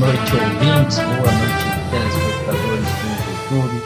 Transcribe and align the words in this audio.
noite, 0.00 0.32
ouvintes, 0.32 0.98
boa 0.98 1.30
noite, 1.30 1.60
telespectadores 1.90 2.88
do 3.00 3.58
YouTube. 3.60 3.82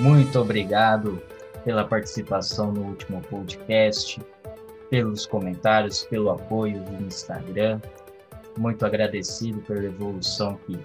Muito 0.00 0.40
obrigado 0.40 1.22
pela 1.64 1.84
participação 1.84 2.72
no 2.72 2.82
último 2.82 3.20
podcast, 3.22 4.20
pelos 4.90 5.24
comentários, 5.24 6.02
pelo 6.02 6.30
apoio 6.30 6.82
do 6.82 7.04
Instagram. 7.04 7.80
Muito 8.58 8.84
agradecido 8.84 9.60
pela 9.60 9.84
evolução 9.84 10.58
que 10.66 10.76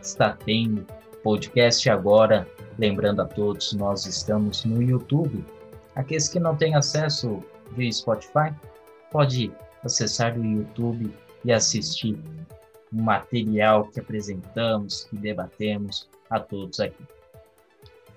está 0.00 0.34
tendo. 0.46 0.86
Podcast 1.22 1.90
agora, 1.90 2.48
lembrando 2.78 3.20
a 3.20 3.26
todos, 3.26 3.74
nós 3.74 4.06
estamos 4.06 4.64
no 4.64 4.82
YouTube. 4.82 5.44
Aqueles 5.94 6.26
que 6.26 6.40
não 6.40 6.56
têm 6.56 6.74
acesso 6.74 7.40
via 7.72 7.92
Spotify, 7.92 8.54
pode 9.12 9.52
acessar 9.84 10.38
o 10.38 10.44
YouTube 10.44 11.12
e 11.44 11.52
assistir 11.52 12.18
o 12.96 13.02
material 13.02 13.88
que 13.88 14.00
apresentamos, 14.00 15.04
que 15.04 15.16
debatemos 15.16 16.08
a 16.30 16.40
todos 16.40 16.80
aqui. 16.80 17.04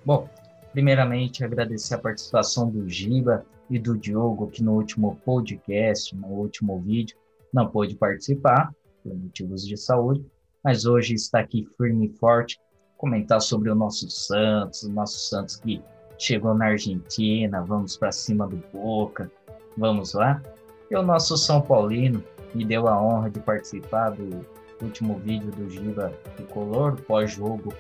Bom, 0.06 0.30
primeiramente 0.72 1.44
agradecer 1.44 1.96
a 1.96 2.00
participação 2.00 2.70
do 2.70 2.88
Giba 2.88 3.46
e 3.70 3.78
do 3.78 3.98
Diogo, 3.98 4.48
que 4.48 4.64
no 4.64 4.74
último 4.74 5.20
podcast, 5.26 6.16
no 6.16 6.28
último 6.28 6.80
vídeo, 6.80 7.18
não 7.54 7.70
pôde 7.70 7.96
participar 7.96 8.74
por 9.04 9.14
motivos 9.14 9.68
de 9.68 9.76
saúde, 9.76 10.26
mas 10.64 10.86
hoje 10.86 11.14
está 11.14 11.40
aqui 11.40 11.68
firme 11.78 12.08
e 12.08 12.18
forte 12.18 12.60
comentar 12.98 13.42
sobre 13.42 13.70
o 13.70 13.76
nosso 13.76 14.10
Santos, 14.10 14.84
o 14.84 14.92
nosso 14.92 15.20
Santos 15.30 15.58
que 15.58 15.82
chegou 16.18 16.54
na 16.54 16.68
Argentina, 16.68 17.62
vamos 17.62 17.98
para 17.98 18.12
cima 18.12 18.48
do 18.48 18.58
Boca, 18.74 19.30
vamos 19.78 20.14
lá. 20.14 20.42
E 20.90 20.96
o 20.96 21.02
nosso 21.02 21.38
São 21.38 21.62
Paulino 21.62 22.24
me 22.54 22.66
deu 22.66 22.88
a 22.88 23.02
honra 23.02 23.30
de 23.30 23.40
participar 23.40 24.12
do 24.12 24.46
último 24.82 25.20
vídeo 25.20 25.52
do 25.52 25.70
Giba 25.70 26.14
Tricolor, 26.36 26.96
pós-jogo 27.02 27.74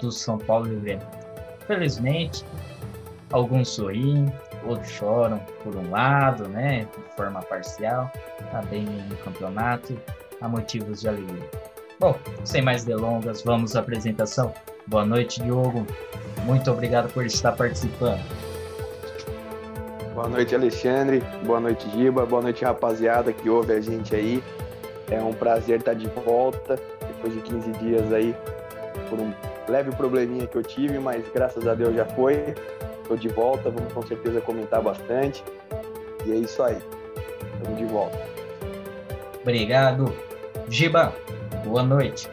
do 0.00 0.10
São 0.10 0.38
Paulo 0.38 0.72
e 0.72 0.76
Grêmio. 0.76 1.06
Felizmente, 1.66 2.44
alguns 3.32 3.68
sorriem, 3.70 4.32
outros 4.66 4.90
choram 4.90 5.38
por 5.62 5.76
um 5.76 5.90
lado, 5.90 6.48
né, 6.48 6.86
de 6.96 7.16
forma 7.16 7.40
parcial, 7.42 8.10
tá 8.50 8.62
bem 8.62 8.84
no 8.84 9.16
campeonato, 9.18 9.96
há 10.40 10.48
motivos 10.48 11.00
de 11.00 11.08
alegria. 11.08 11.50
Bom, 11.98 12.18
sem 12.44 12.62
mais 12.62 12.84
delongas, 12.84 13.42
vamos 13.42 13.76
à 13.76 13.80
apresentação. 13.80 14.52
Boa 14.86 15.04
noite, 15.04 15.40
Diogo. 15.40 15.86
Muito 16.44 16.70
obrigado 16.70 17.12
por 17.12 17.24
estar 17.24 17.52
participando. 17.52 18.20
Boa 20.12 20.28
noite, 20.28 20.54
Alexandre. 20.54 21.22
Boa 21.46 21.60
noite, 21.60 21.88
Giba. 21.90 22.26
Boa 22.26 22.42
noite, 22.42 22.64
rapaziada 22.64 23.32
que 23.32 23.48
ouve 23.48 23.72
a 23.72 23.80
gente 23.80 24.14
aí. 24.14 24.42
É 25.10 25.20
um 25.20 25.32
prazer 25.32 25.78
estar 25.80 25.94
de 25.94 26.08
volta 26.08 26.78
depois 27.06 27.34
de 27.34 27.40
15 27.40 27.70
dias 27.72 28.12
aí 28.12 28.34
por 29.08 29.18
um 29.18 29.32
leve 29.68 29.90
probleminha 29.92 30.46
que 30.46 30.56
eu 30.56 30.62
tive, 30.62 30.98
mas 30.98 31.24
graças 31.32 31.66
a 31.66 31.74
Deus 31.74 31.94
já 31.94 32.06
foi. 32.06 32.54
Estou 33.02 33.16
de 33.16 33.28
volta, 33.28 33.70
vamos 33.70 33.92
com 33.92 34.02
certeza 34.02 34.40
comentar 34.40 34.80
bastante. 34.80 35.44
E 36.24 36.32
é 36.32 36.36
isso 36.36 36.62
aí. 36.62 36.78
Estamos 37.54 37.78
de 37.78 37.84
volta. 37.86 38.18
Obrigado. 39.42 40.14
Giba, 40.68 41.12
boa 41.64 41.82
noite. 41.82 42.28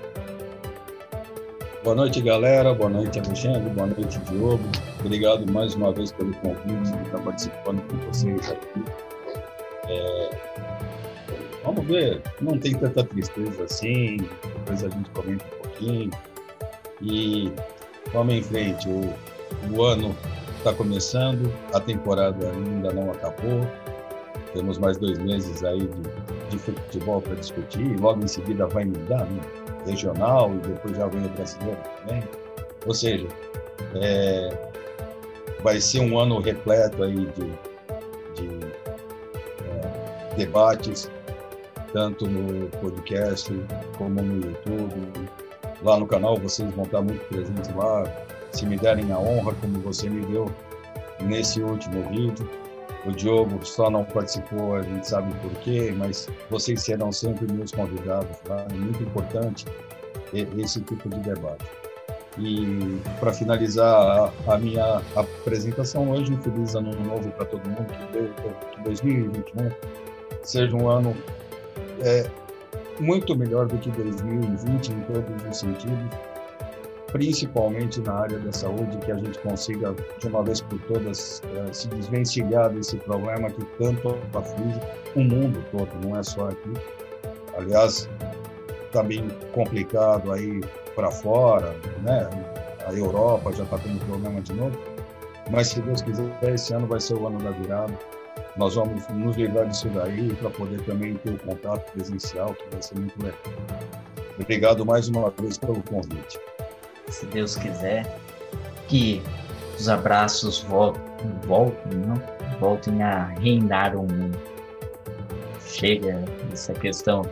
Boa 1.83 1.95
noite, 1.95 2.21
galera. 2.21 2.73
Boa 2.73 2.89
noite, 2.89 3.19
Alexandre. 3.19 3.69
Boa 3.71 3.87
noite, 3.87 4.19
Diogo. 4.19 4.63
Obrigado 4.99 5.51
mais 5.51 5.75
uma 5.75 5.91
vez 5.91 6.11
pelo 6.11 6.33
convite 6.35 6.91
de 6.91 7.03
estar 7.03 7.19
participando 7.19 7.81
com 7.87 7.97
vocês 7.97 8.51
aqui. 8.51 8.83
É... 9.87 10.68
Vamos 11.63 11.85
ver, 11.85 12.21
não 12.41 12.57
tem 12.57 12.73
tanta 12.73 13.03
tristeza 13.03 13.63
assim, 13.63 14.17
depois 14.43 14.83
a 14.83 14.89
gente 14.89 15.09
comenta 15.11 15.45
um 15.45 15.63
pouquinho. 15.63 16.11
E 17.01 17.51
vamos 18.13 18.33
em 18.33 18.43
frente. 18.43 18.87
O, 18.87 19.13
o 19.75 19.83
ano 19.83 20.15
está 20.57 20.73
começando, 20.73 21.51
a 21.73 21.79
temporada 21.79 22.49
ainda 22.51 22.93
não 22.93 23.11
acabou. 23.11 23.61
Temos 24.53 24.77
mais 24.77 24.97
dois 24.97 25.19
meses 25.19 25.63
aí 25.63 25.79
de, 25.79 26.49
de 26.49 26.57
futebol 26.57 27.21
para 27.21 27.35
discutir. 27.35 27.99
Logo 27.99 28.23
em 28.23 28.27
seguida 28.27 28.65
vai 28.67 28.85
mudar, 28.85 29.25
né? 29.25 29.41
regional 29.85 30.53
e 30.53 30.67
depois 30.67 30.97
já 30.97 31.07
vem 31.07 31.25
o 31.25 31.29
brasileiro 31.29 31.77
também. 31.99 32.23
Ou 32.85 32.93
seja, 32.93 33.27
é, 33.95 34.69
vai 35.61 35.79
ser 35.79 35.99
um 35.99 36.17
ano 36.17 36.39
repleto 36.39 37.03
aí 37.03 37.15
de, 37.15 37.45
de 38.35 38.65
é, 39.65 40.35
debates, 40.35 41.09
tanto 41.91 42.27
no 42.27 42.67
podcast 42.79 43.53
como 43.97 44.21
no 44.21 44.45
YouTube. 44.45 45.29
Lá 45.81 45.97
no 45.99 46.07
canal 46.07 46.37
vocês 46.37 46.69
vão 46.73 46.85
estar 46.85 47.01
muito 47.01 47.23
presentes 47.27 47.73
lá. 47.75 48.03
Se 48.51 48.65
me 48.65 48.77
derem 48.77 49.11
a 49.11 49.19
honra, 49.19 49.53
como 49.55 49.79
você 49.79 50.09
me 50.09 50.25
deu 50.25 50.51
nesse 51.21 51.61
último 51.61 52.07
vídeo. 52.09 52.49
O 53.05 53.11
Diogo 53.11 53.65
só 53.65 53.89
não 53.89 54.03
participou, 54.03 54.75
a 54.75 54.81
gente 54.81 55.07
sabe 55.07 55.33
por 55.35 55.51
quê, 55.61 55.93
mas 55.95 56.27
vocês 56.49 56.81
serão 56.81 57.11
sempre 57.11 57.51
meus 57.51 57.71
convidados 57.71 58.37
lá. 58.47 58.65
É 58.69 58.73
muito 58.73 59.01
importante 59.03 59.65
esse 60.33 60.81
tipo 60.81 61.07
de 61.09 61.19
debate. 61.19 61.65
E 62.37 62.99
para 63.19 63.33
finalizar 63.33 64.31
a, 64.47 64.57
minha 64.57 65.01
apresentação 65.15 66.09
hoje, 66.09 66.33
um 66.33 66.41
feliz 66.41 66.75
ano 66.75 66.93
novo 67.03 67.29
para 67.31 67.45
todo 67.45 67.67
mundo, 67.67 67.87
que 68.71 68.81
2021 68.83 69.71
seja 70.43 70.75
um 70.75 70.89
ano 70.89 71.15
é, 72.01 72.29
muito 72.99 73.35
melhor 73.35 73.67
do 73.67 73.77
que 73.77 73.89
2020 73.89 74.89
em 74.89 75.01
todos 75.01 75.49
os 75.49 75.57
sentidos 75.57 76.09
principalmente 77.11 77.99
na 78.01 78.13
área 78.13 78.39
da 78.39 78.51
saúde, 78.51 78.97
que 78.97 79.11
a 79.11 79.15
gente 79.15 79.37
consiga, 79.39 79.95
de 80.19 80.27
uma 80.27 80.43
vez 80.43 80.61
por 80.61 80.79
todas, 80.81 81.41
eh, 81.55 81.73
se 81.73 81.87
desvencilhar 81.89 82.69
desse 82.69 82.97
problema 82.97 83.49
que 83.49 83.63
tanto 83.77 84.17
aflige 84.33 84.79
o 85.15 85.21
mundo 85.21 85.63
todo, 85.71 85.89
não 86.03 86.17
é 86.17 86.23
só 86.23 86.49
aqui. 86.49 86.73
Aliás, 87.57 88.09
está 88.85 89.03
bem 89.03 89.27
complicado 89.53 90.31
aí 90.31 90.61
para 90.95 91.11
fora, 91.11 91.75
né? 92.03 92.29
A 92.85 92.93
Europa 92.93 93.51
já 93.53 93.63
está 93.63 93.77
tendo 93.77 94.03
problema 94.05 94.41
de 94.41 94.53
novo. 94.53 94.77
Mas, 95.51 95.69
se 95.69 95.81
Deus 95.81 96.01
quiser, 96.01 96.31
esse 96.43 96.73
ano 96.73 96.87
vai 96.87 96.99
ser 96.99 97.15
o 97.15 97.27
ano 97.27 97.39
da 97.39 97.51
virada. 97.51 97.93
Nós 98.59 98.75
vamos 98.75 99.07
nos 99.07 99.35
livrar 99.35 99.67
disso 99.67 99.89
daí 99.89 100.35
para 100.35 100.51
poder 100.51 100.79
também 100.81 101.15
ter 101.15 101.31
o 101.31 101.39
contato 101.39 101.91
presencial, 101.93 102.53
que 102.53 102.63
vai 102.71 102.81
ser 102.81 102.99
muito 102.99 103.17
legal. 103.17 103.39
Obrigado 104.39 104.85
mais 104.85 105.07
uma 105.07 105.31
vez 105.31 105.57
pelo 105.57 105.81
convite 105.83 106.39
se 107.11 107.25
Deus 107.27 107.55
quiser, 107.55 108.05
que 108.87 109.21
os 109.77 109.89
abraços 109.89 110.59
voltem, 110.61 111.03
voltem, 111.45 111.97
não? 111.99 112.21
voltem 112.59 113.01
a 113.01 113.25
reinar 113.39 113.95
o 113.95 114.01
mundo. 114.01 114.37
Chega 115.65 116.23
essa 116.51 116.73
questão. 116.73 117.23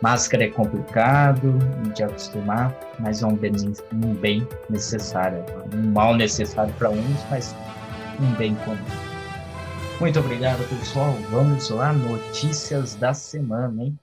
Máscara 0.00 0.44
é 0.44 0.48
complicado 0.48 1.58
de 1.94 2.02
acostumar, 2.02 2.74
mas 2.98 3.22
é 3.22 3.26
um 3.26 3.34
bem, 3.34 3.52
um 3.92 4.14
bem 4.14 4.46
necessário. 4.68 5.44
Um 5.74 5.90
mal 5.92 6.14
necessário 6.14 6.72
para 6.74 6.90
uns, 6.90 7.24
mas 7.30 7.54
um 8.20 8.34
bem 8.34 8.54
comum. 8.56 9.13
Muito 10.04 10.20
obrigado, 10.20 10.68
pessoal. 10.68 11.14
Vamos 11.30 11.70
lá, 11.70 11.90
notícias 11.90 12.94
da 12.94 13.14
semana, 13.14 13.84
hein? 13.84 13.98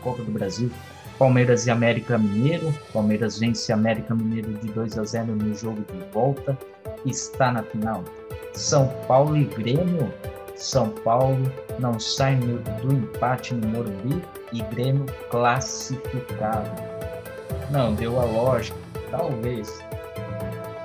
Copa 0.00 0.22
do 0.22 0.30
Brasil, 0.30 0.70
Palmeiras 1.18 1.66
e 1.66 1.70
América 1.72 2.16
Mineiro. 2.16 2.72
Palmeiras 2.92 3.40
vence 3.40 3.72
América 3.72 4.14
Mineiro 4.14 4.52
de 4.52 4.68
2 4.68 4.98
a 4.98 5.02
0 5.02 5.34
no 5.34 5.52
jogo 5.52 5.84
de 5.92 5.98
volta. 6.12 6.56
Está 7.04 7.50
na 7.50 7.64
final. 7.64 8.04
São 8.54 8.86
Paulo 9.08 9.36
e 9.36 9.46
Grêmio. 9.46 10.14
São 10.54 10.90
Paulo 10.90 11.42
não 11.80 11.98
sai 11.98 12.36
do 12.36 12.92
empate 12.92 13.52
no 13.52 13.66
Morumbi 13.66 14.22
e 14.52 14.62
Grêmio 14.72 15.06
classificado. 15.28 16.70
Não 17.68 17.92
deu 17.96 18.20
a 18.20 18.24
lógica, 18.24 18.78
talvez. 19.10 19.89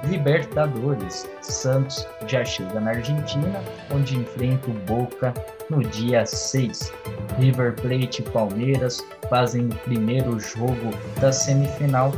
Libertadores. 0.08 1.28
Santos 1.42 2.08
já 2.28 2.44
chega 2.46 2.80
na 2.80 2.92
Argentina, 2.92 3.60
onde 3.92 4.18
enfrenta 4.18 4.70
o 4.70 4.74
Boca 4.74 5.34
no 5.70 5.82
dia 5.82 6.26
6. 6.26 6.94
River 7.38 7.74
Plate 7.76 8.22
e 8.22 8.30
Palmeiras 8.30 9.06
fazem 9.30 9.66
o 9.66 9.76
primeiro 9.84 10.40
jogo 10.40 10.92
da 11.20 11.32
semifinal 11.32 12.12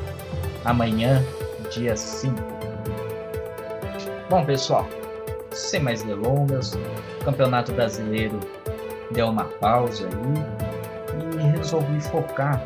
amanhã, 0.66 1.24
dia 1.72 1.96
5. 1.96 2.36
Bom, 4.30 4.46
pessoal, 4.46 4.88
sem 5.52 5.82
mais 5.82 6.04
delongas, 6.04 6.74
o 6.74 7.26
Campeonato 7.26 7.72
Brasileiro 7.72 8.40
deu 9.12 9.30
uma 9.30 9.46
pausa 9.46 10.08
aí 10.08 11.42
e 11.42 11.58
resolvi 11.58 12.02
focar 12.02 12.64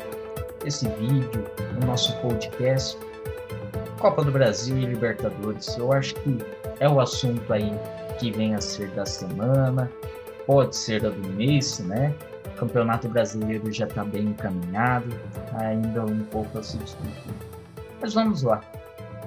esse 0.64 0.88
vídeo, 0.88 1.44
no 1.80 1.86
nosso 1.86 2.16
podcast, 2.18 2.98
Copa 4.02 4.24
do 4.24 4.32
Brasil 4.32 4.76
e 4.78 4.84
Libertadores. 4.84 5.78
Eu 5.78 5.92
acho 5.92 6.16
que 6.16 6.36
é 6.80 6.88
o 6.88 7.00
assunto 7.00 7.52
aí 7.52 7.70
que 8.18 8.32
vem 8.32 8.52
a 8.52 8.60
ser 8.60 8.90
da 8.90 9.06
semana, 9.06 9.88
pode 10.44 10.74
ser 10.74 11.02
da 11.02 11.10
do 11.10 11.28
mês, 11.28 11.78
né? 11.78 12.12
Campeonato 12.56 13.08
Brasileiro 13.08 13.70
já 13.70 13.86
está 13.86 14.04
bem 14.04 14.24
encaminhado, 14.24 15.06
ainda 15.54 16.04
um 16.04 16.24
pouco 16.24 16.58
a 16.58 16.62
se 16.64 16.78
discutir. 16.78 17.32
Mas 18.00 18.12
vamos 18.12 18.42
lá. 18.42 18.60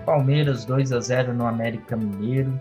Palmeiras 0.06 0.66
2 0.66 0.92
a 0.92 1.00
0 1.00 1.34
no 1.34 1.48
América 1.48 1.96
Mineiro. 1.96 2.60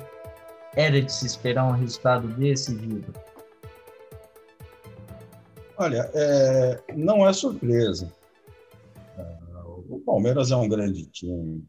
Era 0.77 1.03
de 1.03 1.13
se 1.13 1.27
esperar 1.27 1.65
um 1.65 1.73
resultado 1.73 2.29
desse, 2.29 2.79
Giba? 2.79 3.13
Olha, 5.77 6.09
é, 6.15 6.81
não 6.95 7.29
é 7.29 7.33
surpresa. 7.33 8.13
É, 9.19 9.27
o 9.89 10.01
Palmeiras 10.07 10.53
é 10.53 10.57
um 10.57 10.69
grande 10.69 11.07
time, 11.07 11.67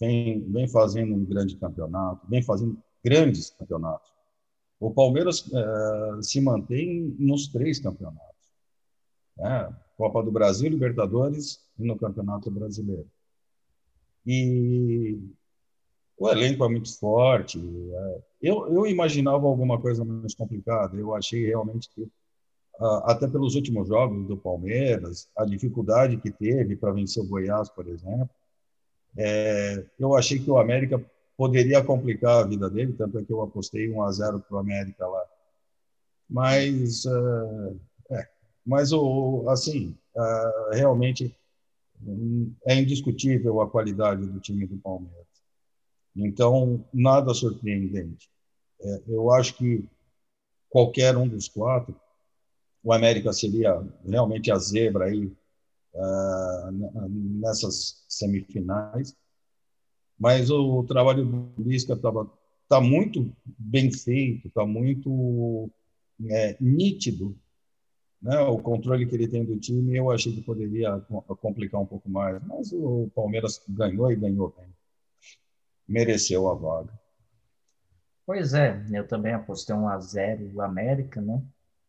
vem, 0.00 0.40
vem 0.50 0.68
fazendo 0.68 1.14
um 1.14 1.24
grande 1.24 1.56
campeonato, 1.56 2.26
vem 2.28 2.42
fazendo 2.42 2.78
grandes 3.04 3.50
campeonatos. 3.50 4.12
O 4.80 4.92
Palmeiras 4.92 5.44
é, 5.52 6.22
se 6.22 6.40
mantém 6.40 7.14
nos 7.18 7.48
três 7.48 7.80
campeonatos. 7.80 8.22
Né? 9.36 9.74
Copa 9.96 10.22
do 10.22 10.30
Brasil, 10.30 10.70
Libertadores 10.70 11.60
e 11.78 11.84
no 11.84 11.96
Campeonato 11.96 12.50
Brasileiro. 12.50 13.08
E 14.24 15.18
o 16.16 16.28
elenco 16.28 16.64
é 16.64 16.68
muito 16.68 16.96
forte. 16.98 17.58
É, 17.58 18.22
eu, 18.42 18.72
eu 18.72 18.86
imaginava 18.86 19.46
alguma 19.46 19.80
coisa 19.80 20.04
mais 20.04 20.34
complicada. 20.34 20.96
Eu 20.96 21.14
achei 21.14 21.46
realmente 21.46 21.90
que, 21.90 22.08
até 23.04 23.26
pelos 23.26 23.56
últimos 23.56 23.88
jogos 23.88 24.28
do 24.28 24.36
Palmeiras, 24.36 25.28
a 25.36 25.44
dificuldade 25.44 26.18
que 26.18 26.30
teve 26.30 26.76
para 26.76 26.92
vencer 26.92 27.22
o 27.22 27.26
Goiás, 27.26 27.68
por 27.68 27.88
exemplo, 27.88 28.30
é, 29.16 29.84
eu 29.98 30.14
achei 30.14 30.38
que 30.38 30.50
o 30.50 30.58
América 30.58 31.02
poderia 31.36 31.82
complicar 31.84 32.42
a 32.42 32.46
vida 32.46 32.68
dele, 32.68 32.92
tanto 32.92 33.18
é 33.18 33.24
que 33.24 33.32
eu 33.32 33.42
apostei 33.42 33.88
1 33.88 34.02
a 34.02 34.12
0 34.12 34.40
para 34.40 34.56
o 34.56 34.58
América 34.58 35.06
lá. 35.06 35.24
Mas, 36.28 37.04
uh, 37.04 37.80
é, 38.10 38.28
mas 38.66 38.92
o, 38.92 39.48
assim, 39.48 39.96
uh, 40.14 40.74
realmente 40.74 41.34
é 42.66 42.74
indiscutível 42.74 43.60
a 43.60 43.70
qualidade 43.70 44.26
do 44.26 44.40
time 44.40 44.66
do 44.66 44.76
Palmeiras. 44.78 45.26
Então, 46.14 46.84
nada 46.92 47.32
surpreendente. 47.32 48.28
É, 48.80 49.02
eu 49.08 49.30
acho 49.32 49.54
que 49.56 49.84
qualquer 50.68 51.16
um 51.16 51.28
dos 51.28 51.48
quatro, 51.48 51.94
o 52.82 52.92
América 52.92 53.32
seria 53.32 53.80
realmente 54.04 54.50
a 54.50 54.58
zebra 54.58 55.06
aí 55.06 55.32
nessas 57.40 58.04
semifinais. 58.08 59.16
Mas 60.18 60.50
o 60.50 60.82
trabalho 60.84 61.24
do 61.24 61.62
Lisca 61.62 61.94
estava 61.94 62.30
tá 62.68 62.80
muito 62.80 63.32
bem 63.46 63.90
feito, 63.92 64.48
está 64.48 64.66
muito 64.66 65.70
é, 66.28 66.56
nítido 66.60 67.36
né, 68.20 68.40
o 68.40 68.58
controle 68.58 69.06
que 69.06 69.14
ele 69.14 69.28
tem 69.28 69.44
do 69.44 69.58
time, 69.58 69.96
eu 69.96 70.10
achei 70.10 70.34
que 70.34 70.42
poderia 70.42 71.00
complicar 71.40 71.80
um 71.80 71.86
pouco 71.86 72.08
mais. 72.10 72.42
Mas 72.44 72.72
o 72.72 73.08
Palmeiras 73.14 73.62
ganhou 73.68 74.10
e 74.10 74.16
ganhou 74.16 74.54
bem. 74.56 74.68
Mereceu 75.86 76.48
a 76.48 76.54
vaga. 76.54 76.92
Pois 78.26 78.52
é, 78.52 78.84
eu 78.92 79.06
também 79.06 79.32
apostei 79.32 79.74
um 79.74 79.88
a 79.88 79.98
0 79.98 80.50
o 80.54 80.60
América, 80.60 81.20
né? 81.20 81.42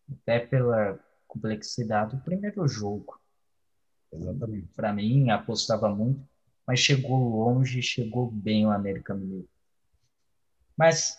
Até 0.10 0.40
pela 0.40 0.98
complexidade 1.28 2.16
do 2.16 2.24
primeiro 2.24 2.66
jogo. 2.68 3.19
Exatamente. 4.12 4.68
Para 4.76 4.94
mim, 4.94 5.30
apostava 5.30 5.90
muito, 5.94 6.28
mas 6.66 6.80
chegou 6.80 7.30
longe, 7.30 7.82
chegou 7.82 8.30
bem 8.30 8.66
o 8.66 8.72
América 8.72 9.14
Mineiro. 9.14 9.48
Mas 10.78 11.18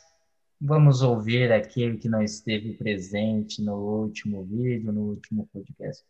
Vamos 0.63 1.01
ouvir 1.01 1.51
aquele 1.51 1.97
que 1.97 2.07
não 2.07 2.23
esteve 2.23 2.75
presente 2.75 3.63
no 3.63 3.77
último 3.77 4.45
vídeo, 4.45 4.93
no 4.93 5.05
último 5.09 5.47
podcast. 5.47 6.05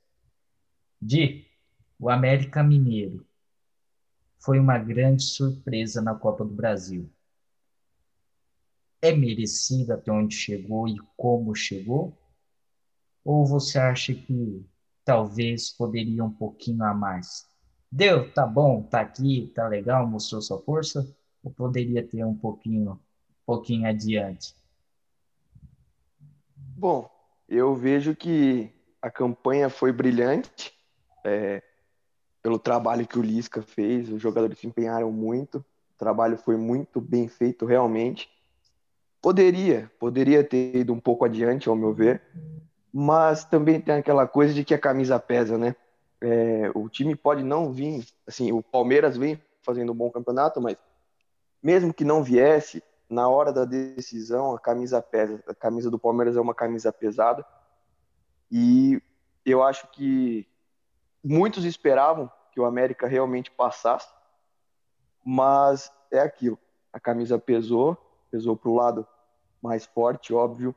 De 1.01 1.47
o 1.97 2.11
América 2.11 2.61
Mineiro 2.61 3.25
foi 4.41 4.59
uma 4.59 4.77
grande 4.77 5.23
surpresa 5.23 6.03
na 6.03 6.17
Copa 6.17 6.45
do 6.45 6.53
Brasil. 6.53 7.09
É 9.01 9.13
merecido 9.13 9.93
até 9.93 10.11
onde 10.11 10.35
chegou 10.35 10.89
e 10.89 10.97
como 11.17 11.55
chegou? 11.55 12.19
Ou 13.25 13.47
você 13.47 13.79
acha 13.79 14.13
que 14.13 14.67
talvez 15.11 15.71
poderia 15.71 16.23
um 16.23 16.31
pouquinho 16.31 16.85
a 16.85 16.95
mais? 16.95 17.45
Deu, 17.91 18.33
tá 18.33 18.47
bom, 18.47 18.81
tá 18.81 19.01
aqui, 19.01 19.51
tá 19.57 19.67
legal, 19.67 20.07
mostrou 20.07 20.41
sua 20.41 20.61
força? 20.61 21.05
Ou 21.43 21.51
poderia 21.51 22.07
ter 22.07 22.25
um 22.25 22.37
pouquinho 22.37 22.97
pouquinho 23.45 23.89
adiante? 23.89 24.55
Bom, 26.77 27.11
eu 27.49 27.75
vejo 27.75 28.15
que 28.15 28.73
a 29.03 29.11
campanha 29.11 29.69
foi 29.69 29.91
brilhante, 29.91 30.73
é, 31.25 31.61
pelo 32.41 32.61
trabalho 32.61 33.05
que 33.05 33.19
o 33.19 33.23
Lisca 33.23 33.63
fez, 33.63 34.09
os 34.09 34.23
jogadores 34.23 34.61
se 34.61 34.69
empenharam 34.69 35.11
muito, 35.11 35.59
o 35.59 35.99
trabalho 35.99 36.39
foi 36.39 36.57
muito 36.57 37.01
bem 37.01 37.27
feito 37.27 37.67
realmente. 37.67 38.31
Poderia, 39.21 39.91
poderia 39.99 40.45
ter 40.45 40.77
ido 40.77 40.93
um 40.93 41.01
pouco 41.01 41.25
adiante, 41.25 41.69
ao 41.69 41.75
meu 41.75 41.93
ver, 41.93 42.23
mas 42.93 43.45
também 43.45 43.81
tem 43.81 43.95
aquela 43.95 44.27
coisa 44.27 44.53
de 44.53 44.65
que 44.65 44.75
a 44.75 44.79
camisa 44.79 45.19
pesa, 45.19 45.57
né? 45.57 45.75
É, 46.21 46.71
o 46.75 46.89
time 46.89 47.15
pode 47.15 47.43
não 47.43 47.73
vir, 47.73 48.07
assim, 48.27 48.53
o 48.53 48.63
Palmeiras 48.63 49.17
vem 49.17 49.41
fazendo 49.63 49.93
um 49.93 49.95
bom 49.95 50.11
campeonato, 50.11 50.61
mas 50.61 50.77
mesmo 51.63 51.95
que 51.95 52.05
não 52.05 52.23
viesse, 52.23 52.83
na 53.09 53.29
hora 53.29 53.53
da 53.53 53.65
decisão, 53.65 54.55
a 54.55 54.61
camisa 54.61 55.03
pesa. 55.03 55.43
A 55.49 55.55
camisa 55.55 55.91
do 55.91 55.99
Palmeiras 55.99 56.37
é 56.37 56.41
uma 56.41 56.55
camisa 56.55 56.93
pesada. 56.93 57.45
E 58.51 59.03
eu 59.45 59.63
acho 59.63 59.89
que 59.89 60.47
muitos 61.23 61.65
esperavam 61.65 62.31
que 62.53 62.61
o 62.61 62.65
América 62.65 63.07
realmente 63.07 63.51
passasse, 63.51 64.09
mas 65.25 65.93
é 66.11 66.21
aquilo. 66.21 66.59
A 66.93 67.01
camisa 67.01 67.39
pesou, 67.39 67.97
pesou 68.31 68.57
para 68.57 68.71
o 68.71 68.75
lado 68.75 69.07
mais 69.61 69.85
forte, 69.87 70.33
óbvio. 70.33 70.75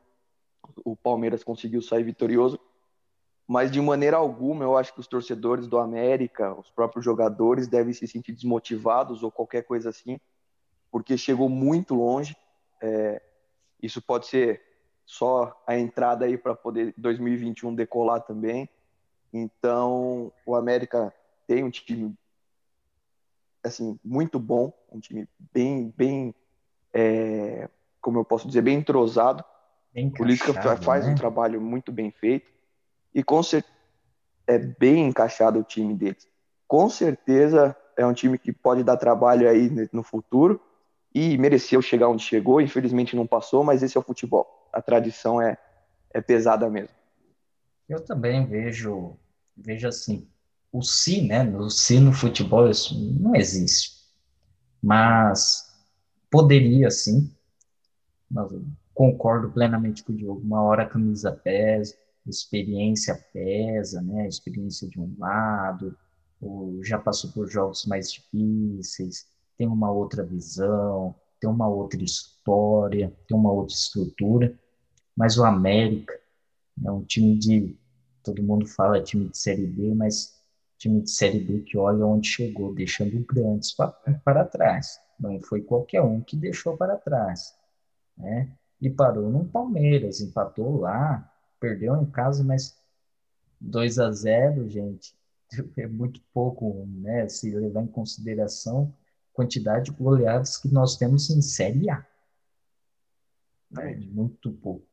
O 0.84 0.96
Palmeiras 0.96 1.44
conseguiu 1.44 1.82
sair 1.82 2.04
vitorioso, 2.04 2.60
mas 3.48 3.72
de 3.72 3.82
maneira 3.82 4.18
alguma 4.18 4.64
eu 4.64 4.78
acho 4.78 4.94
que 4.94 5.00
os 5.00 5.08
torcedores 5.08 5.68
do 5.68 5.78
América, 5.78 6.54
os 6.54 6.70
próprios 6.70 7.04
jogadores, 7.04 7.68
devem 7.68 7.94
se 7.94 8.08
sentir 8.08 8.34
desmotivados 8.34 9.24
ou 9.24 9.32
qualquer 9.32 9.64
coisa 9.64 9.90
assim 9.90 10.20
porque 10.94 11.18
chegou 11.18 11.50
muito 11.50 11.96
longe. 11.96 12.38
É, 12.80 13.20
isso 13.82 14.00
pode 14.00 14.28
ser 14.28 14.62
só 15.04 15.60
a 15.66 15.76
entrada 15.76 16.26
aí 16.26 16.38
para 16.38 16.54
poder 16.54 16.94
2021 16.96 17.74
decolar 17.74 18.22
também. 18.22 18.70
Então, 19.34 20.32
o 20.46 20.56
América 20.56 21.12
tem 21.48 21.64
um 21.64 21.72
time 21.72 22.14
assim 23.64 24.00
muito 24.04 24.38
bom, 24.38 24.72
um 24.92 25.00
time 25.00 25.28
bem, 25.52 25.92
bem, 25.98 26.36
é, 26.94 27.68
como 28.00 28.20
eu 28.20 28.26
posso 28.26 28.48
dizer, 28.48 28.62
bem 28.62 28.78
entrosado. 28.78 29.44
Bem 29.94 30.12
o 30.20 30.24
Lisca 30.24 30.54
faz 30.78 31.06
né? 31.06 31.12
um 31.12 31.16
trabalho 31.16 31.62
muito 31.62 31.92
bem 31.92 32.10
feito 32.10 32.52
e 33.14 33.24
com 33.24 33.44
certeza 33.44 33.74
é 34.48 34.58
bem 34.58 35.08
encaixado 35.08 35.60
o 35.60 35.64
time 35.64 35.94
deles. 35.94 36.28
Com 36.68 36.90
certeza 36.90 37.76
é 37.96 38.06
um 38.06 38.14
time 38.14 38.38
que 38.38 38.52
pode 38.52 38.84
dar 38.84 38.98
trabalho 38.98 39.48
aí 39.48 39.70
no 39.92 40.04
futuro 40.04 40.60
e 41.14 41.38
mereceu 41.38 41.82
chegar 41.82 42.10
onde 42.10 42.24
chegou. 42.24 42.60
Infelizmente 42.60 43.16
não 43.16 43.28
passou, 43.28 43.64
mas 43.64 43.84
esse 43.84 43.96
é 43.96 44.00
o 44.00 44.04
futebol. 44.04 44.68
A 44.74 44.82
tradição 44.82 45.42
é, 45.42 45.58
é 46.12 46.20
pesada 46.20 46.70
mesmo. 46.70 46.96
Eu 47.88 48.04
também 48.04 48.46
vejo, 48.46 49.16
vejo 49.56 49.88
assim, 49.88 50.28
o 50.72 50.82
si, 50.82 51.22
né? 51.22 51.44
O 51.56 51.70
si 51.70 52.00
no 52.00 52.12
futebol 52.12 52.68
isso 52.70 52.98
não 53.20 53.36
existe, 53.36 53.92
mas 54.82 55.72
poderia 56.32 56.90
sim. 56.90 57.32
Mas 58.32 58.52
concordo 58.94 59.50
plenamente 59.52 60.04
com 60.04 60.14
o 60.14 60.16
Diogo. 60.16 60.42
Uma 60.42 60.62
hora 60.62 60.84
a 60.84 60.90
camisa 60.90 61.32
pesa, 61.32 61.96
experiência 62.26 63.16
pesa, 63.34 64.02
né? 64.02 64.24
A 64.24 64.28
experiência 64.28 64.88
de 64.88 65.00
um 65.00 65.14
lado, 65.18 65.98
ou 66.42 66.84
já 66.84 66.98
passou 66.98 67.32
por 67.32 67.48
jogos 67.48 67.86
mais 67.86 68.12
difíceis 68.12 69.32
tem 69.58 69.68
uma 69.68 69.92
outra 69.92 70.24
visão, 70.24 71.16
tem 71.40 71.50
uma 71.50 71.68
outra 71.68 72.04
história, 72.04 73.14
tem 73.28 73.38
uma 73.38 73.52
outra 73.52 73.76
estrutura. 73.76 74.58
Mas 75.16 75.38
o 75.38 75.44
América 75.44 76.20
é 76.84 76.92
um 76.92 77.04
time 77.04 77.38
de. 77.38 77.78
Todo 78.24 78.42
mundo 78.42 78.66
fala 78.66 79.04
time 79.04 79.30
de 79.30 79.38
Série 79.38 79.66
B, 79.66 79.94
mas 79.94 80.34
time 80.78 81.02
de 81.02 81.12
Série 81.12 81.40
B 81.40 81.60
que 81.62 81.78
olha 81.78 82.06
onde 82.06 82.28
chegou, 82.28 82.74
deixando 82.74 83.20
grandes 83.26 83.74
para, 83.74 83.92
para 84.24 84.46
trás. 84.46 84.98
Não 85.20 85.42
foi 85.42 85.62
qualquer 85.62 86.02
um 86.02 86.22
que 86.22 86.36
deixou 86.36 86.78
para 86.78 86.96
trás. 86.98 87.54
Né? 88.18 88.50
E 88.84 88.90
parou 88.90 89.30
no 89.30 89.46
Palmeiras, 89.46 90.20
empatou 90.20 90.82
lá, 90.82 91.32
perdeu 91.58 91.96
em 91.96 92.06
casa, 92.06 92.44
mas 92.44 92.78
2 93.62 93.98
a 93.98 94.12
0 94.12 94.68
gente, 94.68 95.16
é 95.78 95.88
muito 95.88 96.20
pouco, 96.34 96.86
né? 96.86 97.30
Se 97.30 97.50
levar 97.50 97.82
em 97.82 97.88
consideração 97.88 98.94
quantidade 99.32 99.86
de 99.86 99.92
goleadas 99.92 100.58
que 100.58 100.68
nós 100.68 100.98
temos 100.98 101.30
em 101.30 101.42
Série 101.42 101.90
A. 101.90 102.06
É 103.78 103.96
muito 103.96 104.52
pouco. 104.52 104.86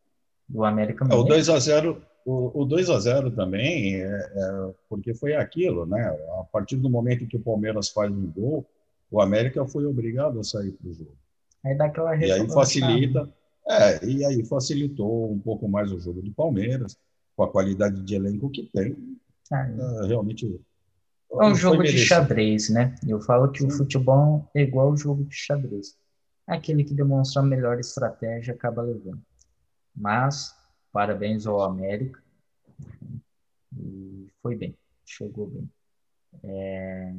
Do 0.48 0.64
América 0.64 1.04
é, 1.10 1.14
O 1.14 1.24
2 1.24 1.48
a 1.48 1.58
0 1.58 2.00
o, 2.24 2.62
o 2.62 2.64
2 2.64 2.90
a 2.90 2.98
0 3.00 3.32
também, 3.32 3.96
é, 3.96 4.06
é, 4.06 4.74
porque 4.88 5.12
foi 5.14 5.34
aquilo, 5.34 5.84
né? 5.84 6.06
A 6.38 6.44
partir 6.44 6.76
do 6.76 6.88
momento 6.88 7.26
que 7.26 7.36
o 7.36 7.42
Palmeiras 7.42 7.88
faz 7.88 8.12
um 8.12 8.30
gol, 8.30 8.64
o 9.10 9.20
América 9.20 9.66
foi 9.66 9.84
obrigado 9.84 10.38
a 10.38 10.44
sair 10.44 10.70
para 10.70 10.88
o 10.88 10.94
jogo. 10.94 11.16
Aí 11.64 11.74
dá 11.76 11.86
aquela 11.86 12.16
E 12.16 12.30
aí 12.30 12.48
facilita, 12.48 13.28
é, 13.70 14.04
e 14.04 14.24
aí 14.24 14.44
facilitou 14.44 15.32
um 15.32 15.38
pouco 15.38 15.68
mais 15.68 15.92
o 15.92 15.98
jogo 15.98 16.22
do 16.22 16.32
Palmeiras, 16.32 16.96
com 17.36 17.42
a 17.42 17.50
qualidade 17.50 18.02
de 18.02 18.14
elenco 18.14 18.50
que 18.50 18.70
tem. 18.72 18.96
Ah, 19.52 19.68
é, 20.02 20.06
realmente. 20.06 20.60
É 21.32 21.44
um 21.44 21.54
jogo 21.54 21.82
de 21.82 21.98
xadrez, 21.98 22.70
né? 22.70 22.94
Eu 23.06 23.20
falo 23.20 23.50
que 23.50 23.60
Sim. 23.60 23.66
o 23.66 23.70
futebol 23.70 24.50
é 24.54 24.62
igual 24.62 24.88
ao 24.88 24.96
jogo 24.96 25.24
de 25.24 25.34
xadrez. 25.34 25.96
Aquele 26.46 26.82
que 26.82 26.94
demonstra 26.94 27.40
a 27.40 27.44
melhor 27.44 27.78
estratégia 27.78 28.54
acaba 28.54 28.82
levando. 28.82 29.22
Mas 29.94 30.54
Parabéns 30.92 31.46
ao 31.46 31.62
América. 31.62 32.20
E 33.76 34.28
foi 34.42 34.56
bem, 34.56 34.76
chegou 35.04 35.46
bem. 35.46 35.70
É... 36.42 37.14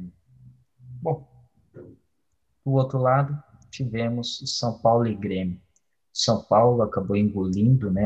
Bom, 1.00 1.26
do 1.72 2.72
outro 2.72 2.98
lado, 2.98 3.42
tivemos 3.70 4.42
São 4.58 4.78
Paulo 4.78 5.06
e 5.06 5.14
Grêmio. 5.14 5.60
São 6.12 6.42
Paulo 6.42 6.82
acabou 6.82 7.16
engolindo, 7.16 7.90
né? 7.90 8.04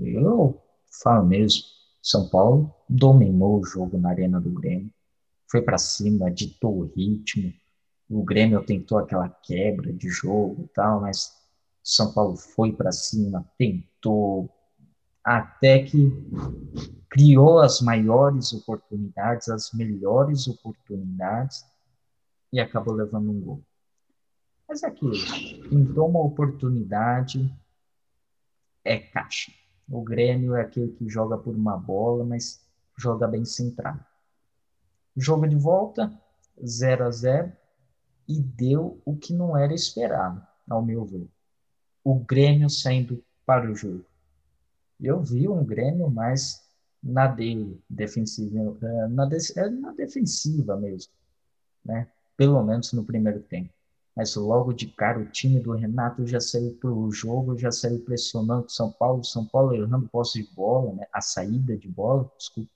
Eu 0.00 0.62
falo 1.02 1.26
mesmo, 1.26 1.64
São 2.02 2.28
Paulo 2.28 2.72
dominou 2.88 3.60
o 3.60 3.64
jogo 3.64 3.98
na 3.98 4.10
arena 4.10 4.40
do 4.40 4.50
Grêmio, 4.50 4.90
foi 5.50 5.60
para 5.60 5.78
cima, 5.78 6.30
ditou 6.30 6.78
o 6.78 6.92
ritmo. 6.94 7.52
O 8.08 8.22
Grêmio 8.22 8.64
tentou 8.64 8.98
aquela 8.98 9.28
quebra 9.28 9.92
de 9.92 10.08
jogo 10.08 10.68
tal, 10.74 11.00
mas 11.00 11.32
São 11.82 12.12
Paulo 12.12 12.36
foi 12.36 12.72
para 12.72 12.92
cima, 12.92 13.44
tentou, 13.58 14.48
até 15.24 15.82
que 15.82 16.10
criou 17.08 17.58
as 17.58 17.80
maiores 17.80 18.52
oportunidades, 18.52 19.48
as 19.48 19.72
melhores 19.72 20.46
oportunidades 20.46 21.64
e 22.52 22.60
acabou 22.60 22.94
levando 22.94 23.30
um 23.30 23.40
gol. 23.40 23.62
Mas 24.70 24.82
é 24.82 24.86
aquilo, 24.86 25.12
pintou 25.68 26.08
uma 26.08 26.20
oportunidade, 26.20 27.52
é 28.84 28.98
caixa. 28.98 29.52
O 29.86 30.02
Grêmio 30.02 30.54
é 30.54 30.62
aquele 30.62 30.92
que 30.92 31.08
joga 31.08 31.36
por 31.36 31.54
uma 31.54 31.76
bola, 31.76 32.24
mas 32.24 32.64
joga 32.96 33.26
bem 33.26 33.44
centrado. 33.44 34.02
Jogo 35.16 35.46
de 35.46 35.56
volta, 35.56 36.10
0 36.64 37.04
a 37.04 37.10
0 37.10 37.52
e 38.26 38.40
deu 38.40 39.02
o 39.04 39.16
que 39.16 39.34
não 39.34 39.56
era 39.56 39.74
esperado, 39.74 40.40
ao 40.68 40.80
meu 40.80 41.04
ver. 41.04 41.28
O 42.02 42.14
Grêmio 42.14 42.70
saindo 42.70 43.22
para 43.44 43.70
o 43.70 43.74
jogo 43.74 44.06
eu 45.02 45.22
vi 45.22 45.48
um 45.48 45.64
Grêmio 45.64 46.10
mais 46.10 46.62
na 47.02 47.26
dele, 47.26 47.82
defensiva, 47.88 48.76
eh, 48.82 49.08
na, 49.08 49.24
de, 49.24 49.36
eh, 49.56 49.70
na 49.70 49.92
defensiva 49.92 50.76
mesmo, 50.76 51.12
né? 51.84 52.06
Pelo 52.36 52.62
menos 52.62 52.92
no 52.92 53.04
primeiro 53.04 53.40
tempo. 53.40 53.72
Mas 54.16 54.34
logo 54.34 54.72
de 54.72 54.86
cara 54.88 55.20
o 55.20 55.26
time 55.26 55.60
do 55.60 55.72
Renato 55.72 56.26
já 56.26 56.40
saiu 56.40 56.74
para 56.74 56.90
o 56.90 57.10
jogo, 57.10 57.56
já 57.56 57.70
saiu 57.70 58.00
pressionando 58.04 58.66
o 58.66 58.70
São 58.70 58.90
Paulo, 58.90 59.24
São 59.24 59.46
Paulo 59.46 59.74
errando 59.74 60.08
posse 60.08 60.42
de 60.42 60.54
bola, 60.54 60.92
né? 60.94 61.06
a 61.12 61.20
saída 61.20 61.76
de 61.76 61.88
bola, 61.88 62.30
desculpa. 62.36 62.70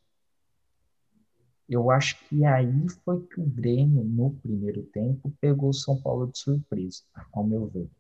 Eu 1.68 1.90
acho 1.90 2.18
que 2.28 2.44
aí 2.44 2.88
foi 3.04 3.22
que 3.26 3.40
o 3.40 3.46
Grêmio, 3.46 4.04
no 4.04 4.30
primeiro 4.30 4.82
tempo, 4.84 5.32
pegou 5.40 5.70
o 5.70 5.74
São 5.74 6.00
Paulo 6.00 6.26
de 6.26 6.38
surpresa, 6.38 7.02
ao 7.32 7.44
meu 7.44 7.66
ver 7.66 7.90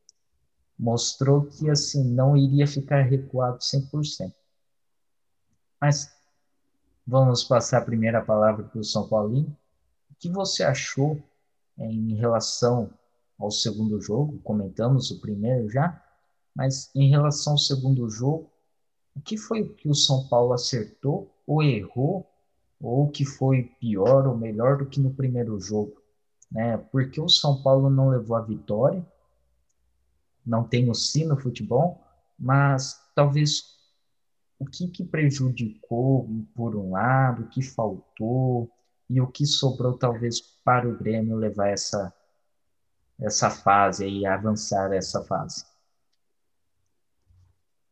mostrou 0.78 1.46
que 1.46 1.70
assim 1.70 2.04
não 2.04 2.36
iria 2.36 2.66
ficar 2.66 3.02
recuado 3.02 3.58
100%. 3.58 4.32
Mas 5.80 6.12
vamos 7.06 7.44
passar 7.44 7.78
a 7.78 7.84
primeira 7.84 8.24
palavra 8.24 8.64
para 8.64 8.80
o 8.80 8.84
São 8.84 9.08
Paulino. 9.08 9.56
O 10.10 10.14
que 10.18 10.28
você 10.28 10.62
achou 10.62 11.22
em 11.78 12.14
relação 12.14 12.90
ao 13.38 13.50
segundo 13.50 14.00
jogo? 14.00 14.40
Comentamos 14.42 15.10
o 15.10 15.20
primeiro 15.20 15.68
já, 15.68 16.02
mas 16.54 16.90
em 16.94 17.10
relação 17.10 17.54
ao 17.54 17.58
segundo 17.58 18.08
jogo, 18.08 18.50
o 19.14 19.20
que 19.20 19.36
foi 19.36 19.68
que 19.68 19.88
o 19.88 19.94
São 19.94 20.28
Paulo 20.28 20.52
acertou 20.52 21.30
ou 21.46 21.62
errou, 21.62 22.28
ou 22.80 23.08
que 23.10 23.24
foi 23.24 23.62
pior 23.80 24.26
ou 24.26 24.36
melhor 24.36 24.78
do 24.78 24.86
que 24.86 25.00
no 25.00 25.14
primeiro 25.14 25.58
jogo? 25.58 26.02
Né? 26.50 26.76
Porque 26.76 27.20
o 27.20 27.28
São 27.28 27.62
Paulo 27.62 27.88
não 27.88 28.08
levou 28.08 28.36
a 28.36 28.42
vitória, 28.42 29.04
não 30.44 30.64
tem 30.64 30.90
o 30.90 30.94
si 30.94 31.24
no 31.24 31.36
futebol, 31.36 32.00
mas 32.38 33.00
talvez 33.14 33.74
o 34.58 34.66
que, 34.66 34.88
que 34.88 35.04
prejudicou 35.04 36.28
por 36.54 36.76
um 36.76 36.92
lado, 36.92 37.42
o 37.42 37.48
que 37.48 37.62
faltou 37.62 38.70
e 39.08 39.20
o 39.20 39.26
que 39.26 39.46
sobrou 39.46 39.96
talvez 39.96 40.40
para 40.40 40.88
o 40.88 40.96
Grêmio 40.96 41.36
levar 41.36 41.68
essa 41.68 42.12
essa 43.20 43.50
fase 43.50 44.06
e 44.06 44.26
avançar 44.26 44.92
essa 44.92 45.22
fase. 45.24 45.64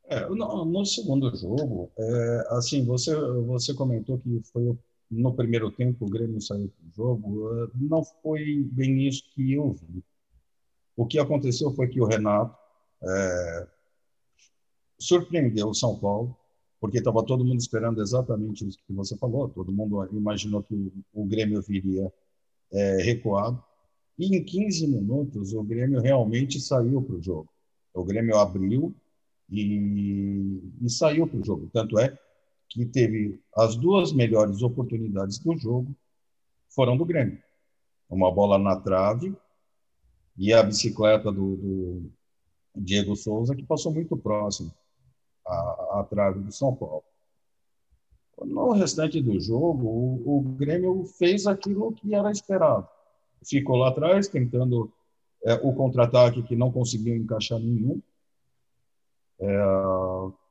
É, 0.05 0.29
no, 0.29 0.65
no, 0.65 0.85
segundo 0.85 1.35
jogo, 1.35 1.91
é, 1.97 2.47
assim, 2.51 2.85
você 2.85 3.15
você 3.47 3.73
comentou 3.73 4.19
que 4.19 4.43
foi 4.53 4.77
no 5.11 5.35
primeiro 5.35 5.71
tempo 5.71 6.05
o 6.05 6.11
Grêmio 6.11 6.41
saiu 6.41 6.71
do 6.81 6.95
jogo, 6.95 7.71
não 7.75 8.03
foi 8.05 8.63
bem 8.73 9.07
isso 9.07 9.23
que 9.35 9.53
eu 9.55 9.73
vi. 9.73 10.05
O 10.97 11.07
que 11.07 11.19
aconteceu 11.19 11.71
foi 11.73 11.89
que 11.89 12.01
o 12.01 12.05
Renato 12.05 12.57
é, 13.03 13.69
surpreendeu 14.99 15.69
o 15.69 15.75
São 15.75 15.99
Paulo, 15.99 16.37
porque 16.81 16.99
estava 16.99 17.25
todo 17.25 17.45
mundo 17.45 17.61
esperando 17.61 18.03
exatamente 18.03 18.67
isso 18.67 18.79
que 18.87 18.93
você 18.93 19.17
falou, 19.17 19.49
todo 19.49 19.73
mundo 19.73 20.05
imaginou 20.13 20.63
que 20.63 20.75
o, 20.75 20.93
o 21.13 21.25
Grêmio 21.27 21.63
viria 21.63 22.13
é, 22.73 23.03
recuado, 23.03 23.63
e 24.19 24.37
em 24.37 24.45
15 24.45 24.87
minutos 24.87 25.53
o 25.53 25.63
Grêmio 25.63 26.01
realmente 26.01 26.61
saiu 26.61 27.03
para 27.03 27.17
o 27.17 27.23
jogo. 27.23 27.49
O 27.95 28.05
Grêmio 28.05 28.37
abriu 28.37 28.95
e, 29.51 30.61
e 30.81 30.91
saiu 30.91 31.27
para 31.27 31.39
o 31.39 31.45
jogo. 31.45 31.71
Tanto 31.73 31.99
é 31.99 32.17
que 32.69 32.87
teve 32.87 33.39
as 33.55 33.77
duas 33.77 34.13
melhores 34.13 34.63
oportunidades 34.63 35.39
do 35.39 35.57
jogo 35.57 35.95
foram 36.71 36.97
do 36.97 37.05
Grêmio. 37.05 37.43
Uma 38.09 38.31
bola 38.33 38.59
na 38.59 38.77
trave 38.77 39.35
e 40.37 40.53
a 40.53 40.63
bicicleta 40.63 41.31
do, 41.31 41.57
do, 41.57 42.13
Diego 42.75 43.15
Souza, 43.15 43.55
que 43.55 43.63
passou 43.63 43.93
muito 43.93 44.17
próximo 44.17 44.73
à, 45.47 46.01
à 46.01 46.07
trave 46.09 46.41
do 46.41 46.51
São 46.51 46.75
Paulo. 46.75 47.05
No 48.45 48.73
restante 48.73 49.21
do 49.21 49.39
jogo, 49.39 49.87
o, 49.87 50.39
o 50.39 50.41
Grêmio 50.41 51.05
fez 51.05 51.47
aquilo 51.47 51.93
que 51.93 52.15
era 52.15 52.31
esperado. 52.31 52.89
Ficou 53.45 53.77
lá 53.77 53.89
atrás, 53.89 54.29
tentando 54.29 54.93
é, 55.45 55.55
o 55.55 55.73
contra-ataque 55.75 56.43
que 56.43 56.57
não 56.57 56.71
conseguiu 56.71 57.17
encaixar 57.17 57.59
nenhum. 57.59 58.01
É, 59.41 59.57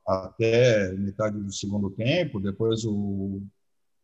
até 0.05 0.91
metade 0.93 1.39
do 1.39 1.51
segundo 1.51 1.89
tempo. 1.89 2.39
Depois 2.39 2.83
o, 2.86 3.41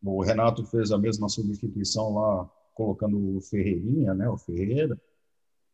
o 0.03 0.23
Renato 0.23 0.63
fez 0.65 0.91
a 0.91 0.97
mesma 0.97 1.27
substituição 1.27 2.13
lá, 2.15 2.49
colocando 2.73 3.37
o 3.37 3.41
Ferreirinha, 3.41 4.13
né, 4.13 4.29
o 4.29 4.37
Ferreira 4.37 4.97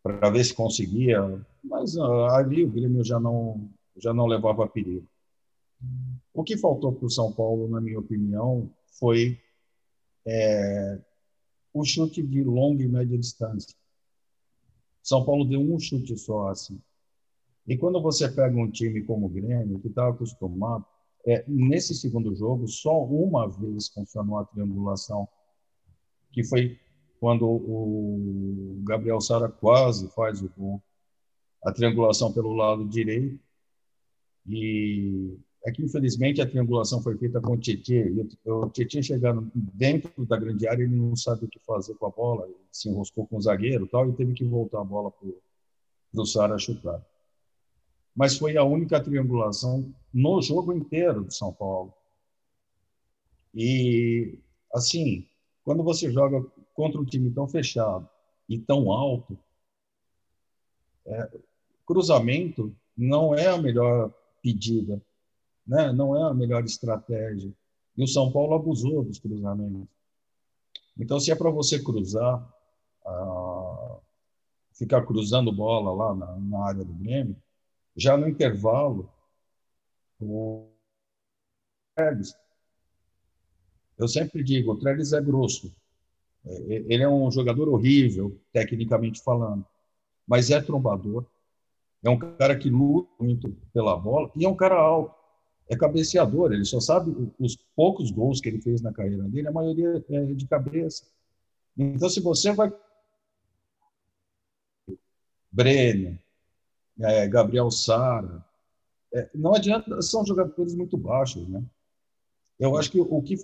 para 0.03 0.29
ver 0.29 0.43
se 0.43 0.53
conseguia, 0.53 1.17
mas 1.63 1.95
uh, 1.95 2.25
ali 2.31 2.65
o 2.65 2.69
Grêmio 2.69 3.05
já 3.05 3.19
não 3.19 3.69
já 3.95 4.13
não 4.13 4.25
levava 4.25 4.67
perigo. 4.67 5.07
O 6.33 6.43
que 6.43 6.57
faltou 6.57 6.91
para 6.91 7.05
o 7.05 7.09
São 7.09 7.31
Paulo, 7.31 7.69
na 7.69 7.79
minha 7.79 7.99
opinião, 7.99 8.69
foi 8.99 9.39
é, 10.25 10.99
o 11.73 11.83
chute 11.83 12.21
de 12.21 12.43
longa 12.43 12.83
e 12.83 12.87
média 12.87 13.17
distância. 13.17 13.75
São 15.01 15.25
Paulo 15.25 15.43
deu 15.43 15.59
um 15.59 15.79
chute 15.79 16.15
só 16.17 16.49
assim. 16.49 16.79
E 17.67 17.77
quando 17.77 18.01
você 18.01 18.29
pega 18.29 18.55
um 18.57 18.69
time 18.69 19.01
como 19.03 19.25
o 19.25 19.29
Grêmio, 19.29 19.79
que 19.79 19.87
está 19.87 20.07
acostumado, 20.07 20.85
é, 21.25 21.43
nesse 21.47 21.95
segundo 21.95 22.35
jogo, 22.35 22.67
só 22.67 23.03
uma 23.03 23.47
vez 23.47 23.87
funcionou 23.87 24.37
a 24.37 24.45
triangulação, 24.45 25.27
que 26.31 26.43
foi 26.43 26.79
quando 27.19 27.45
o 27.47 28.81
Gabriel 28.83 29.21
Sara 29.21 29.47
quase 29.47 30.09
faz 30.09 30.41
o 30.41 30.51
gol, 30.57 30.81
a 31.63 31.71
triangulação 31.71 32.33
pelo 32.33 32.53
lado 32.53 32.85
direito, 32.85 33.39
e 34.45 35.37
é 35.65 35.71
que 35.71 35.81
infelizmente 35.81 36.41
a 36.41 36.45
triangulação 36.45 37.01
foi 37.01 37.17
feita 37.17 37.39
com 37.39 37.53
o 37.53 37.57
Tietchan, 37.57 37.93
e 37.93 38.49
o 38.49 38.69
Tietchan 38.69 39.01
chegando 39.01 39.49
dentro 39.53 40.25
da 40.25 40.37
grande 40.37 40.67
área, 40.67 40.83
ele 40.83 40.95
não 40.95 41.15
sabe 41.15 41.45
o 41.45 41.47
que 41.47 41.59
fazer 41.59 41.95
com 41.95 42.05
a 42.05 42.09
bola, 42.09 42.49
se 42.71 42.89
enroscou 42.89 43.25
com 43.25 43.37
o 43.37 43.41
zagueiro 43.41 43.87
tal, 43.87 44.09
e 44.09 44.13
teve 44.13 44.33
que 44.33 44.43
voltar 44.43 44.81
a 44.81 44.83
bola 44.83 45.09
para 45.09 46.21
o 46.21 46.25
Sara 46.25 46.57
chutar. 46.57 47.01
Mas 48.15 48.37
foi 48.37 48.57
a 48.57 48.63
única 48.63 49.01
triangulação 49.01 49.93
no 50.13 50.41
jogo 50.41 50.73
inteiro 50.73 51.23
do 51.23 51.33
São 51.33 51.53
Paulo. 51.53 51.93
E, 53.55 54.37
assim, 54.73 55.25
quando 55.63 55.81
você 55.81 56.11
joga 56.11 56.45
contra 56.73 56.99
um 56.99 57.05
time 57.05 57.31
tão 57.31 57.47
fechado 57.47 58.07
e 58.49 58.59
tão 58.59 58.91
alto, 58.91 59.37
é, 61.05 61.29
cruzamento 61.85 62.75
não 62.97 63.33
é 63.33 63.47
a 63.47 63.57
melhor 63.57 64.13
pedida. 64.41 65.01
Né? 65.65 65.91
não 65.91 66.15
é 66.15 66.29
a 66.29 66.33
melhor 66.33 66.63
estratégia. 66.63 67.51
E 67.95 68.03
o 68.03 68.07
São 68.07 68.31
Paulo 68.31 68.55
abusou 68.55 69.03
dos 69.03 69.19
cruzamentos. 69.19 69.87
Então, 70.97 71.19
se 71.19 71.31
é 71.31 71.35
para 71.35 71.49
você 71.49 71.81
cruzar, 71.81 72.39
uh, 73.05 73.99
ficar 74.73 75.05
cruzando 75.05 75.51
bola 75.51 75.91
lá 75.91 76.15
na, 76.15 76.39
na, 76.39 76.65
área 76.65 76.83
do 76.83 76.93
Grêmio, 76.93 77.35
já 77.95 78.17
no 78.17 78.27
intervalo, 78.27 79.09
o 80.19 80.67
Trellis, 81.95 82.35
eu 83.97 84.07
sempre 84.07 84.43
digo, 84.43 84.71
o 84.71 84.77
Trellis 84.77 85.13
é 85.13 85.21
grosso. 85.21 85.73
É, 86.45 86.53
ele 86.87 87.03
é 87.03 87.09
um 87.09 87.31
jogador 87.31 87.69
horrível, 87.69 88.39
tecnicamente 88.51 89.21
falando, 89.21 89.65
mas 90.27 90.49
é 90.49 90.61
trombador. 90.61 91.25
É 92.03 92.09
um 92.09 92.19
cara 92.19 92.57
que 92.57 92.69
luta 92.69 93.09
muito 93.19 93.51
pela 93.73 93.95
bola 93.95 94.29
e 94.35 94.45
é 94.45 94.49
um 94.49 94.55
cara 94.55 94.75
alto. 94.75 95.22
É 95.69 95.75
cabeceador, 95.75 96.51
ele 96.51 96.65
só 96.65 96.79
sabe 96.79 97.15
os 97.39 97.55
poucos 97.75 98.11
gols 98.11 98.41
que 98.41 98.49
ele 98.49 98.61
fez 98.61 98.81
na 98.81 98.91
carreira 98.91 99.23
dele, 99.23 99.47
a 99.47 99.51
maioria 99.51 100.03
é 100.09 100.25
de 100.25 100.45
cabeça. 100.45 101.05
Então, 101.77 102.09
se 102.09 102.19
você 102.19 102.51
vai. 102.51 102.71
Brenner, 105.51 106.19
é, 106.99 107.27
Gabriel 107.27 107.69
Sara, 107.71 108.43
é, 109.13 109.29
não 109.33 109.53
adianta, 109.53 110.01
são 110.01 110.25
jogadores 110.25 110.73
muito 110.73 110.97
baixos, 110.97 111.47
né? 111.47 111.63
Eu 112.59 112.75
acho 112.77 112.91
que 112.91 112.99
o 112.99 113.21
que, 113.21 113.35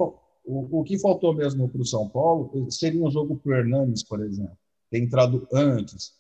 o, 0.46 0.80
o 0.80 0.84
que 0.84 0.98
faltou 0.98 1.34
mesmo 1.34 1.70
para 1.70 1.82
o 1.82 1.86
São 1.86 2.08
Paulo 2.10 2.72
seria 2.72 3.04
um 3.04 3.12
jogo 3.12 3.38
para 3.38 3.52
o 3.52 3.56
Hernanes, 3.56 4.04
por 4.04 4.22
exemplo, 4.22 4.58
ter 4.90 5.00
entrado 5.00 5.48
antes. 5.54 6.14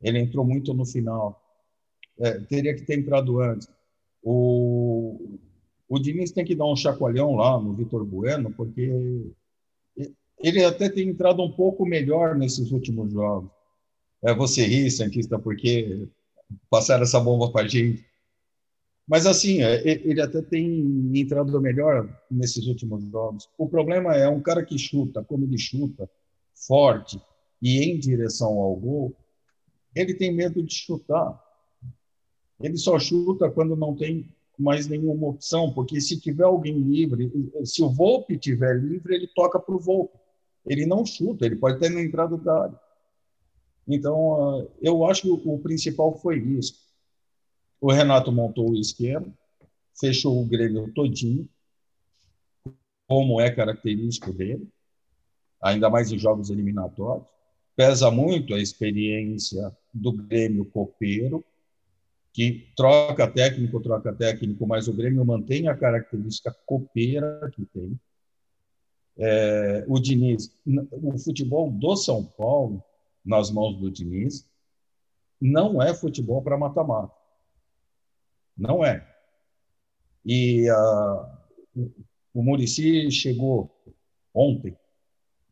Ele 0.00 0.18
entrou 0.18 0.44
muito 0.44 0.72
no 0.72 0.86
final. 0.86 1.42
É, 2.18 2.38
teria 2.40 2.74
que 2.74 2.82
ter 2.82 2.98
entrado 2.98 3.40
antes. 3.40 3.68
O, 4.22 5.38
o 5.88 5.98
Diniz 5.98 6.32
tem 6.32 6.44
que 6.44 6.54
dar 6.54 6.66
um 6.66 6.76
chacoalhão 6.76 7.34
lá 7.34 7.60
no 7.60 7.74
Vitor 7.74 8.04
Bueno, 8.04 8.52
porque 8.52 9.32
ele 10.38 10.64
até 10.64 10.88
tem 10.88 11.08
entrado 11.08 11.42
um 11.42 11.50
pouco 11.50 11.84
melhor 11.86 12.36
nesses 12.36 12.70
últimos 12.70 13.12
jogos. 13.12 13.50
É, 14.22 14.34
você 14.34 14.64
ri, 14.64 14.90
Santista, 14.90 15.38
porque 15.38 16.08
passaram 16.70 17.02
essa 17.02 17.20
bomba 17.20 17.50
para 17.50 17.64
a 17.64 17.68
gente. 17.68 18.04
Mas, 19.06 19.26
assim, 19.26 19.62
é, 19.62 19.86
ele 19.86 20.20
até 20.20 20.42
tem 20.42 21.10
entrado 21.14 21.60
melhor 21.60 22.08
nesses 22.30 22.66
últimos 22.66 23.02
jogos. 23.04 23.48
O 23.56 23.68
problema 23.68 24.14
é 24.14 24.28
um 24.28 24.40
cara 24.40 24.64
que 24.64 24.78
chuta, 24.78 25.24
como 25.24 25.44
ele 25.44 25.58
chuta, 25.58 26.08
forte 26.54 27.20
e 27.60 27.82
em 27.82 27.98
direção 27.98 28.58
ao 28.60 28.76
gol, 28.76 29.16
ele 29.94 30.14
tem 30.14 30.32
medo 30.32 30.62
de 30.62 30.74
chutar. 30.74 31.42
Ele 32.60 32.76
só 32.76 32.98
chuta 32.98 33.50
quando 33.50 33.76
não 33.76 33.94
tem 33.94 34.28
mais 34.58 34.88
nenhuma 34.88 35.28
opção, 35.28 35.72
porque 35.72 36.00
se 36.00 36.18
tiver 36.20 36.44
alguém 36.44 36.78
livre, 36.78 37.30
se 37.64 37.82
o 37.82 37.88
Volpe 37.88 38.36
tiver 38.36 38.80
livre, 38.80 39.14
ele 39.14 39.28
toca 39.28 39.58
para 39.58 39.74
o 39.74 39.78
Volpe. 39.78 40.18
Ele 40.66 40.84
não 40.84 41.06
chuta, 41.06 41.46
ele 41.46 41.56
pode 41.56 41.78
ter 41.78 41.88
na 41.88 42.02
entrada 42.02 42.36
da 42.36 42.64
área. 42.64 42.80
Então, 43.86 44.58
ah, 44.60 44.66
eu 44.82 45.06
acho 45.06 45.22
que 45.22 45.48
o 45.48 45.58
principal 45.58 46.18
foi 46.18 46.38
isso. 46.38 46.74
O 47.80 47.92
Renato 47.92 48.32
montou 48.32 48.70
o 48.70 48.76
esquema, 48.76 49.32
fechou 49.98 50.40
o 50.40 50.44
Grêmio 50.44 50.92
todinho, 50.92 51.48
como 53.06 53.40
é 53.40 53.50
característico 53.50 54.32
dele, 54.32 54.68
ainda 55.62 55.88
mais 55.88 56.12
em 56.12 56.18
jogos 56.18 56.50
eliminatórios. 56.50 57.26
Pesa 57.74 58.10
muito 58.10 58.54
a 58.54 58.60
experiência 58.60 59.74
do 59.94 60.12
Grêmio 60.12 60.64
copeiro, 60.66 61.44
que 62.32 62.70
troca 62.76 63.26
técnico, 63.26 63.80
troca 63.80 64.12
técnico, 64.12 64.66
mas 64.66 64.88
o 64.88 64.92
Grêmio 64.92 65.24
mantém 65.24 65.68
a 65.68 65.76
característica 65.76 66.54
copeira 66.66 67.50
que 67.52 67.64
tem. 67.66 67.98
É, 69.16 69.84
o 69.88 69.98
Diniz, 69.98 70.56
o 70.92 71.18
futebol 71.18 71.70
do 71.70 71.96
São 71.96 72.24
Paulo, 72.24 72.82
nas 73.24 73.50
mãos 73.50 73.76
do 73.76 73.90
Diniz, 73.90 74.48
não 75.40 75.82
é 75.82 75.92
futebol 75.92 76.42
para 76.42 76.56
mata-mata. 76.56 77.12
Não 78.56 78.84
é. 78.84 79.06
E 80.24 80.68
a, 80.68 81.38
o 82.34 82.42
Murici 82.42 83.10
chegou 83.10 83.70
ontem, 84.32 84.76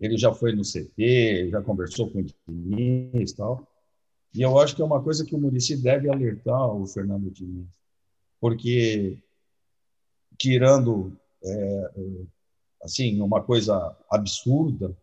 ele 0.00 0.16
já 0.16 0.32
foi 0.32 0.54
no 0.54 0.62
CT, 0.62 1.50
já 1.50 1.62
conversou 1.62 2.10
com 2.10 2.20
o 2.20 2.24
Diniz 2.46 3.30
e 3.32 3.36
tal. 3.36 3.66
E 4.36 4.42
eu 4.42 4.58
acho 4.58 4.76
que 4.76 4.82
é 4.82 4.84
uma 4.84 5.02
coisa 5.02 5.24
que 5.24 5.34
o 5.34 5.38
Murici 5.38 5.74
deve 5.78 6.10
alertar 6.10 6.68
o 6.68 6.86
Fernando 6.86 7.30
Diniz, 7.30 7.70
porque 8.38 9.18
tirando 10.36 11.16
é, 11.42 11.90
assim 12.82 13.18
uma 13.22 13.42
coisa 13.42 13.96
absurda, 14.10 14.94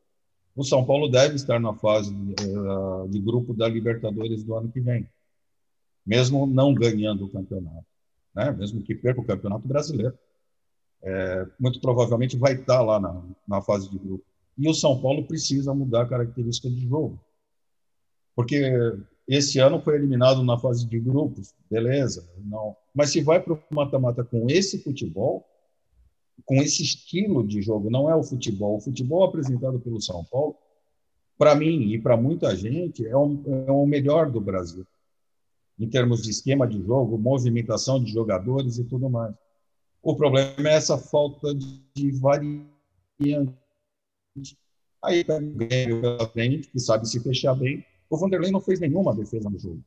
o 0.56 0.63
São 0.63 0.86
Paulo 0.86 1.10
deve 1.10 1.34
estar 1.34 1.60
na 1.60 1.74
fase 1.74 2.13
de, 2.13 2.34
é, 2.34 3.08
de 3.08 3.19
grupo 3.19 3.56
da 3.56 3.67
Libertadores 3.67 4.43
do 4.43 4.54
ano 4.54 4.72
que 4.72 4.80
vem, 4.80 5.10
mesmo 6.06 6.46
não 6.46 6.72
ganhando 6.72 7.26
o 7.26 7.30
campeonato, 7.30 7.88
né? 8.36 8.52
Mesmo 8.52 8.84
que 8.84 8.93
perca 8.93 9.19
o 9.19 9.26
campeonato 9.26 9.67
brasileiro, 9.67 10.15
é, 11.02 11.48
muito 11.60 11.82
provavelmente 11.82 12.38
vai 12.38 12.54
estar 12.54 12.84
lá 12.84 13.00
na, 13.00 13.19
na 13.48 13.62
fase 13.63 13.89
de 13.89 13.98
grupo. 13.98 14.24
E 14.56 14.69
o 14.69 14.76
São 14.76 15.02
Paulo 15.02 15.26
precisa 15.26 15.74
mudar 15.74 16.04
a 16.04 16.08
característica 16.08 16.69
de 16.69 16.88
jogo, 16.88 17.19
porque 18.36 18.62
esse 19.28 19.60
ano 19.60 19.82
foi 19.82 19.96
eliminado 19.96 20.44
na 20.44 20.58
fase 20.58 20.86
de 20.86 21.00
grupos, 21.00 21.54
beleza, 21.70 22.28
não. 22.38 22.76
Mas 22.94 23.12
se 23.12 23.22
vai 23.22 23.40
para 23.40 23.54
o 23.54 23.60
mata-mata 23.70 24.24
com 24.24 24.50
esse 24.50 24.80
futebol, 24.84 25.46
com 26.46 26.56
esse 26.56 26.84
estilo 26.84 27.46
de 27.46 27.62
jogo, 27.62 27.90
não 27.90 28.10
é 28.10 28.16
o 28.16 28.24
futebol. 28.24 28.78
O 28.78 28.82
futebol 28.82 29.24
apresentado 29.24 29.80
pelo 29.80 30.02
São 30.02 30.26
Paulo, 30.26 30.56
para 31.38 31.56
mim 31.56 31.94
e 31.94 32.00
para 32.00 32.18
muita 32.18 32.56
gente, 32.56 33.06
é 33.08 33.16
o, 33.16 33.42
é 33.68 33.72
o 33.72 33.86
melhor 33.86 34.30
do 34.30 34.42
Brasil, 34.42 34.86
em 35.80 35.88
termos 35.88 36.22
de 36.22 36.30
esquema 36.30 36.68
de 36.68 36.82
jogo, 36.84 37.18
movimentação 37.18 38.04
de 38.04 38.12
jogadores 38.12 38.78
e 38.78 38.84
tudo 38.84 39.10
mais. 39.10 39.34
O 40.02 40.16
problema 40.16 40.70
é 40.70 40.74
essa 40.74 40.98
falta 40.98 41.54
de 41.56 42.12
variante. 42.12 42.68
Aí 45.02 45.24
pega 45.24 45.46
o 45.46 45.52
Grêmio 45.52 46.02
pela 46.02 46.28
frente, 46.28 46.70
que 46.70 46.80
sabe 46.80 47.08
se 47.08 47.20
fechar 47.22 47.56
bem, 47.56 47.86
o 48.15 48.17
Vanderlei 48.17 48.52
não 48.52 48.62
fez 48.62 48.80
nenhuma 48.80 49.15
defesa 49.15 49.49
no 49.49 49.58
jogo. 49.58 49.84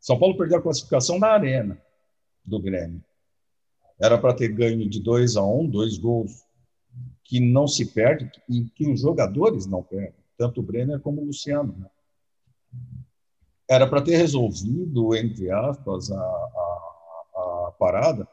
São 0.00 0.18
Paulo 0.18 0.36
perdeu 0.36 0.58
a 0.58 0.62
classificação 0.62 1.18
na 1.18 1.28
arena 1.28 1.80
do 2.44 2.60
Grêmio. 2.60 3.04
Era 4.00 4.16
para 4.16 4.34
ter 4.34 4.48
ganho 4.48 4.88
de 4.88 5.00
2 5.00 5.36
a 5.36 5.44
1, 5.44 5.60
um, 5.60 5.68
dois 5.68 5.98
gols 5.98 6.44
que 7.22 7.38
não 7.38 7.68
se 7.68 7.86
perde 7.86 8.30
e 8.48 8.64
que 8.64 8.90
os 8.90 9.00
jogadores 9.02 9.66
não 9.66 9.82
perdem, 9.82 10.14
tanto 10.36 10.60
o 10.60 10.62
Brenner 10.62 11.00
como 11.00 11.20
o 11.20 11.26
Luciano. 11.26 11.76
Né? 11.78 11.86
Era 13.68 13.86
para 13.86 14.02
ter 14.02 14.16
resolvido, 14.16 15.14
entre 15.14 15.50
aspas, 15.50 16.10
a, 16.10 16.16
a, 16.16 17.66
a 17.68 17.74
parada 17.78 18.26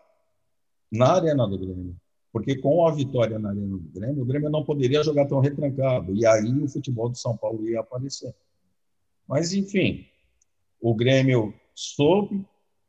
na 0.92 1.14
arena 1.14 1.48
do 1.48 1.60
Grêmio 1.60 1.96
porque 2.38 2.56
com 2.56 2.86
a 2.86 2.92
vitória 2.92 3.40
na 3.40 3.50
Arena 3.50 3.78
do 3.78 3.90
Grêmio, 3.90 4.22
o 4.22 4.26
Grêmio 4.26 4.50
não 4.50 4.64
poderia 4.64 5.02
jogar 5.02 5.26
tão 5.26 5.40
retrancado, 5.40 6.14
e 6.14 6.24
aí 6.24 6.54
o 6.62 6.68
futebol 6.68 7.10
do 7.10 7.18
São 7.18 7.36
Paulo 7.36 7.68
ia 7.68 7.80
aparecer. 7.80 8.32
Mas, 9.28 9.54
enfim, 9.54 10.06
o 10.82 10.96
Grêmio 10.96 11.54
soube 11.76 12.46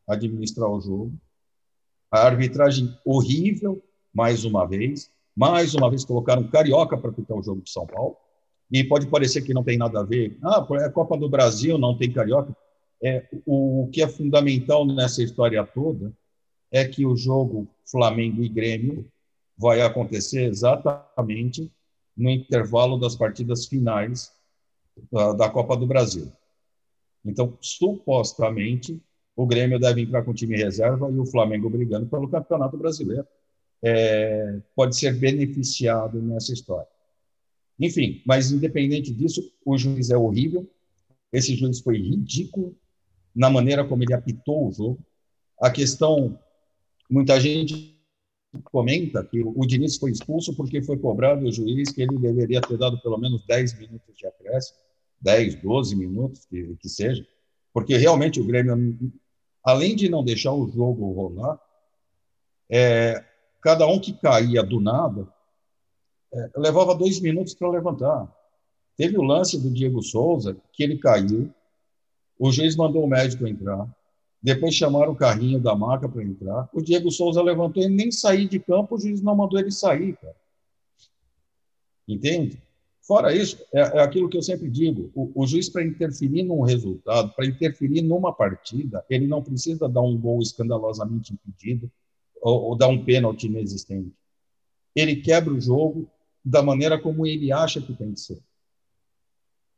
administrar 0.06 0.70
o 0.70 0.80
jogo. 0.80 1.12
A 2.10 2.20
arbitragem 2.20 2.96
horrível, 3.04 3.82
mais 4.14 4.44
uma 4.44 4.66
vez. 4.66 5.10
Mais 5.36 5.74
uma 5.74 5.90
vez 5.90 6.04
colocaram 6.04 6.48
Carioca 6.48 6.96
para 6.96 7.12
pitar 7.12 7.36
o 7.36 7.42
jogo 7.42 7.62
de 7.62 7.70
São 7.70 7.86
Paulo. 7.86 8.16
E 8.70 8.84
pode 8.84 9.06
parecer 9.06 9.42
que 9.42 9.54
não 9.54 9.64
tem 9.64 9.78
nada 9.78 10.00
a 10.00 10.04
ver. 10.04 10.38
Ah, 10.42 10.66
é 10.72 10.84
a 10.84 10.90
Copa 10.90 11.16
do 11.16 11.28
Brasil, 11.28 11.78
não 11.78 11.96
tem 11.96 12.12
Carioca. 12.12 12.56
É, 13.02 13.28
o, 13.46 13.84
o 13.84 13.88
que 13.88 14.02
é 14.02 14.08
fundamental 14.08 14.86
nessa 14.86 15.22
história 15.22 15.64
toda 15.64 16.12
é 16.70 16.84
que 16.84 17.06
o 17.06 17.16
jogo 17.16 17.68
Flamengo 17.90 18.42
e 18.42 18.48
Grêmio 18.48 19.10
vai 19.56 19.80
acontecer 19.80 20.44
exatamente 20.44 21.70
no 22.16 22.30
intervalo 22.30 22.98
das 22.98 23.16
partidas 23.16 23.66
finais 23.66 24.32
da, 25.10 25.32
da 25.32 25.50
Copa 25.50 25.76
do 25.76 25.86
Brasil. 25.86 26.30
Então, 27.24 27.56
supostamente, 27.60 29.00
o 29.36 29.46
Grêmio 29.46 29.78
deve 29.78 30.00
entrar 30.00 30.24
com 30.24 30.34
time 30.34 30.56
reserva 30.56 31.10
e 31.10 31.18
o 31.18 31.26
Flamengo 31.26 31.70
brigando 31.70 32.06
pelo 32.06 32.28
Campeonato 32.28 32.76
Brasileiro. 32.76 33.26
É, 33.82 34.60
pode 34.74 34.96
ser 34.96 35.14
beneficiado 35.14 36.20
nessa 36.20 36.52
história. 36.52 36.88
Enfim, 37.78 38.20
mas 38.26 38.50
independente 38.50 39.12
disso, 39.12 39.52
o 39.64 39.78
juiz 39.78 40.10
é 40.10 40.16
horrível. 40.16 40.68
Esse 41.32 41.54
juiz 41.54 41.80
foi 41.80 41.98
ridículo 41.98 42.74
na 43.34 43.48
maneira 43.48 43.84
como 43.84 44.02
ele 44.02 44.14
apitou 44.14 44.68
o 44.68 44.72
jogo. 44.72 44.98
A 45.60 45.70
questão, 45.70 46.38
muita 47.08 47.38
gente 47.38 47.96
comenta 48.64 49.24
que 49.24 49.40
o 49.40 49.66
Diniz 49.66 49.96
foi 49.96 50.10
expulso 50.10 50.56
porque 50.56 50.82
foi 50.82 50.98
cobrado 50.98 51.46
o 51.46 51.52
juiz 51.52 51.90
que 51.90 52.02
ele 52.02 52.18
deveria 52.18 52.60
ter 52.60 52.76
dado 52.78 53.00
pelo 53.00 53.18
menos 53.18 53.44
10 53.46 53.78
minutos 53.78 54.16
de 54.16 54.26
acréscimo. 54.26 54.78
10, 55.20 55.56
12 55.56 55.96
minutos, 55.96 56.46
que, 56.46 56.76
que 56.76 56.88
seja, 56.88 57.26
porque 57.72 57.96
realmente 57.96 58.40
o 58.40 58.44
Grêmio, 58.44 58.98
além 59.64 59.94
de 59.96 60.08
não 60.08 60.24
deixar 60.24 60.52
o 60.52 60.68
jogo 60.68 61.12
rolar, 61.12 61.60
É, 62.70 63.24
cada 63.62 63.86
um 63.86 63.98
que 63.98 64.12
caía 64.12 64.62
do 64.62 64.78
nada 64.78 65.26
é, 66.32 66.50
levava 66.56 66.94
dois 66.94 67.18
minutos 67.18 67.54
para 67.54 67.70
levantar. 67.70 68.30
Teve 68.94 69.16
o 69.16 69.22
lance 69.22 69.58
do 69.58 69.70
Diego 69.70 70.02
Souza, 70.02 70.56
que 70.72 70.82
ele 70.82 70.98
caiu, 70.98 71.50
o 72.38 72.52
juiz 72.52 72.76
mandou 72.76 73.04
o 73.04 73.08
médico 73.08 73.46
entrar, 73.46 73.88
depois 74.42 74.74
chamaram 74.74 75.12
o 75.12 75.16
carrinho 75.16 75.58
da 75.58 75.74
maca 75.74 76.08
para 76.08 76.22
entrar, 76.22 76.68
o 76.72 76.82
Diego 76.82 77.10
Souza 77.10 77.42
levantou 77.42 77.82
e 77.82 77.88
nem 77.88 78.10
sair 78.10 78.46
de 78.46 78.58
campo, 78.58 78.96
o 78.96 79.00
juiz 79.00 79.22
não 79.22 79.34
mandou 79.34 79.58
ele 79.58 79.72
sair, 79.72 80.16
cara. 80.16 80.36
Entende? 82.06 82.62
Fora 83.08 83.34
isso, 83.34 83.56
é, 83.72 83.80
é 83.80 84.00
aquilo 84.02 84.28
que 84.28 84.36
eu 84.36 84.42
sempre 84.42 84.68
digo: 84.68 85.10
o, 85.14 85.32
o 85.34 85.46
juiz, 85.46 85.70
para 85.70 85.82
interferir 85.82 86.42
num 86.42 86.60
resultado, 86.60 87.32
para 87.34 87.46
interferir 87.46 88.02
numa 88.02 88.34
partida, 88.34 89.02
ele 89.08 89.26
não 89.26 89.42
precisa 89.42 89.88
dar 89.88 90.02
um 90.02 90.20
gol 90.20 90.42
escandalosamente 90.42 91.32
impedido 91.32 91.90
ou, 92.42 92.64
ou 92.64 92.76
dar 92.76 92.88
um 92.88 93.02
pênalti 93.02 93.46
inexistente. 93.46 94.12
Ele 94.94 95.16
quebra 95.16 95.54
o 95.54 95.60
jogo 95.60 96.06
da 96.44 96.62
maneira 96.62 97.00
como 97.00 97.26
ele 97.26 97.50
acha 97.50 97.80
que 97.80 97.94
tem 97.94 98.12
que 98.12 98.20
ser. 98.20 98.38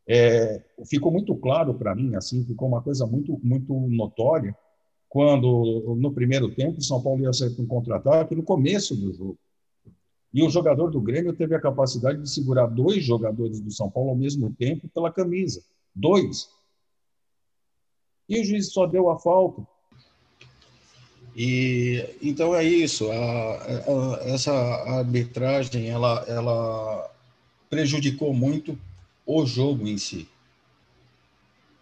É, 0.09 0.61
ficou 0.87 1.13
muito 1.13 1.37
claro 1.37 1.73
para 1.75 1.95
mim, 1.95 2.17
assim, 2.17 2.45
ficou 2.45 2.67
uma 2.67 2.83
coisa 2.83 3.07
muito, 3.07 3.39
muito 3.45 3.73
notória, 3.73 4.57
quando 5.09 5.95
no 5.97 6.13
primeiro 6.13 6.53
tempo 6.53 6.83
São 6.83 7.01
Paulo 7.01 7.23
ia 7.23 7.31
com 7.55 7.63
um 7.63 7.67
contra-ataque 7.67 8.35
no 8.35 8.43
começo 8.43 8.97
do 8.97 9.13
jogo. 9.13 9.39
E 10.33 10.43
o 10.43 10.51
jogador 10.51 10.91
do 10.91 11.01
Grêmio 11.01 11.33
teve 11.33 11.55
a 11.55 11.61
capacidade 11.61 12.23
de 12.23 12.31
segurar 12.31 12.67
dois 12.67 13.05
jogadores 13.05 13.61
do 13.61 13.71
São 13.71 13.91
Paulo 13.91 14.11
ao 14.11 14.17
mesmo 14.17 14.53
tempo 14.53 14.89
pela 14.89 15.13
camisa. 15.13 15.63
Dois. 15.95 16.49
E 18.29 18.41
o 18.41 18.45
juiz 18.45 18.73
só 18.73 18.87
deu 18.87 19.11
a 19.11 19.19
falta. 19.19 19.67
E 21.35 22.05
então 22.23 22.55
é 22.55 22.63
isso. 22.63 23.11
A, 23.11 23.15
a, 23.17 24.21
essa 24.23 24.53
arbitragem 24.53 25.89
ela, 25.89 26.25
ela 26.29 27.11
prejudicou 27.69 28.33
muito 28.33 28.79
o 29.27 29.45
jogo 29.45 29.87
em 29.87 29.99
si. 29.99 30.29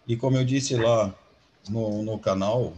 E 0.07 0.17
como 0.17 0.37
eu 0.37 0.43
disse 0.43 0.75
lá 0.75 1.13
no, 1.69 2.01
no 2.01 2.17
canal 2.17 2.73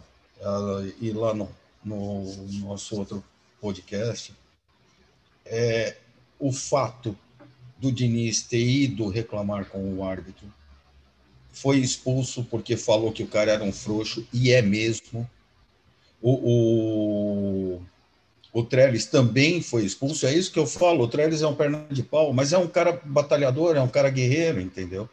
e 0.99 1.12
lá 1.12 1.34
no, 1.34 1.49
no 1.84 2.25
nosso 2.60 2.97
outro 2.97 3.23
podcast, 3.62 4.34
é, 5.51 5.97
o 6.39 6.53
fato 6.53 7.15
do 7.77 7.91
Diniz 7.91 8.41
ter 8.41 8.63
ido 8.63 9.09
reclamar 9.09 9.65
com 9.65 9.95
o 9.95 10.03
árbitro, 10.03 10.47
foi 11.51 11.79
expulso 11.79 12.45
porque 12.45 12.77
falou 12.77 13.11
que 13.11 13.23
o 13.23 13.27
cara 13.27 13.51
era 13.51 13.63
um 13.63 13.73
frouxo, 13.73 14.25
e 14.31 14.51
é 14.51 14.61
mesmo. 14.61 15.29
O, 16.21 16.31
o, 17.73 17.81
o 18.53 18.63
Trellis 18.63 19.05
também 19.07 19.61
foi 19.61 19.83
expulso, 19.83 20.25
é 20.25 20.33
isso 20.33 20.51
que 20.51 20.59
eu 20.59 20.65
falo, 20.65 21.03
o 21.03 21.07
Trellis 21.07 21.41
é 21.41 21.47
um 21.47 21.55
perna 21.55 21.85
de 21.91 22.01
pau, 22.01 22.31
mas 22.31 22.53
é 22.53 22.57
um 22.57 22.67
cara 22.67 23.01
batalhador, 23.03 23.75
é 23.75 23.81
um 23.81 23.89
cara 23.89 24.09
guerreiro, 24.09 24.61
entendeu? 24.61 25.09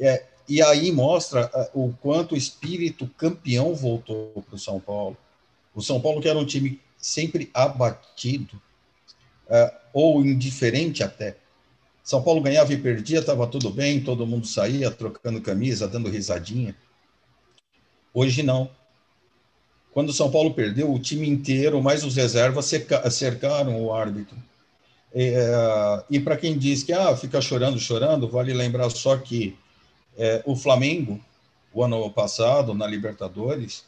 É, 0.00 0.24
e 0.48 0.60
aí 0.60 0.90
mostra 0.90 1.48
o 1.72 1.92
quanto 2.00 2.34
o 2.34 2.38
espírito 2.38 3.08
campeão 3.16 3.72
voltou 3.74 4.44
para 4.48 4.56
o 4.56 4.58
São 4.58 4.80
Paulo. 4.80 5.16
O 5.74 5.80
São 5.80 6.00
Paulo, 6.00 6.20
que 6.20 6.28
era 6.28 6.38
um 6.38 6.44
time 6.44 6.80
sempre 6.98 7.50
abatido, 7.54 8.60
ou 9.92 10.24
indiferente 10.24 11.02
até. 11.02 11.36
São 12.02 12.22
Paulo 12.22 12.42
ganhava 12.42 12.72
e 12.72 12.76
perdia, 12.76 13.20
estava 13.20 13.46
tudo 13.46 13.70
bem, 13.70 14.02
todo 14.02 14.26
mundo 14.26 14.46
saía 14.46 14.90
trocando 14.90 15.40
camisa, 15.40 15.88
dando 15.88 16.10
risadinha. 16.10 16.76
Hoje 18.12 18.42
não. 18.42 18.70
Quando 19.90 20.12
São 20.12 20.30
Paulo 20.30 20.52
perdeu, 20.52 20.92
o 20.92 20.98
time 20.98 21.28
inteiro, 21.28 21.82
mais 21.82 22.04
os 22.04 22.16
reservas, 22.16 22.70
cercaram 23.10 23.82
o 23.82 23.92
árbitro. 23.94 24.36
É, 25.14 26.04
e 26.10 26.18
para 26.18 26.36
quem 26.36 26.58
diz 26.58 26.82
que 26.82 26.92
ah, 26.92 27.16
fica 27.16 27.40
chorando, 27.40 27.78
chorando, 27.78 28.28
vale 28.28 28.52
lembrar 28.52 28.90
só 28.90 29.16
que 29.16 29.56
é, 30.18 30.42
o 30.44 30.56
Flamengo, 30.56 31.20
o 31.72 31.82
ano 31.82 32.10
passado, 32.10 32.74
na 32.74 32.86
Libertadores, 32.86 33.84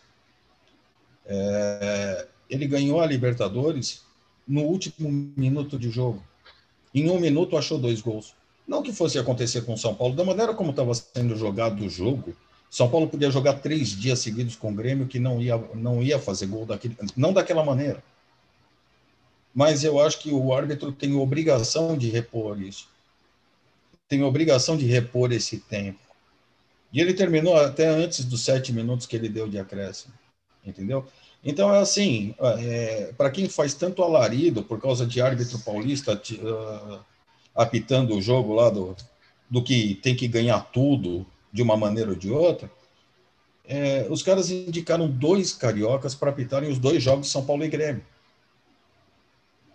é, 1.26 2.26
ele 2.48 2.66
ganhou 2.66 3.00
a 3.00 3.06
Libertadores 3.06 4.05
no 4.46 4.62
último 4.62 5.32
minuto 5.36 5.78
de 5.78 5.90
jogo. 5.90 6.22
Em 6.94 7.10
um 7.10 7.18
minuto 7.18 7.56
achou 7.56 7.78
dois 7.78 8.00
gols. 8.00 8.34
Não 8.66 8.82
que 8.82 8.92
fosse 8.92 9.18
acontecer 9.18 9.62
com 9.62 9.74
o 9.74 9.78
São 9.78 9.94
Paulo, 9.94 10.14
da 10.14 10.24
maneira 10.24 10.54
como 10.54 10.70
estava 10.70 10.92
sendo 10.94 11.36
jogado 11.36 11.84
o 11.84 11.88
jogo, 11.88 12.34
São 12.70 12.90
Paulo 12.90 13.08
podia 13.08 13.30
jogar 13.30 13.54
três 13.54 13.90
dias 13.90 14.18
seguidos 14.18 14.56
com 14.56 14.70
o 14.70 14.74
Grêmio 14.74 15.06
que 15.06 15.18
não 15.18 15.40
ia, 15.40 15.56
não 15.74 16.02
ia 16.02 16.18
fazer 16.18 16.46
gol 16.46 16.66
daquele, 16.66 16.96
não 17.16 17.32
daquela 17.32 17.64
maneira. 17.64 18.02
Mas 19.54 19.84
eu 19.84 20.00
acho 20.00 20.18
que 20.18 20.30
o 20.30 20.52
árbitro 20.52 20.92
tem 20.92 21.14
obrigação 21.14 21.96
de 21.96 22.10
repor 22.10 22.60
isso. 22.60 22.88
Tem 24.08 24.22
obrigação 24.22 24.76
de 24.76 24.84
repor 24.84 25.32
esse 25.32 25.58
tempo. 25.58 25.98
E 26.92 27.00
ele 27.00 27.14
terminou 27.14 27.56
até 27.56 27.88
antes 27.88 28.24
dos 28.24 28.44
sete 28.44 28.72
minutos 28.72 29.06
que 29.06 29.16
ele 29.16 29.28
deu 29.28 29.48
de 29.48 29.58
acréscimo. 29.58 30.12
Entendeu? 30.64 31.06
Então, 31.44 31.72
é 31.72 31.78
assim, 31.78 32.34
é, 32.58 33.12
para 33.16 33.30
quem 33.30 33.48
faz 33.48 33.74
tanto 33.74 34.02
alarido 34.02 34.62
por 34.62 34.80
causa 34.80 35.06
de 35.06 35.20
árbitro 35.20 35.58
paulista 35.60 36.14
uh, 36.14 36.98
apitando 37.54 38.16
o 38.16 38.22
jogo 38.22 38.54
lá 38.54 38.68
do, 38.68 38.96
do 39.48 39.62
que 39.62 39.94
tem 40.02 40.16
que 40.16 40.26
ganhar 40.26 40.60
tudo 40.72 41.24
de 41.52 41.62
uma 41.62 41.76
maneira 41.76 42.10
ou 42.10 42.16
de 42.16 42.30
outra, 42.30 42.70
é, 43.68 44.06
os 44.08 44.22
caras 44.22 44.50
indicaram 44.50 45.08
dois 45.08 45.52
cariocas 45.52 46.14
para 46.14 46.30
apitarem 46.30 46.70
os 46.70 46.78
dois 46.78 47.02
jogos 47.02 47.26
de 47.26 47.32
São 47.32 47.44
Paulo 47.44 47.64
e 47.64 47.68
Grêmio. 47.68 48.04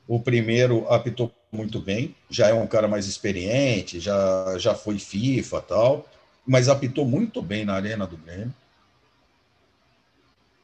O 0.08 0.19
primeiro 0.19 0.88
apitou 0.89 1.32
muito 1.52 1.80
bem, 1.80 2.15
já 2.30 2.47
é 2.47 2.54
um 2.54 2.67
cara 2.67 2.88
mais 2.88 3.08
experiente, 3.08 4.00
já, 4.00 4.58
já 4.58 4.74
foi 4.74 4.97
FIFA 4.97 5.62
tal, 5.62 6.06
mas 6.45 6.69
apitou 6.69 7.06
muito 7.06 7.41
bem 7.41 7.65
na 7.65 7.74
arena 7.74 8.08
do 8.08 8.17
Grêmio. 8.17 8.54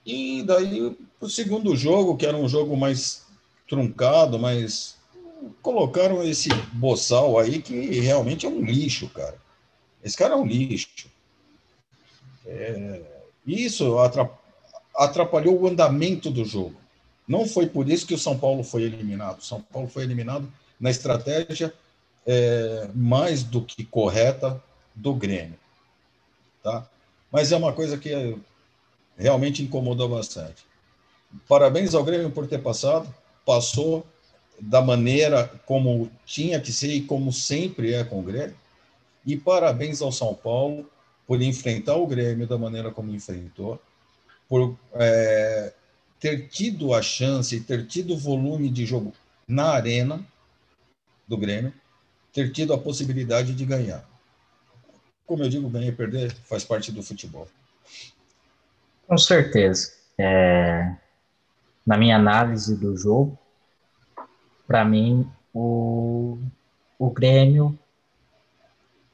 E 0.07 0.41
daí, 0.41 0.95
o 1.19 1.29
segundo 1.29 1.75
jogo, 1.75 2.15
que 2.15 2.25
era 2.25 2.37
um 2.37 2.47
jogo 2.47 2.77
mais 2.77 3.25
truncado, 3.67 4.39
mas 4.39 4.95
colocaram 5.61 6.23
esse 6.23 6.47
boçal 6.71 7.37
aí 7.37 7.61
que 7.61 7.99
realmente 7.99 8.45
é 8.45 8.49
um 8.49 8.63
lixo, 8.63 9.09
cara. 9.09 9.35
Esse 10.01 10.15
cara 10.15 10.35
é 10.35 10.37
um 10.37 10.45
lixo. 10.45 11.09
É, 12.45 13.01
isso 13.45 13.97
atrapalhou 14.95 15.59
o 15.59 15.67
andamento 15.67 16.31
do 16.31 16.45
jogo. 16.45 16.77
Não 17.27 17.45
foi 17.45 17.67
por 17.67 17.89
isso 17.89 18.07
que 18.07 18.13
o 18.13 18.17
São 18.17 18.39
Paulo 18.39 18.63
foi 18.63 18.83
eliminado. 18.83 19.39
O 19.39 19.43
São 19.43 19.61
Paulo 19.61 19.89
foi 19.89 20.03
eliminado 20.03 20.49
na 20.79 20.89
estratégia 20.89 21.73
é, 22.25 22.89
mais 22.95 23.43
do 23.43 23.61
que 23.61 23.83
correta 23.83 24.63
do 24.95 25.13
Grêmio. 25.13 25.59
Tá? 26.63 26.87
Mas 27.29 27.51
é 27.51 27.57
uma 27.57 27.73
coisa 27.73 27.97
que 27.97 28.37
realmente 29.17 29.63
incomodou 29.63 30.07
bastante. 30.09 30.65
Parabéns 31.47 31.93
ao 31.93 32.03
Grêmio 32.03 32.31
por 32.31 32.47
ter 32.47 32.59
passado, 32.59 33.13
passou 33.45 34.05
da 34.59 34.81
maneira 34.81 35.47
como 35.65 36.09
tinha 36.25 36.59
que 36.59 36.71
ser 36.71 36.93
e 36.93 37.01
como 37.01 37.31
sempre 37.31 37.93
é 37.93 38.03
com 38.03 38.19
o 38.19 38.23
Grêmio. 38.23 38.55
E 39.25 39.35
parabéns 39.35 40.01
ao 40.01 40.11
São 40.11 40.33
Paulo 40.33 40.89
por 41.25 41.41
enfrentar 41.41 41.95
o 41.95 42.07
Grêmio 42.07 42.47
da 42.47 42.57
maneira 42.57 42.89
como 42.91 43.13
enfrentou, 43.13 43.81
por 44.47 44.77
é, 44.93 45.73
ter 46.19 46.47
tido 46.47 46.93
a 46.93 47.01
chance, 47.01 47.59
ter 47.61 47.85
tido 47.85 48.13
o 48.13 48.17
volume 48.17 48.69
de 48.69 48.85
jogo 48.85 49.13
na 49.47 49.71
arena 49.71 50.25
do 51.27 51.37
Grêmio, 51.37 51.73
ter 52.31 52.51
tido 52.51 52.73
a 52.73 52.77
possibilidade 52.77 53.53
de 53.53 53.65
ganhar. 53.65 54.07
Como 55.25 55.43
eu 55.43 55.49
digo, 55.49 55.69
ganhar 55.69 55.87
e 55.87 55.91
perder 55.91 56.33
faz 56.45 56.63
parte 56.63 56.91
do 56.91 57.03
futebol. 57.03 57.47
Com 59.07 59.17
certeza. 59.17 59.93
É, 60.17 60.93
na 61.85 61.97
minha 61.97 62.17
análise 62.17 62.75
do 62.75 62.97
jogo, 62.97 63.39
para 64.67 64.83
mim, 64.83 65.31
o, 65.53 66.37
o 66.99 67.09
Grêmio 67.09 67.77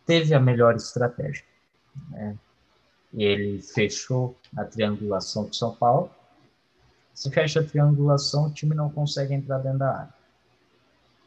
teve 0.03 0.33
a 0.33 0.39
melhor 0.39 0.75
estratégia. 0.75 1.45
Né? 2.09 2.35
Ele 3.13 3.61
fechou 3.61 4.35
a 4.57 4.65
triangulação 4.65 5.45
do 5.45 5.55
São 5.55 5.75
Paulo. 5.75 6.09
Se 7.13 7.29
fecha 7.29 7.59
a 7.59 7.63
triangulação, 7.63 8.47
o 8.47 8.51
time 8.51 8.73
não 8.73 8.89
consegue 8.89 9.35
entrar 9.35 9.59
dentro 9.59 9.77
da 9.77 9.95
área. 9.95 10.13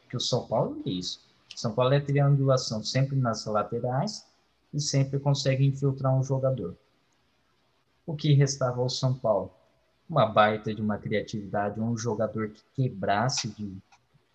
Que 0.09 0.17
o 0.17 0.19
São 0.19 0.45
Paulo 0.45 0.81
é 0.85 0.89
isso. 0.89 1.21
São 1.55 1.73
Paulo 1.73 1.93
é 1.93 2.01
triangulação 2.01 2.83
sempre 2.83 3.15
nas 3.15 3.45
laterais 3.45 4.25
e 4.73 4.81
sempre 4.81 5.17
consegue 5.19 5.65
infiltrar 5.65 6.13
um 6.13 6.21
jogador 6.21 6.75
o 8.07 8.15
que 8.15 8.33
restava 8.33 8.81
ao 8.81 8.89
São 8.89 9.13
Paulo? 9.13 9.51
Uma 10.09 10.25
baita 10.25 10.73
de 10.73 10.81
uma 10.81 10.97
criatividade, 10.97 11.81
um 11.81 11.97
jogador 11.97 12.49
que 12.49 12.63
quebrasse 12.73 13.49
de, 13.49 13.77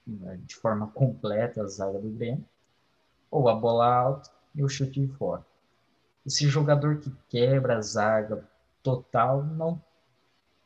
de 0.07 0.55
forma 0.55 0.87
completa 0.89 1.63
a 1.63 1.67
zaga 1.67 1.99
do 1.99 2.11
Grêmio, 2.11 2.45
ou 3.31 3.49
a 3.49 3.55
bola 3.55 3.93
alta 3.93 4.31
e 4.55 4.63
o 4.63 4.69
chute 4.69 5.01
de 5.01 5.09
fora. 5.15 5.45
Esse 6.27 6.47
jogador 6.47 6.99
que 6.99 7.11
quebra 7.31 7.79
a 7.79 7.81
zaga 7.81 8.47
total 8.83 9.43
não 9.43 9.81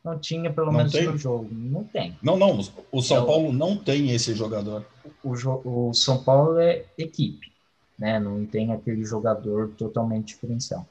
não 0.03 0.19
tinha 0.21 0.53
pelo 0.53 0.67
não 0.67 0.79
menos 0.79 0.93
tem? 0.93 1.07
no 1.07 1.19
jogo. 1.19 1.49
Não 1.51 1.83
tem. 1.83 2.17
Não, 2.23 2.37
não. 2.37 2.61
O 2.93 3.03
São 3.03 3.17
então, 3.17 3.27
Paulo 3.27 3.53
não 3.53 3.77
tem 3.77 4.13
esse 4.13 4.35
jogador. 4.35 4.87
O, 5.23 5.89
o 5.89 5.95
São 5.95 6.23
Paulo 6.23 6.59
é 6.59 6.85
equipe, 6.97 7.53
né? 7.99 8.21
Não 8.21 8.47
tem 8.47 8.73
aquele 8.73 9.05
jogador 9.05 9.71
totalmente 9.71 10.29
diferencial. 10.29 10.87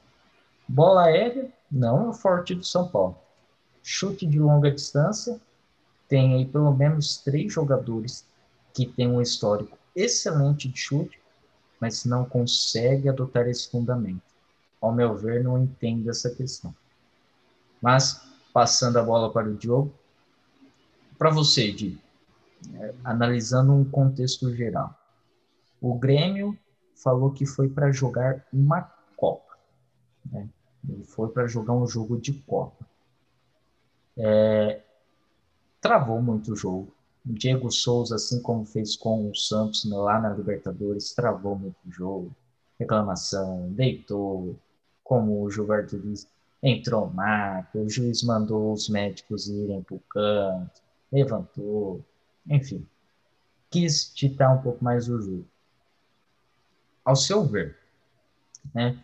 Bola 0.68 1.04
aérea 1.04 1.52
não 1.70 2.06
é 2.06 2.08
o 2.08 2.12
forte 2.12 2.54
do 2.54 2.64
São 2.64 2.88
Paulo. 2.88 3.16
Chute 3.82 4.26
de 4.26 4.38
longa 4.38 4.70
distância 4.70 5.40
tem 6.08 6.34
aí 6.34 6.46
pelo 6.46 6.72
menos 6.72 7.18
três 7.18 7.52
jogadores 7.52 8.26
que 8.72 8.86
têm 8.86 9.08
um 9.08 9.20
histórico 9.20 9.78
excelente 9.94 10.68
de 10.68 10.78
chute, 10.78 11.18
mas 11.80 12.04
não 12.04 12.24
consegue 12.24 13.08
adotar 13.08 13.48
esse 13.48 13.70
fundamento. 13.70 14.22
Ao 14.80 14.92
meu 14.92 15.16
ver, 15.16 15.42
não 15.42 15.58
entendo 15.58 16.10
essa 16.10 16.30
questão. 16.30 16.74
Mas, 17.80 18.22
passando 18.52 18.98
a 18.98 19.02
bola 19.02 19.32
para 19.32 19.48
o 19.48 19.54
Diogo, 19.56 19.92
para 21.18 21.30
você, 21.30 21.72
Di, 21.72 21.98
é, 22.74 22.94
analisando 23.02 23.72
um 23.72 23.84
contexto 23.84 24.54
geral. 24.54 24.94
O 25.80 25.94
Grêmio 25.94 26.58
falou 26.94 27.30
que 27.30 27.46
foi 27.46 27.68
para 27.68 27.90
jogar 27.90 28.44
uma 28.52 28.82
Copa. 29.16 29.45
Né? 30.30 30.48
Ele 30.88 31.04
foi 31.04 31.28
para 31.28 31.46
jogar 31.46 31.72
um 31.74 31.86
jogo 31.86 32.18
de 32.20 32.32
Copa. 32.32 32.86
É, 34.16 34.80
travou 35.80 36.20
muito 36.22 36.52
o 36.52 36.56
jogo. 36.56 36.92
O 37.24 37.32
Diego 37.32 37.70
Souza, 37.70 38.14
assim 38.14 38.40
como 38.40 38.64
fez 38.64 38.96
com 38.96 39.30
o 39.30 39.34
Santos 39.34 39.84
lá 39.84 40.20
na 40.20 40.30
Libertadores, 40.30 41.12
travou 41.12 41.56
muito 41.56 41.76
o 41.86 41.90
jogo. 41.90 42.34
Reclamação, 42.78 43.72
deitou, 43.72 44.56
como 45.02 45.42
o 45.42 45.50
Gilberto 45.50 45.98
disse, 45.98 46.28
entrou 46.62 47.08
marca, 47.08 47.78
o 47.78 47.88
juiz 47.88 48.22
mandou 48.22 48.72
os 48.72 48.88
médicos 48.88 49.48
irem 49.48 49.82
para 49.82 49.96
o 49.96 50.00
canto, 50.00 50.82
levantou, 51.12 52.04
enfim. 52.48 52.86
Quis 53.70 54.12
ditar 54.14 54.52
um 54.52 54.62
pouco 54.62 54.84
mais 54.84 55.08
o 55.08 55.20
jogo. 55.20 55.46
Ao 57.04 57.14
seu 57.14 57.44
ver, 57.44 57.76
né, 58.74 58.98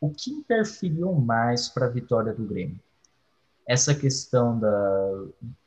o 0.00 0.10
que 0.10 0.30
interferiu 0.30 1.12
mais 1.14 1.68
para 1.68 1.86
a 1.86 1.90
vitória 1.90 2.32
do 2.32 2.44
Grêmio? 2.44 2.78
Essa 3.66 3.94
questão 3.94 4.58
da, 4.58 5.08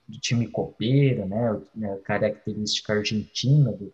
do 0.07 0.19
time 0.19 0.47
copeiro, 0.47 1.25
né, 1.25 1.91
a 1.91 1.97
característica 1.97 2.93
argentina, 2.93 3.71
do 3.71 3.93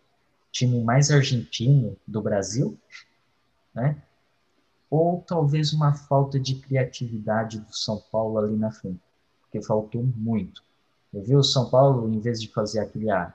time 0.52 0.82
mais 0.82 1.10
argentino 1.10 1.96
do 2.06 2.22
Brasil, 2.22 2.78
né? 3.74 4.00
Ou 4.88 5.22
talvez 5.26 5.72
uma 5.72 5.92
falta 5.92 6.38
de 6.38 6.54
criatividade 6.54 7.58
do 7.58 7.74
São 7.74 8.02
Paulo 8.10 8.38
ali 8.38 8.56
na 8.56 8.70
frente, 8.70 9.00
porque 9.42 9.60
faltou 9.60 10.02
muito. 10.02 10.62
Eu 11.12 11.22
vi 11.22 11.36
o 11.36 11.42
São 11.42 11.68
Paulo, 11.68 12.08
em 12.12 12.20
vez 12.20 12.40
de 12.40 12.48
fazer 12.48 12.80
aquele 12.80 13.10
ah, 13.10 13.34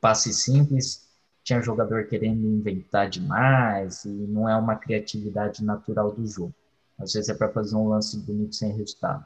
passe 0.00 0.32
simples, 0.32 1.07
tinha 1.48 1.62
jogador 1.62 2.06
querendo 2.06 2.46
inventar 2.46 3.08
demais 3.08 4.04
e 4.04 4.10
não 4.10 4.46
é 4.46 4.54
uma 4.54 4.76
criatividade 4.76 5.64
natural 5.64 6.12
do 6.12 6.26
jogo. 6.26 6.54
Às 6.98 7.14
vezes 7.14 7.30
é 7.30 7.34
para 7.34 7.48
fazer 7.48 7.74
um 7.74 7.88
lance 7.88 8.18
bonito 8.18 8.54
sem 8.54 8.70
resultado. 8.76 9.24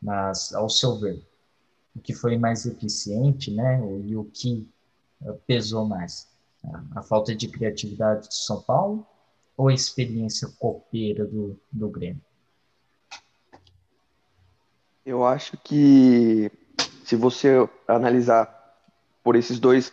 Mas, 0.00 0.54
ao 0.54 0.68
seu 0.68 0.96
ver, 1.00 1.20
o 1.96 1.98
que 1.98 2.14
foi 2.14 2.38
mais 2.38 2.66
eficiente, 2.66 3.50
né? 3.50 3.80
E 4.04 4.16
o 4.16 4.24
que 4.26 4.68
eh, 5.24 5.32
pesou 5.44 5.84
mais? 5.84 6.28
A 6.94 7.02
falta 7.02 7.34
de 7.34 7.48
criatividade 7.48 8.28
do 8.28 8.34
São 8.34 8.62
Paulo 8.62 9.04
ou 9.56 9.68
a 9.68 9.74
experiência 9.74 10.48
copeira 10.60 11.26
do, 11.26 11.58
do 11.72 11.88
Grêmio? 11.88 12.22
Eu 15.04 15.24
acho 15.24 15.56
que 15.58 16.48
se 17.04 17.16
você 17.16 17.68
analisar 17.88 18.78
por 19.22 19.34
esses 19.34 19.58
dois, 19.58 19.92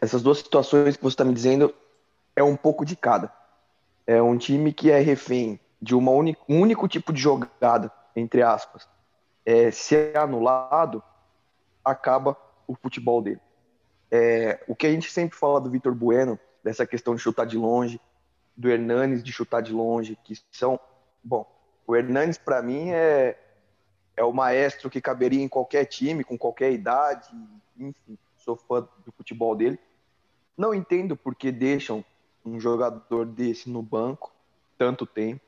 essas 0.00 0.22
duas 0.22 0.38
situações 0.38 0.96
que 0.96 1.02
você 1.02 1.14
está 1.14 1.24
me 1.24 1.32
dizendo, 1.32 1.72
é 2.34 2.42
um 2.42 2.56
pouco 2.56 2.84
de 2.84 2.96
cada. 2.96 3.32
É 4.06 4.20
um 4.20 4.36
time 4.36 4.72
que 4.72 4.90
é 4.90 4.98
refém 4.98 5.60
de 5.80 5.94
uma 5.94 6.10
um 6.10 6.34
único 6.48 6.88
tipo 6.88 7.12
de 7.12 7.20
jogada, 7.20 7.92
entre 8.16 8.42
aspas, 8.42 8.88
é, 9.46 9.70
se 9.70 9.94
é 9.94 10.18
anulado, 10.18 11.02
acaba 11.84 12.36
o 12.66 12.74
futebol 12.74 13.22
dele. 13.22 13.40
É, 14.10 14.62
o 14.66 14.74
que 14.74 14.86
a 14.86 14.90
gente 14.90 15.10
sempre 15.10 15.38
fala 15.38 15.60
do 15.60 15.70
Vitor 15.70 15.94
Bueno, 15.94 16.38
dessa 16.64 16.86
questão 16.86 17.14
de 17.14 17.22
chutar 17.22 17.46
de 17.46 17.56
longe, 17.56 18.00
do 18.56 18.68
Hernanes 18.68 19.22
de 19.22 19.32
chutar 19.32 19.62
de 19.62 19.72
longe, 19.72 20.18
que 20.24 20.34
são. 20.50 20.80
Bom, 21.22 21.46
o 21.86 21.94
Hernanes, 21.94 22.36
para 22.36 22.60
mim, 22.60 22.90
é, 22.90 23.38
é 24.16 24.24
o 24.24 24.32
maestro 24.32 24.90
que 24.90 25.00
caberia 25.00 25.42
em 25.42 25.48
qualquer 25.48 25.84
time, 25.84 26.24
com 26.24 26.36
qualquer 26.36 26.72
idade, 26.72 27.28
enfim, 27.78 28.18
sou 28.48 28.56
fã 28.56 28.88
do 29.04 29.12
futebol 29.12 29.54
dele. 29.54 29.78
Não 30.56 30.72
entendo 30.72 31.14
por 31.14 31.34
que 31.34 31.52
deixam 31.52 32.02
um 32.44 32.58
jogador 32.58 33.26
desse 33.26 33.68
no 33.68 33.82
banco 33.82 34.32
tanto 34.78 35.04
tempo, 35.04 35.42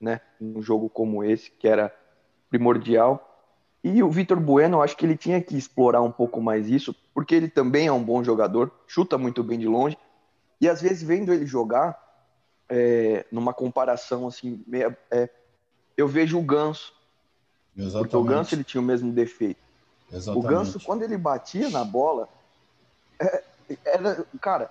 né? 0.00 0.20
Um 0.40 0.62
jogo 0.62 0.88
como 0.88 1.24
esse, 1.24 1.50
que 1.50 1.66
era 1.66 1.92
primordial. 2.48 3.26
E 3.82 4.02
o 4.02 4.10
Vitor 4.10 4.38
Bueno, 4.38 4.76
eu 4.76 4.82
acho 4.82 4.96
que 4.96 5.04
ele 5.04 5.16
tinha 5.16 5.40
que 5.40 5.56
explorar 5.56 6.02
um 6.02 6.12
pouco 6.12 6.40
mais 6.40 6.68
isso, 6.68 6.94
porque 7.12 7.34
ele 7.34 7.48
também 7.48 7.88
é 7.88 7.92
um 7.92 8.02
bom 8.02 8.22
jogador, 8.22 8.70
chuta 8.86 9.18
muito 9.18 9.42
bem 9.42 9.58
de 9.58 9.66
longe. 9.66 9.98
E 10.60 10.68
às 10.68 10.80
vezes, 10.80 11.02
vendo 11.02 11.32
ele 11.32 11.46
jogar, 11.46 11.98
é, 12.68 13.26
numa 13.32 13.52
comparação 13.52 14.28
assim, 14.28 14.62
é, 15.10 15.28
eu 15.96 16.06
vejo 16.06 16.38
o 16.38 16.42
Ganso. 16.42 16.94
Exatamente. 17.76 18.10
Porque 18.10 18.16
o 18.16 18.24
Ganso 18.24 18.54
ele 18.54 18.64
tinha 18.64 18.80
o 18.80 18.84
mesmo 18.84 19.10
defeito. 19.10 19.69
Exatamente. 20.12 20.46
O 20.46 20.48
Ganso, 20.48 20.80
quando 20.80 21.02
ele 21.02 21.16
batia 21.16 21.70
na 21.70 21.84
bola, 21.84 22.28
é, 23.18 23.42
era, 23.84 24.24
cara, 24.40 24.70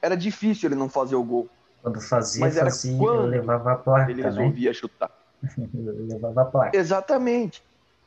era 0.00 0.16
difícil 0.16 0.68
ele 0.68 0.76
não 0.76 0.88
fazer 0.88 1.16
o 1.16 1.24
gol. 1.24 1.48
Quando 1.82 2.00
fazia, 2.00 2.40
Mas 2.40 2.56
era 2.56 2.70
fazia, 2.70 2.96
quando 2.96 3.22
levava 3.26 3.72
a 3.72 3.76
placa, 3.76 4.10
ele 4.10 4.22
né? 4.22 4.28
resolvia 4.28 4.70
né? 4.70 4.74
chutar. 4.74 5.10
levava 5.74 6.42
a 6.42 6.44
placa. 6.44 6.76
Exatamente. 6.76 7.62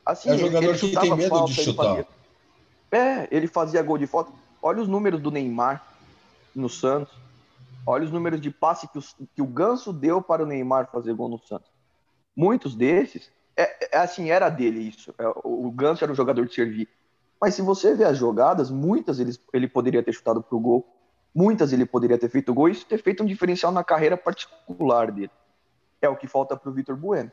Assim, 0.06 0.30
é 0.30 0.38
jogador 0.38 0.76
que 0.76 0.96
tem 0.96 1.16
medo 1.16 1.28
falta, 1.28 1.52
de 1.52 1.64
chutar. 1.64 1.84
Ele 1.84 2.04
fazia, 2.04 2.06
é, 2.92 3.28
ele 3.30 3.46
fazia 3.46 3.82
gol 3.82 3.98
de 3.98 4.06
falta. 4.06 4.32
Olha 4.62 4.80
os 4.80 4.88
números 4.88 5.20
do 5.20 5.30
Neymar 5.30 5.84
no 6.54 6.68
Santos. 6.68 7.14
Olha 7.86 8.04
os 8.04 8.10
números 8.10 8.40
de 8.40 8.50
passe 8.50 8.88
que 8.88 8.98
o, 8.98 9.02
que 9.34 9.42
o 9.42 9.46
Ganso 9.46 9.92
deu 9.92 10.22
para 10.22 10.42
o 10.42 10.46
Neymar 10.46 10.88
fazer 10.90 11.12
gol 11.14 11.28
no 11.28 11.38
Santos. 11.38 11.68
Muitos 12.34 12.74
desses, 12.74 13.30
é, 13.56 13.96
é 13.96 13.98
assim, 13.98 14.30
era 14.30 14.48
dele 14.48 14.80
isso. 14.80 15.14
É, 15.18 15.24
o 15.44 15.70
Ganso 15.70 16.04
era 16.04 16.12
um 16.12 16.16
jogador 16.16 16.46
de 16.46 16.54
servir. 16.54 16.88
Mas 17.40 17.54
se 17.54 17.62
você 17.62 17.94
vê 17.94 18.04
as 18.04 18.16
jogadas, 18.16 18.70
muitas 18.70 19.20
ele, 19.20 19.32
ele 19.52 19.68
poderia 19.68 20.02
ter 20.02 20.12
chutado 20.12 20.42
para 20.42 20.56
o 20.56 20.60
gol. 20.60 20.86
Muitas 21.34 21.72
ele 21.72 21.84
poderia 21.84 22.16
ter 22.16 22.28
feito 22.28 22.54
gol 22.54 22.68
e 22.68 22.72
isso 22.72 22.86
ter 22.86 23.02
feito 23.02 23.22
um 23.22 23.26
diferencial 23.26 23.72
na 23.72 23.84
carreira 23.84 24.16
particular 24.16 25.10
dele. 25.10 25.30
É 26.00 26.08
o 26.08 26.16
que 26.16 26.28
falta 26.28 26.56
para 26.56 26.70
o 26.70 26.72
Vitor 26.72 26.96
Bueno. 26.96 27.30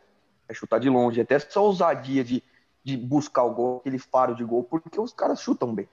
É 0.48 0.54
chutar 0.54 0.80
de 0.80 0.90
longe, 0.90 1.22
até 1.22 1.36
essa 1.36 1.60
ousadia 1.60 2.24
de, 2.24 2.44
de 2.84 2.98
buscar 2.98 3.44
o 3.44 3.54
gol, 3.54 3.78
aquele 3.78 4.00
faro 4.00 4.36
de 4.36 4.44
gol, 4.44 4.64
porque 4.64 5.00
os 5.00 5.14
caras 5.14 5.40
chutam 5.40 5.74
bem. 5.74 5.88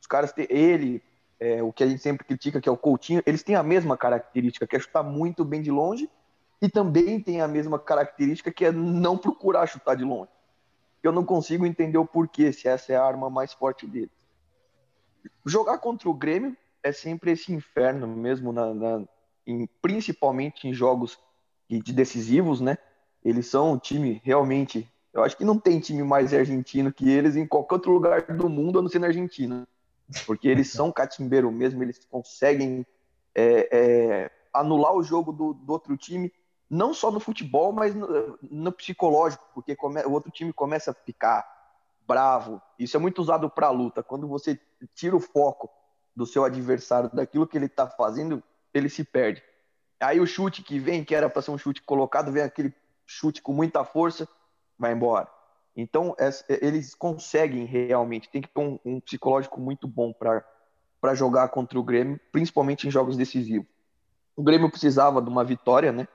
Os 0.00 0.06
caras, 0.06 0.32
têm, 0.32 0.46
ele, 0.48 1.02
é, 1.40 1.62
o 1.62 1.72
que 1.72 1.82
a 1.82 1.86
gente 1.86 2.00
sempre 2.00 2.24
critica, 2.24 2.60
que 2.60 2.68
é 2.68 2.72
o 2.72 2.76
Coutinho, 2.76 3.22
eles 3.26 3.42
têm 3.42 3.56
a 3.56 3.62
mesma 3.62 3.96
característica, 3.96 4.66
que 4.66 4.76
é 4.76 4.78
chutar 4.78 5.02
muito 5.02 5.44
bem 5.44 5.60
de 5.60 5.70
longe, 5.70 6.08
e 6.64 6.68
também 6.70 7.20
tem 7.20 7.42
a 7.42 7.48
mesma 7.48 7.78
característica, 7.78 8.50
que 8.50 8.64
é 8.64 8.72
não 8.72 9.18
procurar 9.18 9.66
chutar 9.66 9.94
de 9.94 10.02
longe. 10.02 10.30
Eu 11.02 11.12
não 11.12 11.22
consigo 11.22 11.66
entender 11.66 11.98
o 11.98 12.06
porquê, 12.06 12.50
se 12.54 12.66
essa 12.66 12.90
é 12.90 12.96
a 12.96 13.04
arma 13.04 13.28
mais 13.28 13.52
forte 13.52 13.86
dele. 13.86 14.10
Jogar 15.44 15.76
contra 15.76 16.08
o 16.08 16.14
Grêmio 16.14 16.56
é 16.82 16.90
sempre 16.90 17.32
esse 17.32 17.52
inferno 17.52 18.06
mesmo, 18.06 18.50
na, 18.50 18.72
na 18.72 19.04
em, 19.46 19.68
principalmente 19.82 20.66
em 20.66 20.72
jogos 20.72 21.18
de 21.68 21.92
decisivos, 21.92 22.62
né? 22.62 22.78
Eles 23.22 23.46
são 23.46 23.72
um 23.72 23.78
time 23.78 24.22
realmente. 24.24 24.88
Eu 25.12 25.22
acho 25.22 25.36
que 25.36 25.44
não 25.44 25.58
tem 25.58 25.80
time 25.80 26.02
mais 26.02 26.32
argentino 26.32 26.90
que 26.90 27.10
eles 27.10 27.36
em 27.36 27.46
qualquer 27.46 27.74
outro 27.74 27.92
lugar 27.92 28.22
do 28.22 28.48
mundo, 28.48 28.78
a 28.78 28.82
não 28.82 28.88
ser 28.88 29.00
na 29.00 29.08
Argentina. 29.08 29.68
Porque 30.24 30.48
eles 30.48 30.70
são 30.70 30.90
catimbeiro 30.90 31.52
mesmo, 31.52 31.82
eles 31.82 32.06
conseguem 32.10 32.86
é, 33.34 33.68
é, 33.70 34.30
anular 34.54 34.94
o 34.94 35.02
jogo 35.02 35.32
do, 35.32 35.52
do, 35.52 35.72
outro 35.72 35.96
time, 35.96 36.32
não 36.68 36.94
só 36.94 37.10
no 37.10 37.20
futebol, 37.20 37.72
mas 37.72 37.94
no, 37.94 38.38
no 38.42 38.72
psicológico, 38.72 39.44
porque 39.54 39.76
come, 39.76 40.02
o 40.02 40.12
outro 40.12 40.30
time 40.30 40.52
começa 40.52 40.90
a 40.90 40.94
ficar 40.94 41.46
bravo. 42.06 42.60
Isso 42.78 42.96
é 42.96 43.00
muito 43.00 43.20
usado 43.20 43.48
para 43.48 43.70
luta. 43.70 44.02
Quando 44.02 44.26
você 44.26 44.58
tira 44.94 45.16
o 45.16 45.20
foco 45.20 45.70
do 46.14 46.26
seu 46.26 46.44
adversário, 46.44 47.10
daquilo 47.12 47.46
que 47.46 47.56
ele 47.56 47.66
está 47.66 47.88
fazendo, 47.88 48.42
ele 48.72 48.88
se 48.88 49.04
perde. 49.04 49.42
Aí 50.00 50.20
o 50.20 50.26
chute 50.26 50.62
que 50.62 50.78
vem, 50.78 51.04
que 51.04 51.14
era 51.14 51.30
para 51.30 51.42
ser 51.42 51.50
um 51.50 51.58
chute 51.58 51.82
colocado, 51.82 52.32
vem 52.32 52.42
aquele 52.42 52.74
chute 53.06 53.40
com 53.40 53.52
muita 53.52 53.84
força, 53.84 54.28
vai 54.78 54.92
embora. 54.92 55.28
Então, 55.76 56.14
eles 56.48 56.94
conseguem 56.94 57.64
realmente, 57.64 58.28
tem 58.28 58.40
que 58.40 58.48
ter 58.48 58.60
um, 58.60 58.78
um 58.84 59.00
psicológico 59.00 59.60
muito 59.60 59.88
bom 59.88 60.12
para 60.12 61.14
jogar 61.14 61.48
contra 61.48 61.78
o 61.78 61.82
Grêmio, 61.82 62.20
principalmente 62.30 62.86
em 62.86 62.90
jogos 62.90 63.16
decisivos. 63.16 63.66
O 64.36 64.42
Grêmio 64.42 64.70
precisava 64.70 65.20
de 65.20 65.28
uma 65.28 65.44
vitória, 65.44 65.90
né? 65.90 66.06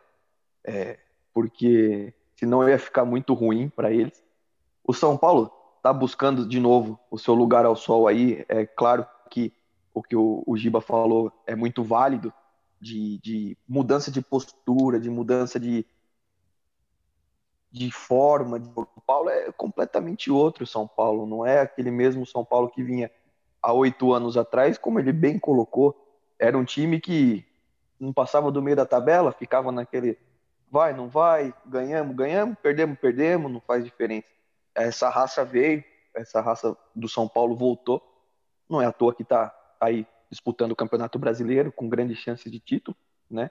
É, 0.63 0.99
porque 1.33 2.13
senão 2.35 2.67
ia 2.67 2.79
ficar 2.79 3.05
muito 3.05 3.33
ruim 3.33 3.69
para 3.69 3.91
eles. 3.91 4.23
o 4.83 4.93
São 4.93 5.17
Paulo 5.17 5.51
está 5.77 5.91
buscando 5.93 6.47
de 6.47 6.59
novo 6.59 6.99
o 7.09 7.17
seu 7.17 7.33
lugar 7.33 7.65
ao 7.65 7.75
sol 7.75 8.07
aí. 8.07 8.45
É 8.47 8.65
claro 8.65 9.05
que 9.29 9.53
o 9.93 10.03
que 10.03 10.15
o, 10.15 10.43
o 10.45 10.57
Giba 10.57 10.81
falou 10.81 11.31
é 11.45 11.55
muito 11.55 11.83
válido 11.83 12.33
de, 12.79 13.17
de 13.19 13.57
mudança 13.67 14.11
de 14.11 14.21
postura, 14.21 14.99
de 14.99 15.09
mudança 15.09 15.59
de, 15.59 15.85
de 17.71 17.91
forma. 17.91 18.59
De 18.59 18.73
São 18.73 18.87
Paulo 19.05 19.29
é 19.29 19.51
completamente 19.51 20.31
outro 20.31 20.65
São 20.65 20.87
Paulo, 20.87 21.25
não 21.25 21.45
é 21.45 21.61
aquele 21.61 21.91
mesmo 21.91 22.25
São 22.25 22.45
Paulo 22.45 22.69
que 22.69 22.83
vinha 22.83 23.11
há 23.61 23.73
oito 23.73 24.13
anos 24.13 24.37
atrás, 24.37 24.77
como 24.77 24.99
ele 24.99 25.11
bem 25.11 25.37
colocou. 25.37 25.95
Era 26.37 26.57
um 26.57 26.63
time 26.63 26.99
que 27.01 27.45
não 27.99 28.13
passava 28.13 28.51
do 28.51 28.61
meio 28.61 28.77
da 28.77 28.85
tabela, 28.85 29.31
ficava 29.31 29.71
naquele 29.71 30.17
vai, 30.71 30.93
não 30.93 31.07
vai, 31.07 31.53
ganhamos, 31.65 32.15
ganhamos, 32.15 32.57
perdemos, 32.61 32.97
perdemos, 32.99 33.51
não 33.51 33.61
faz 33.61 33.83
diferença. 33.83 34.27
Essa 34.75 35.09
raça 35.09 35.43
veio, 35.43 35.83
essa 36.13 36.41
raça 36.41 36.77
do 36.95 37.09
São 37.09 37.27
Paulo 37.27 37.55
voltou. 37.55 38.01
Não 38.69 38.81
é 38.81 38.85
à 38.85 38.91
toa 38.91 39.13
que 39.13 39.23
está 39.23 39.53
aí 39.79 40.05
disputando 40.29 40.71
o 40.71 40.75
Campeonato 40.75 41.17
Brasileiro 41.17 41.71
com 41.71 41.89
grandes 41.89 42.19
chances 42.19 42.51
de 42.51 42.59
título, 42.59 42.95
né? 43.29 43.49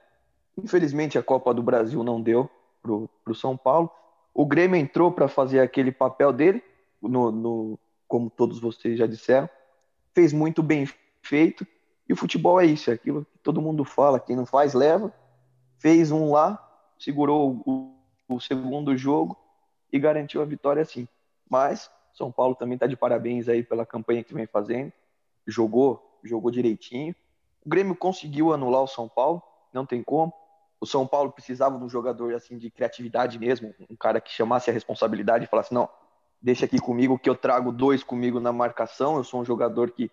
Infelizmente 0.56 1.18
a 1.18 1.22
Copa 1.22 1.52
do 1.52 1.62
Brasil 1.62 2.02
não 2.02 2.20
deu 2.20 2.48
pro, 2.82 3.08
pro 3.24 3.34
São 3.34 3.56
Paulo. 3.56 3.90
O 4.32 4.46
Grêmio 4.46 4.76
entrou 4.76 5.10
para 5.10 5.28
fazer 5.28 5.60
aquele 5.60 5.90
papel 5.90 6.32
dele, 6.32 6.62
no, 7.02 7.30
no, 7.30 7.78
como 8.06 8.30
todos 8.30 8.60
vocês 8.60 8.98
já 8.98 9.06
disseram, 9.06 9.48
fez 10.14 10.32
muito 10.32 10.62
bem 10.62 10.88
feito. 11.22 11.66
E 12.08 12.12
o 12.12 12.16
futebol 12.16 12.60
é 12.60 12.66
isso, 12.66 12.90
é 12.90 12.94
aquilo 12.94 13.24
que 13.24 13.38
todo 13.38 13.60
mundo 13.60 13.84
fala, 13.84 14.20
quem 14.20 14.34
não 14.34 14.46
faz 14.46 14.74
leva. 14.74 15.12
Fez 15.78 16.10
um 16.10 16.32
lá, 16.32 16.67
segurou 16.98 17.62
o, 17.64 17.94
o 18.28 18.40
segundo 18.40 18.96
jogo 18.96 19.36
e 19.92 19.98
garantiu 19.98 20.42
a 20.42 20.44
vitória 20.44 20.82
assim. 20.82 21.08
Mas 21.48 21.90
São 22.12 22.30
Paulo 22.30 22.54
também 22.54 22.74
está 22.74 22.86
de 22.86 22.96
parabéns 22.96 23.48
aí 23.48 23.62
pela 23.62 23.86
campanha 23.86 24.24
que 24.24 24.34
vem 24.34 24.46
fazendo. 24.46 24.92
Jogou, 25.46 26.20
jogou 26.22 26.50
direitinho. 26.50 27.14
O 27.64 27.68
Grêmio 27.68 27.96
conseguiu 27.96 28.52
anular 28.52 28.82
o 28.82 28.88
São 28.88 29.08
Paulo, 29.08 29.42
não 29.72 29.86
tem 29.86 30.02
como. 30.02 30.32
O 30.80 30.86
São 30.86 31.06
Paulo 31.06 31.32
precisava 31.32 31.78
de 31.78 31.84
um 31.84 31.88
jogador 31.88 32.34
assim 32.34 32.56
de 32.56 32.70
criatividade 32.70 33.38
mesmo, 33.38 33.74
um 33.90 33.96
cara 33.96 34.20
que 34.20 34.30
chamasse 34.30 34.70
a 34.70 34.72
responsabilidade 34.72 35.44
e 35.44 35.48
falasse: 35.48 35.74
"Não, 35.74 35.88
deixa 36.40 36.66
aqui 36.66 36.78
comigo 36.78 37.18
que 37.18 37.28
eu 37.28 37.34
trago 37.34 37.72
dois 37.72 38.04
comigo 38.04 38.38
na 38.38 38.52
marcação. 38.52 39.16
Eu 39.16 39.24
sou 39.24 39.40
um 39.40 39.44
jogador 39.44 39.90
que 39.90 40.10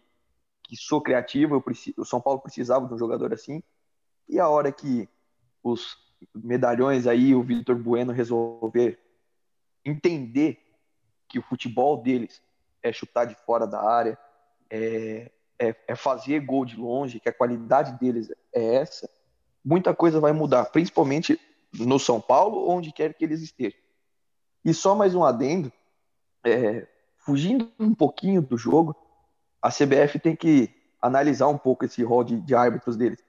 que 0.67 0.75
sou 0.75 0.99
criativo, 0.99 1.55
eu 1.55 1.61
preciso, 1.61 2.01
o 2.01 2.05
São 2.05 2.19
Paulo 2.19 2.39
precisava 2.39 2.87
de 2.87 2.93
um 2.93 2.97
jogador 2.97 3.31
assim. 3.33 3.61
E 4.27 4.39
a 4.39 4.49
hora 4.49 4.71
que 4.71 5.07
os 5.63 5.95
medalhões 6.33 7.07
aí, 7.07 7.35
o 7.35 7.43
Vitor 7.43 7.75
Bueno 7.75 8.11
resolver 8.11 8.99
entender 9.83 10.59
que 11.27 11.37
o 11.37 11.41
futebol 11.41 12.01
deles 12.01 12.41
é 12.81 12.91
chutar 12.91 13.25
de 13.25 13.35
fora 13.35 13.67
da 13.67 13.81
área, 13.81 14.17
é, 14.69 15.31
é, 15.59 15.75
é 15.87 15.95
fazer 15.95 16.39
gol 16.39 16.65
de 16.65 16.75
longe, 16.75 17.19
que 17.19 17.29
a 17.29 17.33
qualidade 17.33 17.97
deles 17.99 18.31
é 18.53 18.75
essa, 18.75 19.09
muita 19.63 19.93
coisa 19.93 20.19
vai 20.19 20.31
mudar, 20.31 20.65
principalmente 20.65 21.39
no 21.73 21.99
São 21.99 22.21
Paulo, 22.21 22.69
onde 22.69 22.91
quer 22.91 23.13
que 23.13 23.23
eles 23.23 23.41
estejam. 23.41 23.79
E 24.63 24.73
só 24.73 24.95
mais 24.95 25.13
um 25.13 25.23
adendo, 25.23 25.71
é, 26.43 26.87
fugindo 27.17 27.71
um 27.79 27.93
pouquinho 27.93 28.41
do 28.41 28.57
jogo, 28.57 28.95
a 29.61 29.69
CBF 29.69 30.19
tem 30.19 30.35
que 30.35 30.73
analisar 31.01 31.47
um 31.47 31.57
pouco 31.57 31.85
esse 31.85 32.03
rol 32.03 32.23
de, 32.23 32.39
de 32.39 32.55
árbitros 32.55 32.95
deles. 32.95 33.23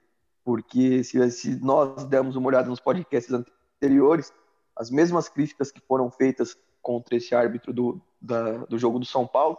Porque 0.47 1.03
se, 1.03 1.29
se, 1.29 1.59
nós 1.59 2.05
dermos 2.05 2.37
uma 2.37 2.47
olhada 2.47 2.69
nos 2.69 2.79
podcasts 2.79 3.33
anteriores, 3.33 4.31
as 4.73 4.89
mesmas 4.89 5.27
críticas 5.27 5.73
que 5.73 5.81
foram 5.81 6.09
feitas 6.09 6.55
contra 6.81 7.17
esse 7.17 7.35
árbitro 7.35 7.73
do, 7.73 8.01
da, 8.21 8.59
do 8.59 8.79
jogo 8.79 8.97
do 8.97 9.05
São 9.05 9.27
Paulo 9.27 9.57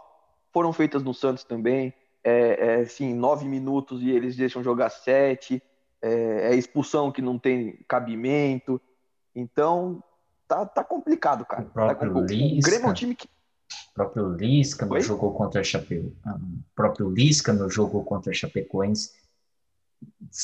foram 0.51 0.73
feitas 0.73 1.03
no 1.03 1.13
Santos 1.13 1.43
também. 1.43 1.93
É, 2.23 2.71
é 2.71 2.75
assim, 2.81 3.13
nove 3.13 3.47
minutos 3.47 4.01
e 4.01 4.09
eles 4.09 4.35
deixam 4.35 4.63
jogar 4.63 4.89
sete. 4.89 5.61
É, 6.01 6.53
é 6.53 6.55
expulsão 6.55 7.11
que 7.11 7.21
não 7.21 7.37
tem 7.37 7.85
cabimento. 7.87 8.81
Então, 9.35 10.03
tá, 10.47 10.65
tá 10.65 10.83
complicado, 10.83 11.45
cara. 11.45 11.61
O 11.61 11.69
próprio 11.69 12.13
tá, 12.13 12.19
o, 12.19 12.23
o 12.23 12.25
Grêmio 12.25 12.87
é 12.87 12.89
um 12.89 12.93
time 12.95 13.13
que 13.13 13.27
o 13.27 13.93
próprio 13.93 14.29
Lisca 14.29 14.87
no 14.87 14.99
jogo 14.99 15.31
contra 15.33 15.61
a 15.61 15.63
Chape... 15.63 16.11
Ah, 16.25 16.33
o 16.33 16.75
próprio 16.75 17.11
Lisca 17.11 17.53
no 17.53 17.69
jogo 17.69 18.03
contra 18.03 18.31
a 18.31 18.33
Chapecoense 18.33 19.11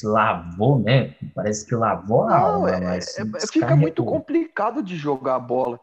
lavou, 0.04 0.80
né? 0.80 1.16
Parece 1.34 1.66
que 1.66 1.76
lavou 1.76 2.24
a 2.24 2.30
Não, 2.30 2.46
alma, 2.46 2.72
é, 2.72 2.80
mas 2.80 3.18
é, 3.18 3.48
fica 3.48 3.76
muito 3.76 4.04
complicado 4.04 4.82
de 4.82 4.96
jogar 4.96 5.36
a 5.36 5.40
bola, 5.40 5.80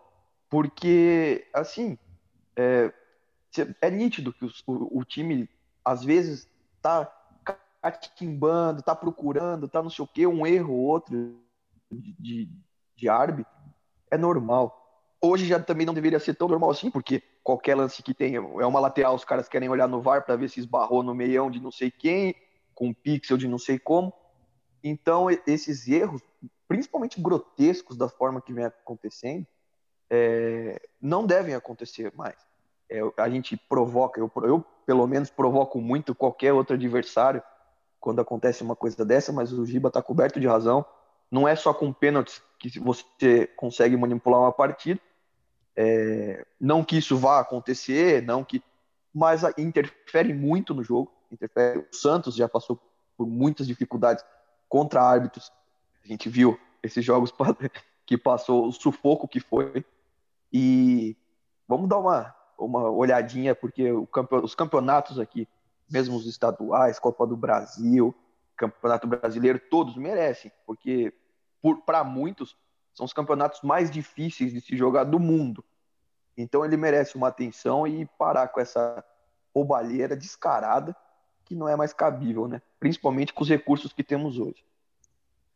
porque 0.49 1.47
assim 1.53 1.97
é, 2.57 2.93
é 3.81 3.91
nítido 3.91 4.33
que 4.33 4.45
o, 4.45 4.51
o, 4.67 5.05
time 5.05 5.49
às 5.85 6.05
vezes 6.05 6.49
tá 6.81 7.11
catimbando, 7.81 8.83
tá 8.83 8.95
procurando, 8.95 9.69
tá 9.69 9.83
não 9.83 9.91
sei 9.91 10.05
o 10.05 10.09
que, 10.09 10.27
um 10.27 10.47
erro 10.47 10.75
ou 10.75 10.81
outro 10.81 11.37
de, 11.91 12.15
de, 12.19 12.49
de 12.97 13.09
árbitro 13.09 13.53
é 14.11 14.19
normal. 14.19 14.79
Hoje 15.21 15.47
já 15.47 15.61
também 15.61 15.87
não 15.87 15.95
deveria 15.95 16.19
ser 16.19 16.35
tão 16.35 16.49
normal 16.49 16.71
assim, 16.71 16.91
porque 16.91 17.23
qualquer 17.45 17.77
lance 17.77 18.03
que 18.03 18.13
tem 18.13 18.35
é 18.35 18.41
uma 18.41 18.81
lateral, 18.81 19.15
os 19.15 19.25
caras 19.25 19.49
querem 19.49 19.69
olhar 19.69 19.89
no 19.89 20.01
VAR 20.01 20.25
para 20.25 20.37
ver 20.37 20.49
se 20.49 20.61
esbarrou 20.61 21.03
no 21.03 21.15
meião 21.15 21.51
de 21.51 21.61
não 21.61 21.71
sei 21.71 21.91
quem, 21.91 22.35
com 22.83 22.93
pixel 22.93 23.37
de 23.37 23.47
não 23.47 23.59
sei 23.59 23.79
como. 23.79 24.13
Então, 24.83 25.29
esses 25.47 25.87
erros, 25.87 26.21
principalmente 26.67 27.21
grotescos 27.21 27.97
da 27.97 28.09
forma 28.09 28.43
que 28.43 28.53
vem 28.53 28.65
acontecendo, 28.65 29.47
é, 30.11 30.83
não 31.01 31.25
devem 31.25 31.55
acontecer 31.55 32.13
mais. 32.17 32.35
É, 32.91 32.99
a 33.19 33.31
gente 33.31 33.57
provoca, 33.57 34.19
eu, 34.19 34.29
eu 34.43 34.65
pelo 34.85 35.07
menos 35.07 35.31
provoco 35.31 35.81
muito 35.81 36.13
qualquer 36.13 36.53
outro 36.53 36.75
adversário 36.75 37.41
quando 38.01 38.21
acontece 38.21 38.65
uma 38.65 38.75
coisa 38.75 39.05
dessa, 39.05 39.33
mas 39.33 39.53
o 39.53 39.65
Giba 39.65 39.87
está 39.87 40.03
coberto 40.03 40.41
de 40.41 40.49
razão. 40.49 40.85
Não 41.31 41.47
é 41.47 41.55
só 41.55 41.73
com 41.73 41.93
pênaltis 41.93 42.43
que 42.59 42.81
você 42.81 43.47
consegue 43.47 43.97
manipular 43.97 44.41
uma 44.41 44.53
partida, 44.53 45.01
é, 45.77 46.45
não 46.61 46.83
que 46.83 46.97
isso 46.97 47.17
vá 47.17 47.39
acontecer, 47.39 48.23
não 48.23 48.43
que, 48.43 48.61
mas 49.15 49.43
interfere 49.57 50.35
muito 50.35 50.75
no 50.75 50.83
jogo. 50.83 51.13
Interfere. 51.33 51.79
O 51.79 51.95
Santos 51.95 52.35
já 52.35 52.49
passou 52.49 52.79
por 53.17 53.27
muitas 53.27 53.67
dificuldades 53.67 54.25
contra 54.69 55.03
árbitros. 55.03 55.53
A 56.05 56.09
gente 56.09 56.29
viu 56.29 56.59
esses 56.83 57.05
jogos 57.05 57.33
que 58.07 58.19
passou 58.19 58.67
o 58.67 58.73
sufoco 58.73 59.27
que 59.27 59.41
foi. 59.41 59.85
E 60.53 61.17
vamos 61.67 61.89
dar 61.89 61.99
uma, 61.99 62.35
uma 62.59 62.91
olhadinha, 62.91 63.55
porque 63.55 63.91
os 64.43 64.55
campeonatos 64.55 65.19
aqui, 65.19 65.49
mesmo 65.91 66.17
os 66.17 66.27
estaduais, 66.27 66.99
Copa 66.99 67.27
do 67.27 67.37
Brasil, 67.37 68.15
Campeonato 68.57 69.07
Brasileiro, 69.07 69.61
todos 69.71 69.97
merecem, 69.97 70.53
porque 70.67 71.13
para 71.87 72.05
muitos 72.05 72.57
são 72.93 73.07
os 73.07 73.13
campeonatos 73.13 73.63
mais 73.63 73.91
difíceis 73.91 74.53
de 74.53 74.61
se 74.61 74.77
jogar 74.77 75.05
do 75.05 75.19
mundo. 75.19 75.65
Então 76.37 76.65
ele 76.65 76.77
merece 76.77 77.17
uma 77.17 77.29
atenção 77.29 77.87
e 77.87 78.07
parar 78.19 78.49
com 78.49 78.61
essa 78.61 79.05
roubalheira 79.55 80.17
descarada 80.17 80.97
que 81.45 81.55
não 81.55 81.69
é 81.69 81.77
mais 81.77 81.93
cabível, 81.93 82.49
né? 82.49 82.61
Principalmente 82.79 83.33
com 83.33 83.43
os 83.43 83.49
recursos 83.49 83.93
que 83.93 84.03
temos 84.03 84.39
hoje. 84.39 84.65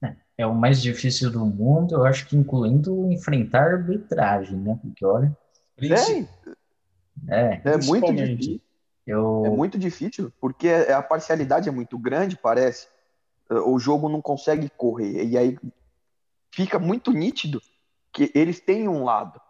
É, 0.03 0.17
é 0.39 0.47
o 0.47 0.55
mais 0.55 0.81
difícil 0.81 1.31
do 1.31 1.45
mundo, 1.45 1.95
eu 1.95 2.05
acho 2.05 2.27
que 2.27 2.37
incluindo 2.37 3.11
enfrentar 3.11 3.73
arbitragem, 3.73 4.57
né? 4.59 4.79
Porque 4.83 5.05
olha. 5.05 5.37
É, 7.29 7.45
é, 7.55 7.63
é 7.65 7.77
muito 7.79 8.13
difícil. 8.13 8.61
Eu... 9.07 9.45
É 9.47 9.51
muito 9.51 9.79
difícil, 9.79 10.33
porque 10.41 10.69
a 10.69 11.01
parcialidade 11.01 11.69
é 11.69 11.73
muito 11.73 11.97
grande, 11.97 12.37
parece. 12.37 12.89
O 13.49 13.79
jogo 13.79 14.09
não 14.09 14.21
consegue 14.21 14.69
correr. 14.69 15.25
E 15.25 15.39
aí 15.39 15.57
fica 16.51 16.79
muito 16.79 17.13
nítido 17.13 17.63
que 18.13 18.33
eles 18.35 18.59
têm 18.59 18.89
um 18.89 19.05
lado. 19.05 19.41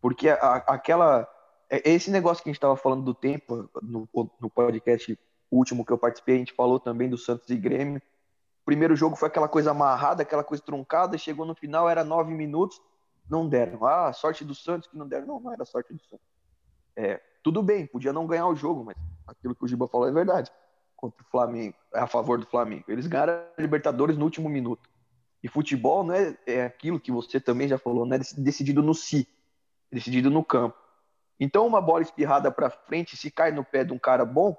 Porque 0.00 0.28
a, 0.28 0.56
aquela. 0.68 1.28
É, 1.68 1.90
esse 1.90 2.10
negócio 2.10 2.42
que 2.42 2.48
a 2.48 2.52
gente 2.52 2.58
estava 2.58 2.76
falando 2.76 3.02
do 3.02 3.14
tempo, 3.14 3.68
no, 3.82 4.08
no 4.40 4.48
podcast 4.48 5.18
último 5.50 5.84
que 5.84 5.92
eu 5.92 5.98
participei, 5.98 6.36
a 6.36 6.38
gente 6.38 6.52
falou 6.52 6.80
também 6.80 7.08
do 7.08 7.18
Santos 7.18 7.48
e 7.50 7.56
Grêmio. 7.56 8.00
O 8.62 8.64
primeiro 8.64 8.96
jogo 8.96 9.16
foi 9.16 9.28
aquela 9.28 9.48
coisa 9.48 9.70
amarrada, 9.70 10.22
aquela 10.22 10.42
coisa 10.42 10.62
truncada, 10.62 11.18
chegou 11.18 11.44
no 11.44 11.54
final, 11.54 11.88
era 11.88 12.02
nove 12.02 12.32
minutos, 12.32 12.80
não 13.28 13.48
deram. 13.48 13.84
Ah, 13.84 14.12
sorte 14.12 14.44
do 14.44 14.54
Santos 14.54 14.88
que 14.88 14.96
não 14.96 15.06
deram. 15.06 15.26
Não, 15.26 15.40
não 15.40 15.52
era 15.52 15.64
sorte 15.64 15.92
do 15.92 16.00
Santos. 16.00 16.26
É, 16.96 17.20
tudo 17.42 17.62
bem, 17.62 17.86
podia 17.86 18.12
não 18.12 18.26
ganhar 18.26 18.46
o 18.46 18.56
jogo, 18.56 18.84
mas 18.84 18.96
aquilo 19.26 19.54
que 19.54 19.64
o 19.64 19.68
Giba 19.68 19.86
falou 19.88 20.08
é 20.08 20.12
verdade. 20.12 20.50
Contra 20.96 21.22
o 21.22 21.26
Flamengo, 21.26 21.76
é 21.92 22.00
a 22.00 22.06
favor 22.06 22.38
do 22.38 22.46
Flamengo. 22.46 22.84
Eles 22.88 23.06
ganharam 23.06 23.34
a 23.34 23.60
Libertadores 23.60 24.16
no 24.16 24.24
último 24.24 24.48
minuto. 24.48 24.88
E 25.42 25.48
futebol 25.48 26.02
não 26.02 26.14
é, 26.14 26.34
é 26.46 26.64
aquilo 26.64 26.98
que 26.98 27.12
você 27.12 27.38
também 27.38 27.68
já 27.68 27.76
falou, 27.76 28.06
não 28.06 28.16
é 28.16 28.18
decidido 28.38 28.82
no 28.82 28.94
si, 28.94 29.28
decidido 29.92 30.30
no 30.30 30.42
campo. 30.42 30.74
Então, 31.38 31.66
uma 31.66 31.82
bola 31.82 32.02
espirrada 32.02 32.50
para 32.50 32.70
frente, 32.70 33.16
se 33.16 33.30
cai 33.30 33.52
no 33.52 33.62
pé 33.62 33.84
de 33.84 33.92
um 33.92 33.98
cara 33.98 34.24
bom, 34.24 34.56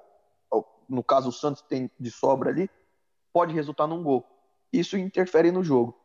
no 0.88 1.02
caso 1.02 1.28
o 1.28 1.32
Santos 1.32 1.62
tem 1.62 1.90
de 1.98 2.10
sobra 2.10 2.50
ali, 2.50 2.70
pode 3.32 3.54
resultar 3.54 3.86
num 3.86 4.02
gol. 4.02 4.24
Isso 4.72 4.96
interfere 4.96 5.50
no 5.50 5.62
jogo. 5.62 5.98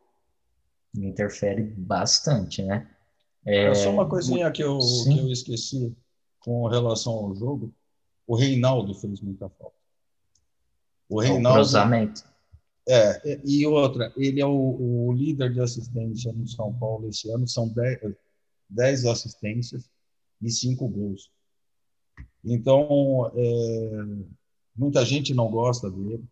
Interfere 0.94 1.62
bastante, 1.62 2.62
né? 2.62 2.88
É, 3.44 3.64
é 3.64 3.74
só 3.74 3.90
uma 3.90 4.08
coisinha 4.08 4.50
que 4.50 4.62
eu, 4.62 4.78
que 4.78 5.18
eu 5.18 5.28
esqueci 5.28 5.96
com 6.40 6.66
relação 6.68 7.12
ao 7.12 7.34
jogo. 7.34 7.74
O 8.26 8.36
Reinaldo 8.36 8.94
fez 8.94 9.20
muita 9.20 9.48
falta. 9.48 9.76
O 11.08 11.20
Reinaldo. 11.20 11.48
O 11.48 11.62
cruzamento. 11.62 12.24
É, 12.88 13.40
e 13.44 13.64
outra, 13.66 14.12
ele 14.16 14.40
é 14.40 14.46
o, 14.46 15.06
o, 15.06 15.12
líder 15.12 15.52
de 15.52 15.60
assistência 15.60 16.32
no 16.32 16.48
São 16.48 16.72
Paulo 16.74 17.08
esse 17.08 17.30
ano, 17.30 17.46
são 17.46 17.72
10, 18.68 19.06
assistências 19.06 19.88
e 20.40 20.50
5 20.50 20.88
gols. 20.88 21.30
Então, 22.44 23.30
é, 23.36 23.90
muita 24.76 25.04
gente 25.04 25.34
não 25.34 25.48
gosta 25.50 25.90
dele. 25.90 26.24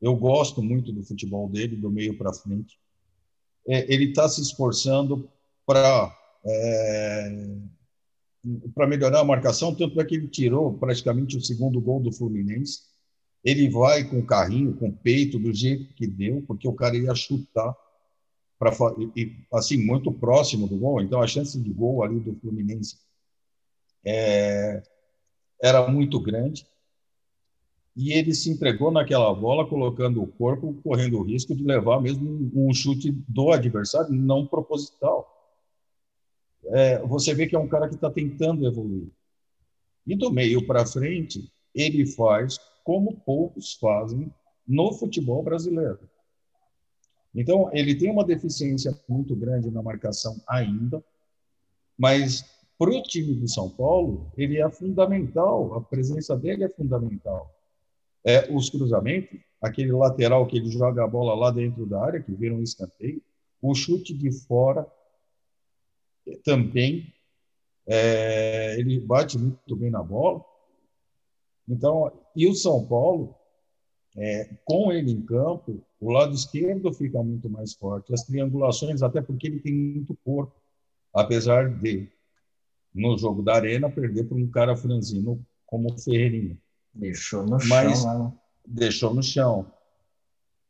Eu 0.00 0.14
gosto 0.16 0.62
muito 0.62 0.92
do 0.92 1.02
futebol 1.02 1.48
dele, 1.48 1.76
do 1.76 1.90
meio 1.90 2.16
para 2.16 2.32
frente. 2.32 2.78
É, 3.66 3.92
ele 3.92 4.10
está 4.10 4.28
se 4.28 4.40
esforçando 4.40 5.28
para 5.64 6.14
é, 6.44 7.56
para 8.74 8.86
melhorar 8.86 9.20
a 9.20 9.24
marcação, 9.24 9.74
tanto 9.74 10.00
é 10.00 10.04
que 10.04 10.14
ele 10.14 10.28
tirou 10.28 10.78
praticamente 10.78 11.36
o 11.36 11.40
segundo 11.40 11.80
gol 11.80 12.00
do 12.00 12.12
Fluminense. 12.12 12.82
Ele 13.42 13.68
vai 13.68 14.04
com 14.04 14.18
o 14.18 14.26
carrinho, 14.26 14.76
com 14.76 14.88
o 14.88 14.92
peito, 14.92 15.38
do 15.38 15.52
jeito 15.52 15.92
que 15.94 16.06
deu, 16.06 16.42
porque 16.46 16.68
o 16.68 16.72
cara 16.72 16.96
ia 16.96 17.14
chutar 17.14 17.74
para 18.58 18.72
assim 19.52 19.76
muito 19.76 20.12
próximo 20.12 20.66
do 20.66 20.76
gol. 20.76 21.00
Então 21.00 21.20
a 21.20 21.26
chance 21.26 21.60
de 21.60 21.72
gol 21.72 22.02
ali 22.02 22.20
do 22.20 22.34
Fluminense 22.36 22.98
é, 24.04 24.82
era 25.60 25.88
muito 25.88 26.20
grande. 26.20 26.66
E 27.96 28.12
ele 28.12 28.34
se 28.34 28.50
entregou 28.50 28.90
naquela 28.90 29.32
bola, 29.34 29.66
colocando 29.66 30.22
o 30.22 30.26
corpo, 30.26 30.74
correndo 30.82 31.18
o 31.18 31.22
risco 31.22 31.54
de 31.54 31.64
levar 31.64 32.00
mesmo 32.00 32.50
um 32.54 32.72
chute 32.74 33.10
do 33.26 33.52
adversário, 33.52 34.12
não 34.12 34.46
proposital 34.46 35.32
é, 36.68 36.98
você 37.06 37.34
vê 37.34 37.46
que 37.46 37.54
é 37.54 37.58
um 37.58 37.68
cara 37.68 37.88
que 37.88 37.94
está 37.94 38.10
tentando 38.10 38.66
evoluir. 38.66 39.08
E 40.06 40.16
do 40.16 40.30
meio 40.30 40.66
para 40.66 40.86
frente, 40.86 41.50
ele 41.74 42.06
faz 42.06 42.58
como 42.84 43.16
poucos 43.20 43.74
fazem 43.74 44.32
no 44.66 44.92
futebol 44.92 45.42
brasileiro. 45.42 46.08
Então, 47.34 47.70
ele 47.72 47.94
tem 47.94 48.10
uma 48.10 48.24
deficiência 48.24 48.98
muito 49.08 49.36
grande 49.36 49.70
na 49.70 49.82
marcação 49.82 50.40
ainda, 50.48 51.04
mas 51.98 52.44
para 52.78 52.90
o 52.90 53.02
time 53.02 53.34
do 53.34 53.48
São 53.48 53.68
Paulo, 53.68 54.30
ele 54.36 54.60
é 54.60 54.70
fundamental, 54.70 55.74
a 55.74 55.80
presença 55.80 56.36
dele 56.36 56.64
é 56.64 56.68
fundamental. 56.68 57.54
É, 58.26 58.52
os 58.52 58.68
cruzamentos, 58.68 59.38
aquele 59.62 59.92
lateral 59.92 60.46
que 60.48 60.56
ele 60.56 60.68
joga 60.68 61.04
a 61.04 61.06
bola 61.06 61.32
lá 61.34 61.52
dentro 61.52 61.86
da 61.86 62.04
área, 62.04 62.20
que 62.20 62.32
vira 62.32 62.54
um 62.54 62.62
escanteio, 62.62 63.22
o 63.62 63.72
chute 63.72 64.12
de 64.12 64.32
fora, 64.32 64.84
também 66.42 67.14
é, 67.86 68.78
ele 68.80 68.98
bate 68.98 69.38
muito 69.38 69.76
bem 69.76 69.90
na 69.90 70.02
bola. 70.02 70.44
Então, 71.68 72.12
e 72.34 72.48
o 72.48 72.54
São 72.54 72.84
Paulo, 72.84 73.34
é, 74.16 74.50
com 74.64 74.90
ele 74.92 75.12
em 75.12 75.24
campo, 75.24 75.80
o 76.00 76.10
lado 76.10 76.34
esquerdo 76.34 76.92
fica 76.92 77.22
muito 77.22 77.48
mais 77.48 77.74
forte. 77.74 78.12
As 78.12 78.24
triangulações, 78.24 79.02
até 79.02 79.22
porque 79.22 79.46
ele 79.46 79.60
tem 79.60 79.72
muito 79.72 80.16
corpo, 80.24 80.54
apesar 81.14 81.70
de, 81.78 82.08
no 82.92 83.16
jogo 83.16 83.42
da 83.42 83.54
Arena, 83.54 83.88
perder 83.88 84.24
para 84.24 84.36
um 84.36 84.50
cara 84.50 84.76
franzino 84.76 85.44
como 85.64 85.92
o 85.92 85.98
Ferreirinha. 85.98 86.58
Deixou 86.96 87.44
no 87.44 87.58
Mas, 87.68 88.00
chão. 88.00 88.24
Né? 88.24 88.32
Deixou 88.66 89.14
no 89.14 89.22
chão. 89.22 89.72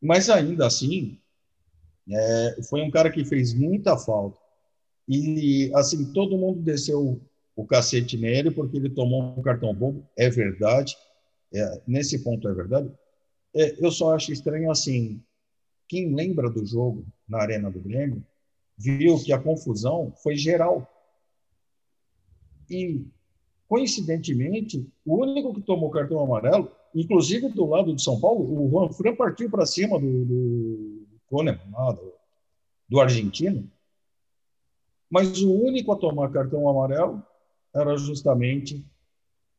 Mas 0.02 0.28
ainda 0.28 0.66
assim, 0.66 1.18
é, 2.10 2.56
foi 2.68 2.82
um 2.82 2.90
cara 2.90 3.10
que 3.10 3.24
fez 3.24 3.54
muita 3.54 3.96
falta. 3.96 4.38
E, 5.08 5.70
assim, 5.74 6.12
todo 6.12 6.36
mundo 6.36 6.60
desceu 6.60 7.20
o 7.54 7.64
cacete 7.64 8.16
nele 8.16 8.50
porque 8.50 8.76
ele 8.76 8.90
tomou 8.90 9.22
um 9.22 9.42
cartão 9.42 9.72
bobo. 9.72 10.04
É 10.16 10.28
verdade. 10.28 10.96
É, 11.54 11.82
nesse 11.86 12.18
ponto 12.18 12.48
é 12.48 12.52
verdade. 12.52 12.90
É, 13.54 13.76
eu 13.84 13.90
só 13.90 14.14
acho 14.14 14.32
estranho, 14.32 14.70
assim, 14.70 15.22
quem 15.88 16.14
lembra 16.14 16.50
do 16.50 16.66
jogo 16.66 17.06
na 17.28 17.38
Arena 17.38 17.70
do 17.70 17.80
Grêmio 17.80 18.24
viu 18.76 19.22
que 19.22 19.32
a 19.32 19.38
confusão 19.38 20.12
foi 20.22 20.36
geral. 20.36 20.86
E, 22.68 23.06
coincidentemente, 23.68 24.86
o 25.04 25.22
único 25.22 25.54
que 25.54 25.60
tomou 25.60 25.90
cartão 25.90 26.20
amarelo, 26.20 26.70
inclusive 26.94 27.48
do 27.48 27.66
lado 27.66 27.94
de 27.94 28.02
São 28.02 28.20
Paulo, 28.20 28.44
o 28.44 28.70
Juan 28.70 28.88
Fran 28.90 29.14
partiu 29.14 29.50
para 29.50 29.66
cima 29.66 29.98
do, 29.98 30.24
do, 30.24 31.06
do, 31.30 32.12
do 32.88 33.00
argentino, 33.00 33.68
mas 35.10 35.40
o 35.42 35.52
único 35.52 35.92
a 35.92 35.96
tomar 35.96 36.30
cartão 36.30 36.68
amarelo 36.68 37.22
era 37.74 37.96
justamente 37.96 38.84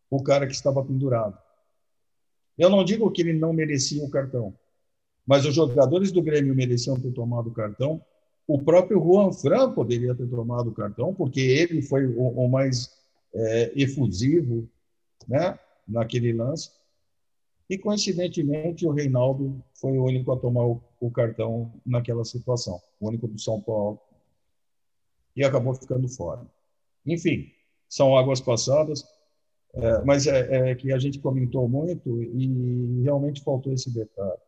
o 0.09 0.21
cara 0.23 0.47
que 0.47 0.53
estava 0.53 0.83
pendurado. 0.83 1.37
Eu 2.57 2.69
não 2.69 2.83
digo 2.83 3.11
que 3.11 3.21
ele 3.21 3.33
não 3.33 3.53
merecia 3.53 4.03
o 4.03 4.09
cartão, 4.09 4.53
mas 5.25 5.45
os 5.45 5.53
jogadores 5.53 6.11
do 6.11 6.21
Grêmio 6.21 6.55
mereciam 6.55 6.99
ter 6.99 7.11
tomado 7.11 7.49
o 7.49 7.53
cartão. 7.53 8.01
O 8.47 8.61
próprio 8.61 8.99
Juan 8.99 9.31
Fran 9.31 9.73
poderia 9.73 10.15
ter 10.15 10.27
tomado 10.27 10.69
o 10.69 10.73
cartão, 10.73 11.13
porque 11.13 11.41
ele 11.41 11.81
foi 11.81 12.05
o, 12.05 12.29
o 12.29 12.47
mais 12.49 12.89
é, 13.33 13.71
efusivo 13.75 14.67
né, 15.27 15.57
naquele 15.87 16.33
lance. 16.33 16.71
E, 17.69 17.77
coincidentemente, 17.77 18.85
o 18.87 18.91
Reinaldo 18.91 19.61
foi 19.73 19.97
o 19.97 20.05
único 20.05 20.31
a 20.31 20.37
tomar 20.37 20.65
o, 20.65 20.81
o 20.99 21.11
cartão 21.11 21.73
naquela 21.85 22.23
situação, 22.23 22.81
o 22.99 23.07
único 23.07 23.27
do 23.27 23.39
São 23.39 23.59
Paulo 23.61 23.99
e 25.37 25.43
acabou 25.43 25.75
ficando 25.75 26.09
fora. 26.09 26.41
Enfim, 27.05 27.51
são 27.87 28.17
águas 28.17 28.41
passadas, 28.41 29.05
é, 29.75 30.03
mas 30.03 30.25
é, 30.25 30.71
é, 30.71 30.75
que 30.75 30.91
a 30.91 30.97
gente 30.97 31.19
comentou 31.19 31.69
muito 31.69 32.23
e 32.23 33.03
realmente 33.03 33.43
faltou 33.43 33.71
esse 33.71 33.93
detalhe. 33.93 34.39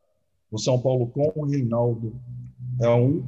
O 0.51 0.57
São 0.57 0.81
Paulo 0.81 1.07
com 1.07 1.31
o 1.35 1.45
Reinaldo 1.45 2.19
é 2.81 2.89
um, 2.89 3.23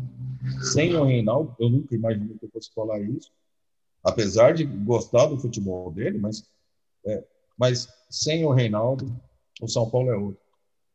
sem 0.74 0.96
o 0.96 1.04
Reinaldo, 1.04 1.56
eu 1.60 1.70
nunca 1.70 1.94
imaginei 1.94 2.36
que 2.36 2.46
eu 2.46 2.50
fosse 2.50 2.74
falar 2.74 3.00
isso, 3.00 3.32
apesar 4.04 4.54
de 4.54 4.64
gostar 4.66 5.28
do 5.28 5.40
futebol 5.40 5.92
dele, 5.92 6.18
mas, 6.18 6.46
é, 7.06 7.24
mas 7.58 7.88
sem 8.10 8.46
o 8.46 8.52
Reinaldo, 8.52 9.16
o 9.62 9.68
São 9.68 9.90
Paulo 9.90 10.12
é 10.12 10.16
outro. 10.16 10.42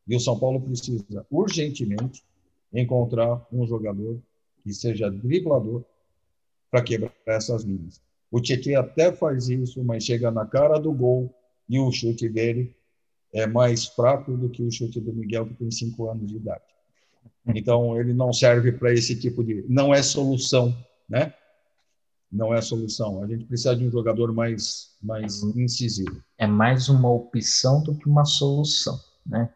E 0.07 0.14
o 0.14 0.20
São 0.20 0.38
Paulo 0.38 0.61
precisa 0.61 1.26
urgentemente 1.30 2.24
encontrar 2.72 3.44
um 3.52 3.66
jogador 3.66 4.20
que 4.62 4.72
seja 4.72 5.11
driblador, 5.11 5.84
para 6.70 6.82
quebrar 6.82 7.12
essas 7.26 7.62
linhas. 7.62 8.02
O 8.30 8.40
Tietchan 8.40 8.78
até 8.78 9.12
faz 9.12 9.48
isso, 9.48 9.82
mas 9.84 10.04
chega 10.04 10.30
na 10.30 10.44
cara 10.44 10.78
do 10.78 10.92
gol 10.92 11.34
e 11.68 11.78
o 11.78 11.90
chute 11.92 12.28
dele 12.28 12.74
é 13.32 13.46
mais 13.46 13.86
fraco 13.86 14.36
do 14.36 14.48
que 14.48 14.62
o 14.62 14.70
chute 14.70 15.00
do 15.00 15.12
Miguel, 15.12 15.46
que 15.46 15.54
tem 15.54 15.70
cinco 15.70 16.11
anos 16.11 16.26
de 16.26 16.36
idade. 16.36 16.64
Então, 17.54 17.98
ele 17.98 18.12
não 18.12 18.32
serve 18.32 18.72
para 18.72 18.92
esse 18.92 19.18
tipo 19.18 19.44
de. 19.44 19.64
Não 19.68 19.94
é 19.94 20.02
solução, 20.02 20.76
né? 21.09 21.32
Não 22.31 22.53
é 22.53 22.61
solução. 22.61 23.22
A 23.22 23.27
gente 23.27 23.45
precisa 23.45 23.74
de 23.74 23.87
um 23.87 23.91
jogador 23.91 24.33
mais, 24.33 24.97
mais 25.03 25.43
incisivo. 25.43 26.22
É 26.37 26.47
mais 26.47 26.89
uma 26.89 27.11
opção 27.11 27.83
do 27.83 27.95
que 27.95 28.09
uma 28.09 28.24
solução, 28.24 28.99
né? 29.24 29.49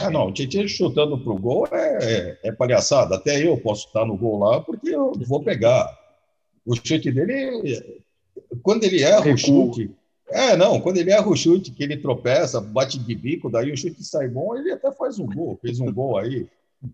Ah, 0.00 0.10
não, 0.10 0.28
o 0.28 0.32
Tietchan 0.32 0.66
chutando 0.66 1.18
para 1.18 1.32
o 1.32 1.38
gol 1.38 1.68
é, 1.70 1.98
é, 2.00 2.38
é, 2.44 2.52
palhaçada. 2.52 3.16
Até 3.16 3.46
eu 3.46 3.58
posso 3.58 3.86
estar 3.88 4.06
no 4.06 4.16
gol 4.16 4.38
lá 4.38 4.60
porque 4.60 4.88
eu 4.88 5.12
vou 5.26 5.42
pegar. 5.42 5.86
O 6.64 6.74
chute 6.74 7.10
dele, 7.10 8.00
quando 8.62 8.84
ele 8.84 9.02
erra 9.02 9.20
Recuo. 9.20 9.34
o 9.34 9.74
chute, 9.74 9.94
é, 10.28 10.56
não, 10.56 10.80
quando 10.80 10.96
ele 10.96 11.10
erra 11.10 11.28
o 11.28 11.36
chute, 11.36 11.72
que 11.72 11.82
ele 11.82 11.96
tropeça, 11.96 12.60
bate 12.60 12.98
de 12.98 13.14
bico, 13.14 13.50
daí 13.50 13.70
o 13.70 13.76
chute 13.76 14.02
sai 14.02 14.28
bom, 14.28 14.56
ele 14.56 14.72
até 14.72 14.90
faz 14.92 15.18
um 15.18 15.26
gol, 15.26 15.58
fez 15.60 15.78
um 15.78 15.92
gol 15.92 16.16
aí 16.16 16.48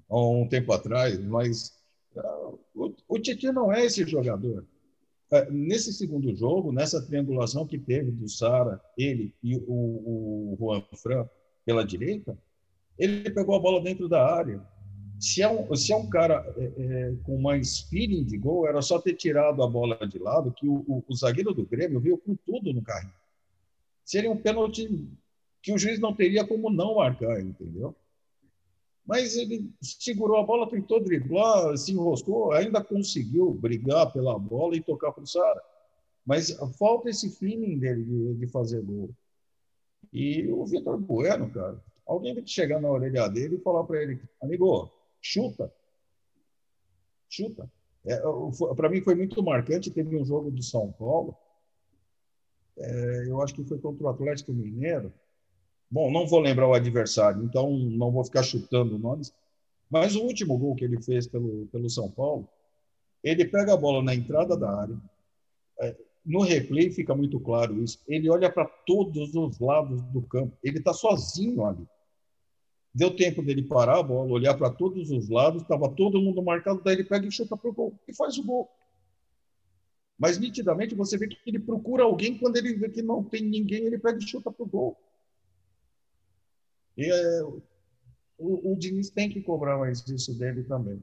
há 0.09 0.19
um 0.19 0.49
tempo 0.49 0.73
atrás, 0.73 1.19
mas 1.21 1.73
uh, 2.17 2.59
o, 2.75 2.93
o 3.07 3.19
Titi 3.19 3.53
não 3.53 3.73
é 3.73 3.85
esse 3.85 4.05
jogador. 4.07 4.65
Uh, 5.31 5.53
nesse 5.53 5.93
segundo 5.93 6.35
jogo, 6.35 6.73
nessa 6.73 7.03
triangulação 7.03 7.67
que 7.67 7.79
teve 7.79 8.11
do 8.11 8.29
Sara, 8.29 8.81
ele 8.97 9.35
e 9.43 9.57
o, 9.57 9.63
o 9.69 10.57
Juan 10.59 10.83
Fran 10.97 11.29
pela 11.67 11.85
direita, 11.85 12.37
ele 12.99 13.31
pegou 13.31 13.55
a 13.55 13.61
bola 13.61 13.81
dentro 13.81 14.09
da 14.09 14.25
área, 14.25 14.61
se 15.21 15.43
é 15.43 15.49
um, 15.49 15.75
se 15.75 15.93
é 15.93 15.97
um 15.97 16.09
cara 16.09 16.47
é, 16.57 16.65
é, 16.65 17.15
com 17.25 17.41
mais 17.41 17.81
feeling 17.81 18.25
de 18.25 18.39
gol, 18.39 18.69
era 18.69 18.81
só 18.81 19.01
ter 19.01 19.15
tirado 19.15 19.63
a 19.63 19.67
bola 19.67 20.07
de 20.07 20.19
lado, 20.19 20.53
que 20.53 20.67
o, 20.67 20.85
o, 20.87 21.05
o 21.07 21.17
zagueiro 21.17 21.53
do 21.53 21.67
Grêmio 21.67 22.01
veio 22.01 22.17
com 22.17 22.37
tudo 22.37 22.73
no 22.73 22.83
carrinho. 22.83 23.13
Seria 24.05 24.31
um 24.31 24.37
pênalti 24.37 24.89
que 25.61 25.73
o 25.73 25.79
juiz 25.79 25.99
não 25.99 26.15
teria 26.15 26.47
como 26.47 26.71
não 26.71 26.97
marcar, 26.97 27.41
entendeu? 27.41 27.95
Mas 29.09 29.39
ele 29.39 29.73
segurou 29.81 30.37
a 30.37 30.43
bola, 30.43 30.69
tentou 30.69 31.03
driblar, 31.03 31.75
se 31.79 31.93
enroscou, 31.93 32.53
ainda 32.53 32.85
conseguiu 32.85 33.55
brigar 33.55 34.13
pela 34.13 34.39
bola 34.39 34.77
e 34.77 34.83
tocar 34.83 35.13
para 35.13 35.25
o 35.25 35.27
Sara. 35.27 35.63
Mas 36.27 36.51
falta 36.79 37.09
esse 37.09 37.31
feeling 37.31 37.79
dele 37.79 38.05
de, 38.05 38.35
de 38.35 38.47
fazer 38.49 38.83
gol. 38.83 39.09
E 40.13 40.47
o 40.53 40.67
Vitor 40.67 40.99
Bueno, 40.99 41.51
cara, 41.51 41.83
alguém 42.07 42.35
tem 42.35 42.45
que 42.45 42.51
chegar 42.51 42.83
na 42.83 42.91
orelha 42.91 43.29
dele 43.29 43.57
e 43.57 43.63
falar 43.63 43.83
para 43.85 44.03
ele, 44.03 44.21
amigo, 44.43 44.93
chuta. 45.23 45.73
Chuta. 47.31 47.71
É, 48.05 48.21
Para 48.77 48.91
mim 48.91 49.01
foi 49.01 49.15
muito 49.15 49.43
marcante. 49.43 49.91
Teve 49.91 50.19
um 50.19 50.25
jogo 50.25 50.51
do 50.51 50.63
São 50.63 50.93
Paulo, 50.93 51.35
é, 52.77 53.25
eu 53.27 53.41
acho 53.41 53.55
que 53.55 53.65
foi 53.65 53.79
contra 53.79 54.05
o 54.05 54.09
Atlético 54.09 54.53
Mineiro. 54.53 55.11
Bom, 55.91 56.11
não 56.11 56.27
vou 56.27 56.41
lembrar 56.41 56.69
o 56.69 56.75
adversário, 56.75 57.43
então 57.45 57.71
não 57.71 58.11
vou 58.11 58.25
ficar 58.25 58.43
chutando 58.43 58.99
nomes. 58.99 59.33
Mas 59.91 60.15
o 60.15 60.23
último 60.23 60.59
gol 60.59 60.75
que 60.75 60.85
ele 60.85 61.03
fez 61.03 61.27
pelo, 61.27 61.67
pelo 61.69 61.89
São 61.89 62.11
Paulo, 62.11 62.47
ele 63.25 63.45
pega 63.45 63.73
a 63.73 63.77
bola 63.77 64.03
na 64.03 64.15
entrada 64.15 64.57
da 64.57 64.71
área. 64.71 64.99
É, 65.81 65.97
no 66.25 66.43
replay 66.43 66.91
fica 66.91 67.15
muito 67.15 67.41
claro 67.41 67.83
isso. 67.83 67.99
Ele 68.07 68.29
olha 68.29 68.51
para 68.53 68.67
todos 68.67 69.35
os 69.35 69.59
lados 69.59 70.03
do 70.03 70.21
campo. 70.23 70.57
Ele 70.63 70.79
está 70.79 70.93
sozinho 70.93 71.65
ali. 71.65 71.87
Deu 72.95 73.15
tempo 73.15 73.43
dele 73.43 73.63
parar 73.63 73.99
a 73.99 74.03
bola, 74.03 74.33
olhar 74.33 74.55
para 74.55 74.71
todos 74.71 75.11
os 75.11 75.29
lados, 75.29 75.63
estava 75.63 75.89
todo 75.89 76.21
mundo 76.21 76.43
marcado, 76.43 76.83
daí 76.83 76.97
ele 76.97 77.05
pega 77.05 77.27
e 77.27 77.31
chuta 77.31 77.57
para 77.57 77.71
o 77.71 77.73
gol 77.73 77.95
e 78.09 78.15
faz 78.15 78.37
o 78.39 78.45
gol. 78.45 78.69
Mas 80.19 80.39
nitidamente 80.39 80.95
você 80.95 81.17
vê 81.17 81.29
que 81.29 81.39
ele 81.47 81.61
procura 81.61 82.03
alguém, 82.03 82.37
quando 82.37 82.57
ele 82.57 82.75
vê 82.75 82.89
que 82.89 83.03
não 83.03 83.23
tem 83.23 83.43
ninguém, 83.43 83.85
ele 83.85 83.99
pega 83.99 84.19
e 84.19 84.27
chuta 84.27 84.51
para 84.51 84.65
o 84.65 84.69
gol. 84.69 84.97
E 86.99 87.09
é, 87.09 87.43
o, 88.37 88.73
o 88.73 88.77
Diniz 88.77 89.09
tem 89.09 89.31
que 89.31 89.41
cobrar 89.41 89.79
mais 89.79 90.05
isso 90.09 90.37
dele 90.37 90.65
também. 90.65 91.01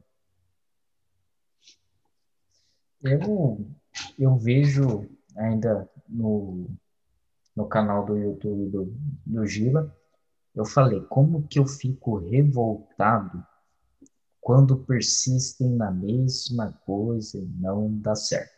Eu, 3.02 3.66
eu 4.20 4.36
vejo 4.36 5.08
ainda 5.38 5.90
no, 6.10 6.68
no 7.56 7.66
canal 7.66 8.06
do 8.06 8.18
YouTube 8.18 8.70
do, 8.70 8.94
do 9.26 9.48
Gila, 9.48 9.96
eu 10.54 10.66
falei, 10.66 11.00
como 11.02 11.48
que 11.48 11.60
eu 11.60 11.66
fico 11.66 12.18
revoltado 12.18 13.46
quando 14.42 14.78
persistem 14.78 15.70
na 15.70 15.92
mesma 15.92 16.74
coisa 16.86 17.38
e 17.38 17.46
não 17.46 17.98
dá 18.00 18.16
certo. 18.16 18.54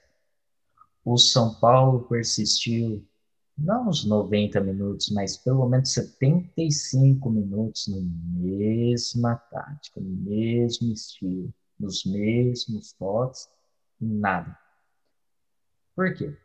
O 1.05 1.17
São 1.17 1.53
Paulo 1.59 2.07
persistiu, 2.07 3.05
não 3.57 3.89
uns 3.89 4.05
90 4.05 4.61
minutos, 4.61 5.09
mas 5.09 5.35
pelo 5.37 5.67
menos 5.67 5.91
75 5.93 7.29
minutos 7.29 7.87
na 7.87 7.97
mesma 7.99 9.35
tática, 9.35 9.99
no 9.99 10.09
mesmo 10.09 10.93
estilo, 10.93 11.51
nos 11.79 12.05
mesmos 12.05 12.93
toques, 12.93 13.49
nada. 13.99 14.57
Por 15.95 16.13
quê? 16.13 16.35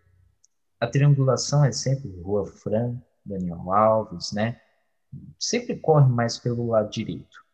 A 0.81 0.87
triangulação 0.87 1.65
é 1.65 1.71
sempre 1.71 2.11
Rua 2.23 2.47
Fran, 2.47 2.97
Daniel 3.25 3.71
Alves, 3.71 4.33
né? 4.33 4.61
Sempre 5.39 5.77
corre 5.77 6.09
mais 6.09 6.39
pelo 6.39 6.69
lado 6.69 6.91
direito 6.91 7.45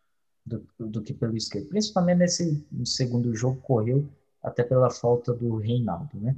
do, 0.47 0.67
do 0.79 1.03
que 1.03 1.13
pelo 1.13 1.37
esquerdo. 1.37 1.69
Principalmente 1.69 2.19
nesse 2.19 2.67
segundo 2.85 3.35
jogo, 3.35 3.61
correu 3.61 4.09
até 4.43 4.63
pela 4.63 4.91
falta 4.91 5.35
do 5.35 5.57
Reinaldo, 5.57 6.19
né? 6.19 6.37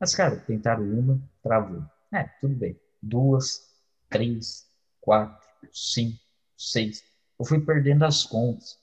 Mas, 0.00 0.14
cara, 0.14 0.36
tentaram 0.36 0.82
uma, 0.82 1.20
travou. 1.42 1.84
É, 2.10 2.24
tudo 2.40 2.54
bem. 2.54 2.74
Duas, 3.02 3.60
três, 4.08 4.66
quatro, 4.98 5.46
cinco, 5.70 6.18
seis. 6.56 7.04
Eu 7.38 7.44
fui 7.44 7.60
perdendo 7.60 8.06
as 8.06 8.24
contas. 8.24 8.78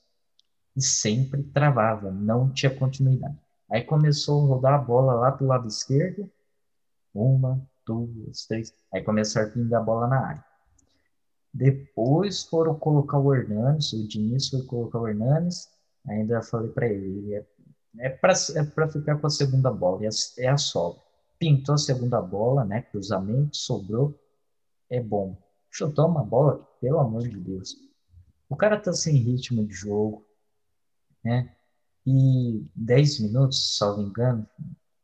E 0.76 0.80
sempre 0.80 1.42
travava, 1.42 2.12
não 2.12 2.52
tinha 2.52 2.72
continuidade. 2.72 3.36
Aí 3.68 3.82
começou 3.82 4.44
a 4.44 4.46
rodar 4.54 4.74
a 4.74 4.78
bola 4.78 5.14
lá 5.14 5.32
pro 5.32 5.48
lado 5.48 5.66
esquerdo. 5.66 6.30
Uma, 7.12 7.60
duas, 7.84 8.46
três. 8.46 8.72
Aí 8.94 9.02
começou 9.02 9.42
a 9.42 9.46
pingar 9.46 9.82
a 9.82 9.84
bola 9.84 10.06
na 10.06 10.24
área. 10.24 10.44
Depois 11.52 12.44
foram 12.44 12.78
colocar 12.78 13.18
o 13.18 13.34
Hernanes, 13.34 13.92
o 13.92 14.06
Diniz 14.06 14.48
foi 14.50 14.62
colocar 14.62 15.00
o 15.00 15.08
Hernanes. 15.08 15.68
Ainda 16.06 16.40
falei 16.42 16.70
para 16.70 16.86
ele, 16.86 17.34
é, 17.34 17.44
é 17.98 18.08
para 18.08 18.32
é 18.32 18.88
ficar 18.88 19.18
com 19.18 19.26
a 19.26 19.30
segunda 19.30 19.70
bola, 19.70 20.06
é, 20.06 20.08
é 20.38 20.48
a 20.48 20.56
sobra 20.56 21.07
pintou 21.38 21.74
a 21.74 21.78
segunda 21.78 22.20
bola, 22.20 22.64
né? 22.64 22.82
Cruzamento, 22.82 23.56
sobrou. 23.56 24.18
É 24.90 25.00
bom. 25.00 25.36
Chutou 25.70 26.06
uma 26.06 26.24
bola, 26.24 26.66
pelo 26.80 26.98
amor 26.98 27.28
de 27.28 27.38
Deus. 27.38 27.76
O 28.48 28.56
cara 28.56 28.78
tá 28.78 28.92
sem 28.92 29.16
ritmo 29.16 29.66
de 29.66 29.74
jogo, 29.74 30.26
né? 31.22 31.54
E 32.06 32.64
10 32.74 33.20
minutos, 33.20 33.76
salvo 33.76 34.00
engano, 34.00 34.46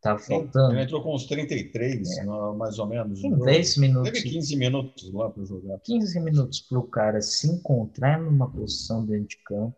tava 0.01 0.19
faltando. 0.19 0.73
Ele 0.73 0.83
entrou 0.83 1.03
com 1.03 1.15
uns 1.15 1.27
33, 1.27 2.19
é. 2.19 2.25
mais 2.25 2.79
ou 2.79 2.87
menos. 2.87 3.23
Em 3.23 3.39
10 3.39 3.77
minutos. 3.77 4.11
Teve 4.11 4.31
15 4.31 4.57
minutos 4.57 5.13
lá 5.13 5.29
para 5.29 5.45
jogar. 5.45 5.79
15 5.81 6.21
minutos 6.21 6.61
para 6.63 6.79
o 6.79 6.89
cara 6.89 7.21
se 7.21 7.47
encontrar 7.47 8.19
numa 8.19 8.51
posição 8.51 9.05
dentro 9.05 9.29
de 9.29 9.37
campo 9.45 9.77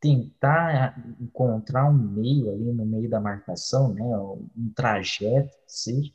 tentar 0.00 1.16
encontrar 1.20 1.88
um 1.90 1.92
meio 1.92 2.50
ali 2.50 2.72
no 2.72 2.86
meio 2.86 3.08
da 3.08 3.20
marcação, 3.20 3.92
né, 3.92 4.04
um 4.04 4.72
trajeto, 4.74 5.52
seja, 5.66 6.12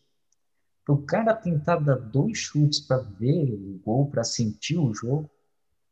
para 0.85 0.95
o 0.95 1.01
cara 1.01 1.33
tentar 1.33 1.77
dar 1.77 1.95
dois 1.95 2.37
chutes 2.37 2.79
para 2.81 2.97
ver 2.97 3.53
o 3.53 3.79
gol, 3.83 4.09
para 4.09 4.23
sentir 4.23 4.77
o 4.77 4.93
jogo, 4.93 5.29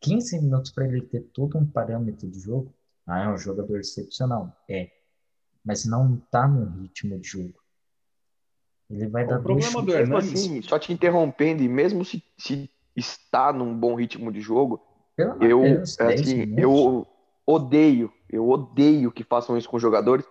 15 0.01 0.41
minutos 0.41 0.71
para 0.71 0.87
ele 0.87 1.01
ter 1.01 1.21
todo 1.33 1.57
um 1.57 1.65
parâmetro 1.65 2.29
de 2.29 2.39
jogo, 2.39 2.73
ah, 3.05 3.23
é 3.23 3.29
um 3.29 3.37
jogador 3.37 3.79
excepcional, 3.79 4.55
é, 4.69 4.89
mas 5.63 5.85
não 5.85 6.15
está 6.15 6.47
no 6.47 6.81
ritmo 6.81 7.19
de 7.19 7.27
jogo. 7.27 7.61
Ele 8.89 9.07
vai 9.07 9.23
o 9.23 9.27
dar 9.27 9.39
dois 9.39 9.63
chutes. 9.63 9.85
Do 9.85 9.93
Hernandes... 9.93 10.33
assim, 10.33 10.61
só 10.61 10.77
te 10.77 10.91
interrompendo, 10.91 11.63
e 11.63 11.69
mesmo 11.69 12.03
se, 12.03 12.23
se 12.37 12.69
está 12.95 13.53
num 13.53 13.77
bom 13.77 13.95
ritmo 13.95 14.31
de 14.31 14.41
jogo, 14.41 14.81
eu, 15.39 15.81
assim, 15.81 16.55
eu, 16.57 17.07
odeio, 17.51 18.11
eu 18.29 18.49
odeio 18.49 19.11
que 19.11 19.23
façam 19.23 19.57
isso 19.57 19.69
com 19.69 19.79
jogadores, 19.79 20.25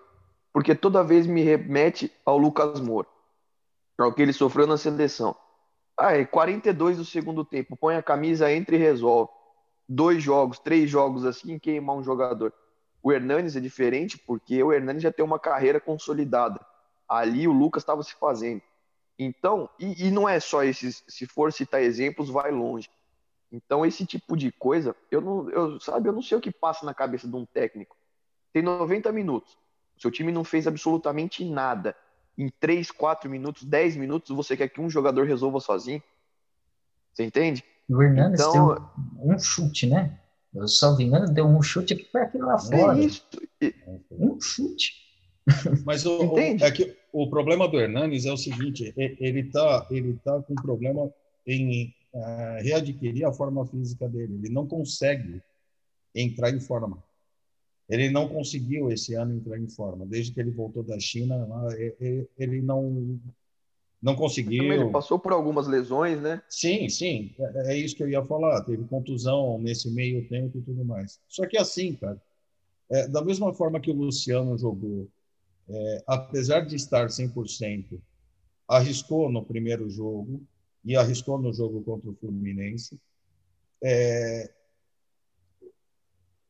porque 0.53 0.75
toda 0.75 1.05
vez 1.05 1.27
me 1.27 1.43
remete 1.43 2.13
ao 2.25 2.39
Lucas 2.39 2.81
Moura, 2.81 3.09
ao 3.99 4.13
que 4.13 4.23
ele 4.23 4.33
sofreu 4.33 4.67
na 4.67 4.77
seleção. 4.77 5.37
Ah, 5.99 6.17
é 6.17 6.25
42 6.25 6.97
do 6.97 7.05
segundo 7.05 7.45
tempo, 7.45 7.77
põe 7.77 7.97
a 7.97 8.03
camisa, 8.03 8.53
entra 8.53 8.75
e 8.75 8.79
resolve. 8.79 9.31
Dois 9.89 10.23
jogos, 10.23 10.59
três 10.59 10.89
jogos 10.89 11.25
assim, 11.25 11.59
queimar 11.59 11.97
um 11.97 12.03
jogador. 12.03 12.53
O 13.03 13.13
Hernanes 13.13 13.57
é 13.57 13.61
diferente 13.61 14.19
porque 14.19 14.63
o 14.63 14.73
Hernanes 14.73 15.03
já 15.03 15.13
tem 15.13 15.25
uma 15.25 15.39
carreira 15.39 15.81
consolidada. 15.81 16.65
Ali 17.09 17.47
o 17.47 17.53
Lucas 17.53 17.83
estava 17.83 18.03
se 18.03 18.15
fazendo. 18.15 18.63
Então, 19.19 19.69
e, 19.79 20.07
e 20.07 20.11
não 20.11 20.29
é 20.29 20.41
só 20.41 20.65
esses, 20.65 21.05
se 21.07 21.27
for 21.27 21.53
citar 21.53 21.83
exemplos, 21.83 22.31
vai 22.31 22.51
longe. 22.51 22.89
Então, 23.53 23.85
esse 23.85 24.07
tipo 24.07 24.37
de 24.37 24.53
coisa, 24.53 24.95
eu 25.11 25.21
não, 25.21 25.51
eu, 25.51 25.81
sabe, 25.81 26.09
eu 26.09 26.13
não 26.13 26.23
sei 26.23 26.39
o 26.39 26.41
que 26.41 26.53
passa 26.53 26.87
na 26.87 26.95
cabeça 26.95 27.27
de 27.27 27.35
um 27.35 27.45
técnico. 27.45 27.97
Tem 28.53 28.63
90 28.63 29.11
minutos. 29.13 29.59
Seu 29.99 30.11
time 30.11 30.31
não 30.31 30.45
fez 30.45 30.67
absolutamente 30.67 31.45
nada. 31.45 31.97
Em 32.39 32.49
3, 32.61 32.91
4 32.91 33.29
minutos, 33.29 33.65
10 33.65 33.97
minutos, 33.97 34.35
você 34.35 34.57
quer 34.57 34.69
que 34.69 34.81
um 34.81 34.89
jogador 34.89 35.27
resolva 35.27 35.61
sozinho? 35.61 36.03
Você 37.13 37.25
entende? 37.25 37.65
O 37.89 38.01
Hernandes 38.01 38.41
então, 38.41 38.77
deu 38.77 39.35
um 39.35 39.39
chute, 39.39 39.87
né? 39.87 40.19
Eu 40.55 40.67
só 40.69 40.97
vi, 40.97 41.11
deu 41.33 41.47
um 41.47 41.63
chute 41.63 41.95
aqui 41.95 42.05
para 42.05 42.23
aquele 42.23 42.45
lá 42.45 42.59
fora. 42.59 42.99
É 42.99 43.05
isso. 43.05 43.25
Um 44.11 44.41
chute. 44.41 44.95
Mas 45.85 46.07
o, 46.07 46.19
o, 46.35 46.39
é 46.39 46.71
que 46.71 46.97
o 47.13 47.29
problema 47.29 47.69
do 47.69 47.79
Hernanes 47.79 48.25
é 48.27 48.33
o 48.33 48.37
seguinte: 48.37 48.93
ele 48.97 49.41
está 49.41 49.87
ele 49.91 50.19
tá 50.25 50.41
com 50.43 50.55
problema 50.55 51.13
em 51.47 51.95
uh, 52.15 52.63
readquirir 52.63 53.27
a 53.27 53.33
forma 53.33 53.67
física 53.67 54.09
dele. 54.09 54.35
Ele 54.35 54.51
não 54.51 54.67
consegue 54.67 55.43
entrar 56.15 56.51
em 56.51 56.61
forma. 56.61 57.03
Ele 57.89 58.09
não 58.11 58.29
conseguiu 58.29 58.91
esse 58.91 59.15
ano 59.15 59.35
entrar 59.35 59.59
em 59.59 59.69
forma. 59.69 60.07
Desde 60.07 60.33
que 60.33 60.41
ele 60.41 60.51
voltou 60.51 60.83
da 60.83 60.99
China, 60.99 61.49
ele 62.39 62.63
não 62.63 63.21
não 64.03 64.17
conseguiu. 64.17 64.73
Ele 64.73 64.91
passou 64.91 65.19
por 65.19 65.33
algumas 65.33 65.67
lesões, 65.67 66.21
né? 66.21 66.43
Sim, 66.49 66.89
sim. 66.89 67.35
É, 67.39 67.73
é 67.73 67.77
isso 67.77 67.95
que 67.95 68.03
eu 68.03 68.09
ia 68.09 68.25
falar. 68.25 68.63
Teve 68.65 68.85
contusão 68.85 69.59
nesse 69.59 69.91
meio 69.91 70.27
tempo 70.29 70.59
e 70.59 70.63
tudo 70.63 70.85
mais. 70.85 71.21
Só 71.29 71.47
que 71.47 71.59
assim, 71.59 71.95
cara, 71.95 72.21
é, 72.91 73.07
da 73.09 73.23
mesma 73.23 73.53
forma 73.53 73.81
que 73.81 73.91
o 73.91 73.95
Luciano 73.95 74.57
jogou, 74.57 75.07
é, 75.69 76.03
apesar 76.07 76.61
de 76.61 76.77
estar 76.77 77.09
100%, 77.09 78.01
arriscou 78.67 79.31
no 79.31 79.45
primeiro 79.45 79.91
jogo, 79.91 80.41
e 80.85 80.97
arriscou 80.97 81.39
no 81.39 81.53
jogo 81.53 81.83
contra 81.83 82.11
o 82.11 82.15
Fluminense. 82.15 82.99
É, 83.83 84.53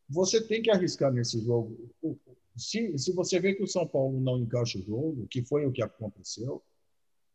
você 0.09 0.41
tem 0.41 0.61
que 0.61 0.70
arriscar 0.70 1.12
nesse 1.12 1.41
jogo. 1.41 1.89
Se, 2.57 2.99
se 2.99 3.12
você 3.12 3.39
vê 3.39 3.55
que 3.55 3.62
o 3.62 3.68
São 3.68 3.87
Paulo 3.87 4.20
não 4.20 4.39
encaixa 4.39 4.78
o 4.78 4.83
jogo, 4.83 5.26
que 5.28 5.45
foi 5.45 5.64
o 5.64 5.72
que 5.72 5.83
aconteceu, 5.83 6.62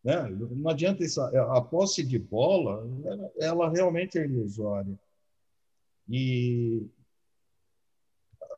né? 0.04 0.30
não 0.30 0.70
adianta 0.70 1.04
essa, 1.04 1.26
a 1.56 1.62
posse 1.62 2.04
de 2.04 2.20
bola, 2.20 2.86
ela, 3.40 3.70
realmente 3.70 4.20
é 4.20 4.26
ilusória. 4.26 5.00
E 6.08 6.86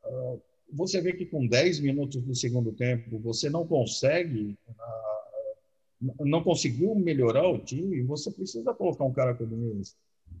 uh, 0.04 0.42
você 0.70 1.00
vê 1.00 1.14
que 1.14 1.24
com 1.24 1.46
10 1.46 1.80
minutos 1.80 2.20
do 2.22 2.34
segundo 2.34 2.72
tempo 2.72 3.18
você 3.18 3.48
não 3.48 3.66
consegue 3.66 4.58
uh, 4.68 5.07
não 6.20 6.42
conseguiu 6.42 6.94
melhorar 6.94 7.48
o 7.48 7.58
time, 7.58 8.02
você 8.02 8.30
precisa 8.30 8.72
colocar 8.74 9.04
um 9.04 9.12
cara 9.12 9.34
como 9.34 9.80
esse, 9.80 9.94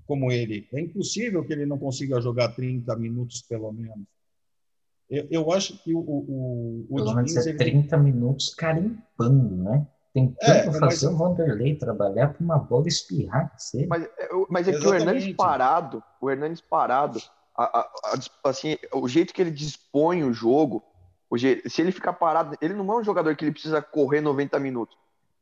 como 0.06 0.30
ele. 0.30 0.66
É 0.72 0.80
impossível 0.80 1.44
que 1.44 1.52
ele 1.52 1.66
não 1.66 1.78
consiga 1.78 2.20
jogar 2.20 2.48
30 2.54 2.94
minutos 2.96 3.42
pelo 3.42 3.72
menos. 3.72 4.06
Eu, 5.10 5.26
eu 5.30 5.52
acho 5.52 5.82
que 5.82 5.94
o, 5.94 5.98
o, 6.00 6.86
o 6.90 6.94
Pelo 6.96 7.14
menos 7.14 7.34
é 7.36 7.48
ele- 7.48 7.58
30 7.58 7.96
minutos 7.96 8.54
carimpando, 8.54 9.56
né? 9.64 9.86
Tentando 10.12 10.50
É, 10.52 10.66
mas- 10.66 10.78
fazer 10.78 11.06
o 11.08 11.16
Vanderlei 11.16 11.74
trabalhar 11.76 12.28
para 12.34 12.44
uma 12.44 12.58
bola 12.58 12.88
espirrar. 12.88 13.52
Você... 13.56 13.86
Mas, 13.86 14.04
é, 14.04 14.28
mas 14.50 14.68
é 14.68 14.72
que 14.72 14.78
o 14.78 14.80
Exatamente. 14.80 15.02
Hernanes 15.08 15.36
parado, 15.36 16.02
o 16.20 16.30
Hernanes 16.30 16.60
parado, 16.60 17.18
a- 17.56 17.80
a- 17.80 17.90
a 18.44 18.48
assim, 18.50 18.76
o 18.94 19.08
jeito 19.08 19.32
que 19.34 19.40
ele 19.42 19.50
dispõe 19.50 20.22
o 20.24 20.32
jogo, 20.32 20.82
o 21.30 21.36
je- 21.38 21.62
se 21.68 21.80
ele 21.82 21.90
ficar 21.92 22.12
parado, 22.12 22.56
ele 22.60 22.74
não 22.74 22.90
é 22.92 22.96
um 23.00 23.04
jogador 23.04 23.34
que 23.34 23.44
ele 23.44 23.52
precisa 23.52 23.80
correr 23.82 24.20
90 24.20 24.58
minutos. 24.60 24.96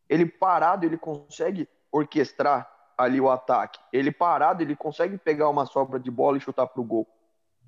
Ele 0.08 0.26
parado, 0.26 0.84
ele 0.86 0.96
consegue 0.98 1.68
orquestrar 1.90 2.70
ali 2.96 3.20
o 3.20 3.30
ataque. 3.30 3.78
Ele 3.92 4.10
parado, 4.10 4.62
ele 4.62 4.74
consegue 4.76 5.18
pegar 5.18 5.48
uma 5.48 5.66
sobra 5.66 5.98
de 6.00 6.10
bola 6.10 6.36
e 6.38 6.40
chutar 6.40 6.66
pro 6.66 6.82
gol. 6.84 7.06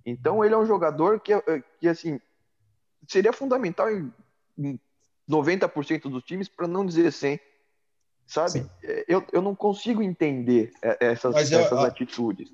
Então 0.07 0.45
ele 0.45 0.55
é 0.55 0.59
um 0.59 0.65
jogador 0.67 1.21
que, 1.21 1.33
é- 1.33 1.63
que 1.79 1.89
assim, 1.89 2.21
seria 3.07 3.33
fundamental 3.33 3.91
em, 3.91 4.13
em 4.57 4.81
90% 5.29 6.09
dos 6.09 6.23
times, 6.23 6.49
para 6.49 6.67
não 6.67 6.87
dizer 6.87 7.13
100. 7.13 7.39
Sabe? 8.27 8.51
Sim. 8.51 8.71
É, 8.85 9.05
Eu, 9.09 9.25
eu 9.33 9.43
não 9.43 9.55
consigo 9.55 10.03
entender 10.03 10.71
é, 10.83 10.97
essas, 11.07 11.35
eu- 11.51 11.61
essas 11.61 11.79
a- 11.79 11.87
atitudes. 11.87 12.53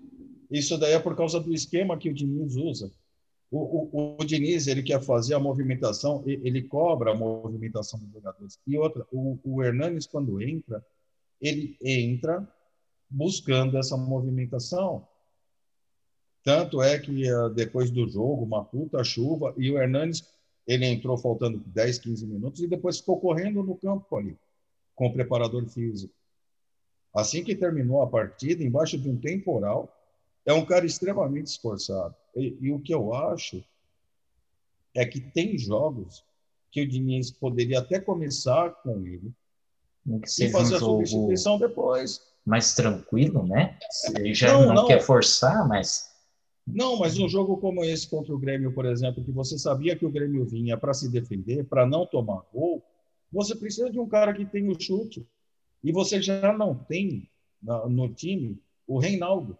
Isso 0.50 0.78
daí 0.78 0.92
é 0.92 1.00
por 1.00 1.16
causa 1.16 1.40
do 1.40 1.52
esquema 1.52 1.96
que 1.98 2.08
o 2.10 2.14
Diniz 2.14 2.54
usa. 2.56 2.90
O, 3.56 3.88
o, 3.92 4.16
o 4.18 4.24
Diniz 4.24 4.66
ele 4.66 4.82
quer 4.82 5.00
fazer 5.00 5.34
a 5.34 5.38
movimentação, 5.38 6.24
ele 6.26 6.62
cobra 6.62 7.12
a 7.12 7.14
movimentação 7.14 8.00
dos 8.00 8.10
jogadores. 8.10 8.58
E 8.66 8.76
outra, 8.76 9.06
o, 9.12 9.38
o 9.44 9.62
Hernanes, 9.62 10.08
quando 10.08 10.42
entra, 10.42 10.84
ele 11.40 11.78
entra 11.80 12.44
buscando 13.08 13.78
essa 13.78 13.96
movimentação. 13.96 15.06
Tanto 16.42 16.82
é 16.82 16.98
que 16.98 17.28
eh, 17.28 17.48
depois 17.54 17.92
do 17.92 18.08
jogo, 18.08 18.42
uma 18.42 18.64
puta 18.64 19.04
chuva, 19.04 19.54
e 19.56 19.70
o 19.70 19.78
Hernanes 19.78 20.28
ele 20.66 20.86
entrou 20.86 21.16
faltando 21.16 21.62
10, 21.64 21.98
15 22.00 22.26
minutos 22.26 22.60
e 22.60 22.66
depois 22.66 22.98
ficou 22.98 23.20
correndo 23.20 23.62
no 23.62 23.76
campo 23.76 24.16
ali, 24.16 24.36
com 24.96 25.06
o 25.06 25.12
preparador 25.12 25.64
físico. 25.68 26.12
Assim 27.14 27.44
que 27.44 27.54
terminou 27.54 28.02
a 28.02 28.08
partida, 28.08 28.64
embaixo 28.64 28.98
de 28.98 29.08
um 29.08 29.16
temporal, 29.16 29.88
é 30.44 30.52
um 30.52 30.66
cara 30.66 30.84
extremamente 30.84 31.46
esforçado. 31.46 32.16
E, 32.36 32.56
e 32.60 32.72
o 32.72 32.80
que 32.80 32.92
eu 32.94 33.14
acho 33.14 33.62
é 34.94 35.04
que 35.04 35.20
tem 35.20 35.58
jogos 35.58 36.24
que 36.70 36.82
o 36.82 36.88
Diniz 36.88 37.30
poderia 37.30 37.78
até 37.78 38.00
começar 38.00 38.70
com 38.82 39.00
ele 39.06 39.32
e 40.06 40.28
seja 40.28 40.56
um 40.56 40.60
fazer 40.60 40.76
a 40.76 40.78
substituição 40.80 41.58
depois. 41.58 42.20
mais 42.44 42.74
tranquilo, 42.74 43.46
né? 43.46 43.78
Ele 44.16 44.34
já 44.34 44.52
Não, 44.52 44.66
não, 44.66 44.74
não. 44.74 44.86
quer 44.86 45.00
forçar, 45.00 45.66
mas 45.66 46.12
Não, 46.66 46.96
mas 46.96 47.18
um 47.18 47.28
jogo 47.28 47.56
como 47.58 47.84
esse 47.84 48.08
contra 48.08 48.34
o 48.34 48.38
Grêmio, 48.38 48.72
por 48.72 48.86
exemplo, 48.86 49.24
que 49.24 49.30
você 49.30 49.58
sabia 49.58 49.96
que 49.96 50.04
o 50.04 50.10
Grêmio 50.10 50.44
vinha 50.44 50.76
para 50.76 50.94
se 50.94 51.08
defender, 51.08 51.64
para 51.64 51.86
não 51.86 52.06
tomar 52.06 52.42
gol, 52.52 52.82
você 53.32 53.54
precisa 53.54 53.90
de 53.90 53.98
um 53.98 54.08
cara 54.08 54.32
que 54.32 54.44
tem 54.44 54.68
o 54.68 54.80
chute. 54.80 55.26
E 55.82 55.92
você 55.92 56.20
já 56.20 56.52
não 56.52 56.74
tem 56.74 57.28
no 57.88 58.08
time 58.08 58.58
o 58.86 58.98
Reinaldo. 58.98 59.58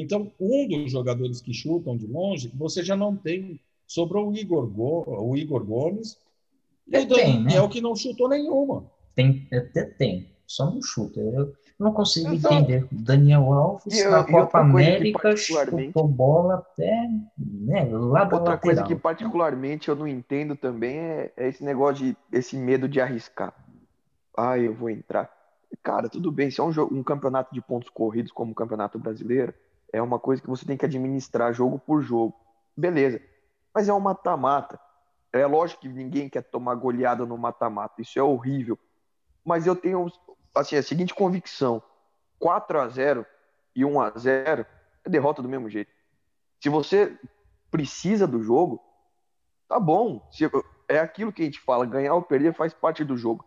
Então, 0.00 0.30
um 0.38 0.68
dos 0.68 0.92
jogadores 0.92 1.40
que 1.40 1.52
chutam 1.54 1.96
de 1.96 2.06
longe, 2.06 2.52
você 2.54 2.82
já 2.82 2.94
não 2.96 3.16
tem. 3.16 3.60
Sobrou 3.86 4.28
o 4.30 4.36
Igor, 4.36 4.66
Go- 4.66 5.04
o 5.06 5.36
Igor 5.36 5.64
Gomes 5.64 6.18
e 6.88 6.96
É, 6.96 7.00
o 7.00 7.08
tem, 7.08 7.38
né? 7.38 7.44
Daniel, 7.44 7.68
que 7.68 7.80
não 7.80 7.94
chutou 7.96 8.28
nenhuma. 8.28 8.84
tem, 9.14 9.46
até 9.52 9.84
tem, 9.84 10.28
só 10.46 10.66
não 10.70 10.82
chuta. 10.82 11.20
Eu 11.20 11.52
não 11.78 11.92
consigo 11.92 12.32
Exato. 12.34 12.54
entender. 12.54 12.86
Daniel 12.90 13.52
Alves, 13.52 13.98
eu- 13.98 14.10
na 14.10 14.24
Copa 14.24 14.60
coisa 14.70 14.90
América, 14.90 15.36
chutou 15.36 16.06
bola 16.08 16.54
até 16.56 17.08
né, 17.38 17.84
lá 17.90 18.24
da 18.24 18.36
Outra 18.36 18.58
coisa 18.58 18.80
lateral. 18.80 18.86
que 18.98 19.02
particularmente 19.02 19.88
eu 19.88 19.94
não 19.96 20.06
entendo 20.08 20.56
também 20.56 20.96
é, 20.98 21.32
é 21.36 21.48
esse 21.48 21.62
negócio 21.64 22.04
de 22.04 22.16
esse 22.32 22.56
medo 22.56 22.88
de 22.88 23.00
arriscar. 23.00 23.54
Ah, 24.36 24.58
eu 24.58 24.74
vou 24.74 24.90
entrar. 24.90 25.30
Cara, 25.82 26.08
tudo 26.08 26.30
bem, 26.32 26.50
se 26.50 26.60
é 26.60 26.64
um, 26.64 26.72
jogo, 26.72 26.94
um 26.94 27.02
campeonato 27.02 27.54
de 27.54 27.60
pontos 27.60 27.88
corridos 27.88 28.32
como 28.32 28.52
o 28.52 28.54
Campeonato 28.54 28.98
Brasileiro, 28.98 29.54
é 29.96 30.02
uma 30.02 30.18
coisa 30.18 30.42
que 30.42 30.48
você 30.48 30.66
tem 30.66 30.76
que 30.76 30.84
administrar 30.84 31.52
jogo 31.54 31.78
por 31.78 32.02
jogo. 32.02 32.34
Beleza. 32.76 33.20
Mas 33.74 33.88
é 33.88 33.92
um 33.94 34.00
mata-mata. 34.00 34.78
É 35.32 35.46
lógico 35.46 35.82
que 35.82 35.88
ninguém 35.88 36.28
quer 36.28 36.42
tomar 36.42 36.74
goleada 36.74 37.24
no 37.24 37.36
mata-mata. 37.38 38.02
Isso 38.02 38.18
é 38.18 38.22
horrível. 38.22 38.78
Mas 39.44 39.66
eu 39.66 39.74
tenho 39.74 40.06
assim, 40.54 40.76
a 40.76 40.82
seguinte 40.82 41.14
convicção: 41.14 41.82
4 42.38 42.80
a 42.80 42.88
0 42.88 43.24
e 43.74 43.84
1 43.84 44.00
a 44.00 44.10
0 44.16 44.66
é 45.04 45.08
derrota 45.08 45.40
do 45.40 45.48
mesmo 45.48 45.68
jeito. 45.70 45.90
Se 46.60 46.68
você 46.68 47.18
precisa 47.70 48.26
do 48.26 48.42
jogo, 48.42 48.82
tá 49.68 49.80
bom. 49.80 50.26
Se- 50.30 50.50
é 50.88 50.98
aquilo 50.98 51.32
que 51.32 51.42
a 51.42 51.44
gente 51.44 51.60
fala, 51.60 51.86
ganhar 51.86 52.14
ou 52.14 52.22
perder 52.22 52.54
faz 52.54 52.72
parte 52.74 53.02
do 53.04 53.16
jogo. 53.16 53.44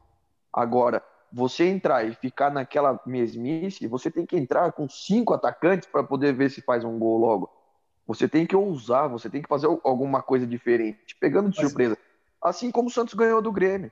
Agora, 0.52 1.04
você 1.32 1.66
entrar 1.66 2.06
e 2.08 2.14
ficar 2.16 2.50
naquela 2.52 3.00
mesmice, 3.06 3.88
você 3.88 4.10
tem 4.10 4.26
que 4.26 4.36
entrar 4.38 4.72
com 4.72 4.88
cinco 4.90 5.34
atacantes 5.34 5.88
para 5.88 6.04
poder 6.04 6.34
ver 6.34 6.50
se 6.50 6.62
faz 6.62 6.84
um 6.84 6.98
gol 6.98 7.18
logo. 7.20 7.50
Você 8.08 8.28
tem 8.28 8.46
que 8.46 8.56
ousar, 8.56 9.08
você 9.08 9.30
tem 9.30 9.42
que 9.42 9.48
fazer 9.48 9.68
alguma 9.84 10.22
coisa 10.24 10.46
diferente, 10.48 11.16
pegando 11.20 11.50
de 11.50 11.58
Mas- 11.58 11.68
surpresa. 11.68 11.98
Assim 12.42 12.72
como 12.72 12.88
o 12.88 12.92
Santos 12.92 13.14
ganhou 13.14 13.42
do 13.42 13.52
Grêmio. 13.52 13.92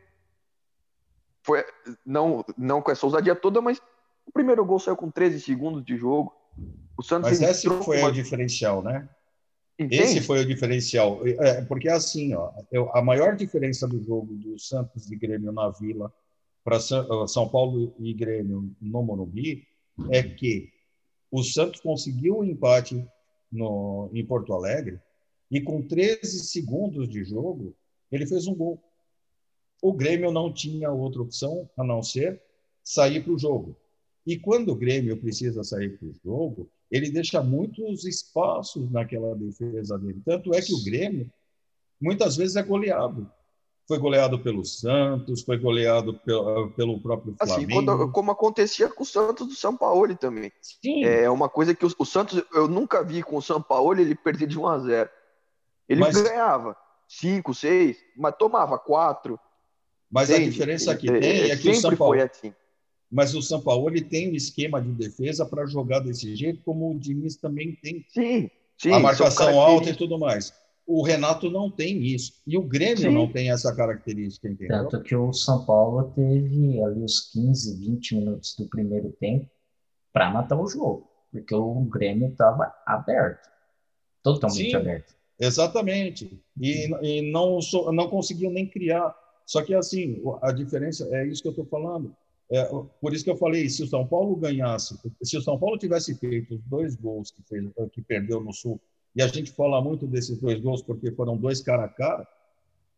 Foi, 1.44 1.64
não, 2.06 2.44
não 2.58 2.82
com 2.82 2.92
essa 2.92 3.06
ousadia 3.06 3.36
toda, 3.36 3.62
mas 3.62 3.82
o 4.26 4.32
primeiro 4.32 4.66
gol 4.66 4.80
saiu 4.80 4.98
com 4.98 5.10
13 5.10 5.40
segundos 5.40 5.84
de 5.86 5.96
jogo. 5.98 6.34
O 6.98 7.04
Santos 7.04 7.30
Mas 7.30 7.42
esse 7.42 7.68
foi 7.68 7.78
com 7.84 7.92
o 7.92 7.96
uma- 8.06 8.12
diferencial, 8.12 8.82
né? 8.82 9.08
Entende? 9.80 10.02
Esse 10.02 10.22
foi 10.22 10.40
o 10.42 10.46
diferencial. 10.46 11.20
É, 11.26 11.62
porque 11.66 11.88
assim, 11.88 12.34
ó, 12.34 12.52
eu- 12.72 12.90
a 12.96 13.02
maior 13.02 13.36
diferença 13.36 13.88
do 13.88 14.02
jogo 14.02 14.34
do 14.34 14.58
Santos 14.58 15.10
e 15.12 15.16
Grêmio 15.16 15.52
na 15.52 15.70
Vila 15.70 16.12
para 16.68 16.82
São 16.82 17.48
Paulo 17.48 17.96
e 17.98 18.14
Grêmio 18.14 18.76
no 18.82 19.02
Morumbi 19.02 19.66
é 20.12 20.22
que 20.22 20.70
o 21.32 21.42
Santos 21.42 21.80
conseguiu 21.80 22.40
o 22.40 22.44
empate 22.44 23.08
no, 23.50 24.10
em 24.12 24.26
Porto 24.26 24.52
Alegre 24.52 25.00
e 25.50 25.62
com 25.62 25.82
13 25.82 26.40
segundos 26.40 27.08
de 27.08 27.24
jogo 27.24 27.74
ele 28.12 28.28
fez 28.28 28.48
um 28.48 28.54
gol. 28.54 28.84
O 29.82 29.94
Grêmio 29.94 30.30
não 30.30 30.52
tinha 30.52 30.92
outra 30.92 31.22
opção 31.22 31.70
a 31.78 31.86
não 31.86 32.04
ser 32.04 32.42
sair 32.84 33.24
para 33.24 33.32
o 33.32 33.40
jogo. 33.40 33.74
E 34.26 34.38
quando 34.38 34.74
o 34.74 34.76
Grêmio 34.76 35.16
precisa 35.16 35.64
sair 35.64 35.98
para 35.98 36.10
o 36.10 36.14
jogo, 36.22 36.70
ele 36.92 37.10
deixa 37.10 37.42
muitos 37.42 38.04
espaços 38.04 38.92
naquela 38.92 39.34
defesa 39.38 39.98
dele. 39.98 40.22
Tanto 40.26 40.54
é 40.54 40.62
que 40.62 40.74
o 40.74 40.84
Grêmio 40.84 41.32
muitas 41.98 42.36
vezes 42.36 42.58
é 42.58 42.62
goleado. 42.62 43.32
Foi 43.88 43.98
goleado 44.00 44.38
pelo 44.40 44.66
Santos, 44.66 45.44
foi 45.44 45.58
goleado 45.58 46.14
pelo, 46.16 46.70
pelo 46.72 47.00
próprio 47.00 47.34
Assim, 47.40 47.66
Flamengo. 47.68 47.74
quando- 47.86 48.12
como 48.12 48.32
acontecia 48.32 48.90
com 48.90 49.04
o 49.04 49.06
Santos 49.06 49.48
do 49.48 49.56
São 49.56 49.78
Paulo 49.78 50.14
também. 50.16 50.52
Sim, 50.62 51.06
É 51.06 51.30
uma 51.30 51.48
coisa 51.48 51.74
que 51.74 51.86
o, 51.86 51.90
o 51.98 52.06
Santos, 52.06 52.44
eu 52.54 52.68
nunca 52.68 53.02
vi 53.02 53.24
com 53.24 53.38
o 53.38 53.42
São 53.42 53.62
Paulo 53.62 54.00
ele 54.00 54.14
perder 54.14 54.48
de 54.48 54.60
1 54.60 54.68
a 54.68 54.80
0. 54.80 55.10
Ele 55.88 56.02
Mas- 56.02 56.22
ganhava 56.22 56.76
5, 57.08 57.54
6, 57.54 57.98
mas 58.18 58.36
tomava 58.38 58.78
4. 58.78 59.40
mas 60.12 60.30
a 60.32 60.38
diferença 60.38 60.94
que 60.96 61.08
tem 61.08 61.50
é 61.50 61.56
que 61.56 61.70
o 61.70 61.76
São 61.76 61.96
Paulo, 61.96 62.14
foi 62.16 62.22
assim. 62.24 62.54
mas 63.10 63.34
o 63.34 63.42
São 63.42 63.62
Paulo 63.62 63.90
ele 63.90 64.02
tem 64.02 64.30
um 64.30 64.36
esquema 64.36 64.82
de 64.82 64.92
defesa 64.92 65.46
para 65.46 65.66
jogar 65.66 66.00
desse 66.00 66.36
jeito, 66.36 66.62
como 66.66 66.92
o 66.92 67.00
Diniz 67.00 67.38
também 67.38 67.74
tem 67.82 68.06
Sim, 68.10 68.50
sim. 68.78 68.92
a 68.92 69.00
marcação 69.00 69.58
alta 69.58 69.90
e 69.92 69.96
tudo 69.96 70.20
mais. 70.20 70.54
O 70.88 71.04
Renato 71.04 71.52
não 71.52 71.70
tem 71.70 72.02
isso. 72.02 72.42
E 72.48 72.58
o 72.58 72.64
Grêmio 72.64 73.10
Sim. 73.10 73.14
não 73.14 73.30
tem 73.30 73.52
essa 73.52 73.76
característica, 73.76 74.48
entendeu? 74.48 74.88
Tanto 74.88 75.04
que 75.04 75.14
o 75.14 75.34
São 75.34 75.66
Paulo 75.66 76.12
teve 76.16 76.82
ali 76.82 77.04
os 77.04 77.30
15, 77.32 77.78
20 77.78 78.16
minutos 78.16 78.56
do 78.56 78.70
primeiro 78.70 79.12
tempo 79.20 79.50
para 80.14 80.32
matar 80.32 80.58
o 80.58 80.66
jogo, 80.66 81.12
porque 81.30 81.54
o 81.54 81.82
Grêmio 81.82 82.30
estava 82.30 82.74
aberto, 82.86 83.50
totalmente 84.24 84.72
Sim. 84.72 84.76
aberto. 84.76 85.14
Exatamente. 85.38 86.42
E, 86.60 86.90
e 87.04 87.32
não, 87.32 87.60
não 87.94 88.10
conseguiu 88.10 88.50
nem 88.50 88.66
criar. 88.66 89.14
Só 89.46 89.62
que, 89.62 89.74
assim, 89.74 90.22
a 90.42 90.52
diferença 90.52 91.08
é 91.12 91.28
isso 91.28 91.42
que 91.42 91.50
eu 91.50 91.52
estou 91.52 91.66
falando. 91.66 92.16
É, 92.50 92.64
por 93.02 93.14
isso 93.14 93.26
que 93.26 93.30
eu 93.30 93.36
falei, 93.36 93.70
se 93.70 93.84
o 93.84 93.88
São 93.88 94.08
Paulo 94.08 94.36
ganhasse, 94.38 94.98
se 95.22 95.38
o 95.38 95.42
São 95.42 95.60
Paulo 95.60 95.78
tivesse 95.78 96.16
feito 96.16 96.56
os 96.56 96.64
dois 96.64 96.96
gols 96.96 97.30
que, 97.30 97.44
fez, 97.44 97.70
que 97.92 98.02
perdeu 98.02 98.42
no 98.42 98.54
Sul, 98.54 98.80
e 99.18 99.22
a 99.24 99.28
gente 99.28 99.52
fala 99.52 99.82
muito 99.82 100.06
desses 100.06 100.38
dois 100.38 100.60
gols 100.60 100.84
porque 100.84 101.10
foram 101.10 101.36
dois 101.36 101.60
cara 101.60 101.86
a 101.86 101.90
cara, 101.90 102.28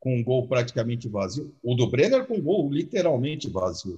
com 0.01 0.17
um 0.17 0.21
gol 0.21 0.45
praticamente 0.49 1.07
vazio. 1.07 1.55
O 1.63 1.73
do 1.75 1.87
Brenner 1.87 2.27
com 2.27 2.33
um 2.33 2.41
gol 2.41 2.69
literalmente 2.69 3.49
vazio. 3.49 3.97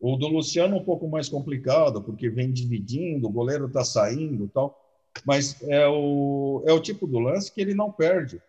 O 0.00 0.16
do 0.16 0.26
Luciano 0.26 0.76
um 0.76 0.82
pouco 0.82 1.08
mais 1.08 1.28
complicado, 1.28 2.02
porque 2.02 2.28
vem 2.28 2.50
dividindo, 2.50 3.28
o 3.28 3.30
goleiro 3.30 3.66
está 3.66 3.84
saindo 3.84 4.50
tal. 4.52 4.76
Mas 5.24 5.62
é 5.62 5.86
o, 5.86 6.64
é 6.66 6.72
o 6.72 6.80
tipo 6.80 7.06
do 7.06 7.20
lance 7.20 7.52
que 7.52 7.60
ele 7.60 7.72
não 7.72 7.92
perde. 7.92 8.42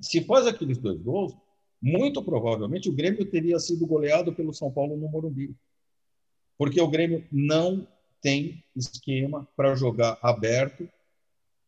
Se 0.00 0.24
faz 0.24 0.46
aqueles 0.46 0.78
dois 0.78 0.98
gols, 1.02 1.36
muito 1.82 2.22
provavelmente 2.22 2.88
o 2.88 2.92
Grêmio 2.94 3.26
teria 3.26 3.58
sido 3.58 3.86
goleado 3.86 4.32
pelo 4.32 4.54
São 4.54 4.70
Paulo 4.70 4.96
no 4.96 5.08
Morumbi. 5.08 5.54
Porque 6.56 6.80
o 6.80 6.88
Grêmio 6.88 7.22
não 7.30 7.86
tem 8.22 8.64
esquema 8.74 9.46
para 9.54 9.74
jogar 9.74 10.18
aberto 10.22 10.88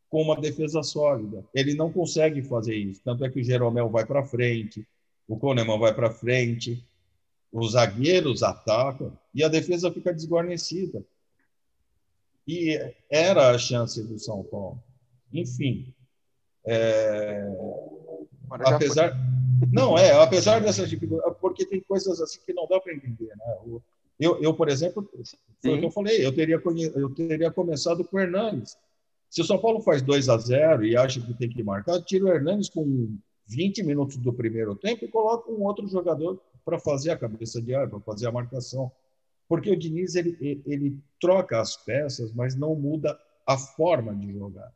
com 0.08 0.22
uma 0.22 0.40
defesa 0.40 0.82
sólida. 0.82 1.44
Ele 1.54 1.74
não 1.74 1.92
consegue 1.92 2.42
fazer 2.42 2.74
isso. 2.74 3.00
Tanto 3.04 3.24
é 3.24 3.30
que 3.30 3.40
o 3.40 3.44
Jeromel 3.44 3.88
vai 3.88 4.06
para 4.06 4.24
frente, 4.24 4.86
o 5.26 5.38
Kahneman 5.38 5.78
vai 5.78 5.94
para 5.94 6.10
frente, 6.10 6.82
os 7.52 7.72
zagueiros 7.72 8.42
atacam 8.42 9.12
e 9.34 9.44
a 9.44 9.48
defesa 9.48 9.92
fica 9.92 10.12
desguarnecida. 10.12 11.04
E 12.46 12.80
era 13.10 13.50
a 13.50 13.58
chance 13.58 14.02
do 14.02 14.18
São 14.18 14.42
Paulo. 14.42 14.82
Enfim, 15.32 15.92
é... 16.64 17.46
apesar 18.50 19.14
não 19.72 19.98
é, 19.98 20.12
apesar 20.12 20.60
dessas 20.60 20.88
dificuldades, 20.88 21.36
porque 21.40 21.66
tem 21.66 21.80
coisas 21.80 22.20
assim 22.20 22.38
que 22.46 22.52
não 22.52 22.66
dá 22.66 22.80
para 22.80 22.94
entender, 22.94 23.34
né? 23.36 23.80
Eu, 24.18 24.40
eu, 24.40 24.54
por 24.54 24.68
exemplo, 24.68 25.08
foi 25.62 25.74
o 25.74 25.78
que 25.78 25.86
eu 25.86 25.90
falei, 25.90 26.24
eu 26.24 26.34
teria, 26.34 26.60
eu 26.94 27.14
teria 27.14 27.50
começado 27.50 28.04
com 28.04 28.16
o 28.16 28.20
Hernanes. 28.20 28.76
Se 29.28 29.40
o 29.40 29.44
São 29.44 29.58
Paulo 29.58 29.80
faz 29.80 30.00
2 30.02 30.28
a 30.28 30.38
0 30.38 30.84
e 30.84 30.96
acha 30.96 31.20
que 31.20 31.34
tem 31.34 31.48
que 31.48 31.62
marcar, 31.62 32.00
tira 32.02 32.24
o 32.24 32.28
Hernanes 32.28 32.68
com 32.68 33.16
20 33.46 33.82
minutos 33.82 34.16
do 34.16 34.32
primeiro 34.32 34.74
tempo 34.74 35.04
e 35.04 35.08
coloca 35.08 35.50
um 35.50 35.62
outro 35.64 35.86
jogador 35.86 36.40
para 36.64 36.78
fazer 36.78 37.10
a 37.10 37.16
cabeça 37.16 37.60
de 37.60 37.74
área, 37.74 37.88
para 37.88 38.00
fazer 38.00 38.26
a 38.26 38.32
marcação. 38.32 38.90
Porque 39.48 39.70
o 39.70 39.78
Diniz 39.78 40.14
ele, 40.14 40.62
ele 40.66 40.98
troca 41.20 41.60
as 41.60 41.76
peças, 41.76 42.32
mas 42.32 42.54
não 42.54 42.74
muda 42.74 43.18
a 43.46 43.56
forma 43.56 44.14
de 44.14 44.32
jogar. 44.32 44.72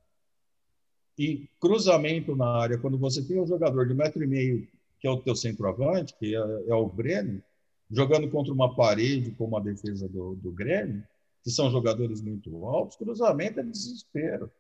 E 1.18 1.48
cruzamento 1.60 2.34
na 2.34 2.48
área, 2.48 2.78
quando 2.78 2.96
você 2.96 3.22
tem 3.22 3.38
um 3.38 3.46
jogador 3.46 3.86
de 3.86 3.94
metro 3.94 4.22
e 4.24 4.26
meio, 4.26 4.66
que 4.98 5.06
é 5.06 5.10
o 5.10 5.20
teu 5.20 5.36
centroavante, 5.36 6.14
que 6.18 6.34
é, 6.34 6.38
é 6.38 6.74
o 6.74 6.88
Breno, 6.88 7.42
jogando 7.90 8.30
contra 8.30 8.52
uma 8.52 8.74
parede, 8.74 9.32
como 9.32 9.56
a 9.56 9.60
defesa 9.60 10.08
do, 10.08 10.34
do 10.36 10.50
Grêmio, 10.50 11.04
que 11.42 11.50
são 11.50 11.70
jogadores 11.70 12.20
muito 12.20 12.64
altos, 12.66 12.96
cruzamento 12.96 13.60
é 13.60 13.62
desespero. 13.62 14.50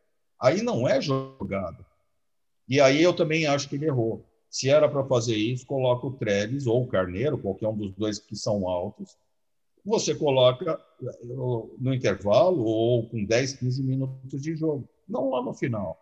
Aí 0.40 0.62
não 0.62 0.88
é 0.88 1.00
jogado. 1.00 1.84
E 2.68 2.80
aí 2.80 3.02
eu 3.02 3.14
também 3.14 3.46
acho 3.46 3.68
que 3.68 3.76
ele 3.76 3.86
errou. 3.86 4.24
Se 4.50 4.68
era 4.68 4.88
para 4.88 5.04
fazer 5.04 5.36
isso, 5.36 5.66
coloca 5.66 6.06
o 6.06 6.12
Trellis 6.12 6.66
ou 6.66 6.82
o 6.82 6.86
Carneiro, 6.86 7.38
qualquer 7.38 7.68
um 7.68 7.76
dos 7.76 7.92
dois 7.94 8.18
que 8.18 8.36
são 8.36 8.68
altos. 8.68 9.16
Você 9.84 10.14
coloca 10.14 10.80
no 11.78 11.94
intervalo 11.94 12.64
ou 12.64 13.08
com 13.08 13.24
10, 13.24 13.54
15 13.54 13.82
minutos 13.82 14.42
de 14.42 14.54
jogo. 14.54 14.88
Não 15.08 15.30
lá 15.30 15.42
no 15.42 15.54
final. 15.54 15.98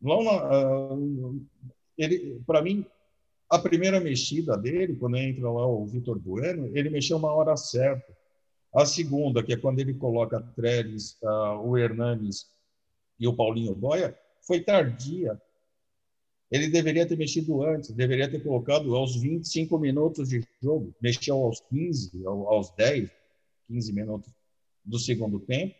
Na, 0.00 0.90
ele, 1.96 2.40
para 2.46 2.62
mim, 2.62 2.84
a 3.48 3.58
primeira 3.58 4.00
mexida 4.00 4.56
dele, 4.56 4.96
quando 4.96 5.16
entra 5.16 5.50
lá 5.50 5.66
o 5.66 5.84
Vitor 5.84 6.18
Bueno, 6.18 6.70
ele 6.76 6.88
mexeu 6.88 7.16
uma 7.16 7.32
hora 7.32 7.56
certa. 7.56 8.16
A 8.74 8.86
segunda, 8.86 9.42
que 9.42 9.52
é 9.52 9.56
quando 9.56 9.80
ele 9.80 9.94
coloca 9.94 10.40
Trellis, 10.40 11.18
uh, 11.22 11.58
o 11.62 11.76
Hernanes 11.76 12.46
e 13.18 13.28
o 13.28 13.34
Paulinho 13.34 13.74
Boia, 13.74 14.18
foi 14.40 14.60
tardia. 14.60 15.40
Ele 16.50 16.68
deveria 16.68 17.06
ter 17.06 17.16
mexido 17.16 17.62
antes, 17.64 17.90
deveria 17.92 18.30
ter 18.30 18.42
colocado 18.42 18.94
aos 18.94 19.16
25 19.16 19.78
minutos 19.78 20.28
de 20.28 20.46
jogo, 20.62 20.94
mexeu 21.00 21.36
aos 21.36 21.60
15, 21.60 22.26
aos 22.26 22.70
10, 22.70 23.10
15 23.68 23.92
minutos 23.92 24.30
do 24.84 24.98
segundo 24.98 25.38
tempo, 25.40 25.74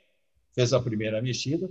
fez 0.55 0.72
a 0.72 0.80
primeira 0.80 1.20
mexida. 1.20 1.70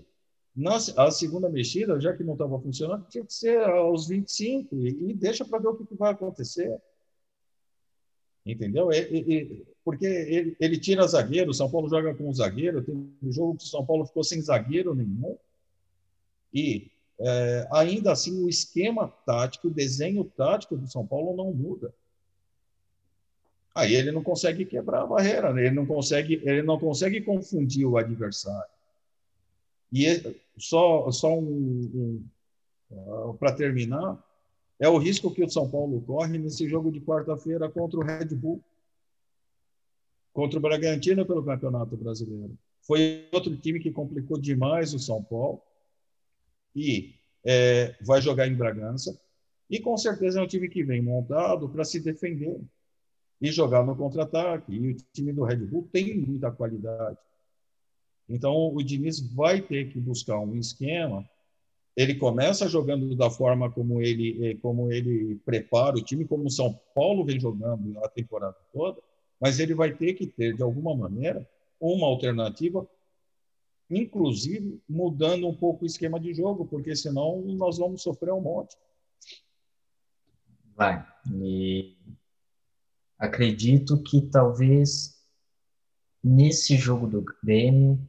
Na, 0.55 0.75
a 0.75 1.09
segunda 1.11 1.49
mexida, 1.49 1.99
já 1.99 2.15
que 2.15 2.23
não 2.23 2.33
estava 2.33 2.59
funcionando, 2.59 3.07
tinha 3.07 3.25
que 3.25 3.33
ser 3.33 3.57
aos 3.63 4.07
25 4.07 4.75
e, 4.75 5.11
e 5.11 5.13
deixa 5.13 5.45
para 5.45 5.59
ver 5.59 5.69
o 5.69 5.75
que, 5.75 5.85
que, 5.85 5.95
vai 5.95 6.11
acontecer. 6.11 6.77
Entendeu? 8.45 8.91
E, 8.91 8.97
e, 8.97 9.65
porque 9.83 10.05
ele, 10.05 10.55
ele, 10.59 10.77
tira 10.79 11.07
zagueiro, 11.07 11.51
o 11.51 11.53
São 11.53 11.69
Paulo 11.69 11.89
joga 11.89 12.13
com 12.13 12.29
um 12.29 12.33
zagueiro, 12.33 12.83
tem 12.83 12.95
um 12.95 13.31
jogo 13.31 13.57
que 13.57 13.63
o 13.63 13.67
São 13.67 13.85
Paulo 13.85 14.05
ficou 14.05 14.23
sem 14.23 14.41
zagueiro 14.41 14.95
nenhum. 14.95 15.37
E 16.53 16.91
é, 17.19 17.67
ainda 17.71 18.11
assim, 18.11 18.43
o 18.43 18.49
esquema 18.49 19.07
tático, 19.25 19.67
o 19.67 19.73
desenho 19.73 20.23
tático 20.23 20.75
do 20.75 20.87
São 20.87 21.05
Paulo 21.05 21.35
não 21.35 21.53
muda. 21.53 21.93
Aí 23.73 23.95
ele 23.95 24.11
não 24.11 24.23
consegue 24.23 24.65
quebrar 24.65 25.03
a 25.03 25.07
barreira, 25.07 25.53
né? 25.53 25.65
ele 25.65 25.75
não 25.75 25.85
consegue, 25.85 26.41
ele 26.43 26.61
não 26.61 26.79
consegue 26.79 27.21
confundir 27.21 27.85
o 27.85 27.97
adversário. 27.97 28.69
E 29.93 30.35
só, 30.57 31.09
só 31.11 31.37
um, 31.37 31.43
um 31.43 32.25
uh, 32.91 33.33
para 33.35 33.53
terminar, 33.53 34.17
é 34.81 34.89
o 34.89 34.97
risco 34.97 35.31
que 35.31 35.43
o 35.43 35.49
São 35.49 35.69
Paulo 35.69 36.01
corre 36.01 36.39
nesse 36.39 36.67
jogo 36.67 36.91
de 36.91 36.99
quarta-feira 36.99 37.69
contra 37.69 37.99
o 37.99 38.03
Red 38.03 38.35
Bull, 38.35 38.59
contra 40.33 40.57
o 40.57 40.61
Bragantino 40.61 41.23
pelo 41.23 41.45
Campeonato 41.45 41.95
Brasileiro. 41.95 42.57
Foi 42.81 43.27
outro 43.31 43.55
time 43.55 43.79
que 43.79 43.91
complicou 43.91 44.39
demais 44.39 44.91
o 44.95 44.97
São 44.97 45.23
Paulo 45.23 45.61
e 46.75 47.13
é, 47.45 47.95
vai 48.01 48.23
jogar 48.23 48.47
em 48.47 48.55
Bragança. 48.55 49.15
E 49.69 49.79
com 49.79 49.95
certeza 49.95 50.39
é 50.39 50.43
um 50.43 50.47
time 50.47 50.67
que 50.67 50.83
vem 50.83 50.99
montado 50.99 51.69
para 51.69 51.85
se 51.85 51.99
defender 51.99 52.59
e 53.39 53.51
jogar 53.51 53.85
no 53.85 53.95
contra-ataque. 53.95 54.73
E 54.73 54.93
o 54.93 54.97
time 55.13 55.31
do 55.31 55.43
Red 55.43 55.57
Bull 55.57 55.87
tem 55.91 56.17
muita 56.17 56.51
qualidade. 56.51 57.19
Então 58.27 58.73
o 58.73 58.81
Diniz 58.81 59.19
vai 59.19 59.61
ter 59.61 59.91
que 59.91 59.99
buscar 59.99 60.39
um 60.39 60.55
esquema. 60.55 61.23
Ele 61.95 62.15
começa 62.15 62.67
jogando 62.67 63.15
da 63.15 63.29
forma 63.29 63.69
como 63.69 64.01
ele, 64.01 64.55
como 64.61 64.91
ele 64.91 65.35
prepara 65.45 65.97
o 65.97 66.03
time, 66.03 66.25
como 66.25 66.45
o 66.45 66.51
São 66.51 66.79
Paulo 66.95 67.25
vem 67.25 67.39
jogando 67.39 67.99
a 68.03 68.07
temporada 68.07 68.57
toda, 68.71 69.01
mas 69.39 69.59
ele 69.59 69.73
vai 69.73 69.93
ter 69.93 70.13
que 70.13 70.25
ter, 70.25 70.55
de 70.55 70.63
alguma 70.63 70.95
maneira, 70.95 71.47
uma 71.79 72.07
alternativa 72.07 72.87
inclusive 73.91 74.81
mudando 74.87 75.47
um 75.47 75.55
pouco 75.55 75.83
o 75.83 75.85
esquema 75.85 76.19
de 76.19 76.33
jogo, 76.33 76.65
porque 76.65 76.95
senão 76.95 77.41
nós 77.41 77.77
vamos 77.77 78.01
sofrer 78.01 78.33
um 78.33 78.41
monte. 78.41 78.77
Vai. 80.75 81.05
E 81.35 81.97
acredito 83.19 84.01
que 84.01 84.21
talvez 84.21 85.19
nesse 86.23 86.77
jogo 86.77 87.05
do 87.05 87.23
Grêmio 87.43 87.99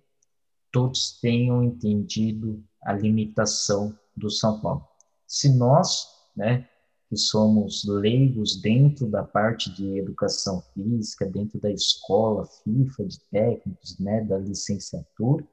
todos 0.70 1.18
tenham 1.20 1.62
entendido 1.64 2.64
a 2.82 2.92
limitação 2.92 3.96
do 4.16 4.30
São 4.30 4.60
Paulo. 4.60 4.86
Se 5.26 5.48
nós, 5.54 6.08
né, 6.36 6.68
que 7.08 7.16
somos 7.16 7.84
leigos 7.84 8.60
dentro 8.60 9.06
da 9.06 9.22
parte 9.22 9.70
de 9.74 9.98
educação 9.98 10.62
física, 10.74 11.26
dentro 11.26 11.60
da 11.60 11.70
escola 11.70 12.46
FIFA 12.46 13.04
de 13.04 13.20
técnicos, 13.30 13.98
né, 13.98 14.22
da 14.22 14.38
licenciatura, 14.38 15.46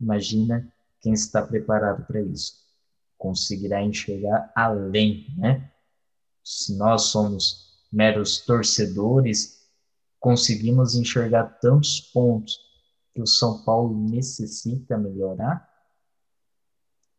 Imagina 0.00 0.70
quem 1.00 1.12
está 1.12 1.42
preparado 1.42 2.06
para 2.06 2.20
isso. 2.20 2.64
Conseguirá 3.16 3.82
enxergar 3.82 4.52
além, 4.54 5.26
né? 5.36 5.70
Se 6.42 6.76
nós 6.76 7.04
somos 7.04 7.86
meros 7.90 8.40
torcedores, 8.40 9.62
conseguimos 10.20 10.94
enxergar 10.94 11.44
tantos 11.60 12.00
pontos 12.00 12.58
que 13.14 13.22
o 13.22 13.26
São 13.26 13.62
Paulo 13.64 13.96
necessita 14.10 14.98
melhorar. 14.98 15.66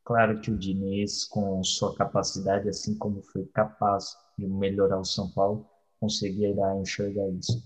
Claro 0.06 0.40
que 0.40 0.52
o 0.52 0.58
Diniz, 0.58 1.26
com 1.26 1.64
sua 1.64 1.96
capacidade, 1.96 2.70
assim 2.70 2.96
como 2.98 3.24
foi 3.24 3.44
capaz 3.48 4.16
de 4.38 4.48
melhorar 4.48 5.00
o 5.00 5.06
São 5.06 5.32
Paulo, 5.32 5.68
conseguirá 6.00 6.78
enxergar 6.78 7.28
isso. 7.30 7.64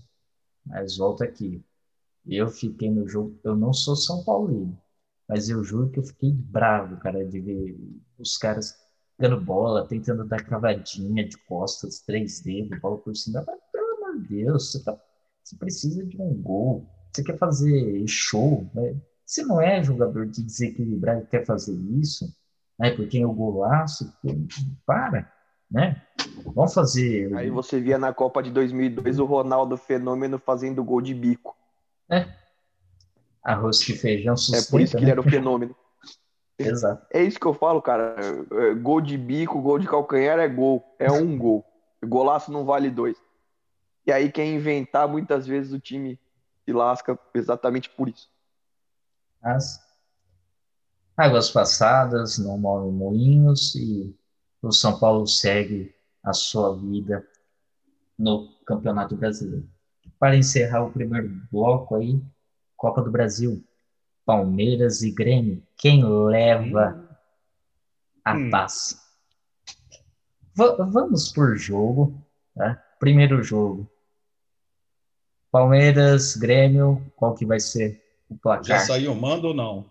Mas 0.66 0.96
volta 0.96 1.24
aqui. 1.24 1.62
Eu 2.26 2.48
fiquei 2.48 2.90
no 2.90 3.08
jogo, 3.08 3.38
eu 3.44 3.56
não 3.56 3.72
sou 3.72 3.96
São 3.96 4.24
Paulino, 4.24 4.78
mas 5.28 5.48
eu 5.50 5.62
juro 5.64 5.90
que 5.90 5.98
eu 6.00 6.04
fiquei 6.04 6.32
bravo, 6.32 6.98
cara, 7.00 7.24
de 7.26 7.40
ver 7.40 7.78
os 8.18 8.36
caras 8.38 8.74
dando 9.18 9.40
bola, 9.40 9.86
tentando 9.86 10.26
dar 10.26 10.44
cavadinha 10.44 11.28
de 11.28 11.36
costas, 11.44 12.02
3D, 12.06 12.68
do 12.68 12.80
bola 12.80 12.98
por 12.98 13.14
cima. 13.16 13.44
Mas, 13.46 13.60
pelo 13.72 13.96
amor 13.96 14.22
de 14.22 14.28
Deus, 14.28 14.72
você, 14.72 14.84
tá, 14.84 14.98
você 15.44 15.56
precisa 15.56 16.06
de 16.06 16.20
um 16.20 16.34
gol. 16.42 16.86
Você 17.12 17.22
quer 17.22 17.38
fazer 17.38 18.06
show, 18.08 18.70
né? 18.74 18.98
Você 19.30 19.44
não 19.44 19.60
é 19.60 19.80
jogador 19.80 20.26
de 20.26 20.42
desequilibrar 20.42 21.20
e 21.20 21.26
quer 21.26 21.46
fazer 21.46 21.78
isso, 22.00 22.36
né? 22.76 22.90
Porque 22.90 23.06
tem 23.06 23.24
o 23.24 23.32
golaço, 23.32 24.12
para, 24.84 25.32
né? 25.70 26.02
Vamos 26.52 26.74
fazer. 26.74 27.32
Aí 27.36 27.48
você 27.48 27.80
via 27.80 27.96
na 27.96 28.12
Copa 28.12 28.42
de 28.42 28.50
2002 28.50 29.20
o 29.20 29.24
Ronaldo 29.24 29.76
Fenômeno 29.76 30.36
fazendo 30.36 30.82
gol 30.82 31.00
de 31.00 31.14
bico. 31.14 31.56
É, 32.10 32.26
arroz 33.40 33.88
e 33.88 33.96
feijão 33.96 34.36
sustenta, 34.36 34.66
É 34.66 34.68
por 34.68 34.80
isso 34.80 34.96
que 34.96 34.96
né? 34.96 35.02
ele 35.04 35.10
era 35.12 35.20
o 35.20 35.30
fenômeno. 35.30 35.76
Exato. 36.58 37.06
É 37.12 37.22
isso 37.22 37.38
que 37.38 37.46
eu 37.46 37.54
falo, 37.54 37.80
cara. 37.80 38.16
É, 38.50 38.74
gol 38.74 39.00
de 39.00 39.16
bico, 39.16 39.62
gol 39.62 39.78
de 39.78 39.86
calcanhar 39.86 40.40
é 40.40 40.48
gol. 40.48 40.84
É 40.98 41.12
um 41.12 41.38
gol. 41.38 41.64
Golaço 42.04 42.50
não 42.50 42.64
vale 42.64 42.90
dois. 42.90 43.16
E 44.04 44.10
aí 44.10 44.32
quem 44.32 44.56
inventar, 44.56 45.06
muitas 45.06 45.46
vezes 45.46 45.72
o 45.72 45.78
time 45.78 46.18
se 46.64 46.72
lasca 46.72 47.16
exatamente 47.32 47.88
por 47.90 48.08
isso. 48.08 48.28
As 49.42 49.80
águas 51.16 51.50
passadas 51.50 52.38
não 52.38 52.58
movem 52.58 52.92
moinhos 52.92 53.74
e 53.74 54.14
o 54.62 54.72
São 54.72 54.98
Paulo 54.98 55.26
segue 55.26 55.94
a 56.22 56.32
sua 56.32 56.76
vida 56.76 57.26
no 58.18 58.52
Campeonato 58.66 59.16
Brasileiro. 59.16 59.68
Para 60.18 60.36
encerrar 60.36 60.84
o 60.84 60.92
primeiro 60.92 61.28
bloco 61.50 61.94
aí, 61.94 62.22
Copa 62.76 63.02
do 63.02 63.10
Brasil. 63.10 63.64
Palmeiras 64.24 65.02
e 65.02 65.10
Grêmio. 65.10 65.62
Quem 65.76 66.04
leva 66.04 67.18
a 68.24 68.34
hum. 68.34 68.50
taça? 68.50 69.00
V 70.54 70.76
vamos 70.90 71.32
por 71.32 71.56
jogo, 71.56 72.22
tá? 72.54 72.74
Primeiro 72.98 73.42
jogo. 73.42 73.90
Palmeiras, 75.50 76.36
Grêmio, 76.36 77.04
qual 77.16 77.34
que 77.34 77.44
vai 77.44 77.58
ser 77.58 77.99
o 78.30 78.38
placar? 78.38 78.64
Já 78.64 78.78
saiu 78.78 79.12
o 79.12 79.20
mando 79.20 79.48
ou 79.48 79.54
não? 79.54 79.90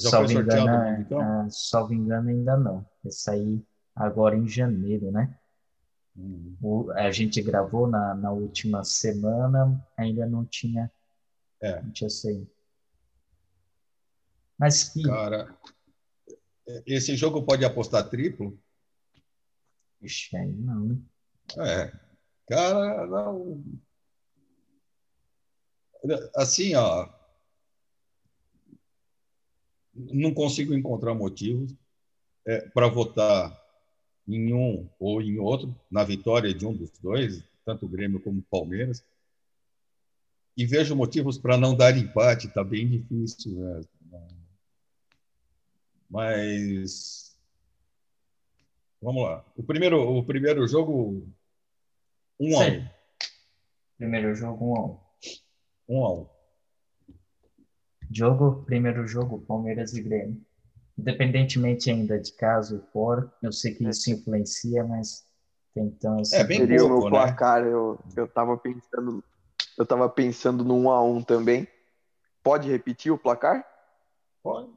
Já 0.00 0.10
salvo 0.10 0.26
foi 0.26 0.36
sorteado 0.36 0.68
engano, 0.68 1.00
então? 1.00 1.20
Ah, 1.20 1.46
salvo 1.50 1.94
engano, 1.94 2.30
ainda 2.30 2.56
não. 2.56 2.84
Vai 3.02 3.12
sair 3.12 3.64
agora 3.94 4.36
em 4.36 4.48
janeiro, 4.48 5.12
né? 5.12 5.38
Hum. 6.16 6.56
O, 6.60 6.90
a 6.92 7.10
gente 7.10 7.40
gravou 7.42 7.86
na, 7.86 8.14
na 8.14 8.32
última 8.32 8.82
semana, 8.82 9.84
ainda 9.96 10.26
não 10.26 10.44
tinha, 10.44 10.90
é. 11.60 11.80
não 11.82 11.90
tinha 11.92 12.10
saído. 12.10 12.50
Mas 14.58 14.84
que... 14.84 15.02
Cara, 15.02 15.54
esse 16.86 17.14
jogo 17.16 17.42
pode 17.42 17.64
apostar 17.64 18.08
triplo? 18.08 18.58
Ixi, 20.00 20.36
aí 20.36 20.52
não, 20.52 20.80
né? 20.86 20.98
É. 21.58 21.92
Cara, 22.48 23.06
não... 23.06 23.62
Assim, 26.36 26.74
ó, 26.74 27.08
não 29.94 30.34
consigo 30.34 30.74
encontrar 30.74 31.14
motivos 31.14 31.74
é, 32.46 32.60
para 32.68 32.88
votar 32.88 33.58
em 34.26 34.52
um 34.52 34.88
ou 34.98 35.20
em 35.20 35.38
outro, 35.38 35.74
na 35.90 36.02
vitória 36.02 36.52
de 36.52 36.66
um 36.66 36.72
dos 36.72 36.90
dois, 36.98 37.42
tanto 37.64 37.86
o 37.86 37.88
Grêmio 37.88 38.20
como 38.20 38.40
o 38.40 38.42
Palmeiras. 38.42 39.04
E 40.56 40.64
vejo 40.64 40.94
motivos 40.94 41.36
para 41.36 41.56
não 41.56 41.74
dar 41.74 41.96
empate, 41.96 42.46
está 42.46 42.62
bem 42.62 42.88
difícil. 42.88 43.52
Né? 43.52 43.80
Mas 46.08 47.36
vamos 49.02 49.24
lá. 49.24 49.44
O 49.56 49.62
primeiro, 49.62 50.00
o 50.00 50.24
primeiro 50.24 50.66
jogo, 50.66 51.26
um 52.38 52.60
a 52.60 52.66
um. 52.66 52.88
Primeiro 53.98 54.34
jogo, 54.34 54.64
um 54.64 54.76
a 54.76 54.86
um. 54.86 54.98
Um 55.88 56.04
a 56.04 56.14
um. 56.14 56.33
Jogo, 58.14 58.62
primeiro 58.64 59.06
jogo, 59.08 59.40
Palmeiras 59.40 59.92
e 59.92 60.00
Grêmio. 60.00 60.40
Independentemente 60.96 61.90
ainda 61.90 62.16
de 62.20 62.32
caso 62.32 62.80
fora, 62.92 63.28
eu 63.42 63.50
sei 63.50 63.74
que 63.74 63.84
isso 63.88 64.08
influencia, 64.12 64.84
mas 64.84 65.26
tentando 65.74 66.20
assim, 66.20 66.36
é 66.36 66.44
bem 66.44 66.60
seria 66.60 66.78
pouco, 66.78 66.94
o 66.94 66.98
meu 66.98 67.04
né? 67.06 67.10
placar. 67.10 67.64
Eu, 67.64 67.98
eu 68.16 68.28
tava 68.28 68.56
pensando, 68.56 69.24
eu 69.76 69.84
tava 69.84 70.08
pensando 70.08 70.64
no 70.64 70.76
1 70.76 70.90
a 70.90 71.02
1 71.02 71.22
também. 71.22 71.66
Pode 72.40 72.70
repetir 72.70 73.10
o 73.10 73.18
placar? 73.18 73.66
Pode. 74.44 74.70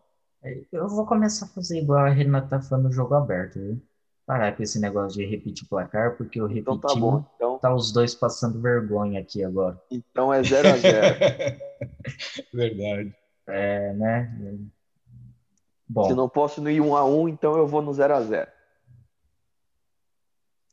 É, 0.43 0.59
eu 0.71 0.87
vou 0.87 1.05
começar 1.05 1.45
a 1.45 1.49
fazer 1.49 1.79
igual 1.79 2.05
a 2.05 2.09
Renata 2.09 2.47
tá 2.47 2.61
falando 2.61 2.85
no 2.85 2.91
jogo 2.91 3.13
aberto, 3.13 3.59
viu? 3.59 3.79
Parar 4.25 4.55
com 4.57 4.63
esse 4.63 4.79
negócio 4.79 5.19
de 5.19 5.25
repetir 5.25 5.63
o 5.63 5.69
placar, 5.69 6.17
porque 6.17 6.39
eu 6.39 6.47
repeti, 6.47 6.61
então 6.61 6.79
tá, 6.79 6.95
bom. 6.95 7.23
Então... 7.35 7.59
tá 7.59 7.73
os 7.73 7.91
dois 7.91 8.15
passando 8.15 8.59
vergonha 8.59 9.19
aqui 9.21 9.43
agora. 9.43 9.79
Então 9.91 10.33
é 10.33 10.41
0 10.41 10.69
a 10.69 10.77
0 10.77 11.17
Verdade. 12.51 13.15
É, 13.47 13.93
né? 13.93 14.59
Bom. 15.87 16.03
Se 16.03 16.13
não 16.13 16.27
posso 16.27 16.67
ir 16.69 16.81
1 16.81 16.95
a 16.95 17.05
1 17.05 17.29
então 17.29 17.57
eu 17.57 17.65
vou 17.65 17.81
no 17.81 17.93
0 17.93 18.15
a 18.15 18.21
0 18.21 18.51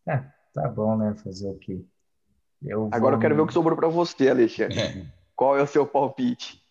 É, 0.06 0.24
tá 0.52 0.68
bom, 0.68 0.96
né? 0.96 1.14
Fazer 1.14 1.48
o 1.48 1.58
quê? 1.58 1.84
Eu 2.60 2.88
Agora 2.92 3.16
eu 3.16 3.20
quero 3.20 3.34
ver 3.34 3.42
o 3.42 3.46
que 3.46 3.52
sobrou 3.52 3.76
para 3.76 3.88
você, 3.88 4.28
Alexandre. 4.28 4.80
É. 4.80 5.06
Qual 5.36 5.56
é 5.56 5.62
o 5.62 5.66
seu 5.66 5.86
palpite? 5.86 6.62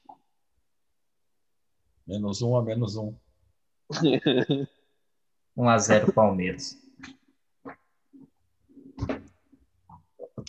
Menos 2.05 2.41
um 2.41 2.55
a 2.57 2.61
menos 2.61 2.97
um. 2.97 3.15
1 5.55 5.69
a 5.69 5.77
0 5.77 6.11
Palmeiras. 6.11 6.81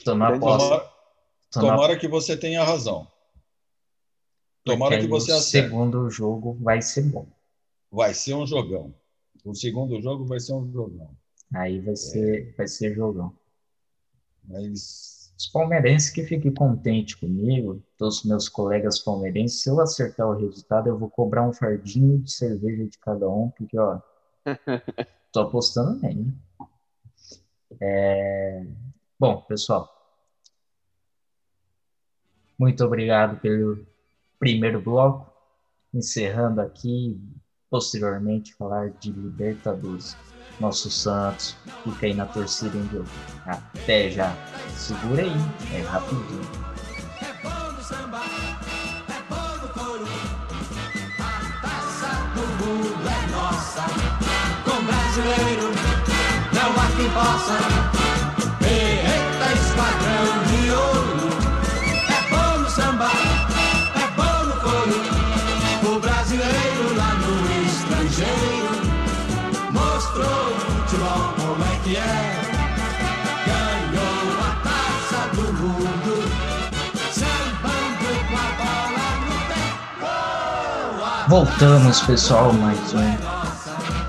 Tomar 0.04 0.38
Tomara, 0.40 0.92
tomara 1.52 1.98
que 1.98 2.08
você 2.08 2.36
tenha 2.36 2.64
razão. 2.64 3.06
Tomara 4.64 4.98
que 4.98 5.06
você 5.06 5.30
acerte. 5.30 5.66
O 5.66 5.70
segundo 5.70 6.10
jogo 6.10 6.54
vai 6.60 6.80
ser 6.80 7.02
bom. 7.02 7.26
Vai 7.92 8.14
ser 8.14 8.34
um 8.34 8.46
jogão. 8.46 8.94
O 9.44 9.54
segundo 9.54 10.00
jogo 10.00 10.24
vai 10.24 10.40
ser 10.40 10.54
um 10.54 10.72
jogão. 10.72 11.14
Aí 11.54 11.80
vai 11.80 11.94
ser, 11.94 12.48
é. 12.48 12.52
vai 12.52 12.66
ser 12.66 12.94
jogão. 12.94 13.36
Mas... 14.42 15.22
Os 15.36 15.48
palmeirenses 15.48 16.10
que 16.10 16.22
fiquem 16.22 16.54
contentes 16.54 17.16
comigo, 17.16 17.82
todos 17.98 18.18
os 18.18 18.24
meus 18.24 18.48
colegas 18.48 19.00
palmeirenses, 19.00 19.62
se 19.62 19.68
eu 19.68 19.80
acertar 19.80 20.28
o 20.28 20.36
resultado, 20.36 20.88
eu 20.88 20.96
vou 20.96 21.10
cobrar 21.10 21.46
um 21.46 21.52
fardinho 21.52 22.18
de 22.20 22.30
cerveja 22.30 22.86
de 22.86 22.96
cada 22.98 23.28
um, 23.28 23.50
porque, 23.50 23.76
ó, 23.76 24.00
tô 25.32 25.40
apostando 25.40 26.00
bem, 26.00 26.14
né? 26.14 26.32
É... 27.80 28.66
Bom, 29.18 29.40
pessoal, 29.42 29.92
muito 32.56 32.84
obrigado 32.84 33.40
pelo 33.40 33.84
primeiro 34.44 34.78
bloco, 34.78 35.32
encerrando 35.94 36.60
aqui, 36.60 37.18
posteriormente 37.70 38.54
falar 38.54 38.90
de 38.90 39.10
Libertadores. 39.10 40.14
Nosso 40.60 40.90
Santos 40.90 41.56
fica 41.82 42.04
aí 42.04 42.12
na 42.12 42.26
torcida 42.26 42.76
em 42.76 42.86
jogo. 42.90 43.08
Até 43.46 44.10
já. 44.10 44.36
Segura 44.76 45.22
aí, 45.22 45.32
é 45.72 45.80
rapidinho. 45.80 46.42
Com 54.64 54.84
brasileiro, 54.84 55.70
não 56.52 56.70
há 56.70 56.96
quem 56.96 57.10
possa. 57.14 58.04
Voltamos, 81.34 82.00
pessoal, 82.02 82.52
mais 82.52 82.94
um 82.94 83.00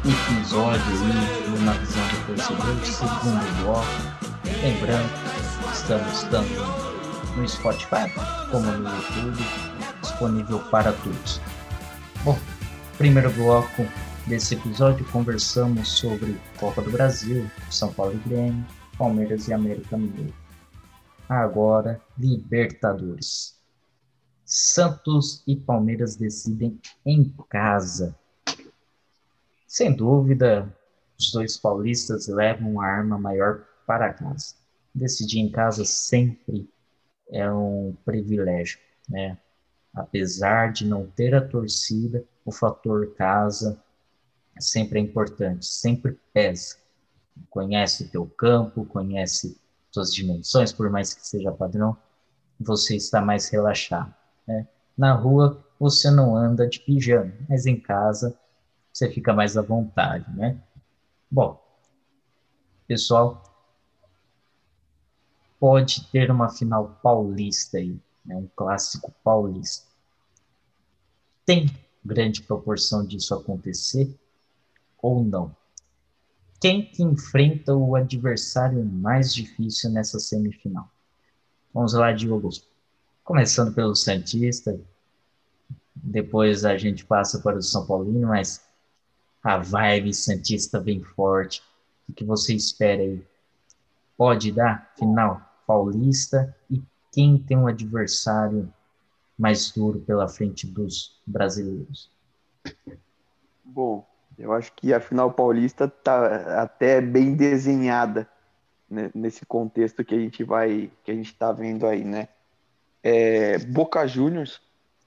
episódio 0.07 0.83
aí 0.91 1.59
Na 1.65 1.71
Visão 1.71 2.03
do 2.07 2.27
Torcedor, 2.27 2.85
segundo 2.85 3.63
bloco. 3.63 3.87
Lembrando, 4.61 5.09
estamos 5.73 6.21
tanto 6.25 7.35
no 7.35 7.49
Spotify 7.49 8.11
como 8.51 8.71
no 8.71 8.87
YouTube, 8.87 9.43
disponível 10.03 10.59
para 10.69 10.93
todos. 10.93 11.41
Bom, 12.23 12.37
primeiro 12.99 13.31
bloco 13.31 13.87
Nesse 14.27 14.53
episódio 14.53 15.03
conversamos 15.05 15.89
sobre 15.89 16.39
Copa 16.59 16.83
do 16.83 16.91
Brasil, 16.91 17.49
São 17.71 17.91
Paulo 17.91 18.13
e 18.13 18.29
Grêmio, 18.29 18.63
Palmeiras 18.99 19.47
e 19.47 19.53
América 19.53 19.97
Mineiro. 19.97 20.31
Agora, 21.27 21.99
Libertadores. 22.19 23.54
Santos 24.45 25.43
e 25.47 25.55
Palmeiras 25.55 26.15
decidem 26.15 26.79
em 27.03 27.33
casa. 27.49 28.15
Sem 29.67 29.91
dúvida, 29.91 30.71
os 31.19 31.31
dois 31.31 31.57
paulistas 31.57 32.27
levam 32.27 32.73
uma 32.73 32.85
arma 32.85 33.17
maior 33.17 33.65
para 33.87 34.13
casa. 34.13 34.53
Decidir 34.93 35.39
em 35.39 35.51
casa 35.51 35.83
sempre 35.83 36.69
é 37.29 37.51
um 37.51 37.95
privilégio, 38.05 38.79
né? 39.09 39.37
Apesar 39.93 40.71
de 40.71 40.85
não 40.85 41.07
ter 41.07 41.33
a 41.33 41.45
torcida, 41.45 42.23
o 42.45 42.51
fator 42.51 43.15
casa 43.15 43.81
sempre 44.59 44.99
é 44.99 45.01
importante, 45.01 45.65
sempre 45.65 46.19
pesa. 46.31 46.77
Conhece 47.49 48.03
o 48.03 48.09
teu 48.09 48.25
campo, 48.27 48.85
conhece 48.85 49.57
suas 49.91 50.13
dimensões, 50.13 50.71
por 50.71 50.89
mais 50.89 51.13
que 51.13 51.25
seja 51.25 51.51
padrão, 51.51 51.97
você 52.59 52.95
está 52.95 53.21
mais 53.21 53.49
relaxado. 53.49 54.13
Né? 54.47 54.67
Na 54.97 55.13
rua, 55.13 55.63
você 55.79 56.09
não 56.09 56.35
anda 56.35 56.67
de 56.67 56.79
pijama, 56.79 57.33
mas 57.49 57.65
em 57.65 57.79
casa, 57.79 58.37
você 58.91 59.09
fica 59.09 59.33
mais 59.33 59.57
à 59.57 59.61
vontade, 59.61 60.29
né? 60.35 60.57
Bom, 61.29 61.61
pessoal, 62.87 63.43
pode 65.59 66.05
ter 66.11 66.31
uma 66.31 66.49
final 66.49 66.99
paulista 67.01 67.77
aí, 67.77 67.99
né? 68.25 68.35
um 68.35 68.47
clássico 68.55 69.13
paulista. 69.23 69.87
Tem 71.45 71.67
grande 72.03 72.41
proporção 72.41 73.05
disso 73.05 73.33
acontecer, 73.33 74.15
ou 75.01 75.23
não. 75.23 75.55
Quem 76.59 76.85
que 76.85 77.03
enfrenta 77.03 77.75
o 77.75 77.95
adversário 77.95 78.83
mais 78.83 79.33
difícil 79.33 79.91
nessa 79.91 80.19
semifinal? 80.19 80.89
Vamos 81.73 81.93
lá, 81.93 82.11
Diogo. 82.11 82.49
Começando 83.25 83.73
pelo 83.73 83.95
Santista. 83.95 84.79
depois 85.95 86.63
a 86.63 86.77
gente 86.77 87.03
passa 87.03 87.39
para 87.39 87.57
o 87.57 87.61
São 87.61 87.83
Paulino, 87.87 88.27
mas 88.27 88.63
a 89.43 89.57
vibe 89.57 90.13
Santista 90.13 90.79
vem 90.79 91.01
forte. 91.01 91.63
O 92.07 92.13
que 92.13 92.23
você 92.23 92.53
espera 92.53 93.01
aí? 93.01 93.25
Pode 94.15 94.51
dar 94.51 94.93
final 94.95 95.41
paulista 95.65 96.55
e 96.69 96.83
quem 97.11 97.39
tem 97.39 97.57
um 97.57 97.65
adversário 97.65 98.71
mais 99.35 99.71
duro 99.71 99.99
pela 100.01 100.27
frente 100.27 100.67
dos 100.67 101.19
brasileiros? 101.25 102.11
Bom, 103.63 104.07
eu 104.37 104.53
acho 104.53 104.71
que 104.73 104.93
a 104.93 104.99
final 104.99 105.33
paulista 105.33 105.87
tá 105.87 106.61
até 106.61 107.01
bem 107.01 107.35
desenhada 107.35 108.29
né, 108.87 109.09
nesse 109.15 109.47
contexto 109.47 110.05
que 110.05 110.13
a 110.13 110.19
gente 110.19 110.43
vai, 110.43 110.91
que 111.03 111.09
a 111.09 111.15
gente 111.15 111.31
está 111.31 111.51
vendo 111.51 111.87
aí, 111.87 112.03
né? 112.03 112.29
É, 113.07 113.59
Boca 113.59 114.07
Juniors, 114.07 114.59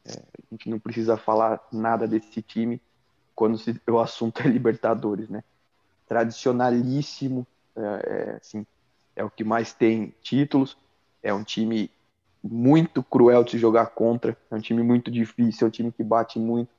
é, 0.07 0.13
a 0.13 0.55
gente 0.55 0.71
não 0.71 0.79
precisa 0.79 1.17
falar 1.17 1.61
nada 1.73 2.07
desse 2.07 2.41
time 2.41 2.81
quando 3.35 3.59
se, 3.59 3.75
o 3.89 3.99
assunto 3.99 4.41
é 4.41 4.47
Libertadores, 4.47 5.29
né? 5.29 5.43
Tradicionalíssimo, 6.07 7.45
é, 7.75 7.81
é, 7.81 8.37
assim, 8.41 8.65
é 9.17 9.25
o 9.25 9.31
que 9.31 9.43
mais 9.43 9.73
tem 9.73 10.15
títulos, 10.23 10.77
é 11.25 11.35
um 11.35 11.43
time 11.43 11.91
muito 12.41 13.03
cruel 13.03 13.43
de 13.43 13.51
se 13.51 13.59
jogar 13.59 13.87
contra, 13.87 14.39
é 14.49 14.55
um 14.55 14.61
time 14.61 14.85
muito 14.85 15.11
difícil, 15.11 15.67
é 15.67 15.69
um 15.69 15.73
time 15.73 15.91
que 15.91 16.05
bate 16.05 16.39
muito. 16.39 16.71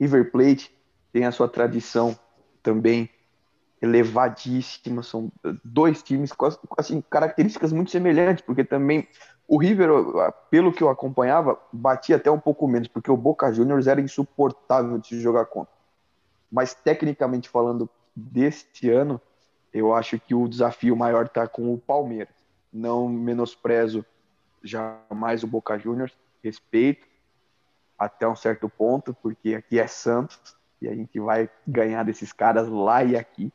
River 0.00 0.32
Plate 0.32 0.74
tem 1.12 1.26
a 1.26 1.32
sua 1.32 1.46
tradição 1.46 2.18
também 2.60 3.08
elevadíssima, 3.80 5.04
são 5.04 5.30
dois 5.64 6.02
times 6.02 6.32
com 6.32 6.48
assim, 6.76 7.00
características 7.08 7.72
muito 7.72 7.92
semelhantes, 7.92 8.44
porque 8.44 8.64
também 8.64 9.06
o 9.52 9.56
River, 9.56 9.90
pelo 10.48 10.72
que 10.72 10.80
eu 10.80 10.88
acompanhava, 10.88 11.58
batia 11.72 12.14
até 12.14 12.30
um 12.30 12.38
pouco 12.38 12.68
menos, 12.68 12.86
porque 12.86 13.10
o 13.10 13.16
Boca 13.16 13.52
Juniors 13.52 13.88
era 13.88 14.00
insuportável 14.00 14.96
de 14.96 15.20
jogar 15.20 15.46
contra. 15.46 15.74
Mas 16.48 16.72
tecnicamente 16.72 17.48
falando 17.48 17.90
deste 18.14 18.88
ano, 18.88 19.20
eu 19.74 19.92
acho 19.92 20.20
que 20.20 20.36
o 20.36 20.46
desafio 20.46 20.94
maior 20.94 21.26
está 21.26 21.48
com 21.48 21.74
o 21.74 21.78
Palmeiras. 21.78 22.32
Não 22.72 23.08
menosprezo 23.08 24.06
jamais 24.62 25.42
o 25.42 25.48
Boca 25.48 25.76
Juniors, 25.76 26.16
respeito 26.44 27.04
até 27.98 28.28
um 28.28 28.36
certo 28.36 28.68
ponto, 28.68 29.12
porque 29.20 29.56
aqui 29.56 29.80
é 29.80 29.86
Santos 29.88 30.56
e 30.80 30.86
a 30.86 30.94
gente 30.94 31.18
vai 31.18 31.50
ganhar 31.66 32.04
desses 32.04 32.32
caras 32.32 32.68
lá 32.68 33.02
e 33.02 33.16
aqui. 33.16 33.52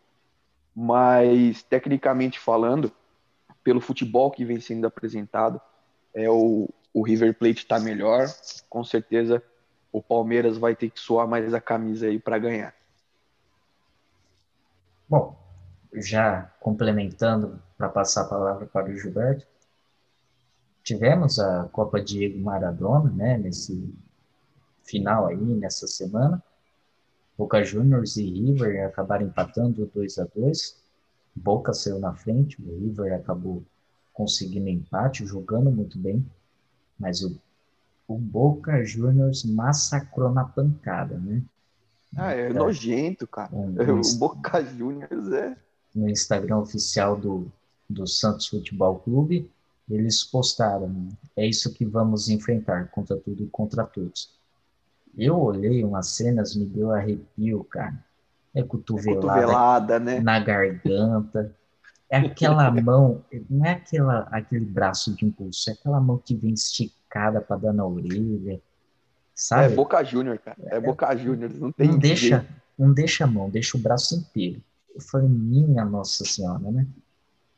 Mas 0.75 1.63
tecnicamente 1.63 2.37
falando, 2.37 2.91
pelo 3.63 3.79
futebol 3.79 4.29
que 4.29 4.43
vem 4.43 4.59
sendo 4.59 4.85
apresentado, 4.85 5.61
é 6.15 6.29
o, 6.29 6.69
o 6.93 7.03
River 7.03 7.37
Plate 7.37 7.59
está 7.59 7.79
melhor. 7.79 8.25
Com 8.69 8.83
certeza 8.83 9.43
o 9.91 10.01
Palmeiras 10.01 10.57
vai 10.57 10.75
ter 10.75 10.89
que 10.89 10.99
suar 10.99 11.27
mais 11.27 11.53
a 11.53 11.61
camisa 11.61 12.07
aí 12.07 12.19
para 12.19 12.39
ganhar. 12.39 12.73
Bom, 15.07 15.37
já 15.93 16.51
complementando 16.59 17.61
para 17.77 17.89
passar 17.89 18.21
a 18.21 18.27
palavra 18.27 18.65
para 18.65 18.89
o 18.89 18.97
Gilberto, 18.97 19.45
tivemos 20.83 21.39
a 21.39 21.69
Copa 21.71 22.01
Diego 22.01 22.39
Maradona, 22.39 23.11
né, 23.11 23.37
nesse 23.37 23.93
final 24.83 25.27
aí, 25.27 25.37
nessa 25.37 25.87
semana. 25.87 26.41
Boca 27.37 27.63
Juniors 27.63 28.17
e 28.17 28.23
River 28.23 28.87
acabaram 28.87 29.25
empatando 29.25 29.85
2 29.93 30.19
a 30.19 30.25
2 30.25 30.83
Boca 31.35 31.73
saiu 31.73 31.99
na 31.99 32.13
frente, 32.13 32.61
o 32.61 32.79
River 32.79 33.13
acabou 33.13 33.61
conseguindo 34.15 34.67
empate, 34.69 35.25
jogando 35.25 35.69
muito 35.69 35.99
bem, 35.99 36.25
mas 36.97 37.21
o, 37.21 37.37
o 38.07 38.17
Boca 38.17 38.83
Juniors 38.83 39.43
massacrou 39.43 40.31
na 40.31 40.45
pancada, 40.45 41.17
né? 41.17 41.43
Ah, 42.17 42.33
é, 42.33 42.47
é 42.47 42.53
nojento, 42.53 43.27
cara. 43.27 43.53
Um, 43.53 43.75
o 44.01 44.17
Boca 44.17 44.63
Juniors 44.63 45.31
é 45.31 45.55
no 45.93 46.09
Instagram 46.09 46.57
oficial 46.57 47.15
do, 47.15 47.51
do 47.89 48.07
Santos 48.07 48.47
Futebol 48.47 48.99
Clube, 48.99 49.49
eles 49.89 50.23
postaram: 50.23 51.09
é 51.35 51.45
isso 51.45 51.73
que 51.73 51.85
vamos 51.85 52.29
enfrentar, 52.29 52.89
contra 52.89 53.15
tudo 53.15 53.43
e 53.43 53.47
contra 53.47 53.85
todos. 53.85 54.33
Eu 55.17 55.39
olhei 55.39 55.83
umas 55.83 56.07
cenas, 56.09 56.55
me 56.55 56.65
deu 56.65 56.91
arrepio, 56.91 57.63
cara. 57.65 58.03
É 58.53 58.63
cotovelada, 58.63 59.11
é 59.11 59.41
cotovelada 59.41 59.99
né? 59.99 60.19
na 60.19 60.39
garganta. 60.39 61.55
É 62.09 62.17
aquela 62.17 62.69
mão, 62.69 63.23
não 63.49 63.65
é 63.65 63.71
aquela, 63.71 64.19
aquele 64.31 64.65
braço 64.65 65.13
de 65.15 65.25
impulso, 65.25 65.69
é 65.69 65.73
aquela 65.73 65.99
mão 65.99 66.17
que 66.17 66.35
vem 66.35 66.53
esticada 66.53 67.41
para 67.41 67.57
dar 67.57 67.73
na 67.73 67.85
orelha. 67.85 68.61
Sabe? 69.33 69.73
É 69.73 69.75
Boca 69.75 70.03
Júnior, 70.03 70.37
cara. 70.37 70.57
É, 70.65 70.77
é 70.77 70.79
Boca 70.79 71.15
Júnior, 71.15 71.51
não 71.53 71.71
tem 71.71 71.89
não 71.89 71.97
deixa, 71.97 72.47
não 72.77 72.93
deixa 72.93 73.23
a 73.23 73.27
mão, 73.27 73.49
deixa 73.49 73.77
o 73.77 73.81
braço 73.81 74.15
inteiro. 74.15 74.61
Eu 74.93 75.01
falei, 75.01 75.27
minha 75.27 75.83
Nossa 75.83 76.23
Senhora, 76.23 76.71
né? 76.71 76.87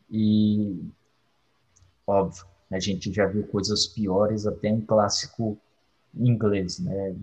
E, 0.10 0.82
óbvio, 2.08 2.46
a 2.72 2.80
gente 2.80 3.12
já 3.14 3.28
viu 3.28 3.46
coisas 3.46 3.86
piores 3.86 4.48
até 4.48 4.70
em 4.70 4.82
clássico 4.82 5.58
inglês, 6.16 6.80
né? 6.80 7.16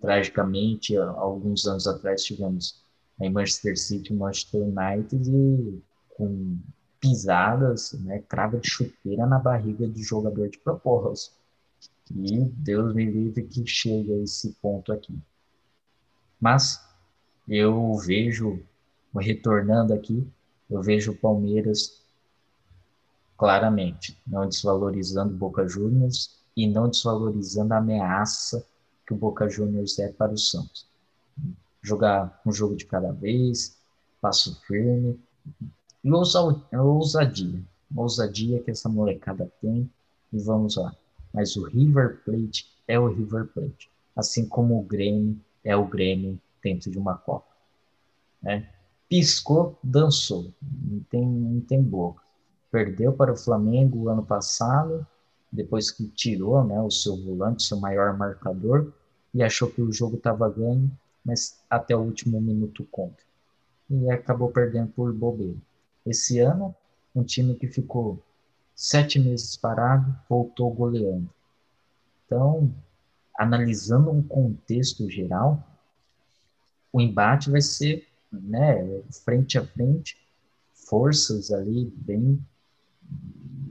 Tragicamente, 0.00 0.96
alguns 0.96 1.66
anos 1.66 1.86
atrás 1.86 2.24
tivemos 2.24 2.82
em 3.20 3.30
Manchester 3.30 3.78
City, 3.78 4.12
Manchester 4.12 4.62
United 4.62 5.30
e 5.30 5.82
com 6.16 6.58
pisadas, 7.00 7.92
né, 8.04 8.20
crava 8.28 8.58
de 8.58 8.68
chuteira 8.68 9.26
na 9.26 9.38
barriga 9.38 9.86
do 9.88 10.02
jogador 10.02 10.48
de 10.48 10.58
propósito. 10.58 11.34
E 12.14 12.44
Deus 12.44 12.94
me 12.94 13.04
livre 13.04 13.42
que 13.42 13.66
chegue 13.66 14.12
a 14.12 14.18
esse 14.18 14.52
ponto 14.60 14.92
aqui. 14.92 15.18
Mas 16.40 16.80
eu 17.48 17.94
vejo 17.94 18.62
retornando 19.16 19.92
aqui, 19.92 20.26
eu 20.70 20.82
vejo 20.82 21.12
o 21.12 21.16
Palmeiras 21.16 22.02
claramente 23.36 24.16
não 24.26 24.48
desvalorizando 24.48 25.34
o 25.34 25.36
Boca 25.36 25.66
Juniors 25.66 26.38
e 26.56 26.68
não 26.68 26.88
desvalorizando 26.88 27.74
a 27.74 27.78
ameaça 27.78 28.64
que 29.06 29.12
o 29.12 29.16
Boca 29.16 29.48
Juniors 29.48 29.98
é 29.98 30.12
para 30.12 30.32
o 30.32 30.38
Santos. 30.38 30.86
Jogar 31.82 32.40
um 32.46 32.52
jogo 32.52 32.76
de 32.76 32.86
cada 32.86 33.10
vez, 33.12 33.76
passo 34.20 34.60
firme 34.62 35.18
e 36.04 36.10
ousadia. 36.76 37.62
Ousadia 37.94 38.62
que 38.62 38.70
essa 38.70 38.88
molecada 38.88 39.50
tem 39.60 39.90
e 40.32 40.38
vamos 40.38 40.76
lá. 40.76 40.94
Mas 41.32 41.56
o 41.56 41.64
River 41.64 42.20
Plate 42.24 42.66
é 42.88 42.98
o 42.98 43.08
River 43.08 43.46
Plate, 43.48 43.90
assim 44.16 44.46
como 44.48 44.78
o 44.78 44.82
Grêmio 44.82 45.38
é 45.64 45.76
o 45.76 45.86
Grêmio 45.86 46.38
dentro 46.62 46.90
de 46.90 46.98
uma 46.98 47.16
Copa. 47.16 47.46
Né? 48.42 48.68
piscou, 49.12 49.78
dançou. 49.82 50.50
Não 50.62 51.00
tem, 51.10 51.22
não 51.22 51.60
tem 51.60 51.82
boca. 51.82 52.22
Perdeu 52.70 53.12
para 53.12 53.30
o 53.30 53.36
Flamengo 53.36 54.08
ano 54.08 54.24
passado, 54.24 55.06
depois 55.52 55.90
que 55.90 56.08
tirou 56.08 56.64
né, 56.64 56.80
o 56.80 56.90
seu 56.90 57.14
volante, 57.22 57.62
seu 57.62 57.78
maior 57.78 58.16
marcador, 58.16 58.90
e 59.34 59.42
achou 59.42 59.68
que 59.68 59.82
o 59.82 59.92
jogo 59.92 60.16
estava 60.16 60.48
ganho, 60.48 60.90
mas 61.22 61.62
até 61.68 61.94
o 61.94 62.00
último 62.00 62.40
minuto 62.40 62.88
conta. 62.90 63.22
E 63.90 64.10
acabou 64.10 64.50
perdendo 64.50 64.88
por 64.92 65.12
bobeira. 65.12 65.58
Esse 66.04 66.40
ano, 66.40 66.74
um 67.14 67.22
time 67.22 67.54
que 67.54 67.68
ficou 67.68 68.22
sete 68.74 69.18
meses 69.18 69.56
parado, 69.56 70.16
voltou 70.28 70.72
goleando. 70.72 71.28
Então, 72.26 72.74
analisando 73.38 74.10
um 74.10 74.22
contexto 74.22 75.08
geral, 75.08 75.62
o 76.92 77.00
embate 77.00 77.50
vai 77.50 77.60
ser 77.60 78.06
né, 78.30 79.02
frente 79.24 79.58
a 79.58 79.66
frente, 79.66 80.16
forças 80.72 81.52
ali 81.52 81.92
bem 81.96 82.44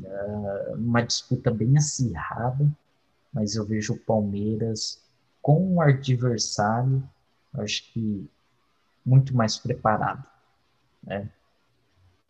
uh, 0.06 0.76
uma 0.76 1.02
disputa 1.02 1.52
bem 1.52 1.78
acirrada, 1.78 2.70
mas 3.34 3.56
eu 3.56 3.66
vejo 3.66 3.94
o 3.94 4.00
Palmeiras 4.00 5.02
com 5.42 5.76
um 5.76 5.82
adversário, 5.82 7.04
acho 7.54 7.92
que 7.92 8.30
muito 9.06 9.36
mais 9.36 9.58
preparado, 9.58 10.24
né? 11.04 11.30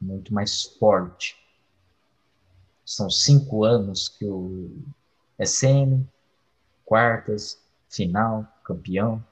Muito 0.01 0.33
mais 0.33 0.63
forte. 0.63 1.35
São 2.85 3.09
cinco 3.09 3.63
anos 3.63 4.09
que 4.09 4.25
o 4.25 4.71
SM, 5.39 6.05
quartas, 6.83 7.59
final, 7.89 8.45
campeão. 8.63 9.23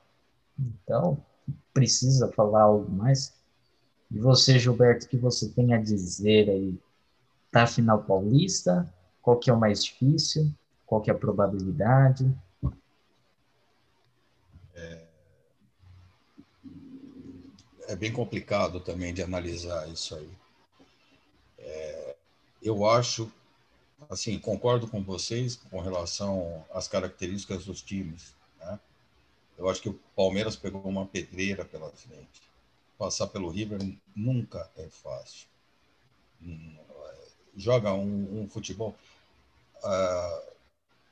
Então, 0.58 1.24
precisa 1.74 2.32
falar 2.32 2.64
algo 2.64 2.90
mais? 2.92 3.34
E 4.12 4.20
você, 4.20 4.58
Gilberto, 4.58 5.06
o 5.06 5.10
que 5.10 5.18
você 5.18 5.50
tem 5.50 5.74
a 5.74 5.82
dizer 5.82 6.50
aí? 6.50 6.80
Tá 7.52 7.66
final 7.68 8.04
paulista? 8.04 8.92
Qual 9.22 9.38
que 9.38 9.50
é 9.50 9.54
o 9.54 9.60
mais 9.60 9.84
difícil? 9.84 10.52
Qual 10.86 11.02
que 11.02 11.10
é 11.10 11.14
a 11.14 11.18
probabilidade? 11.18 12.34
É, 14.74 15.06
é 17.88 17.96
bem 17.96 18.12
complicado 18.12 18.80
também 18.80 19.14
de 19.14 19.22
analisar 19.22 19.88
isso 19.90 20.16
aí. 20.16 20.30
Eu 22.62 22.86
acho, 22.86 23.32
assim, 24.10 24.38
concordo 24.40 24.88
com 24.88 25.04
vocês 25.04 25.56
com 25.56 25.80
relação 25.80 26.66
às 26.72 26.88
características 26.88 27.66
dos 27.66 27.82
times 27.82 28.34
Né? 28.60 28.80
Eu 29.58 29.70
acho 29.70 29.82
que 29.82 29.90
o 29.90 30.00
Palmeiras 30.16 30.56
pegou 30.56 30.82
uma 30.84 31.06
pedreira 31.06 31.66
pela 31.66 31.90
frente. 31.92 32.42
Passar 32.98 33.28
pelo 33.28 33.50
River 33.50 33.80
nunca 34.16 34.70
é 34.78 34.88
fácil. 34.90 35.48
Hum, 36.42 36.78
joga 37.56 37.94
um, 37.94 38.42
um 38.42 38.50
futebol 38.50 38.96
uh, 39.84 40.52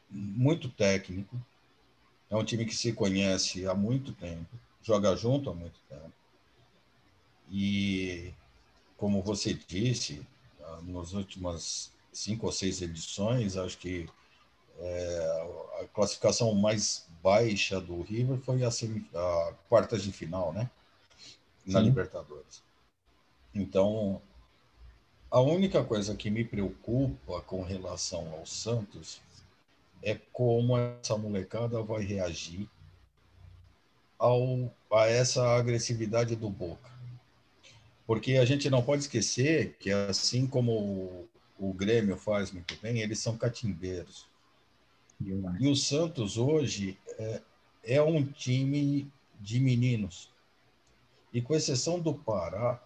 muito 0.09 0.69
técnico. 0.69 1.39
É 2.29 2.35
um 2.35 2.43
time 2.43 2.65
que 2.65 2.75
se 2.75 2.91
conhece 2.93 3.65
há 3.65 3.73
muito 3.73 4.13
tempo, 4.13 4.49
joga 4.81 5.15
junto 5.15 5.49
há 5.49 5.53
muito 5.53 5.79
tempo. 5.89 6.13
E, 7.49 8.33
como 8.97 9.21
você 9.21 9.53
disse, 9.53 10.25
nas 10.83 11.13
últimas 11.13 11.91
cinco 12.11 12.47
ou 12.47 12.51
seis 12.51 12.81
edições, 12.81 13.57
acho 13.57 13.77
que 13.77 14.07
é, 14.79 15.81
a 15.81 15.87
classificação 15.87 16.53
mais 16.53 17.07
baixa 17.21 17.81
do 17.81 18.01
River 18.01 18.39
foi 18.39 18.63
a, 18.63 18.69
a 18.69 19.53
quartas 19.69 20.03
de 20.03 20.11
final, 20.11 20.53
né? 20.53 20.69
Na 21.65 21.79
Sim. 21.79 21.85
Libertadores. 21.85 22.63
Então, 23.53 24.21
a 25.29 25.39
única 25.41 25.83
coisa 25.83 26.15
que 26.15 26.29
me 26.29 26.43
preocupa 26.43 27.41
com 27.41 27.61
relação 27.61 28.31
ao 28.33 28.45
Santos 28.45 29.21
é 30.01 30.15
como 30.31 30.77
essa 30.77 31.17
molecada 31.17 31.81
vai 31.81 32.03
reagir 32.03 32.69
ao, 34.17 34.71
a 34.91 35.07
essa 35.07 35.57
agressividade 35.57 36.35
do 36.35 36.49
Boca. 36.49 36.96
Porque 38.07 38.37
a 38.37 38.45
gente 38.45 38.69
não 38.69 38.81
pode 38.81 39.01
esquecer 39.03 39.75
que, 39.77 39.91
assim 39.91 40.47
como 40.47 40.71
o, 40.71 41.29
o 41.59 41.73
Grêmio 41.73 42.15
faz 42.15 42.51
muito 42.51 42.73
bem, 42.81 43.01
eles 43.01 43.19
são 43.19 43.37
catimbeiros. 43.37 44.25
E 45.59 45.67
o 45.67 45.75
Santos 45.75 46.37
hoje 46.37 46.97
é, 47.19 47.41
é 47.83 48.01
um 48.01 48.23
time 48.23 49.11
de 49.41 49.59
meninos. 49.59 50.31
E 51.33 51.41
com 51.41 51.53
exceção 51.53 51.99
do 51.99 52.13
Pará, 52.13 52.81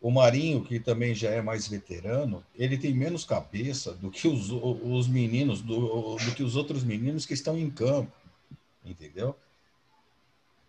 o 0.00 0.10
Marinho, 0.10 0.64
que 0.64 0.80
também 0.80 1.14
já 1.14 1.30
é 1.30 1.42
mais 1.42 1.68
veterano, 1.68 2.44
ele 2.56 2.78
tem 2.78 2.94
menos 2.94 3.24
cabeça 3.24 3.92
do 3.92 4.10
que 4.10 4.26
os, 4.26 4.50
os 4.50 5.06
meninos, 5.08 5.60
do, 5.60 6.16
do 6.16 6.34
que 6.34 6.42
os 6.42 6.56
outros 6.56 6.82
meninos 6.82 7.26
que 7.26 7.34
estão 7.34 7.56
em 7.58 7.70
campo, 7.70 8.10
entendeu? 8.84 9.36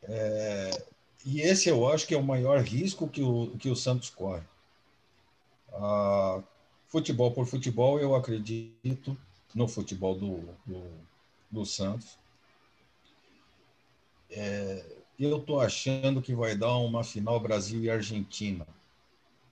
É, 0.03 0.85
e 1.25 1.41
esse 1.41 1.69
eu 1.69 1.87
acho 1.87 2.07
que 2.07 2.13
é 2.13 2.17
o 2.17 2.23
maior 2.23 2.59
risco 2.61 3.07
que 3.07 3.21
o, 3.21 3.51
que 3.57 3.69
o 3.69 3.75
Santos 3.75 4.09
corre. 4.09 4.43
Ah, 5.73 6.41
futebol 6.87 7.31
por 7.31 7.45
futebol, 7.45 7.99
eu 7.99 8.15
acredito 8.15 9.17
no 9.55 9.67
futebol 9.67 10.15
do, 10.15 10.49
do, 10.65 10.83
do 11.49 11.65
Santos. 11.65 12.17
É, 14.29 14.83
eu 15.19 15.37
estou 15.37 15.61
achando 15.61 16.21
que 16.21 16.33
vai 16.33 16.55
dar 16.55 16.75
uma 16.77 17.03
final 17.03 17.39
Brasil 17.39 17.81
e 17.81 17.89
Argentina. 17.89 18.67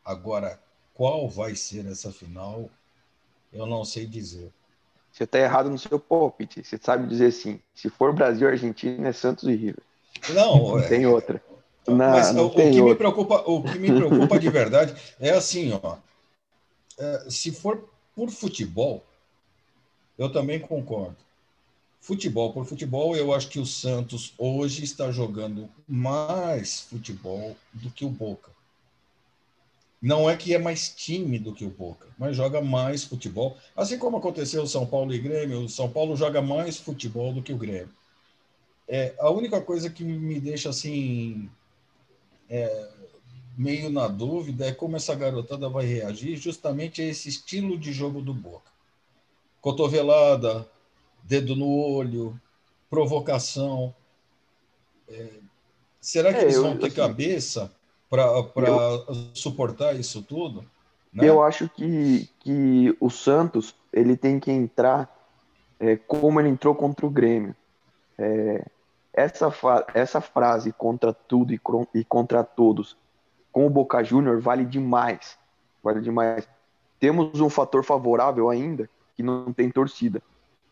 Agora, 0.04 0.60
qual 0.94 1.30
vai 1.30 1.56
ser 1.56 1.86
essa 1.86 2.12
final, 2.12 2.70
eu 3.54 3.66
não 3.66 3.86
sei 3.86 4.06
dizer. 4.06 4.52
Você 5.12 5.24
está 5.24 5.40
errado 5.40 5.70
no 5.70 5.78
seu 5.78 6.00
palpite. 6.00 6.64
Você 6.64 6.78
sabe 6.78 7.08
dizer 7.08 7.28
assim: 7.28 7.60
se 7.76 7.90
for 7.90 8.14
Brasil 8.14 8.48
e 8.48 8.52
Argentina, 8.52 9.08
é 9.08 9.14
Santos 9.14 9.44
e 9.44 9.56
River. 9.56 9.84
Não, 10.30 10.70
não 10.70 10.80
é... 10.80 10.88
tem 10.88 11.06
outra. 11.06 11.42
Não, 11.88 11.96
Mas 11.98 12.34
não 12.34 12.46
o, 12.46 12.50
que 12.52 12.62
outra. 12.62 12.84
me 12.84 12.96
preocupa, 12.96 13.44
o 13.48 13.64
que 13.64 13.80
me 13.80 13.92
preocupa 13.92 14.40
de 14.40 14.50
verdade 14.50 14.96
é 15.20 15.32
assim, 15.32 15.72
ó. 15.82 15.98
É, 16.98 17.26
se 17.30 17.52
for 17.52 17.90
por 18.16 18.30
futebol, 18.30 19.04
eu 20.18 20.32
também 20.32 20.60
concordo. 20.60 21.18
Futebol 22.00 22.54
por 22.54 22.66
futebol, 22.66 23.16
eu 23.16 23.34
acho 23.34 23.48
que 23.48 23.60
o 23.60 23.66
Santos 23.66 24.34
hoje 24.38 24.84
está 24.84 25.12
jogando 25.12 25.70
mais 25.88 26.82
futebol 26.82 27.56
do 27.74 27.90
que 27.90 28.06
o 28.06 28.10
Boca. 28.10 28.52
Não 30.02 30.28
é 30.28 30.36
que 30.36 30.54
é 30.54 30.58
mais 30.58 30.90
tímido 30.90 31.54
que 31.54 31.64
o 31.64 31.70
Boca, 31.70 32.08
mas 32.18 32.36
joga 32.36 32.60
mais 32.60 33.04
futebol. 33.04 33.56
Assim 33.76 34.00
como 34.00 34.18
aconteceu 34.18 34.66
São 34.66 34.86
Paulo 34.86 35.14
e 35.14 35.20
Grêmio, 35.20 35.62
o 35.62 35.70
São 35.70 35.92
Paulo 35.92 36.16
joga 36.16 36.42
mais 36.42 36.78
futebol 36.78 37.32
do 37.34 37.44
que 37.44 37.54
o 37.54 37.58
Grêmio. 37.58 37.94
É, 38.88 39.14
a 39.20 39.30
única 39.30 39.62
coisa 39.62 39.90
que 39.90 40.04
me 40.04 40.40
deixa 40.40 40.70
assim 40.70 41.50
é, 42.52 42.90
meio 43.58 43.90
na 43.90 44.10
dúvida 44.10 44.68
é 44.68 44.74
como 44.74 44.98
essa 44.98 45.16
garotada 45.16 45.70
vai 45.70 45.86
reagir 45.86 46.36
justamente 46.36 47.02
a 47.02 47.06
esse 47.06 47.30
estilo 47.30 47.78
de 47.78 47.94
jogo 47.94 48.22
do 48.22 48.34
Boca. 48.34 48.70
Cotovelada, 49.62 50.68
dedo 51.24 51.56
no 51.56 51.70
olho, 51.70 52.40
provocação. 52.90 53.96
É, 55.08 55.30
será 56.02 56.34
que 56.34 56.40
é, 56.40 56.44
eles 56.44 56.58
vão 56.58 56.78
ter 56.78 56.88
assim, 56.88 56.96
cabeça 56.96 57.72
para 58.10 58.28
suportar 59.34 59.98
isso 59.98 60.22
tudo? 60.22 60.66
Né? 61.14 61.30
Eu 61.30 61.42
acho 61.42 61.70
que, 61.70 62.30
que 62.40 62.96
o 63.00 63.10
Santos 63.10 63.74
ele 63.94 64.18
tem 64.18 64.42
que 64.42 64.52
entrar 64.52 65.10
é, 65.80 65.96
como 65.96 66.40
ele 66.40 66.50
entrou 66.50 66.76
contra 66.76 67.06
o 67.06 67.10
Grêmio. 67.10 67.56
É, 68.18 68.66
essa, 69.14 69.52
essa 69.94 70.22
frase 70.22 70.72
contra 70.72 71.14
tudo 71.14 71.54
e, 71.54 71.62
e 71.94 72.04
contra 72.04 72.44
todos 72.44 72.98
com 73.52 73.68
o 73.68 73.70
Boca 73.70 74.04
Júnior 74.04 74.40
vale 74.40 74.66
demais. 74.66 75.38
Vale 75.84 76.00
demais. 76.00 76.48
Temos 77.00 77.42
um 77.42 77.50
fator 77.50 77.84
favorável 77.84 78.50
ainda 78.50 78.90
que 79.16 79.24
não 79.24 79.52
tem 79.52 79.70
torcida. 79.70 80.22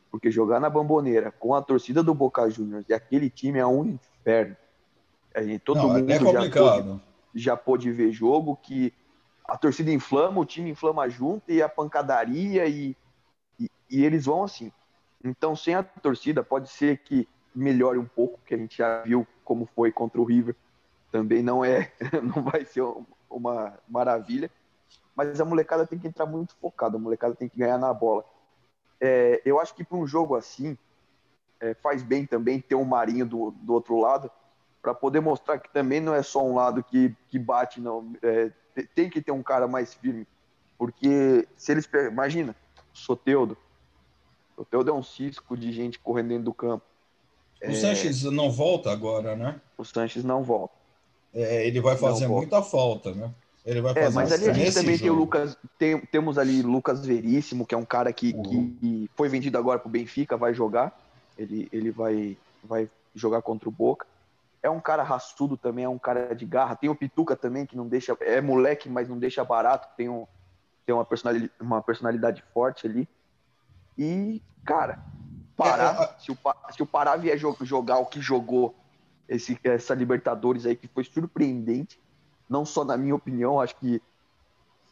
Porque 0.10 0.32
jogar 0.32 0.60
na 0.60 0.70
Bamboneira 0.70 1.32
com 1.32 1.54
a 1.54 1.62
torcida 1.62 2.02
do 2.02 2.14
Boca 2.14 2.50
Juniors 2.50 2.86
e 2.88 2.94
aquele 2.94 3.30
time 3.30 3.60
é 3.60 3.66
um 3.66 3.86
inferno. 3.86 4.56
A 5.36 5.44
gente, 5.44 5.60
todo 5.60 5.78
não, 5.78 5.90
mundo 5.90 6.10
é 6.10 6.18
complicado 6.20 7.02
já 7.34 7.56
pôde 7.56 7.92
ver 7.92 8.12
jogo 8.12 8.58
que 8.62 8.94
a 9.46 9.58
torcida 9.58 9.92
inflama, 9.92 10.40
o 10.40 10.46
time 10.46 10.70
inflama 10.70 11.10
junto 11.10 11.52
e 11.52 11.62
a 11.62 11.70
pancadaria 11.70 12.68
e, 12.68 12.96
e, 13.60 13.70
e, 13.90 14.06
eles 14.06 14.26
vão 14.26 14.44
assim. 14.44 14.72
Então, 15.24 15.56
sem 15.56 15.76
a 15.76 15.84
torcida, 15.84 16.44
pode 16.44 16.70
ser 16.70 16.98
que 17.00 17.28
melhore 17.54 17.97
um 17.97 18.06
pouco, 18.06 18.39
que 18.45 18.54
a 18.54 18.58
gente 18.58 18.78
já 18.78 19.02
viu 19.02 19.28
como 19.43 19.66
foi 19.76 19.91
contra 19.91 20.20
o 20.20 20.24
River. 20.24 20.56
Também 21.12 21.41
não 21.41 21.64
é, 21.64 21.91
não 22.24 22.43
vai 22.43 22.66
ser 22.66 22.84
uma 23.30 23.78
maravilha, 23.88 24.50
mas 25.16 25.39
a 25.39 25.45
molecada 25.45 25.86
tem 25.86 26.00
que 26.00 26.08
entrar 26.08 26.26
muito 26.26 26.55
focada, 26.55 26.97
a 26.97 27.00
molecada 27.00 27.36
tem 27.36 27.50
que 27.50 27.58
ganhar 27.58 27.78
na 27.78 27.93
bola. 27.93 28.24
É, 29.01 29.42
eu 29.46 29.59
acho 29.59 29.74
que 29.76 29.84
para 29.84 29.97
um 29.97 30.05
jogo 30.05 30.36
assim, 30.36 30.78
é, 31.59 31.74
faz 31.74 32.04
bem 32.04 32.26
também 32.26 32.59
ter 32.59 32.76
um 32.76 32.86
Marinho 32.86 33.26
do, 33.26 33.51
do 33.51 33.74
outro 33.74 34.00
lado, 34.00 34.32
para 34.82 34.93
poder 34.93 35.20
mostrar 35.20 35.59
que 35.59 35.70
também 35.70 36.00
não 36.00 36.13
é 36.13 36.24
só 36.24 36.46
um 36.46 36.55
lado 36.55 36.84
que, 36.84 37.16
que 37.28 37.38
bate, 37.38 37.82
não. 37.82 38.13
É, 38.21 38.51
tem 38.96 39.09
que 39.09 39.21
ter 39.21 39.32
um 39.32 39.43
cara 39.43 39.67
mais 39.67 39.93
firme. 39.93 40.26
Porque 40.78 41.47
se 41.58 41.71
eles. 41.71 41.89
Imagina, 42.09 42.55
Soteudo. 42.93 43.58
Soteudo 44.55 44.92
é 44.92 44.93
um 44.93 45.04
cisco 45.04 45.58
de 45.58 45.71
gente 45.71 46.00
correndo 46.00 46.30
dentro 46.30 46.46
do 46.46 46.54
campo. 46.54 46.86
O 47.62 47.72
é... 47.72 47.74
Sanches 47.74 48.24
não 48.24 48.52
volta 48.52 48.92
agora, 48.92 49.36
né? 49.36 49.60
O 49.78 49.84
Sanches 49.84 50.24
não 50.24 50.44
volta. 50.44 50.74
É, 51.34 51.68
ele 51.68 51.80
vai 51.80 51.96
fazer 51.96 52.28
muita 52.28 52.62
falta, 52.62 53.14
né? 53.14 53.32
Ele 53.66 53.82
vai 53.82 53.92
é, 53.92 53.96
fazer 53.96 54.08
é, 54.08 54.16
mas 54.16 54.32
ali 54.32 54.50
a 54.50 54.54
gente 54.54 54.74
também 54.74 54.96
jogo. 54.96 55.04
tem 55.04 55.10
o 55.10 55.14
Lucas. 55.14 55.58
Tem, 55.78 56.00
temos 56.00 56.38
ali 56.38 56.62
Lucas 56.62 57.06
Veríssimo, 57.06 57.66
que 57.66 57.76
é 57.76 57.78
um 57.78 57.86
cara 57.86 58.12
que, 58.12 58.34
uhum. 58.34 58.76
que 58.80 59.10
foi 59.16 59.30
vendido 59.30 59.58
agora 59.58 59.80
para 59.80 59.88
o 59.88 59.92
Benfica, 59.92 60.38
vai 60.38 60.54
jogar. 60.54 60.98
Ele, 61.38 61.70
ele 61.72 61.92
vai, 61.92 62.38
vai 62.64 62.90
jogar 63.16 63.42
contra 63.42 63.70
o 63.70 63.72
Boca 63.72 64.06
é 64.62 64.70
um 64.70 64.80
cara 64.80 65.04
raçudo 65.04 65.58
também, 65.58 65.86
é 65.86 65.90
um 65.90 65.98
cara 65.98 66.34
de 66.36 66.46
garra. 66.46 66.76
Tem 66.76 66.90
o 66.90 66.96
Pituca 66.96 67.36
também, 67.36 67.66
que 67.66 67.78
não 67.78 67.88
deixa. 67.88 68.16
É 68.22 68.42
moleque, 68.42 68.90
mas 68.90 69.08
não 69.08 69.18
deixa 69.18 69.44
barato. 69.44 69.88
Tem, 69.96 70.10
um, 70.10 70.28
tem 70.86 70.94
uma, 70.94 71.06
personalidade, 71.06 71.52
uma 71.60 71.82
personalidade 71.82 72.44
forte 72.54 72.86
ali. 72.86 73.08
E, 73.98 74.42
cara, 74.66 75.00
Pará, 75.60 75.98
é, 76.00 76.04
é, 76.04 76.20
se, 76.20 76.32
o, 76.32 76.38
se 76.72 76.84
o 76.84 76.86
Pará 76.86 77.16
vier 77.16 77.38
jogar 77.38 77.98
o 77.98 78.06
que 78.06 78.22
jogou 78.22 78.74
esse, 79.28 79.60
essa 79.64 79.94
Libertadores 79.94 80.66
aí, 80.66 80.76
que 80.76 80.88
foi 80.88 81.04
surpreendente, 81.04 82.00
não 82.50 82.66
só 82.66 82.86
na 82.86 82.98
minha 82.98 83.14
opinião, 83.14 83.60
acho 83.60 83.76
que, 83.76 84.02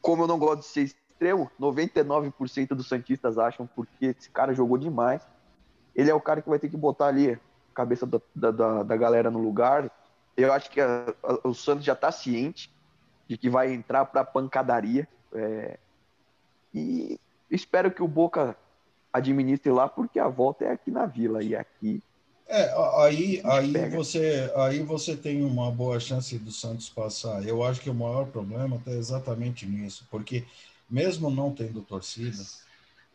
como 0.02 0.24
eu 0.24 0.28
não 0.28 0.38
gosto 0.38 0.60
de 0.60 0.68
ser 0.68 0.82
extremo, 0.84 1.50
99% 1.60 2.70
dos 2.70 2.88
Santistas 2.88 3.38
acham, 3.38 3.68
porque 3.76 4.16
esse 4.18 4.30
cara 4.30 4.54
jogou 4.54 4.78
demais. 4.78 5.26
Ele 5.96 6.12
é 6.12 6.14
o 6.14 6.22
cara 6.22 6.42
que 6.42 6.50
vai 6.50 6.60
ter 6.60 6.70
que 6.70 6.78
botar 6.78 7.08
ali 7.08 7.40
cabeça 7.74 8.06
da, 8.06 8.52
da, 8.52 8.84
da 8.84 8.98
galera 8.98 9.32
no 9.32 9.40
lugar. 9.40 9.90
Eu 10.36 10.52
acho 10.52 10.70
que 10.70 10.82
a, 10.82 11.14
a, 11.24 11.48
o 11.48 11.54
Santos 11.54 11.86
já 11.86 11.94
está 11.94 12.12
ciente 12.12 12.72
de 13.28 13.38
que 13.38 13.50
vai 13.50 13.74
entrar 13.74 14.06
para 14.06 14.24
pancadaria. 14.24 15.08
É, 15.34 15.80
e 16.74 17.20
espero 17.50 17.92
que 17.92 18.04
o 18.04 18.08
Boca 18.08 18.56
administre 19.18 19.72
lá, 19.72 19.88
porque 19.88 20.20
a 20.20 20.28
volta 20.28 20.66
é 20.66 20.72
aqui 20.72 20.90
na 20.92 21.06
Vila 21.06 21.44
e 21.44 21.56
aqui. 21.56 22.02
É, 22.48 22.74
aí, 23.04 23.42
aí, 23.44 23.90
você, 23.90 24.52
aí 24.56 24.80
você 24.80 25.18
tem 25.18 25.44
uma 25.44 25.70
boa 25.70 26.00
chance 26.00 26.38
do 26.40 26.52
Santos 26.52 26.88
passar. 26.90 27.46
Eu 27.46 27.62
acho 27.64 27.82
que 27.82 27.90
o 27.90 27.94
maior 27.94 28.28
problema 28.28 28.78
está 28.78 28.92
exatamente 28.92 29.66
nisso, 29.66 30.08
porque 30.10 30.46
mesmo 30.90 31.30
não 31.30 31.52
tendo 31.54 31.82
torcida, 31.82 32.42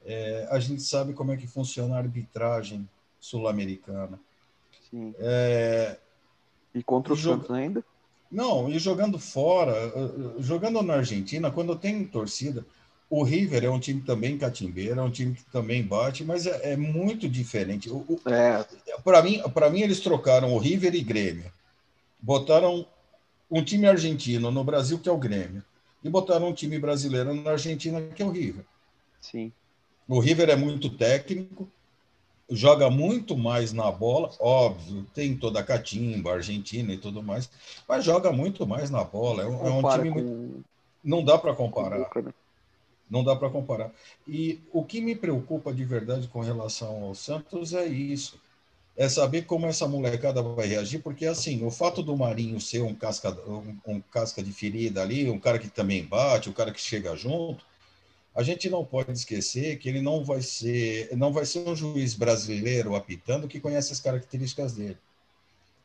é, 0.04 0.46
a 0.50 0.58
gente 0.60 0.82
sabe 0.82 1.14
como 1.14 1.32
é 1.32 1.36
que 1.36 1.46
funciona 1.46 1.94
a 1.94 1.98
arbitragem 1.98 2.86
sul-americana. 3.18 4.20
Sim. 4.90 5.14
É, 5.18 5.96
E 6.74 6.82
contra 6.82 7.14
o 7.14 7.16
joga- 7.16 7.36
Santos 7.42 7.56
ainda? 7.56 7.82
Não, 8.30 8.68
e 8.68 8.78
jogando 8.78 9.18
fora, 9.18 9.72
eh, 9.76 9.92
eh, 10.38 10.42
jogando 10.42 10.82
na 10.82 10.94
Argentina, 10.94 11.50
quando 11.50 11.76
tem 11.76 12.02
torcida, 12.04 12.64
o 13.12 13.22
River 13.22 13.62
é 13.62 13.68
um 13.68 13.78
time 13.78 14.00
também 14.00 14.38
catimbeiro, 14.38 14.98
é 14.98 15.02
um 15.02 15.10
time 15.10 15.34
que 15.34 15.44
também 15.52 15.82
bate, 15.82 16.24
mas 16.24 16.46
é, 16.46 16.72
é 16.72 16.76
muito 16.78 17.28
diferente. 17.28 17.90
É, 18.24 18.64
Para 19.04 19.22
mim, 19.22 19.38
para 19.52 19.68
mim, 19.68 19.82
eles 19.82 20.00
trocaram 20.00 20.54
o 20.54 20.58
River 20.58 20.94
e 20.94 21.02
Grêmio. 21.02 21.52
Botaram 22.18 22.86
um 23.50 23.62
time 23.62 23.86
argentino 23.86 24.50
no 24.50 24.64
Brasil, 24.64 24.98
que 24.98 25.10
é 25.10 25.12
o 25.12 25.18
Grêmio, 25.18 25.62
e 26.02 26.08
botaram 26.08 26.48
um 26.48 26.54
time 26.54 26.78
brasileiro 26.78 27.34
na 27.34 27.50
Argentina, 27.50 28.00
que 28.00 28.22
é 28.22 28.24
o 28.24 28.30
River. 28.30 28.64
sim. 29.20 29.52
O 30.08 30.18
River 30.18 30.48
é 30.48 30.56
muito 30.56 30.88
técnico, 30.88 31.68
joga 32.48 32.88
muito 32.88 33.36
mais 33.36 33.74
na 33.74 33.90
bola, 33.92 34.30
óbvio, 34.40 35.06
tem 35.14 35.36
toda 35.36 35.60
a 35.60 35.62
catimba, 35.62 36.32
Argentina 36.32 36.90
e 36.94 36.96
tudo 36.96 37.22
mais, 37.22 37.50
mas 37.86 38.04
joga 38.06 38.32
muito 38.32 38.66
mais 38.66 38.88
na 38.88 39.04
bola. 39.04 39.42
É 39.42 39.46
um, 39.46 39.66
é 39.66 39.70
um 39.70 39.82
time 39.90 40.10
com, 40.10 40.20
muito. 40.22 40.64
Não 41.04 41.22
dá 41.22 41.36
para 41.36 41.54
comparar. 41.54 41.98
Boca, 41.98 42.22
né? 42.22 42.32
Não 43.10 43.22
dá 43.22 43.36
para 43.36 43.50
comparar. 43.50 43.92
E 44.26 44.60
o 44.72 44.84
que 44.84 45.00
me 45.00 45.14
preocupa 45.14 45.72
de 45.72 45.84
verdade 45.84 46.28
com 46.28 46.40
relação 46.40 47.02
ao 47.04 47.14
Santos 47.14 47.74
é 47.74 47.86
isso. 47.86 48.40
É 48.96 49.08
saber 49.08 49.42
como 49.42 49.66
essa 49.66 49.88
molecada 49.88 50.42
vai 50.42 50.66
reagir, 50.66 51.02
porque 51.02 51.26
assim, 51.26 51.64
o 51.64 51.70
fato 51.70 52.02
do 52.02 52.16
Marinho 52.16 52.60
ser 52.60 52.82
um 52.82 52.94
casca, 52.94 53.30
um, 53.48 53.76
um 53.86 54.00
casca 54.00 54.42
de 54.42 54.52
ferida 54.52 55.02
ali, 55.02 55.30
um 55.30 55.38
cara 55.38 55.58
que 55.58 55.68
também 55.68 56.04
bate, 56.04 56.50
um 56.50 56.52
cara 56.52 56.72
que 56.72 56.80
chega 56.80 57.16
junto, 57.16 57.64
a 58.34 58.42
gente 58.42 58.68
não 58.70 58.84
pode 58.84 59.12
esquecer 59.12 59.78
que 59.78 59.88
ele 59.88 60.00
não 60.00 60.24
vai 60.24 60.40
ser, 60.40 61.14
não 61.16 61.32
vai 61.32 61.44
ser 61.44 61.68
um 61.68 61.76
juiz 61.76 62.14
brasileiro 62.14 62.94
apitando 62.94 63.48
que 63.48 63.60
conhece 63.60 63.92
as 63.92 64.00
características 64.00 64.72
dele. 64.72 64.98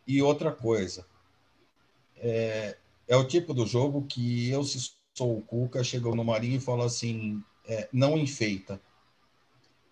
E 0.05 0.21
outra 0.21 0.51
coisa, 0.51 1.05
é, 2.17 2.77
é 3.07 3.15
o 3.17 3.27
tipo 3.27 3.53
do 3.53 3.65
jogo 3.65 4.05
que 4.05 4.49
eu, 4.49 4.63
se 4.63 4.91
o 5.25 5.41
Cuca, 5.41 5.83
chegou 5.83 6.15
no 6.15 6.23
Marinho 6.23 6.57
e 6.57 6.59
fala 6.59 6.85
assim, 6.85 7.41
é, 7.67 7.87
não 7.91 8.17
enfeita. 8.17 8.79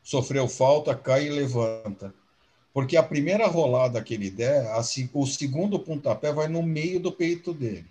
Sofreu 0.03 0.47
falta, 0.47 0.93
cai 0.95 1.27
e 1.27 1.29
levanta. 1.29 2.13
Porque 2.73 2.97
a 2.97 3.03
primeira 3.03 3.47
rolada 3.47 4.03
que 4.03 4.13
ele 4.13 4.29
der, 4.29 4.67
a 4.67 4.81
o 5.13 5.25
segundo 5.25 5.79
pontapé 5.79 6.31
vai 6.31 6.47
no 6.47 6.61
meio 6.61 6.99
do 6.99 7.11
peito 7.11 7.53
dele. 7.53 7.85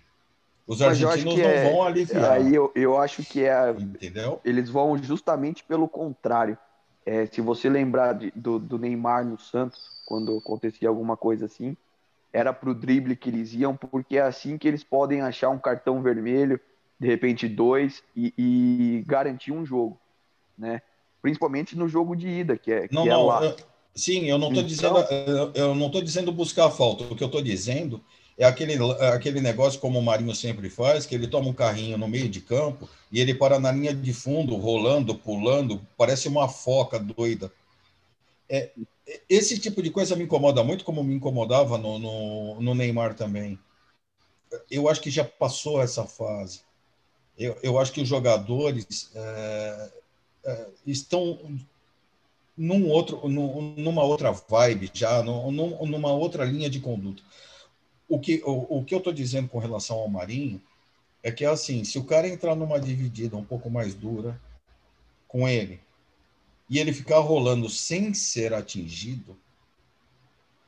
Os 0.67 0.81
Mas 0.81 0.99
argentinos 0.99 1.35
não 1.35 1.41
é- 1.41 1.71
vão 1.71 1.83
aliviar. 1.83 2.31
Aí 2.33 2.55
eu, 2.55 2.71
eu 2.75 2.97
acho 2.97 3.23
que 3.23 3.43
é, 3.43 3.75
Entendeu? 3.77 4.39
eles 4.43 4.69
vão 4.69 4.97
justamente 4.97 5.63
pelo 5.63 5.87
contrário. 5.87 6.57
É, 7.05 7.25
se 7.25 7.41
você 7.41 7.69
lembrar 7.69 8.13
de- 8.13 8.31
do, 8.35 8.57
do 8.57 8.79
Neymar 8.79 9.25
no 9.25 9.37
Santos, 9.39 9.79
quando 10.05 10.37
acontecia 10.37 10.87
alguma 10.89 11.15
coisa 11.17 11.45
assim, 11.45 11.75
era 12.33 12.53
pro 12.53 12.73
drible 12.73 13.15
que 13.15 13.29
eles 13.29 13.53
iam, 13.53 13.75
porque 13.75 14.17
é 14.17 14.21
assim 14.21 14.57
que 14.57 14.67
eles 14.67 14.83
podem 14.83 15.21
achar 15.21 15.49
um 15.49 15.59
cartão 15.59 16.01
vermelho, 16.01 16.59
de 16.99 17.07
repente 17.07 17.47
dois, 17.47 18.03
e, 18.15 18.33
e 18.37 19.03
garantir 19.05 19.51
um 19.51 19.65
jogo, 19.65 19.99
né? 20.57 20.81
Principalmente 21.21 21.75
no 21.77 21.87
jogo 21.87 22.15
de 22.15 22.27
ida, 22.27 22.57
que 22.57 22.71
é, 22.71 22.87
que 22.87 22.93
Não, 22.95 23.03
é 23.05 23.09
não. 23.09 23.25
lá. 23.25 23.43
eu- 23.43 23.55
sim, 23.93 24.25
eu 24.25 24.37
não 24.37 24.47
estou 24.49 24.63
Então- 24.63 25.03
dizendo, 25.03 25.51
eu- 25.55 25.75
não 25.75 25.87
estou 25.87 26.01
dizendo 26.01 26.31
buscar 26.31 26.67
a 26.67 26.71
falta. 26.71 27.03
O 27.03 27.15
que 27.15 27.23
eu 27.23 27.27
estou 27.27 27.41
dizendo 27.41 28.01
é 28.37 28.45
aquele, 28.45 28.73
é 28.99 29.07
aquele 29.09 29.41
negócio 29.41 29.79
como 29.79 29.97
o 29.99 30.03
Marinho 30.03 30.33
sempre 30.35 30.69
faz, 30.69 31.05
que 31.05 31.15
ele 31.15 31.27
toma 31.27 31.49
um 31.49 31.53
carrinho 31.53 31.97
no 31.97 32.07
meio 32.07 32.29
de 32.29 32.41
campo 32.41 32.87
e 33.11 33.19
ele 33.19 33.33
para 33.33 33.59
na 33.59 33.71
linha 33.71 33.93
de 33.93 34.13
fundo, 34.13 34.55
rolando, 34.55 35.15
pulando, 35.15 35.85
parece 35.97 36.27
uma 36.27 36.47
foca 36.47 36.99
doida. 36.99 37.51
É, 38.47 38.71
esse 39.27 39.57
tipo 39.59 39.81
de 39.81 39.89
coisa 39.89 40.15
me 40.15 40.23
incomoda 40.23 40.63
muito, 40.63 40.85
como 40.85 41.03
me 41.03 41.15
incomodava 41.15 41.77
no, 41.77 41.97
no, 41.97 42.61
no 42.61 42.75
Neymar 42.75 43.15
também. 43.15 43.57
Eu 44.69 44.87
acho 44.87 45.01
que 45.01 45.09
já 45.09 45.23
passou 45.25 45.81
essa 45.81 46.05
fase. 46.05 46.61
Eu, 47.37 47.57
eu 47.61 47.79
acho 47.79 47.91
que 47.91 48.01
os 48.01 48.07
jogadores 48.07 49.11
é, 49.13 49.91
é, 50.45 50.67
estão 50.85 51.57
num 52.57 52.87
outro, 52.89 53.27
num- 53.27 53.75
numa 53.75 54.03
outra 54.03 54.31
vibe 54.31 54.89
já, 54.93 55.21
num- 55.21 55.51
num- 55.51 55.85
numa 55.85 56.11
outra 56.13 56.45
linha 56.45 56.69
de 56.69 56.79
conduta. 56.79 57.21
O 58.07 58.19
que, 58.19 58.41
o, 58.45 58.79
o 58.79 58.85
que 58.85 58.93
eu 58.93 58.99
estou 58.99 59.11
dizendo 59.11 59.49
com 59.49 59.59
relação 59.59 59.97
ao 59.97 60.07
Marinho 60.07 60.61
é 61.23 61.31
que, 61.31 61.43
assim, 61.43 61.83
se 61.83 61.97
o 61.97 62.03
cara 62.05 62.27
entrar 62.27 62.55
numa 62.55 62.79
dividida 62.79 63.35
um 63.35 63.43
pouco 63.43 63.69
mais 63.69 63.93
dura 63.93 64.39
com 65.27 65.47
ele 65.49 65.81
e 66.69 66.79
ele 66.79 66.93
ficar 66.93 67.19
rolando 67.19 67.69
sem 67.69 68.13
ser 68.13 68.53
atingido, 68.53 69.37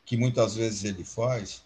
que 0.06 0.18
muitas 0.18 0.56
vezes 0.56 0.84
ele 0.84 1.04
faz, 1.04 1.64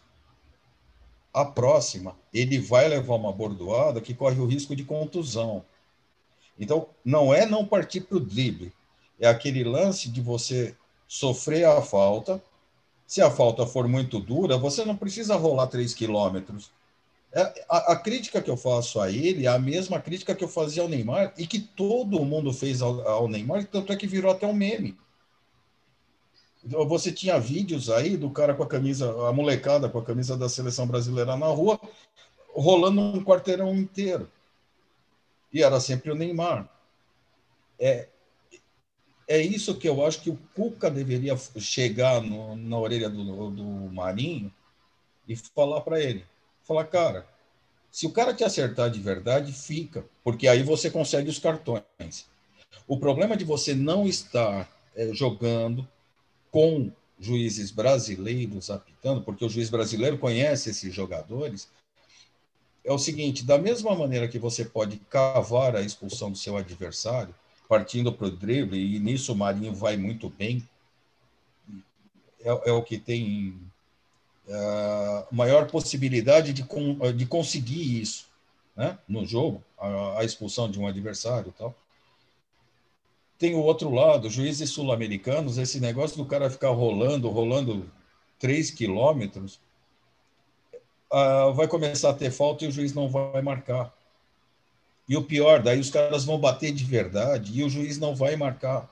a 1.34 1.46
próxima 1.46 2.16
ele 2.34 2.60
vai 2.60 2.88
levar 2.88 3.16
uma 3.16 3.32
bordoada 3.32 4.02
que 4.02 4.14
corre 4.14 4.40
o 4.40 4.46
risco 4.46 4.76
de 4.76 4.84
contusão. 4.84 5.64
Então, 6.60 6.88
não 7.04 7.34
é 7.34 7.46
não 7.46 7.66
partir 7.66 8.02
para 8.02 8.18
o 8.18 8.20
drible, 8.20 8.74
é 9.20 9.28
aquele 9.28 9.64
lance 9.64 10.10
de 10.10 10.22
você 10.22 10.76
sofrer 11.08 11.66
a 11.66 11.82
falta. 11.82 12.42
Se 13.06 13.22
a 13.22 13.30
falta 13.30 13.66
for 13.66 13.88
muito 13.88 14.20
dura, 14.20 14.58
você 14.58 14.86
não 14.86 14.96
precisa 14.96 15.36
rolar 15.36 15.68
3 15.68 15.94
quilômetros. 15.94 16.72
É, 17.34 17.66
a, 17.70 17.94
a 17.94 17.96
crítica 17.96 18.42
que 18.42 18.50
eu 18.50 18.58
faço 18.58 19.00
a 19.00 19.10
ele 19.10 19.46
é 19.46 19.50
a 19.50 19.60
mesma 19.60 20.00
crítica 20.02 20.36
que 20.36 20.44
eu 20.44 20.50
fazia 20.50 20.84
ao 20.84 20.90
Neymar 20.90 21.34
e 21.38 21.48
que 21.48 21.60
todo 21.60 22.26
mundo 22.26 22.52
fez 22.52 22.82
ao, 22.82 23.08
ao 23.08 23.28
Neymar, 23.28 23.66
tanto 23.66 23.94
é 23.94 23.96
que 23.96 24.08
virou 24.08 24.32
até 24.32 24.46
um 24.46 24.54
meme. 24.54 24.98
Você 26.64 27.12
tinha 27.12 27.40
vídeos 27.40 27.90
aí 27.90 28.16
do 28.16 28.30
cara 28.30 28.54
com 28.54 28.64
a 28.64 28.68
camisa, 28.68 29.28
a 29.28 29.34
molecada 29.34 29.90
com 29.90 29.98
a 29.98 30.06
camisa 30.06 30.38
da 30.38 30.48
seleção 30.48 30.86
brasileira 30.86 31.36
na 31.36 31.48
rua, 31.48 31.80
rolando 32.54 33.02
um 33.02 33.24
quarteirão 33.24 33.76
inteiro. 33.76 34.30
E 35.52 35.64
era 35.64 35.80
sempre 35.80 36.12
o 36.12 36.16
Neymar. 36.16 36.70
É, 37.80 38.08
é 39.28 39.42
isso 39.42 39.76
que 39.78 39.90
eu 39.90 40.06
acho 40.06 40.22
que 40.22 40.30
o 40.30 40.40
Cuca 40.56 40.90
deveria 40.90 41.36
chegar 41.58 42.22
no, 42.22 42.56
na 42.56 42.78
orelha 42.78 43.10
do, 43.10 43.50
do 43.50 43.64
Marinho 43.92 44.54
e 45.28 45.36
falar 45.36 45.82
para 45.82 46.00
ele. 46.00 46.26
Falar, 46.64 46.86
cara, 46.86 47.28
se 47.90 48.06
o 48.06 48.12
cara 48.12 48.34
te 48.34 48.44
acertar 48.44 48.90
de 48.90 49.00
verdade, 49.00 49.52
fica, 49.52 50.06
porque 50.24 50.48
aí 50.48 50.62
você 50.62 50.92
consegue 50.92 51.30
os 51.30 51.40
cartões. 51.40 52.30
O 52.88 53.00
problema 53.00 53.36
de 53.36 53.44
você 53.44 53.74
não 53.74 54.06
estar 54.06 54.70
é, 54.96 55.14
jogando 55.14 55.88
com 56.52 56.92
juízes 57.20 57.72
brasileiros 57.72 58.70
apitando, 58.70 59.22
porque 59.22 59.46
o 59.46 59.50
juiz 59.50 59.70
brasileiro 59.70 60.18
conhece 60.18 60.70
esses 60.70 60.94
jogadores, 60.94 61.70
é 62.84 62.92
o 62.92 62.98
seguinte: 62.98 63.46
da 63.46 63.58
mesma 63.58 63.96
maneira 63.96 64.28
que 64.28 64.40
você 64.40 64.66
pode 64.66 64.98
cavar 65.10 65.76
a 65.76 65.82
expulsão 65.82 66.32
do 66.32 66.38
seu 66.38 66.58
adversário, 66.58 67.34
partindo 67.70 68.12
para 68.12 68.28
o 68.28 68.32
drible, 68.32 68.78
e 68.78 69.00
nisso 69.00 69.34
o 69.34 69.36
Marinho 69.36 69.74
vai 69.74 69.96
muito 69.96 70.30
bem, 70.30 70.68
é, 72.42 72.70
é 72.70 72.72
o 72.72 72.84
que 72.84 72.98
tem 72.98 73.58
a 74.50 75.28
maior 75.32 75.70
possibilidade 75.70 76.52
de, 76.54 76.64
de 77.16 77.26
conseguir 77.26 78.02
isso 78.02 78.28
né, 78.76 78.98
no 79.08 79.26
jogo, 79.26 79.64
a, 79.78 80.20
a 80.20 80.26
expulsão 80.26 80.70
de 80.70 80.80
um 80.80 80.88
adversário 80.88 81.54
tal. 81.58 81.76
Tem 83.42 83.56
o 83.56 83.60
outro 83.64 83.90
lado, 83.90 84.30
juízes 84.30 84.70
sul-americanos, 84.70 85.58
esse 85.58 85.80
negócio 85.80 86.16
do 86.16 86.28
cara 86.28 86.48
ficar 86.48 86.70
rolando, 86.70 87.28
rolando 87.28 87.92
3 88.38 88.70
quilômetros, 88.70 89.60
uh, 91.12 91.52
vai 91.52 91.68
começar 91.68 92.12
a 92.12 92.14
ter 92.14 92.30
falta 92.30 92.66
e 92.66 92.68
o 92.68 92.72
juiz 92.72 92.94
não 92.94 93.10
vai 93.10 93.42
marcar. 93.42 93.92
E 95.10 95.18
o 95.18 95.24
pior, 95.24 95.60
daí 95.60 95.80
os 95.80 95.90
caras 95.90 96.24
vão 96.24 96.38
bater 96.38 96.72
de 96.72 96.84
verdade 96.86 97.60
e 97.60 97.64
o 97.64 97.70
juiz 97.70 97.98
não 97.98 98.16
vai 98.16 98.36
marcar. 98.36 98.88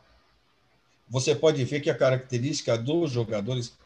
Você 1.08 1.36
pode 1.36 1.64
ver 1.64 1.82
que 1.82 1.92
a 1.92 1.96
característica 1.96 2.76
dos 2.76 3.12
jogadores, 3.12 3.78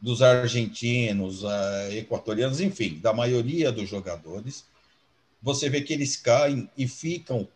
dos 0.00 0.22
argentinos, 0.22 1.42
uh, 1.42 1.90
equatorianos, 1.96 2.60
enfim, 2.60 3.00
da 3.00 3.12
maioria 3.12 3.72
dos 3.72 3.88
jogadores, 3.88 4.64
você 5.42 5.68
vê 5.68 5.80
que 5.80 5.92
eles 5.92 6.14
caem 6.14 6.70
e 6.78 6.86
ficam 6.86 7.48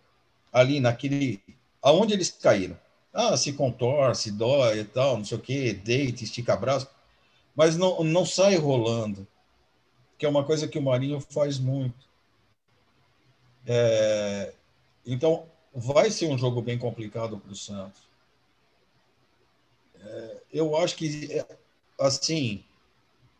ali 0.52 0.80
naquele 0.80 1.40
aonde 1.86 2.12
eles 2.12 2.30
caíram. 2.32 2.76
Ah, 3.14 3.36
se 3.36 3.52
contorce, 3.52 4.32
dói 4.32 4.80
e 4.80 4.84
tal, 4.84 5.18
não 5.18 5.24
sei 5.24 5.38
o 5.38 5.40
quê, 5.40 5.72
deita, 5.72 6.24
estica 6.24 6.56
braço, 6.56 6.90
mas 7.54 7.76
não, 7.76 8.02
não 8.02 8.26
sai 8.26 8.56
rolando, 8.56 9.24
que 10.18 10.26
é 10.26 10.28
uma 10.28 10.44
coisa 10.44 10.66
que 10.66 10.80
o 10.80 10.82
Marinho 10.82 11.20
faz 11.20 11.60
muito. 11.60 12.08
É, 13.64 14.52
então, 15.06 15.46
vai 15.72 16.10
ser 16.10 16.26
um 16.26 16.36
jogo 16.36 16.60
bem 16.60 16.76
complicado 16.76 17.38
para 17.38 17.52
o 17.52 17.56
Santos. 17.56 18.02
É, 19.94 20.42
eu 20.52 20.76
acho 20.76 20.96
que, 20.96 21.40
assim, 22.00 22.64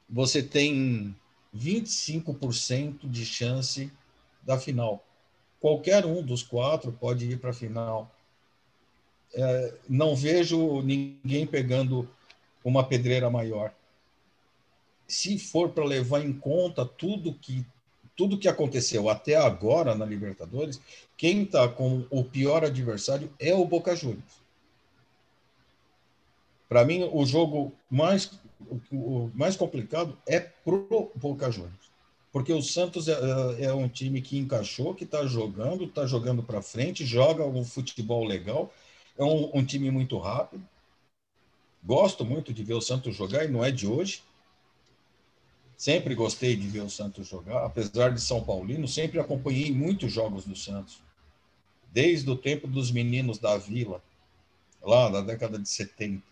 você 0.08 0.40
tem 0.40 1.16
25% 1.52 3.08
de 3.08 3.26
chance 3.26 3.92
da 4.40 4.56
final. 4.56 5.04
Qualquer 5.58 6.06
um 6.06 6.22
dos 6.22 6.44
quatro 6.44 6.92
pode 6.92 7.28
ir 7.28 7.40
para 7.40 7.50
a 7.50 7.52
final 7.52 8.08
é, 8.08 8.15
não 9.88 10.16
vejo 10.16 10.82
ninguém 10.82 11.46
pegando 11.46 12.08
uma 12.64 12.84
pedreira 12.84 13.30
maior. 13.30 13.72
se 15.06 15.38
for 15.38 15.70
para 15.70 15.84
levar 15.84 16.24
em 16.24 16.32
conta 16.32 16.84
tudo 16.84 17.32
que 17.32 17.64
tudo 18.16 18.38
que 18.38 18.48
aconteceu 18.48 19.10
até 19.10 19.36
agora 19.36 19.94
na 19.94 20.06
Libertadores, 20.06 20.80
quem 21.16 21.42
está 21.42 21.68
com 21.68 22.06
o 22.10 22.24
pior 22.24 22.64
adversário 22.64 23.30
é 23.38 23.54
o 23.54 23.64
Boca 23.66 23.94
Juniors. 23.94 24.40
Para 26.66 26.84
mim, 26.84 27.08
o 27.12 27.24
jogo 27.26 27.72
mais, 27.90 28.30
o 28.90 29.30
mais 29.34 29.54
complicado 29.54 30.16
é 30.26 30.40
pro 30.40 31.12
Boca 31.14 31.50
Juniors. 31.50 31.86
Porque 32.32 32.52
o 32.52 32.62
Santos 32.62 33.06
é, 33.06 33.12
é, 33.58 33.64
é 33.66 33.74
um 33.74 33.88
time 33.88 34.20
que 34.20 34.38
encaixou, 34.38 34.94
que 34.94 35.04
está 35.04 35.26
jogando, 35.26 35.84
está 35.84 36.06
jogando 36.06 36.42
para 36.42 36.62
frente, 36.62 37.04
joga 37.04 37.44
um 37.44 37.64
futebol 37.64 38.24
legal, 38.24 38.72
é 39.18 39.24
um, 39.24 39.58
um 39.58 39.64
time 39.64 39.90
muito 39.90 40.18
rápido. 40.18 40.66
Gosto 41.84 42.24
muito 42.24 42.52
de 42.52 42.64
ver 42.64 42.74
o 42.74 42.80
Santos 42.80 43.14
jogar 43.14 43.44
e 43.44 43.48
não 43.48 43.64
é 43.64 43.70
de 43.70 43.86
hoje. 43.86 44.22
Sempre 45.76 46.14
gostei 46.14 46.56
de 46.56 46.66
ver 46.66 46.82
o 46.82 46.90
Santos 46.90 47.28
jogar, 47.28 47.64
apesar 47.64 48.10
de 48.10 48.20
São 48.20 48.42
Paulino, 48.42 48.88
sempre 48.88 49.20
acompanhei 49.20 49.70
muitos 49.70 50.10
jogos 50.12 50.44
do 50.44 50.56
Santos. 50.56 51.00
Desde 51.92 52.28
o 52.30 52.36
tempo 52.36 52.66
dos 52.66 52.90
meninos 52.90 53.38
da 53.38 53.56
Vila, 53.58 54.02
lá 54.82 55.10
na 55.10 55.20
década 55.20 55.58
de 55.58 55.68
70. 55.68 56.22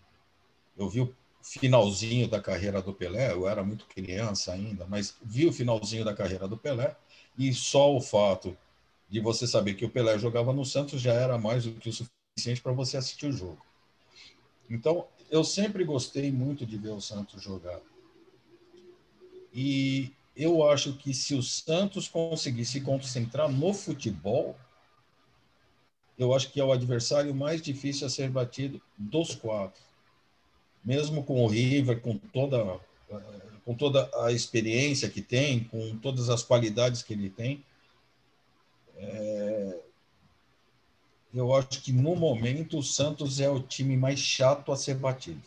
Eu 0.76 0.88
vi 0.88 1.00
o 1.02 1.14
finalzinho 1.42 2.26
da 2.26 2.40
carreira 2.40 2.80
do 2.80 2.92
Pelé, 2.92 3.32
eu 3.32 3.46
era 3.46 3.62
muito 3.62 3.86
criança 3.86 4.52
ainda, 4.52 4.86
mas 4.86 5.14
vi 5.22 5.46
o 5.46 5.52
finalzinho 5.52 6.04
da 6.04 6.14
carreira 6.14 6.48
do 6.48 6.56
Pelé 6.56 6.96
e 7.36 7.52
só 7.52 7.94
o 7.94 8.00
fato 8.00 8.56
de 9.08 9.20
você 9.20 9.46
saber 9.46 9.74
que 9.74 9.84
o 9.84 9.90
Pelé 9.90 10.18
jogava 10.18 10.52
no 10.52 10.64
Santos 10.64 11.00
já 11.00 11.12
era 11.12 11.36
mais 11.38 11.64
do 11.64 11.72
que 11.72 11.90
o 11.90 11.92
suficiente 11.92 12.23
para 12.62 12.72
você 12.72 12.96
assistir 12.96 13.26
o 13.26 13.32
jogo. 13.32 13.64
Então, 14.68 15.06
eu 15.30 15.44
sempre 15.44 15.84
gostei 15.84 16.32
muito 16.32 16.66
de 16.66 16.76
ver 16.76 16.90
o 16.90 17.00
Santos 17.00 17.40
jogar. 17.42 17.80
E 19.52 20.12
eu 20.36 20.68
acho 20.68 20.96
que 20.96 21.14
se 21.14 21.34
o 21.34 21.42
Santos 21.42 22.08
conseguir 22.08 22.64
se 22.64 22.80
concentrar 22.80 23.48
no 23.48 23.72
futebol, 23.72 24.56
eu 26.18 26.34
acho 26.34 26.50
que 26.50 26.60
é 26.60 26.64
o 26.64 26.72
adversário 26.72 27.32
mais 27.34 27.62
difícil 27.62 28.06
a 28.06 28.10
ser 28.10 28.28
batido 28.30 28.82
dos 28.98 29.34
quatro. 29.34 29.80
Mesmo 30.84 31.22
com 31.24 31.44
o 31.44 31.46
River, 31.46 32.00
com 32.00 32.18
toda, 32.18 32.80
com 33.64 33.74
toda 33.74 34.10
a 34.24 34.32
experiência 34.32 35.08
que 35.08 35.22
tem, 35.22 35.64
com 35.64 35.96
todas 35.98 36.28
as 36.28 36.42
qualidades 36.42 37.02
que 37.02 37.12
ele 37.12 37.30
tem, 37.30 37.64
é, 38.96 39.83
eu 41.34 41.54
acho 41.54 41.82
que 41.82 41.92
no 41.92 42.14
momento 42.14 42.78
o 42.78 42.82
Santos 42.82 43.40
é 43.40 43.50
o 43.50 43.60
time 43.60 43.96
mais 43.96 44.18
chato 44.18 44.70
a 44.72 44.76
ser 44.76 44.94
batido 44.94 45.40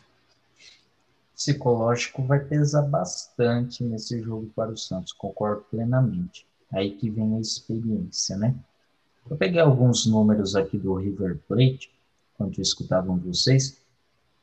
psicológico 1.37 2.23
vai 2.23 2.39
pesar 2.39 2.81
bastante 2.81 3.83
nesse 3.83 4.19
jogo 4.23 4.51
para 4.55 4.71
o 4.71 4.77
Santos, 4.77 5.13
concordo 5.13 5.63
plenamente. 5.69 6.47
Aí 6.73 6.97
que 6.97 7.11
vem 7.11 7.37
a 7.37 7.39
experiência, 7.39 8.35
né? 8.35 8.55
Eu 9.29 9.37
peguei 9.37 9.59
alguns 9.59 10.07
números 10.07 10.55
aqui 10.55 10.79
do 10.79 10.95
River 10.95 11.39
Plate, 11.47 11.91
quando 12.35 12.59
escutavam 12.59 13.19
vocês. 13.19 13.77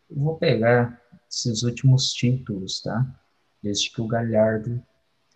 Eu 0.08 0.22
vou 0.22 0.36
pegar 0.36 1.02
esses 1.28 1.64
últimos 1.64 2.12
títulos, 2.12 2.80
tá? 2.80 3.04
Desde 3.60 3.90
que 3.90 4.00
o 4.00 4.06
Galhardo 4.06 4.80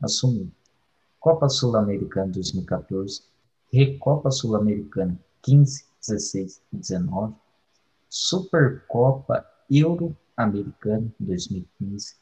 assumiu. 0.01 0.49
Copa 1.19 1.49
Sul-Americana 1.49 2.31
2014, 2.33 3.23
Recopa 3.73 4.31
Sul-Americana 4.31 5.19
15, 5.43 5.85
16 6.01 6.63
e 6.73 6.77
19, 6.77 7.35
Supercopa 8.09 9.45
Euro 9.71 10.17
Americana, 10.37 11.13
2015, 11.19 12.17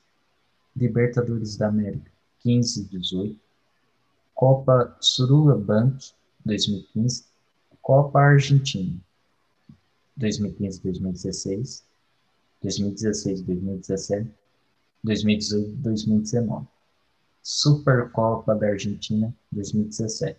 Libertadores 0.74 1.57
da 1.57 1.69
América, 1.69 2.11
15 2.40 2.81
e 2.81 2.85
18, 2.85 3.40
Copa 4.35 4.98
Bank 5.65 6.12
2015, 6.44 7.24
Copa 7.82 8.20
Argentina, 8.20 9.01
2015-2016, 10.19 11.82
2016-2017, 12.65 14.28
2018-2019, 15.05 16.66
Supercopa 17.43 18.55
da 18.55 18.66
Argentina, 18.69 19.32
2017. 19.53 20.39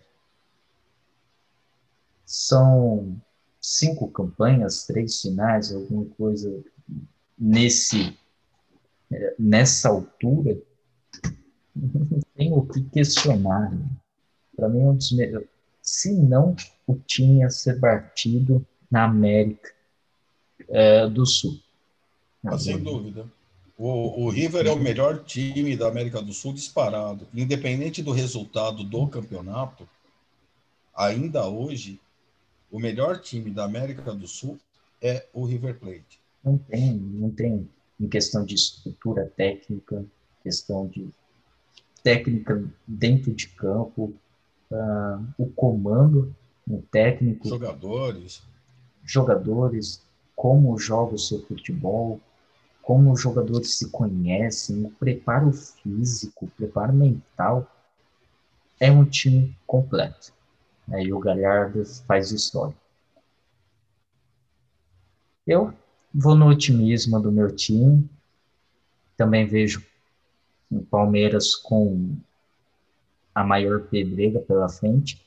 São 2.26 3.18
cinco 3.60 4.08
campanhas, 4.08 4.86
três 4.86 5.20
finais, 5.20 5.72
alguma 5.72 6.04
coisa 6.16 6.62
nesse 7.38 8.16
nessa 9.38 9.88
altura, 9.88 10.60
não 11.74 12.20
tem 12.36 12.52
o 12.52 12.66
que 12.66 12.82
questionar. 12.82 13.70
Né? 13.70 13.88
Para 14.54 14.68
mim, 14.68 14.82
é 14.82 14.86
um 14.86 14.96
dos 14.96 15.12
melhores. 15.12 15.48
Se 15.80 16.12
não 16.12 16.54
o 16.86 16.96
time 16.96 17.42
a 17.42 17.50
ser 17.50 17.78
batido 17.78 18.66
na 18.90 19.04
América 19.04 19.72
é, 20.68 21.08
do 21.08 21.24
Sul. 21.24 21.58
Ah, 22.44 22.58
sem 22.58 22.78
dúvida. 22.78 23.26
O, 23.76 24.24
o 24.24 24.28
River 24.28 24.66
é 24.66 24.72
o 24.72 24.78
melhor 24.78 25.24
time 25.24 25.76
da 25.76 25.88
América 25.88 26.20
do 26.20 26.32
Sul 26.32 26.52
disparado. 26.52 27.26
Independente 27.32 28.02
do 28.02 28.12
resultado 28.12 28.82
do 28.82 29.06
campeonato, 29.06 29.88
ainda 30.94 31.46
hoje, 31.48 32.00
o 32.70 32.78
melhor 32.78 33.20
time 33.20 33.50
da 33.50 33.64
América 33.64 34.14
do 34.14 34.26
Sul 34.26 34.58
é 35.00 35.26
o 35.32 35.44
River 35.44 35.78
Plate. 35.78 36.20
Não 36.44 36.58
tem, 36.58 36.94
não 36.94 37.30
tem 37.30 37.68
em 38.00 38.08
questão 38.08 38.44
de 38.44 38.54
estrutura 38.54 39.32
técnica, 39.36 40.04
questão 40.42 40.86
de 40.86 41.08
técnica 42.02 42.64
dentro 42.86 43.32
de 43.32 43.48
campo, 43.48 44.14
uh, 44.70 45.26
o 45.36 45.46
comando 45.46 46.34
o 46.70 46.82
técnico, 46.90 47.48
jogadores, 47.48 48.42
jogadores, 49.02 50.02
como 50.36 50.78
joga 50.78 51.14
o 51.14 51.18
seu 51.18 51.40
futebol, 51.46 52.20
como 52.82 53.12
os 53.12 53.20
jogadores 53.20 53.76
se 53.78 53.90
conhecem, 53.90 54.84
o 54.84 54.90
preparo 54.90 55.52
físico, 55.52 56.44
o 56.44 56.50
preparo 56.50 56.92
mental, 56.92 57.66
é 58.78 58.90
um 58.90 59.04
time 59.04 59.56
completo. 59.66 60.32
Né? 60.88 61.04
E 61.04 61.12
o 61.12 61.20
Galhardo 61.20 61.84
faz 62.06 62.32
história. 62.32 62.74
Eu 65.46 65.72
Vou 66.12 66.34
no 66.34 66.48
otimismo 66.48 67.20
do 67.20 67.30
meu 67.30 67.54
time. 67.54 68.08
Também 69.16 69.46
vejo 69.46 69.84
o 70.70 70.82
Palmeiras 70.82 71.54
com 71.54 72.16
a 73.34 73.44
maior 73.44 73.82
pedreira 73.82 74.40
pela 74.40 74.68
frente. 74.68 75.24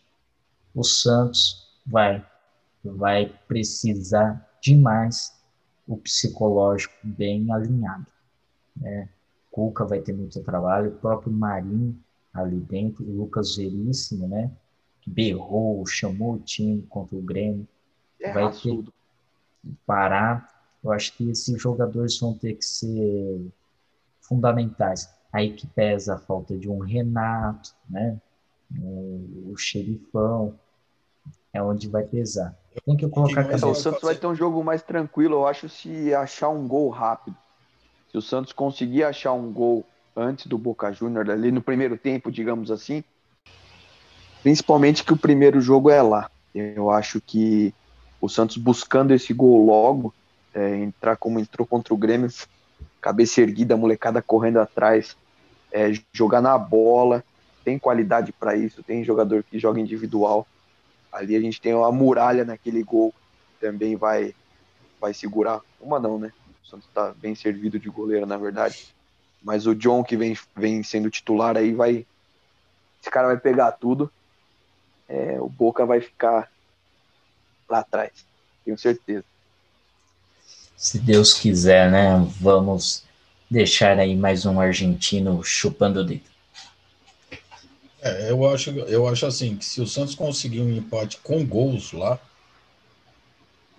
O 0.73 0.83
Santos 0.83 1.79
vai 1.85 2.25
vai 2.83 3.31
precisar 3.47 4.43
demais 4.59 5.31
o 5.87 5.95
psicológico 5.95 6.95
bem 7.03 7.51
alinhado. 7.51 8.07
Né? 8.75 9.07
Cuca 9.51 9.85
vai 9.85 10.01
ter 10.01 10.13
muito 10.13 10.41
trabalho, 10.41 10.89
o 10.89 10.97
próprio 10.97 11.31
Marinho 11.31 11.95
ali 12.33 12.59
dentro, 12.59 13.03
o 13.03 13.17
Lucas 13.17 13.55
Veríssimo, 13.55 14.27
né? 14.27 14.51
Berrou, 15.09 15.85
chamou 15.85 16.35
o 16.35 16.39
time 16.39 16.81
contra 16.83 17.17
o 17.17 17.21
Grêmio. 17.21 17.67
É 18.19 18.31
vai 18.31 18.51
ter 18.51 18.59
que 18.59 18.85
parar 19.85 20.51
eu 20.83 20.91
acho 20.91 21.13
que 21.13 21.29
esses 21.29 21.61
jogadores 21.61 22.19
vão 22.19 22.33
ter 22.33 22.55
que 22.55 22.65
ser 22.65 23.51
fundamentais. 24.21 25.09
Aí 25.31 25.53
que 25.53 25.67
pesa 25.67 26.15
a 26.15 26.17
falta 26.17 26.57
de 26.57 26.69
um 26.69 26.79
Renato, 26.79 27.71
né? 27.89 28.17
O, 28.79 29.53
xerifão, 29.57 30.57
é 31.53 31.61
onde 31.61 31.89
vai 31.89 32.03
pesar. 32.03 32.55
Tem 32.85 32.95
que 32.95 33.07
colocar 33.07 33.41
a 33.41 33.67
O 33.67 33.75
Santos 33.75 34.01
vai 34.01 34.15
ter 34.15 34.25
um 34.27 34.35
jogo 34.35 34.63
mais 34.63 34.81
tranquilo, 34.81 35.35
eu 35.35 35.47
acho, 35.47 35.67
se 35.67 36.13
achar 36.13 36.49
um 36.49 36.67
gol 36.67 36.89
rápido. 36.89 37.35
Se 38.09 38.17
o 38.17 38.21
Santos 38.21 38.53
conseguir 38.53 39.03
achar 39.03 39.33
um 39.33 39.51
gol 39.51 39.85
antes 40.15 40.47
do 40.47 40.57
Boca 40.57 40.91
Júnior, 40.91 41.29
ali 41.29 41.51
no 41.51 41.61
primeiro 41.61 41.97
tempo, 41.97 42.31
digamos 42.31 42.71
assim, 42.71 43.03
principalmente 44.43 45.03
que 45.03 45.13
o 45.13 45.17
primeiro 45.17 45.61
jogo 45.61 45.89
é 45.89 46.01
lá. 46.01 46.29
Eu 46.53 46.89
acho 46.89 47.21
que 47.21 47.73
o 48.19 48.27
Santos 48.27 48.57
buscando 48.57 49.13
esse 49.13 49.33
gol 49.33 49.65
logo, 49.65 50.13
é, 50.53 50.75
entrar 50.77 51.15
como 51.15 51.39
entrou 51.39 51.65
contra 51.65 51.93
o 51.93 51.97
Grêmio, 51.97 52.29
cabeça 52.99 53.41
erguida, 53.41 53.77
molecada 53.77 54.21
correndo 54.21 54.57
atrás, 54.57 55.15
é, 55.71 55.91
jogar 56.11 56.41
na 56.41 56.57
bola, 56.57 57.23
tem 57.63 57.79
qualidade 57.79 58.31
para 58.31 58.55
isso, 58.55 58.83
tem 58.83 59.03
jogador 59.03 59.43
que 59.43 59.59
joga 59.59 59.79
individual. 59.79 60.45
Ali 61.11 61.35
a 61.35 61.41
gente 61.41 61.61
tem 61.61 61.73
uma 61.73 61.91
muralha 61.91 62.43
naquele 62.43 62.83
gol, 62.83 63.13
também 63.59 63.95
vai 63.95 64.33
vai 64.99 65.13
segurar. 65.15 65.61
Uma 65.79 65.99
não, 65.99 66.19
né? 66.19 66.31
O 66.63 66.67
Santos 66.67 66.87
está 66.87 67.11
bem 67.19 67.33
servido 67.33 67.79
de 67.79 67.89
goleiro, 67.89 68.27
na 68.27 68.37
verdade. 68.37 68.93
Mas 69.43 69.65
o 69.65 69.73
John, 69.73 70.03
que 70.03 70.15
vem, 70.15 70.37
vem 70.55 70.83
sendo 70.83 71.09
titular 71.09 71.57
aí, 71.57 71.73
vai. 71.73 72.05
Esse 73.01 73.09
cara 73.09 73.27
vai 73.27 73.37
pegar 73.37 73.71
tudo. 73.71 74.11
É, 75.11 75.41
o 75.41 75.49
Boca 75.49 75.85
vai 75.85 75.99
ficar 75.99 76.49
lá 77.67 77.79
atrás, 77.79 78.11
tenho 78.63 78.77
certeza 78.77 79.25
se 80.81 80.97
Deus 80.97 81.35
quiser, 81.35 81.91
né? 81.91 82.27
Vamos 82.39 83.03
deixar 83.47 83.99
aí 83.99 84.15
mais 84.15 84.47
um 84.47 84.59
argentino 84.59 85.43
chupando 85.43 85.99
o 85.99 86.03
dedo. 86.03 86.23
É, 88.01 88.31
eu 88.31 88.49
acho, 88.49 88.71
eu 88.71 89.07
acho 89.07 89.27
assim 89.27 89.55
que 89.55 89.63
se 89.63 89.79
o 89.79 89.85
Santos 89.85 90.15
conseguir 90.15 90.59
um 90.59 90.75
empate 90.75 91.19
com 91.19 91.45
gols 91.45 91.91
lá, 91.91 92.19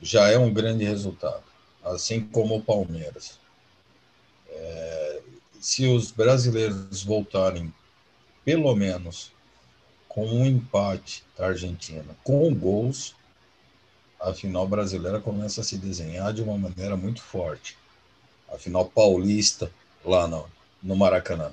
já 0.01 0.31
é 0.31 0.39
um 0.39 0.53
grande 0.53 0.85
resultado, 0.85 1.43
assim 1.83 2.21
como 2.21 2.55
o 2.55 2.63
Palmeiras. 2.63 3.37
É, 4.49 5.23
se 5.61 5.89
os 5.89 6.13
brasileiros 6.13 7.03
voltarem, 7.03 7.75
pelo 8.45 8.77
menos, 8.77 9.33
com 10.13 10.27
um 10.27 10.45
empate 10.45 11.25
da 11.39 11.47
Argentina, 11.47 12.05
com 12.23 12.55
gols, 12.55 13.15
a 14.21 14.35
final 14.35 14.69
brasileira 14.69 15.19
começa 15.19 15.63
a 15.63 15.65
se 15.65 15.79
desenhar 15.79 16.35
de 16.35 16.43
uma 16.43 16.57
maneira 16.59 16.99
muito 16.99 17.23
forte. 17.23 17.79
A 18.53 18.59
final 18.59 18.85
paulista, 18.85 19.71
lá 20.05 20.29
no, 20.29 20.47
no 20.83 20.95
Maracanã. 20.95 21.51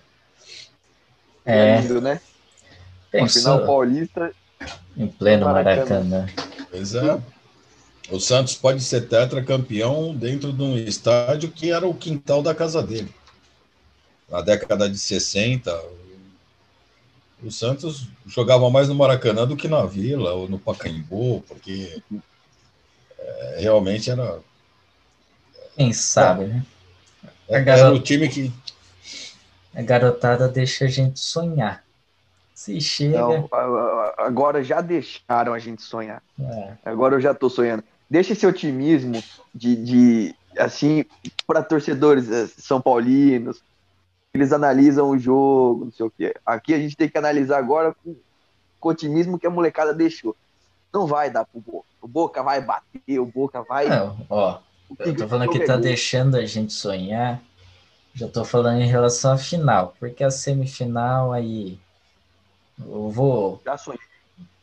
É, 1.45 1.77
é 1.77 1.81
lindo, 1.81 2.01
né? 2.01 2.19
Pensou 3.09 3.41
final 3.41 3.65
paulista. 3.65 4.33
Em 4.97 5.07
pleno 5.07 5.45
Maracanã. 5.45 6.27
Pois 6.69 6.93
é. 6.95 7.17
O 8.11 8.19
Santos 8.19 8.55
pode 8.55 8.83
ser 8.83 9.07
tetracampeão 9.07 10.13
dentro 10.13 10.51
de 10.51 10.61
um 10.61 10.77
estádio 10.77 11.49
que 11.49 11.71
era 11.71 11.87
o 11.87 11.93
quintal 11.93 12.43
da 12.43 12.53
casa 12.53 12.83
dele. 12.83 13.13
Na 14.29 14.41
década 14.41 14.89
de 14.89 14.97
60, 14.97 15.71
o 17.43 17.51
Santos 17.51 18.07
jogava 18.25 18.69
mais 18.69 18.89
no 18.89 18.95
Maracanã 18.95 19.47
do 19.47 19.55
que 19.55 19.67
na 19.67 19.85
Vila 19.85 20.33
ou 20.33 20.49
no 20.49 20.59
Pacaembu, 20.59 21.43
porque 21.47 22.01
é, 23.17 23.57
realmente 23.59 24.09
era. 24.09 24.39
Quem 25.75 25.93
sabe, 25.93 26.45
né? 26.45 26.65
Era, 27.47 27.77
era 27.77 27.93
o 27.93 27.99
time 27.99 28.27
que. 28.27 28.51
A 29.73 29.81
garotada 29.81 30.47
deixa 30.47 30.85
a 30.85 30.87
gente 30.89 31.19
sonhar. 31.19 31.83
Se 32.53 32.81
chega. 32.81 33.19
Não, 33.19 33.49
agora 34.17 34.63
já 34.63 34.81
deixaram 34.81 35.53
a 35.53 35.59
gente 35.59 35.81
sonhar. 35.81 36.21
É. 36.39 36.73
Agora 36.83 37.15
eu 37.15 37.21
já 37.21 37.33
tô 37.33 37.49
sonhando. 37.49 37.83
Deixa 38.09 38.33
esse 38.33 38.45
otimismo 38.45 39.23
de, 39.55 39.75
de 39.75 40.35
assim, 40.57 41.05
para 41.47 41.63
torcedores 41.63 42.29
eh, 42.29 42.47
são 42.57 42.81
paulinos, 42.81 43.61
eles 44.33 44.51
analisam 44.51 45.09
o 45.09 45.17
jogo, 45.17 45.85
não 45.85 45.91
sei 45.91 46.05
o 46.05 46.11
quê. 46.11 46.33
Aqui 46.45 46.73
a 46.73 46.79
gente 46.79 46.95
tem 46.95 47.09
que 47.09 47.17
analisar 47.17 47.57
agora 47.57 47.95
com, 48.03 48.15
com 48.79 48.89
o 48.89 48.91
otimismo 48.91 49.39
que 49.39 49.47
a 49.47 49.49
molecada 49.49 49.93
deixou. 49.93 50.35
Não 50.93 51.07
vai 51.07 51.29
dar 51.29 51.45
pro 51.45 51.59
Boca. 51.59 51.87
O 52.01 52.07
Boca 52.07 52.43
vai 52.43 52.61
bater, 52.61 53.19
o 53.19 53.25
Boca 53.25 53.61
vai. 53.63 53.87
Não, 53.87 54.17
ó, 54.29 54.59
eu 54.99 55.15
tô 55.15 55.27
falando 55.27 55.51
que 55.51 55.65
tá 55.65 55.77
deixando 55.77 56.35
a 56.35 56.45
gente 56.45 56.73
sonhar. 56.73 57.41
Já 58.13 58.27
tô 58.27 58.43
falando 58.43 58.81
em 58.81 58.87
relação 58.87 59.33
à 59.33 59.37
final, 59.37 59.95
porque 59.99 60.23
a 60.23 60.31
semifinal 60.31 61.31
aí 61.31 61.79
eu 62.79 63.09
vou. 63.09 63.61
Já 63.65 63.77
sonhei. 63.77 63.99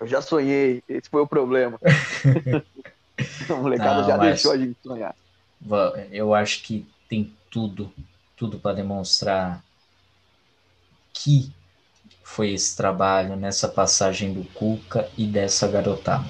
Eu 0.00 0.06
já 0.06 0.22
sonhei. 0.22 0.82
Esse 0.88 1.08
foi 1.08 1.22
o 1.22 1.26
problema. 1.26 1.78
a 3.48 3.54
molecada 3.54 4.00
Não, 4.00 4.08
já 4.08 4.16
deixou 4.16 4.52
a 4.52 4.58
gente 4.58 4.76
sonhar. 4.82 5.14
Eu 6.10 6.34
acho 6.34 6.62
que 6.62 6.86
tem 7.08 7.32
tudo, 7.50 7.90
tudo 8.36 8.58
para 8.58 8.76
demonstrar 8.76 9.64
que 11.12 11.50
foi 12.22 12.52
esse 12.52 12.76
trabalho 12.76 13.34
nessa 13.36 13.68
passagem 13.68 14.34
do 14.34 14.44
Cuca 14.52 15.08
e 15.16 15.26
dessa 15.26 15.66
garotada. 15.66 16.28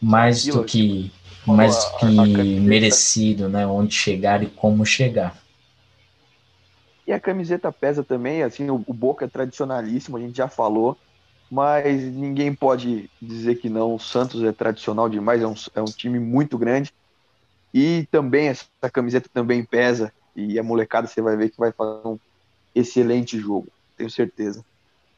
Mais 0.00 0.44
do 0.44 0.64
que 0.64 1.12
mais 1.46 1.84
do 1.84 1.98
que 1.98 2.60
merecido, 2.60 3.48
né? 3.48 3.66
Onde 3.66 3.94
chegar 3.94 4.42
e 4.42 4.46
como 4.46 4.86
chegar. 4.86 5.36
E 7.06 7.12
a 7.12 7.20
camiseta 7.20 7.70
pesa 7.70 8.02
também, 8.02 8.42
assim, 8.42 8.70
o, 8.70 8.82
o 8.86 8.94
Boca 8.94 9.26
é 9.26 9.28
tradicionalíssimo, 9.28 10.16
a 10.16 10.20
gente 10.20 10.36
já 10.36 10.48
falou, 10.48 10.96
mas 11.50 12.02
ninguém 12.02 12.54
pode 12.54 13.10
dizer 13.20 13.56
que 13.56 13.68
não. 13.68 13.94
O 13.94 13.98
Santos 13.98 14.42
é 14.42 14.52
tradicional 14.52 15.08
demais, 15.08 15.42
é 15.42 15.46
um, 15.46 15.54
é 15.74 15.82
um 15.82 15.84
time 15.84 16.18
muito 16.18 16.56
grande. 16.56 16.90
E 17.72 18.08
também 18.10 18.48
essa 18.48 18.66
camiseta 18.90 19.28
também 19.32 19.64
pesa. 19.64 20.12
E 20.36 20.58
a 20.58 20.62
molecada 20.62 21.06
você 21.06 21.22
vai 21.22 21.36
ver 21.36 21.50
que 21.50 21.58
vai 21.58 21.72
fazer 21.72 22.06
um 22.06 22.18
excelente 22.74 23.38
jogo, 23.38 23.68
tenho 23.96 24.10
certeza. 24.10 24.64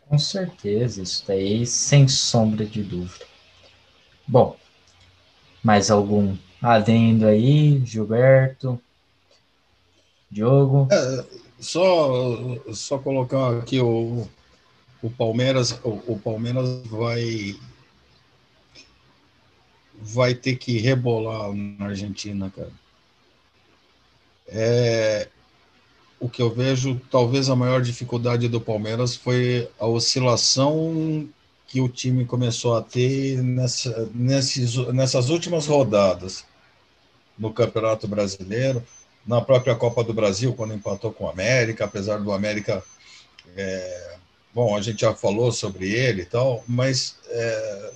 Com 0.08 0.18
certeza, 0.18 1.02
isso 1.02 1.24
daí 1.26 1.66
sem 1.66 2.06
sombra 2.06 2.64
de 2.64 2.82
dúvida. 2.82 3.24
Bom, 4.26 4.56
mais 5.62 5.90
algum 5.90 6.36
adendo 6.62 7.26
aí, 7.26 7.84
Gilberto? 7.84 8.80
Diogo? 10.30 10.88
É, 10.92 11.24
só, 11.58 12.72
só 12.72 12.98
colocar 12.98 13.58
aqui 13.58 13.80
o, 13.80 14.28
o 15.02 15.10
Palmeiras, 15.10 15.72
o, 15.82 16.00
o, 16.06 16.20
Palmeiras 16.22 16.86
vai 16.86 17.58
vai 19.94 20.34
ter 20.34 20.56
que 20.56 20.78
rebolar 20.78 21.52
na 21.52 21.86
Argentina, 21.86 22.50
cara. 22.54 22.72
É, 24.48 25.28
o 26.18 26.28
que 26.28 26.40
eu 26.40 26.50
vejo, 26.50 27.00
talvez 27.10 27.50
a 27.50 27.56
maior 27.56 27.82
dificuldade 27.82 28.48
do 28.48 28.60
Palmeiras 28.60 29.14
foi 29.16 29.68
a 29.78 29.86
oscilação 29.86 31.28
que 31.66 31.80
o 31.80 31.88
time 31.88 32.24
começou 32.24 32.76
a 32.76 32.82
ter 32.82 33.42
nessa, 33.42 34.08
nesses, 34.14 34.76
nessas 34.92 35.28
últimas 35.30 35.66
rodadas 35.66 36.44
no 37.38 37.52
Campeonato 37.52 38.06
Brasileiro 38.06 38.82
na 39.26 39.40
própria 39.40 39.74
Copa 39.74 40.04
do 40.04 40.14
Brasil, 40.14 40.54
quando 40.54 40.74
empatou 40.74 41.12
com 41.12 41.24
o 41.24 41.28
América, 41.28 41.84
apesar 41.84 42.18
do 42.18 42.32
América. 42.32 42.82
É, 43.56 44.16
bom, 44.54 44.76
a 44.76 44.80
gente 44.80 45.00
já 45.00 45.12
falou 45.14 45.50
sobre 45.50 45.92
ele 45.92 46.22
e 46.22 46.26
tal, 46.26 46.62
mas 46.68 47.16
é, 47.28 47.92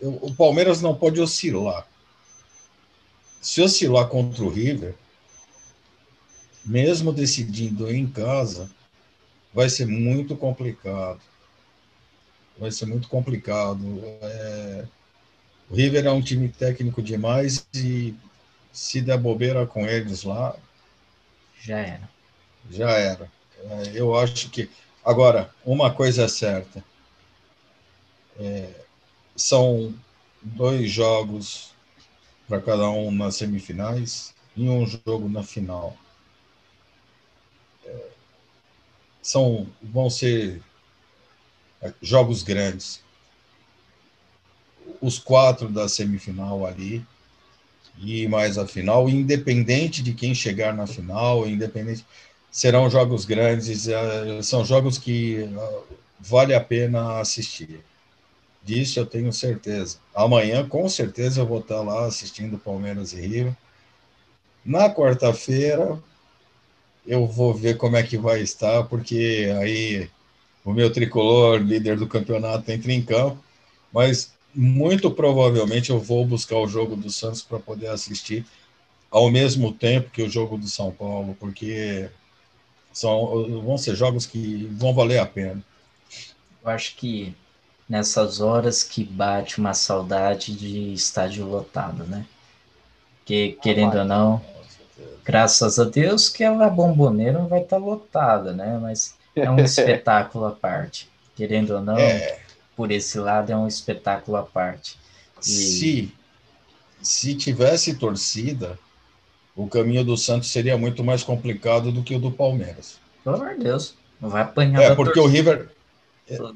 o 0.00 0.34
Palmeiras 0.34 0.82
não 0.82 0.94
pode 0.94 1.20
oscilar. 1.20 1.86
Se 3.40 3.62
oscilar 3.62 4.08
contra 4.08 4.42
o 4.42 4.48
River, 4.48 4.94
mesmo 6.64 7.12
decidindo 7.12 7.90
em 7.90 8.06
casa, 8.06 8.70
vai 9.52 9.68
ser 9.68 9.86
muito 9.86 10.36
complicado. 10.36 11.20
Vai 12.58 12.70
ser 12.70 12.86
muito 12.86 13.08
complicado. 13.08 14.02
É, 14.22 14.84
o 15.70 15.74
River 15.74 16.06
é 16.06 16.10
um 16.10 16.22
time 16.22 16.48
técnico 16.48 17.02
demais 17.02 17.66
e 17.74 18.14
se 18.72 19.00
der 19.00 19.18
bobeira 19.18 19.66
com 19.66 19.86
eles 19.86 20.24
lá. 20.24 20.56
Já 21.60 21.78
era. 21.78 22.10
Já 22.70 22.90
era. 22.90 23.30
É, 23.58 23.92
eu 23.94 24.16
acho 24.16 24.50
que. 24.50 24.70
Agora, 25.04 25.50
uma 25.64 25.92
coisa 25.92 26.24
é 26.24 26.28
certa: 26.28 26.84
é, 28.38 28.70
são 29.36 29.94
dois 30.42 30.90
jogos 30.90 31.72
para 32.48 32.60
cada 32.60 32.88
um 32.90 33.10
nas 33.10 33.36
semifinais 33.36 34.34
e 34.56 34.68
um 34.68 34.86
jogo 34.86 35.28
na 35.28 35.42
final. 35.42 35.96
É, 37.84 38.08
são, 39.24 39.66
vão 39.82 40.10
ser 40.10 40.60
jogos 42.02 42.42
grandes. 42.42 43.00
Os 45.00 45.18
quatro 45.18 45.68
da 45.68 45.88
semifinal 45.88 46.66
ali 46.66 47.04
e 47.98 48.28
mais 48.28 48.58
a 48.58 48.66
final, 48.66 49.08
independente 49.08 50.02
de 50.02 50.12
quem 50.12 50.34
chegar 50.34 50.74
na 50.74 50.86
final, 50.86 51.48
independente 51.48 52.04
serão 52.50 52.90
jogos 52.90 53.24
grandes, 53.24 53.88
eh, 53.88 54.42
são 54.42 54.64
jogos 54.64 54.98
que 54.98 55.42
eh, 55.42 55.82
vale 56.20 56.54
a 56.54 56.60
pena 56.60 57.18
assistir. 57.18 57.82
Disso 58.62 58.98
eu 58.98 59.06
tenho 59.06 59.32
certeza. 59.32 59.98
Amanhã, 60.14 60.68
com 60.68 60.88
certeza, 60.88 61.40
eu 61.40 61.46
vou 61.46 61.60
estar 61.60 61.80
lá 61.80 62.06
assistindo 62.06 62.58
Palmeiras 62.58 63.12
e 63.12 63.20
Rio. 63.20 63.56
Na 64.64 64.92
quarta-feira, 64.92 65.98
eu 67.06 67.26
vou 67.26 67.52
ver 67.54 67.76
como 67.76 67.96
é 67.96 68.02
que 68.02 68.16
vai 68.16 68.40
estar, 68.40 68.84
porque 68.84 69.52
aí 69.60 70.08
o 70.64 70.72
meu 70.72 70.92
tricolor, 70.92 71.58
líder 71.60 71.96
do 71.96 72.06
campeonato, 72.06 72.70
entra 72.70 72.92
em 72.92 73.02
campo. 73.02 73.42
Mas 73.92 74.32
muito 74.54 75.10
provavelmente 75.10 75.90
eu 75.90 76.00
vou 76.00 76.24
buscar 76.24 76.58
o 76.58 76.68
jogo 76.68 76.96
do 76.96 77.10
Santos 77.10 77.42
para 77.42 77.58
poder 77.58 77.88
assistir 77.88 78.44
ao 79.10 79.30
mesmo 79.30 79.72
tempo 79.72 80.10
que 80.10 80.22
o 80.22 80.28
jogo 80.28 80.58
do 80.58 80.66
São 80.66 80.90
Paulo, 80.90 81.36
porque 81.38 82.10
são, 82.92 83.62
vão 83.62 83.78
ser 83.78 83.94
jogos 83.94 84.26
que 84.26 84.68
vão 84.72 84.92
valer 84.92 85.18
a 85.18 85.26
pena. 85.26 85.62
Eu 86.64 86.70
acho 86.70 86.96
que 86.96 87.32
nessas 87.88 88.40
horas 88.40 88.82
que 88.82 89.04
bate 89.04 89.58
uma 89.58 89.74
saudade 89.74 90.52
de 90.52 90.92
estádio 90.92 91.46
lotado, 91.46 92.04
né? 92.04 92.26
Que, 93.24 93.58
querendo 93.62 93.96
ah, 93.96 94.02
ou 94.02 94.04
não, 94.04 94.44
graças 95.24 95.78
a 95.78 95.84
Deus 95.84 96.28
que 96.28 96.44
a 96.44 96.68
bomboneira 96.68 97.38
não 97.38 97.48
vai 97.48 97.62
estar 97.62 97.78
tá 97.78 97.84
lotada, 97.84 98.52
né? 98.52 98.78
Mas 98.80 99.14
é 99.34 99.50
um 99.50 99.58
espetáculo 99.62 100.46
à 100.46 100.52
parte. 100.52 101.08
Querendo 101.34 101.74
ou 101.74 101.80
não, 101.80 101.98
é 101.98 102.38
por 102.76 102.90
esse 102.90 103.18
lado 103.18 103.50
é 103.50 103.56
um 103.56 103.66
espetáculo 103.66 104.36
à 104.36 104.42
parte. 104.42 104.96
E... 105.40 105.44
Se, 105.44 106.12
se 107.02 107.34
tivesse 107.34 107.94
torcida, 107.94 108.78
o 109.54 109.66
caminho 109.66 110.04
do 110.04 110.16
Santos 110.16 110.50
seria 110.50 110.76
muito 110.76 111.04
mais 111.04 111.22
complicado 111.22 111.92
do 111.92 112.02
que 112.02 112.14
o 112.14 112.20
do 112.20 112.30
Palmeiras. 112.30 112.98
Pelo 113.22 113.36
amor 113.36 113.54
de 113.54 113.64
Deus, 113.64 113.94
não 114.20 114.28
vai 114.28 114.42
apanhar. 114.42 114.82
É, 114.82 114.94
porque 114.94 115.18
o 115.18 115.26
River. 115.26 115.68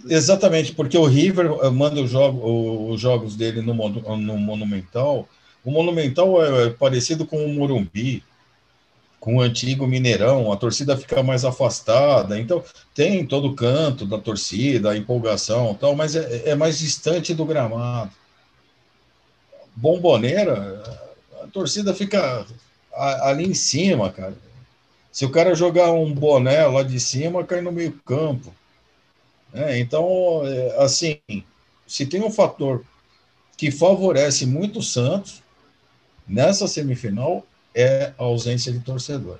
Exatamente, 0.08 0.72
porque 0.72 0.96
o 0.96 1.04
River 1.04 1.46
eh, 1.62 1.70
manda 1.70 2.00
os 2.00 2.10
jogos, 2.10 2.40
os 2.94 2.98
jogos 2.98 3.36
dele 3.36 3.60
no, 3.60 3.74
no 3.74 4.38
Monumental. 4.38 5.28
O 5.62 5.70
Monumental 5.70 6.42
é 6.42 6.70
parecido 6.70 7.26
com 7.26 7.44
o 7.44 7.52
Morumbi, 7.52 8.24
com 9.20 9.36
o 9.36 9.40
antigo 9.40 9.86
Mineirão, 9.86 10.52
a 10.52 10.56
torcida 10.56 10.96
fica 10.96 11.22
mais 11.22 11.44
afastada, 11.44 12.38
então 12.38 12.62
tem 12.94 13.26
todo 13.26 13.54
canto 13.54 14.06
da 14.06 14.18
torcida, 14.18 14.90
a 14.90 14.96
empolgação 14.96 15.74
tal, 15.74 15.94
mas 15.96 16.14
é, 16.14 16.50
é 16.50 16.54
mais 16.54 16.78
distante 16.78 17.34
do 17.34 17.44
gramado. 17.44 18.12
Bomboneira, 19.74 20.82
a 21.42 21.46
torcida 21.48 21.94
fica 21.94 22.46
ali 22.92 23.44
em 23.44 23.54
cima, 23.54 24.10
cara. 24.10 24.34
Se 25.10 25.24
o 25.24 25.30
cara 25.30 25.54
jogar 25.54 25.92
um 25.92 26.12
boné 26.12 26.66
lá 26.66 26.82
de 26.82 27.00
cima, 27.00 27.44
cai 27.44 27.60
no 27.60 27.72
meio 27.72 27.92
campo. 28.04 28.54
É, 29.52 29.78
então, 29.78 30.42
é, 30.44 30.82
assim, 30.82 31.18
se 31.86 32.06
tem 32.06 32.22
um 32.22 32.30
fator 32.30 32.84
que 33.56 33.70
favorece 33.70 34.46
muito 34.46 34.78
o 34.78 34.82
Santos 34.82 35.42
nessa 36.26 36.68
semifinal, 36.68 37.44
é 37.80 38.12
a 38.18 38.24
ausência 38.24 38.72
de 38.72 38.80
torcedor. 38.80 39.38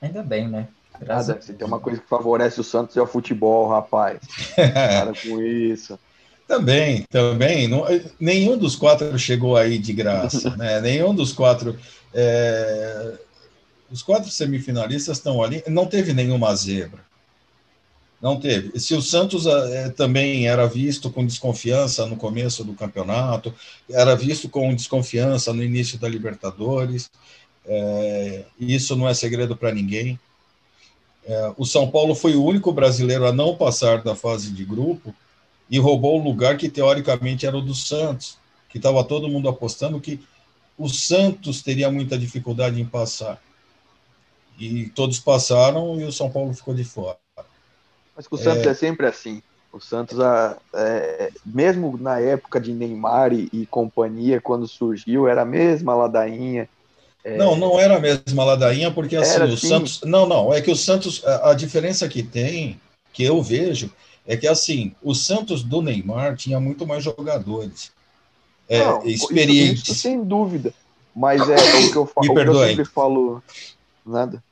Ainda 0.00 0.22
bem, 0.22 0.48
né? 0.48 0.68
Graças 1.00 1.44
se 1.44 1.52
tem 1.52 1.66
uma 1.66 1.78
coisa 1.78 2.00
que 2.00 2.08
favorece 2.08 2.60
o 2.60 2.64
Santos 2.64 2.96
é 2.96 3.00
o 3.00 3.06
futebol, 3.06 3.68
rapaz. 3.68 4.18
Para 4.56 5.12
com 5.12 5.40
isso. 5.42 5.98
Também, 6.46 7.04
também. 7.10 7.68
Não, 7.68 7.84
nenhum 8.18 8.56
dos 8.56 8.74
quatro 8.74 9.18
chegou 9.18 9.56
aí 9.56 9.78
de 9.78 9.92
graça, 9.92 10.54
né? 10.56 10.80
nenhum 10.80 11.14
dos 11.14 11.32
quatro. 11.32 11.78
É, 12.14 13.18
os 13.90 14.02
quatro 14.02 14.30
semifinalistas 14.30 15.18
estão 15.18 15.42
ali. 15.42 15.62
Não 15.68 15.86
teve 15.86 16.12
nenhuma 16.12 16.54
zebra. 16.56 17.07
Não 18.20 18.38
teve. 18.38 18.78
Se 18.80 18.94
o 18.94 19.02
Santos 19.02 19.46
é, 19.46 19.90
também 19.90 20.48
era 20.48 20.66
visto 20.66 21.10
com 21.10 21.24
desconfiança 21.24 22.04
no 22.06 22.16
começo 22.16 22.64
do 22.64 22.74
campeonato, 22.74 23.54
era 23.88 24.16
visto 24.16 24.48
com 24.48 24.74
desconfiança 24.74 25.52
no 25.52 25.62
início 25.62 25.98
da 25.98 26.08
Libertadores, 26.08 27.10
é, 27.64 28.44
isso 28.58 28.96
não 28.96 29.08
é 29.08 29.14
segredo 29.14 29.56
para 29.56 29.72
ninguém. 29.72 30.18
O 31.58 31.66
São 31.66 31.90
Paulo 31.90 32.14
foi 32.14 32.34
o 32.34 32.42
único 32.42 32.72
brasileiro 32.72 33.26
a 33.26 33.32
não 33.32 33.54
passar 33.54 34.02
da 34.02 34.16
fase 34.16 34.50
de 34.50 34.64
grupo 34.64 35.14
e 35.68 35.78
roubou 35.78 36.18
o 36.18 36.24
lugar 36.24 36.56
que 36.56 36.70
teoricamente 36.70 37.44
era 37.44 37.54
o 37.54 37.60
do 37.60 37.74
Santos, 37.74 38.38
que 38.70 38.78
estava 38.78 39.04
todo 39.04 39.28
mundo 39.28 39.46
apostando 39.46 40.00
que 40.00 40.20
o 40.78 40.88
Santos 40.88 41.60
teria 41.60 41.90
muita 41.90 42.16
dificuldade 42.16 42.80
em 42.80 42.86
passar. 42.86 43.42
E 44.58 44.88
todos 44.88 45.18
passaram 45.18 46.00
e 46.00 46.04
o 46.04 46.12
São 46.12 46.30
Paulo 46.30 46.54
ficou 46.54 46.74
de 46.74 46.84
fora. 46.84 47.18
Mas 48.18 48.26
o 48.28 48.36
Santos 48.36 48.66
é, 48.66 48.70
é 48.70 48.74
sempre 48.74 49.06
assim. 49.06 49.40
O 49.72 49.78
Santos, 49.78 50.18
é, 50.74 51.30
mesmo 51.46 51.96
na 51.96 52.18
época 52.18 52.60
de 52.60 52.72
Neymar 52.72 53.32
e, 53.32 53.48
e, 53.52 53.64
companhia, 53.64 54.40
quando 54.40 54.66
surgiu, 54.66 55.28
era 55.28 55.42
a 55.42 55.44
mesma 55.44 55.94
ladainha. 55.94 56.68
É... 57.22 57.36
Não, 57.36 57.54
não 57.54 57.78
era 57.78 57.96
a 57.96 58.00
mesma 58.00 58.44
ladainha, 58.44 58.90
porque 58.90 59.14
assim, 59.14 59.36
era, 59.36 59.44
o 59.44 59.56
sim. 59.56 59.68
Santos. 59.68 60.00
Não, 60.02 60.26
não, 60.26 60.52
é 60.52 60.60
que 60.60 60.70
o 60.70 60.74
Santos, 60.74 61.24
a, 61.24 61.50
a 61.50 61.54
diferença 61.54 62.08
que 62.08 62.24
tem, 62.24 62.80
que 63.12 63.22
eu 63.22 63.40
vejo, 63.40 63.88
é 64.26 64.36
que 64.36 64.48
assim, 64.48 64.92
o 65.00 65.14
Santos 65.14 65.62
do 65.62 65.80
Neymar 65.80 66.34
tinha 66.34 66.58
muito 66.58 66.84
mais 66.84 67.04
jogadores. 67.04 67.92
É, 68.68 68.84
não, 68.84 69.06
experientes. 69.06 69.82
Isso, 69.82 69.92
isso, 69.92 70.00
sem 70.00 70.24
dúvida. 70.24 70.74
Mas 71.14 71.40
é, 71.48 71.54
o 71.54 71.92
que 71.92 71.96
eu, 71.96 72.06
falo, 72.06 72.26
o 72.32 72.34
que 72.34 72.48
eu 72.48 72.66
sempre 72.66 72.84
falo. 72.84 73.42
Nada. 74.04 74.42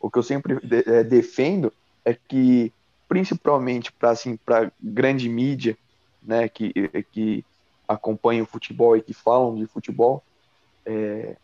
O 0.00 0.10
que 0.10 0.18
eu 0.18 0.22
sempre 0.24 0.58
de, 0.66 0.82
é, 0.90 1.04
defendo 1.04 1.72
é 2.04 2.16
que 2.28 2.72
principalmente 3.12 3.92
para 3.92 4.08
assim, 4.08 4.38
para 4.38 4.72
grande 4.82 5.28
mídia, 5.28 5.76
né, 6.22 6.48
que, 6.48 6.72
que 7.12 7.44
acompanha 7.86 8.42
o 8.42 8.46
futebol 8.46 8.96
e 8.96 9.02
que 9.02 9.12
falam 9.12 9.54
de 9.54 9.66
futebol, 9.66 10.22
é, 10.86 11.36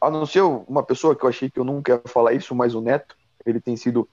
a 0.00 0.10
não 0.10 0.26
ser 0.26 0.42
uma 0.42 0.82
pessoa 0.82 1.14
que 1.14 1.24
eu 1.24 1.28
achei 1.28 1.48
que 1.48 1.60
eu 1.60 1.62
nunca 1.62 1.92
ia 1.92 2.02
falar 2.04 2.32
isso, 2.32 2.52
mas 2.52 2.74
o 2.74 2.80
Neto, 2.80 3.16
ele 3.46 3.60
tem 3.60 3.76
sido 3.76 4.08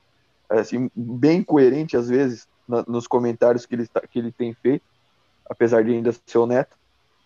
assim, 0.48 0.92
bem 0.96 1.42
coerente 1.42 1.98
às 1.98 2.08
vezes 2.08 2.48
na, 2.68 2.86
nos 2.88 3.08
comentários 3.08 3.66
que 3.66 3.74
ele, 3.74 3.90
que 4.12 4.20
ele 4.20 4.32
tem 4.32 4.54
feito, 4.54 4.86
apesar 5.50 5.84
de 5.84 5.92
ainda 5.92 6.14
ser 6.24 6.38
o 6.38 6.46
Neto, 6.46 6.78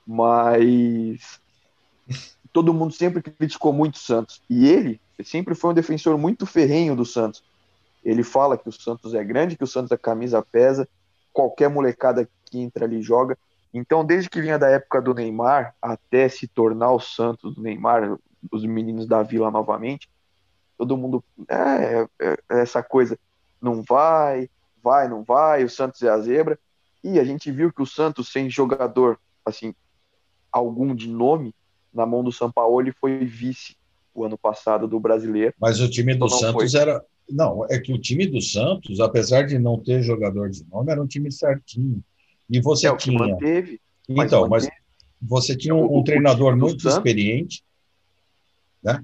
mas 0.08 1.42
todo 2.54 2.74
mundo 2.74 2.94
sempre 2.94 3.22
criticou 3.22 3.74
muito 3.74 3.96
o 3.96 4.00
Santos, 4.00 4.42
e 4.50 4.70
ele 4.70 5.02
sempre 5.22 5.54
foi 5.54 5.72
um 5.72 5.76
defensor 5.76 6.18
muito 6.18 6.46
ferrenho 6.46 6.96
do 6.96 7.06
Santos, 7.06 7.44
ele 8.04 8.24
fala 8.24 8.58
que 8.58 8.70
o 8.70 8.72
Santos 8.72 9.14
é 9.14 9.24
grande, 9.24 9.58
que 9.58 9.64
o 9.64 9.68
Santos 9.68 9.92
a 9.92 9.98
camisa 9.98 10.42
pesa, 10.42 10.88
qualquer 11.32 11.70
molecada 11.70 12.28
que 12.46 12.60
entra 12.60 12.86
ali 12.86 13.02
joga. 13.02 13.38
Então, 13.74 14.04
desde 14.04 14.30
que 14.30 14.42
vinha 14.42 14.58
da 14.58 14.70
época 14.70 15.02
do 15.02 15.14
Neymar 15.14 15.76
até 15.82 16.28
se 16.28 16.48
tornar 16.48 16.92
o 16.92 17.00
Santos 17.00 17.56
do 17.56 17.62
Neymar, 17.62 18.18
os 18.52 18.66
meninos 18.66 19.08
da 19.08 19.22
Vila 19.22 19.52
novamente, 19.52 20.10
todo 20.78 20.98
mundo 20.98 21.24
é, 21.48 22.08
é, 22.20 22.32
é 22.50 22.62
essa 22.62 22.82
coisa 22.82 23.18
não 23.62 23.84
vai, 23.84 24.50
vai, 24.82 25.08
não 25.08 25.24
vai, 25.24 25.64
o 25.64 25.70
Santos 25.70 26.02
é 26.02 26.10
a 26.10 26.20
zebra. 26.20 26.58
E 27.04 27.20
a 27.20 27.24
gente 27.24 27.52
viu 27.52 27.72
que 27.72 27.82
o 27.82 27.86
Santos 27.86 28.32
sem 28.32 28.50
jogador 28.50 29.20
assim 29.46 29.74
algum 30.52 30.96
de 30.96 31.08
nome 31.08 31.54
na 31.94 32.06
mão 32.06 32.24
do 32.24 32.32
São 32.32 32.52
Paulo, 32.52 32.82
ele 32.82 32.92
foi 32.92 33.26
vice 33.26 33.76
o 34.14 34.24
ano 34.24 34.38
passado 34.38 34.88
do 34.88 35.00
brasileiro. 35.00 35.54
Mas 35.60 35.80
o 35.80 35.90
time 35.90 36.14
do 36.14 36.26
então 36.26 36.38
Santos 36.38 36.72
foi. 36.72 36.82
era 36.82 37.04
não, 37.32 37.66
é 37.70 37.80
que 37.80 37.94
o 37.94 38.00
time 38.00 38.28
do 38.28 38.42
Santos, 38.42 39.00
apesar 39.00 39.44
de 39.44 39.58
não 39.58 39.80
ter 39.80 40.02
jogador 40.02 40.50
de 40.50 40.66
nome, 40.66 40.92
era 40.92 41.02
um 41.02 41.08
time 41.08 41.32
certinho. 41.32 42.04
E 42.50 42.60
você 42.60 42.88
é, 42.88 42.96
tinha. 42.96 43.18
Manteve, 43.18 43.80
então, 44.08 44.48
mas, 44.48 44.66
mas 44.66 44.74
você 45.22 45.56
tinha 45.56 45.76
um, 45.76 46.00
um 46.00 46.04
treinador 46.04 46.58
muito 46.58 46.82
Santos. 46.82 46.98
experiente, 46.98 47.64
né? 48.84 49.04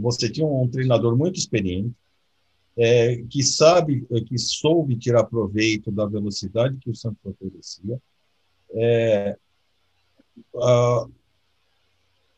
Você 0.00 0.30
tinha 0.30 0.46
um 0.46 0.68
treinador 0.68 1.16
muito 1.16 1.38
experiente, 1.38 1.94
é, 2.76 3.16
que 3.28 3.42
sabe, 3.42 4.06
que 4.26 4.38
soube 4.38 4.96
tirar 4.96 5.24
proveito 5.24 5.92
da 5.92 6.06
velocidade 6.06 6.78
que 6.78 6.90
o 6.90 6.94
Santos 6.94 7.20
oferecia. 7.24 8.00
É, 8.72 9.36
a, 10.56 11.06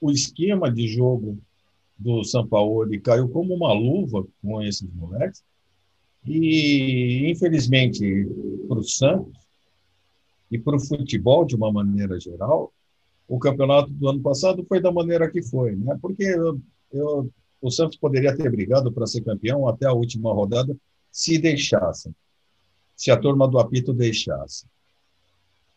o 0.00 0.10
esquema 0.10 0.70
de 0.70 0.88
jogo 0.88 1.38
do 2.02 2.24
São 2.24 2.46
Paulo 2.46 2.88
caiu 3.00 3.28
como 3.28 3.54
uma 3.54 3.72
luva 3.72 4.26
com 4.42 4.62
esses 4.62 4.88
moleques. 4.92 5.42
E, 6.26 7.30
infelizmente, 7.30 8.26
para 8.68 8.78
o 8.78 8.84
Santos 8.84 9.36
e 10.50 10.58
para 10.58 10.76
o 10.76 10.80
futebol, 10.80 11.44
de 11.44 11.56
uma 11.56 11.72
maneira 11.72 12.18
geral, 12.20 12.72
o 13.26 13.38
campeonato 13.38 13.90
do 13.90 14.08
ano 14.08 14.20
passado 14.20 14.64
foi 14.68 14.80
da 14.80 14.92
maneira 14.92 15.30
que 15.30 15.42
foi, 15.42 15.74
né? 15.74 15.98
Porque 16.00 16.24
eu, 16.24 16.60
eu, 16.92 17.30
o 17.60 17.70
Santos 17.70 17.96
poderia 17.96 18.36
ter 18.36 18.50
brigado 18.50 18.92
para 18.92 19.06
ser 19.06 19.22
campeão 19.22 19.66
até 19.66 19.86
a 19.86 19.92
última 19.92 20.32
rodada 20.32 20.76
se 21.10 21.38
deixassem, 21.38 22.14
se 22.96 23.10
a 23.10 23.16
turma 23.16 23.48
do 23.48 23.58
apito 23.58 23.92
deixasse. 23.92 24.66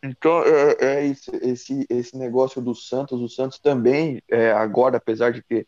Então, 0.03 0.43
é, 0.43 0.77
é 0.79 1.07
esse, 1.07 1.35
esse, 1.37 1.85
esse 1.89 2.17
negócio 2.17 2.61
do 2.61 2.75
Santos. 2.75 3.19
O 3.19 3.27
Santos 3.27 3.57
também, 3.57 4.21
é, 4.29 4.51
agora, 4.51 4.97
apesar 4.97 5.31
de 5.31 5.41
ter 5.41 5.67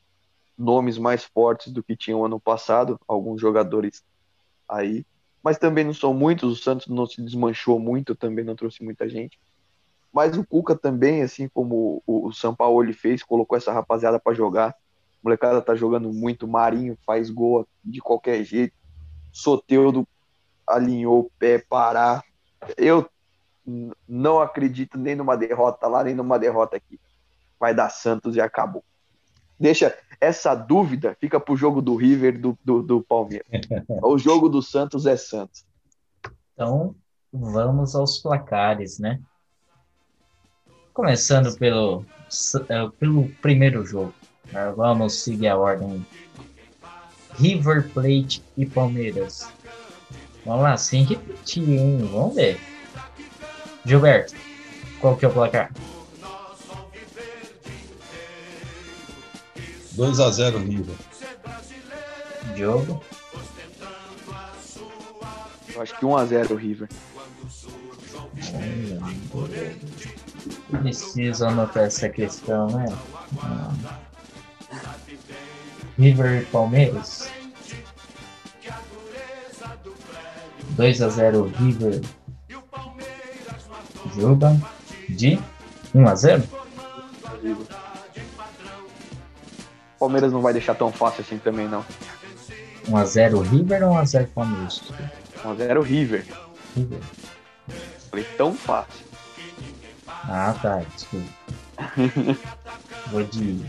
nomes 0.57 0.97
mais 0.97 1.23
fortes 1.23 1.71
do 1.71 1.83
que 1.83 1.95
tinham 1.95 2.25
ano 2.25 2.39
passado, 2.39 2.99
alguns 3.07 3.39
jogadores 3.39 4.03
aí, 4.67 5.05
mas 5.43 5.57
também 5.57 5.83
não 5.83 5.93
são 5.93 6.13
muitos, 6.13 6.51
o 6.51 6.61
Santos 6.61 6.87
não 6.87 7.05
se 7.05 7.21
desmanchou 7.21 7.79
muito, 7.79 8.15
também 8.15 8.43
não 8.43 8.55
trouxe 8.55 8.83
muita 8.83 9.07
gente. 9.07 9.39
Mas 10.11 10.35
o 10.35 10.45
Cuca 10.45 10.75
também, 10.75 11.21
assim 11.21 11.47
como 11.47 12.01
o 12.05 12.31
Paulo 12.57 12.83
ele 12.83 12.93
fez, 12.93 13.23
colocou 13.23 13.57
essa 13.57 13.71
rapaziada 13.71 14.19
para 14.19 14.33
jogar. 14.33 14.75
O 15.21 15.27
molecada 15.27 15.61
tá 15.61 15.75
jogando 15.75 16.11
muito, 16.11 16.47
Marinho 16.47 16.97
faz 17.05 17.29
gol 17.29 17.67
de 17.83 18.01
qualquer 18.01 18.43
jeito. 18.43 18.73
Soteudo 19.31 20.07
alinhou 20.65 21.19
o 21.19 21.31
pé, 21.37 21.59
parar. 21.59 22.23
Eu 22.75 23.07
não 24.07 24.41
acredito 24.41 24.97
nem 24.97 25.15
numa 25.15 25.37
derrota 25.37 25.87
lá, 25.87 26.03
nem 26.03 26.15
numa 26.15 26.39
derrota 26.39 26.77
aqui. 26.77 26.99
Vai 27.59 27.73
dar 27.73 27.89
Santos 27.89 28.35
e 28.35 28.41
acabou 28.41 28.83
deixa 29.59 29.97
essa 30.19 30.55
dúvida, 30.55 31.15
fica 31.19 31.39
para 31.39 31.53
o 31.53 31.57
jogo 31.57 31.81
do 31.81 31.95
River 31.95 32.39
do, 32.39 32.57
do, 32.63 32.81
do 32.81 33.01
Palmeiras. 33.01 33.47
o 34.03 34.17
jogo 34.17 34.49
do 34.49 34.61
Santos 34.61 35.05
é 35.05 35.15
Santos. 35.15 35.65
Então, 36.53 36.95
vamos 37.31 37.95
aos 37.95 38.17
placares, 38.17 38.99
né? 38.99 39.19
Começando 40.93 41.55
pelo, 41.57 42.03
é, 42.69 42.89
pelo 42.99 43.29
primeiro 43.41 43.85
jogo. 43.85 44.13
Né? 44.51 44.73
Vamos 44.75 45.21
seguir 45.21 45.47
a 45.47 45.57
ordem. 45.57 46.05
River 47.35 47.87
Plate 47.93 48.43
e 48.57 48.65
Palmeiras. 48.65 49.47
Vamos 50.43 50.63
lá, 50.63 50.75
sem 50.77 51.03
repetir, 51.03 51.69
hein? 51.69 51.99
Vamos 52.11 52.35
ver. 52.35 52.59
Gilberto, 53.85 54.33
qual 54.99 55.15
que 55.15 55.25
é 55.25 55.27
o 55.27 55.31
placar? 55.31 55.71
2 59.97 60.19
a 60.19 60.29
0 60.29 60.59
River. 60.59 60.95
Diogo? 62.53 63.03
Eu 65.73 65.81
acho 65.81 65.97
que 65.97 66.05
1 66.05 66.17
a 66.17 66.25
0 66.25 66.55
River. 66.55 66.87
Preciso 70.69 71.45
anotar 71.45 71.85
essa 71.85 72.07
questão, 72.09 72.67
né? 72.67 72.85
Ah. 73.41 73.73
River 75.97 76.43
e 76.43 76.45
Palmeiras. 76.45 77.31
2 80.75 81.01
a 81.01 81.09
0 81.09 81.51
River. 81.57 82.01
Juba. 84.15 84.55
De 85.09 85.39
1 85.95 86.07
a 86.07 86.15
0 86.15 86.43
Palmeiras 89.99 90.31
não 90.31 90.41
vai 90.41 90.53
deixar 90.53 90.75
tão 90.75 90.91
fácil 90.91 91.21
assim 91.21 91.37
também, 91.37 91.67
não. 91.67 91.83
1 92.89 92.97
a 92.97 93.05
0 93.05 93.39
River 93.41 93.83
ou 93.83 93.93
1 93.93 93.97
a 93.97 94.05
0 94.05 94.27
Palmeiras? 94.33 94.81
1 95.43 95.49
a 95.49 95.55
0 95.55 95.81
River. 95.81 96.25
River. 96.75 96.99
Falei 98.09 98.25
tão 98.37 98.53
fácil. 98.53 99.05
Ah, 100.07 100.55
tá. 100.61 100.81
Desculpa. 100.93 101.27
Vou 103.11 103.23
de 103.23 103.65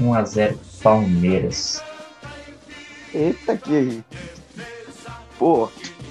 1 0.00 0.14
a 0.14 0.24
0 0.24 0.58
Palmeiras. 0.82 1.82
Eita 3.12 3.56
que. 3.56 4.02
Pô, 5.38 5.68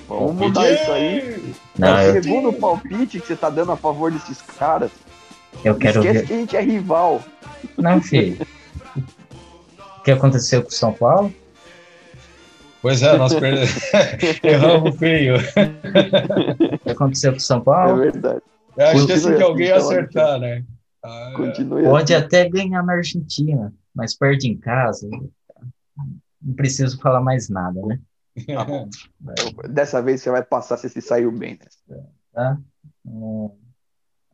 vamos 0.08 0.36
mudar 0.36 0.72
isso 0.72 0.92
aí. 0.92 1.56
Não, 1.78 1.98
é 1.98 2.12
o 2.12 2.16
eu, 2.16 2.24
segundo 2.24 2.54
palpite 2.54 3.20
que 3.20 3.28
você 3.28 3.36
tá 3.36 3.50
dando 3.50 3.72
a 3.72 3.78
favor 3.78 4.12
desses 4.12 4.42
caras. 4.42 4.92
eu 5.64 5.76
quero 5.76 6.00
Esquece 6.00 6.20
ver. 6.20 6.28
que 6.28 6.34
a 6.34 6.38
gente 6.38 6.58
é 6.58 6.62
rival. 6.62 7.22
Não, 7.78 8.02
filho. 8.02 8.46
O 10.04 10.06
que 10.06 10.12
aconteceu 10.12 10.62
com 10.62 10.68
o 10.68 10.74
São 10.74 10.92
Paulo? 10.94 11.34
Pois 12.82 13.02
é, 13.02 13.18
nós 13.18 13.34
perdemos. 13.34 13.70
Erramos 14.44 14.98
feio. 14.98 15.36
O 15.38 16.80
que 16.80 16.90
aconteceu 16.92 17.32
com 17.32 17.38
o 17.38 17.42
São 17.42 17.60
É 17.60 17.64
Paulo? 17.64 17.98
verdade. 18.02 18.42
Eu 18.76 18.86
acho 18.88 19.06
que 19.06 19.14
assim 19.14 19.22
Continue 19.24 19.38
que 19.38 19.44
alguém 19.44 19.72
assim, 19.72 19.86
então, 19.86 19.92
acertar, 20.02 20.40
né? 20.42 20.66
Ah, 21.02 21.34
Continue 21.38 21.84
Pode 21.84 22.14
assim. 22.14 22.26
até 22.26 22.50
ganhar 22.50 22.84
na 22.84 22.94
Argentina, 22.96 23.74
mas 23.96 24.14
perde 24.14 24.50
em 24.50 24.58
casa. 24.58 25.08
Não 26.42 26.54
preciso 26.54 27.00
falar 27.00 27.22
mais 27.22 27.48
nada, 27.48 27.82
né? 27.86 27.98
Dessa 29.70 30.02
vez 30.02 30.22
você 30.22 30.30
vai 30.32 30.44
passar 30.44 30.76
se 30.76 30.90
se 30.90 31.00
saiu 31.00 31.32
bem. 31.32 31.58
Né? 31.88 32.04
Tá? 32.34 32.58
Hum, 33.06 33.50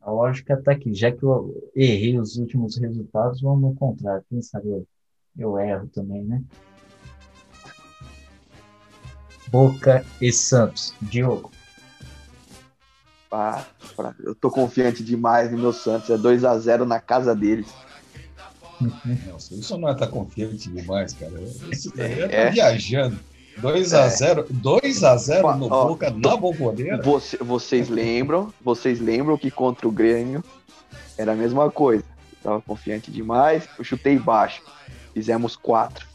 A 0.02 0.10
lógica 0.10 0.60
tá 0.60 0.72
aqui. 0.72 0.92
Já 0.94 1.12
que 1.12 1.22
eu 1.22 1.70
errei 1.76 2.18
os 2.18 2.36
últimos 2.38 2.76
resultados, 2.76 3.40
vamos 3.40 3.60
no 3.62 3.74
contrário. 3.76 4.24
Quem 4.28 4.42
sabe 4.42 4.68
eu, 4.70 4.84
eu 5.38 5.58
erro 5.58 5.86
também, 5.88 6.22
né? 6.24 6.42
Boca 9.48 10.04
e 10.20 10.32
Santos. 10.32 10.94
Diogo. 11.00 11.50
Ah, 13.32 13.64
eu 14.24 14.34
tô 14.34 14.50
confiante 14.50 15.04
demais 15.04 15.50
no 15.50 15.58
meu 15.58 15.72
Santos. 15.72 16.10
É 16.10 16.16
2 16.18 16.44
a 16.44 16.58
0 16.58 16.84
na 16.84 17.00
casa 17.00 17.34
deles. 17.34 17.68
Nossa, 19.30 19.54
isso 19.54 19.76
não 19.78 19.88
é 19.88 19.92
estar 19.92 20.06
confiante 20.08 20.68
demais, 20.70 21.12
cara. 21.14 21.32
Isso 21.70 21.92
daí 21.94 22.20
é, 22.22 22.24
É. 22.24 22.44
tá 22.46 22.50
viajando. 22.50 23.18
2x0 23.60 24.46
2 24.50 25.04
a 25.04 25.16
0 25.16 25.56
no 25.56 25.66
Ó, 25.70 25.88
Boca 25.88 26.10
na 26.10 26.36
bomboneira? 26.36 27.02
Você- 27.02 27.36
vocês 27.38 27.88
lembram? 27.88 28.52
Vocês 28.62 29.00
lembram 29.00 29.36
que 29.36 29.50
contra 29.50 29.86
o 29.86 29.92
Grêmio 29.92 30.42
era 31.18 31.32
a 31.32 31.36
mesma 31.36 31.70
coisa. 31.70 32.04
Eu 32.32 32.38
tava 32.42 32.62
confiante 32.62 33.10
demais. 33.10 33.68
Eu 33.76 33.84
chutei 33.84 34.18
baixo. 34.18 34.62
Fizemos 35.14 35.56
quatro. 35.56 36.06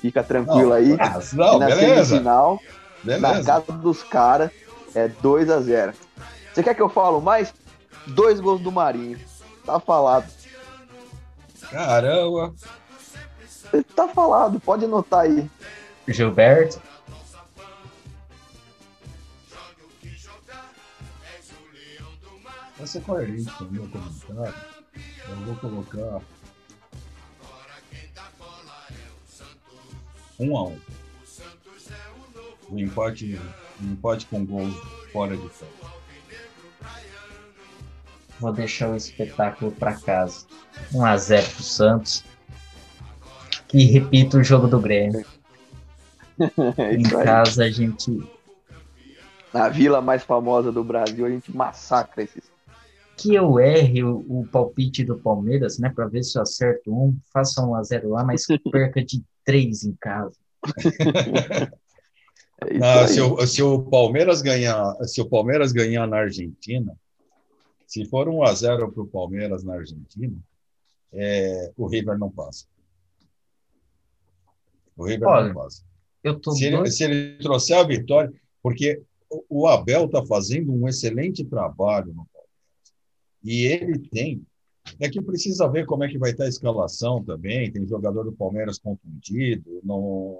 Fica 0.00 0.22
tranquilo 0.22 0.70
Não, 0.70 0.72
aí. 0.76 0.96
ah, 0.98 1.20
E 1.32 1.36
não, 1.36 1.58
na 1.58 1.66
beleza. 1.66 2.04
semifinal, 2.06 2.60
na 3.04 3.18
Beleza. 3.18 3.44
casa 3.44 3.72
dos 3.72 4.02
caras, 4.02 4.50
é 4.94 5.06
2 5.08 5.48
a 5.48 5.60
0 5.60 5.92
Você 6.52 6.62
quer 6.62 6.74
que 6.74 6.82
eu 6.82 6.88
falo 6.88 7.20
mais? 7.20 7.54
Dois 8.08 8.40
gols 8.40 8.60
do 8.60 8.72
Marinho. 8.72 9.18
Tá 9.64 9.78
falado. 9.78 10.26
Caramba. 11.70 12.52
Tá 13.94 14.08
falado, 14.08 14.58
pode 14.60 14.84
anotar 14.84 15.20
aí. 15.20 15.48
Gilberto. 16.08 16.80
Vai 22.76 22.86
ser 22.86 23.02
coerente 23.02 23.50
com 23.52 23.64
o 23.64 23.70
meu 23.70 23.88
comentário. 23.88 24.54
Eu 25.28 25.36
vou 25.36 25.56
colocar. 25.56 26.20
Um 30.38 30.56
a 30.56 30.64
um. 30.68 30.78
O 32.70 32.78
empate, 32.78 33.38
o 33.80 33.84
empate 33.84 34.26
com 34.26 34.44
gols 34.44 34.74
fora 35.12 35.36
de 35.36 35.48
campo. 35.50 35.92
Vou 38.40 38.52
deixar 38.52 38.90
o 38.90 38.96
espetáculo 38.96 39.72
para 39.72 39.94
casa. 40.00 40.46
1 40.92 41.04
a 41.04 41.16
0 41.16 41.50
pro 41.50 41.62
Santos. 41.62 42.24
Que 43.68 43.84
repita 43.84 44.38
o 44.38 44.44
jogo 44.44 44.68
do 44.68 44.80
Grêmio. 44.80 45.24
É 46.78 46.94
Em 46.94 47.02
casa 47.02 47.64
a 47.64 47.70
gente 47.70 48.10
Na 49.52 49.68
vila 49.68 50.00
mais 50.00 50.22
famosa 50.24 50.72
do 50.72 50.82
Brasil, 50.82 51.24
a 51.26 51.30
gente 51.30 51.54
massacra 51.54 52.22
esses. 52.22 52.50
que 53.16 53.34
eu 53.34 53.58
erre 53.60 54.02
o, 54.02 54.24
o 54.28 54.48
palpite 54.50 55.04
do 55.04 55.18
Palmeiras, 55.18 55.78
né, 55.78 55.90
para 55.90 56.08
ver 56.08 56.22
se 56.24 56.38
eu 56.38 56.42
acerto 56.42 56.92
um, 56.92 57.16
faça 57.32 57.64
um 57.64 57.74
a 57.74 57.82
0 57.82 58.10
lá, 58.10 58.24
mas 58.24 58.46
perca 58.70 59.04
de 59.04 59.22
três 59.44 59.84
em 59.84 59.94
casa. 59.94 60.36
É 62.64 62.80
aí. 62.84 63.08
se, 63.08 63.20
o, 63.20 63.44
se 63.44 63.60
o 63.60 63.82
Palmeiras 63.82 64.40
ganhar, 64.40 64.94
se 65.04 65.20
o 65.20 65.28
Palmeiras 65.28 65.72
ganhar 65.72 66.06
na 66.06 66.18
Argentina, 66.18 66.96
se 67.88 68.04
for 68.04 68.28
1 68.28 68.42
a 68.44 68.54
0 68.54 68.92
para 68.92 69.02
o 69.02 69.06
Palmeiras 69.08 69.64
na 69.64 69.74
Argentina, 69.74 70.36
é, 71.12 71.72
o 71.76 71.86
River 71.88 72.16
não 72.18 72.30
passa. 72.30 72.66
O 74.96 75.04
River 75.04 75.28
Olha, 75.28 75.46
não 75.48 75.54
passa. 75.54 75.82
Eu 76.22 76.38
tô 76.38 76.52
Se 76.52 76.64
ele, 76.66 76.90
se 76.90 77.02
ele 77.04 77.38
trouxer 77.38 77.76
a 77.78 77.82
vitória, 77.82 78.32
porque 78.62 79.02
o- 79.28 79.62
o 79.62 79.66
Abel 79.66 80.04
está 80.06 80.24
fazendo 80.24 80.72
um 80.72 80.86
excelente 80.88 81.44
trabalho 81.44 82.08
no 82.14 82.26
Palmeiras. 82.32 82.92
E 83.42 83.66
ele 83.66 83.98
tem. 84.08 84.46
É 85.00 85.08
que 85.08 85.22
precisa 85.22 85.68
ver 85.68 85.86
como 85.86 86.04
é 86.04 86.08
que 86.08 86.18
vai 86.18 86.30
estar 86.30 86.44
a 86.44 86.48
escalação 86.48 87.22
também. 87.22 87.70
Tem 87.72 87.86
jogador 87.86 88.24
do 88.24 88.32
Palmeiras 88.32 88.78
contundido. 88.78 89.80
Não, 89.82 90.38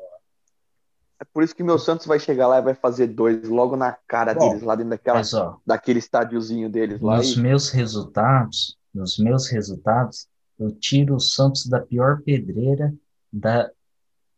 É 1.21 1.25
por 1.25 1.43
isso 1.43 1.55
que 1.55 1.63
meu 1.63 1.79
Santos 1.79 2.07
vai 2.07 2.19
chegar 2.19 2.49
lá 2.49 2.59
e 2.59 2.63
vai 2.63 2.75
fazer 2.75 3.09
dois 3.09 3.49
logo 3.49 3.77
na 3.77 3.93
cara 4.07 4.35
Bom, 4.35 4.51
deles, 4.51 4.63
lá 4.63 4.75
dentro 4.75 4.91
daquela, 4.91 5.19
Mas 5.19 5.33
ó, 5.35 5.61
daquele 5.67 5.99
estádiozinho 6.01 6.69
deles 6.69 7.01
lá. 7.01 7.17
nos 7.19 7.37
E, 7.37 7.41
meus 7.41 7.71
resultados, 7.71 8.77
nos 8.93 9.19
meus 9.19 9.49
resultados, 9.49 10.29
eu 10.59 10.71
tiro 10.73 11.17
o 11.17 11.21
Santos 11.21 11.67
da 11.67 11.81
pior 11.81 12.21
pedreira 12.23 12.95
da 13.33 13.71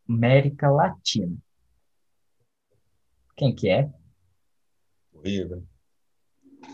América 0.09 0.71
Latina. 0.71 1.37
Quem 3.37 3.55
que 3.55 3.69
é? 3.69 3.91
o 5.13 5.21
River. 5.21 5.63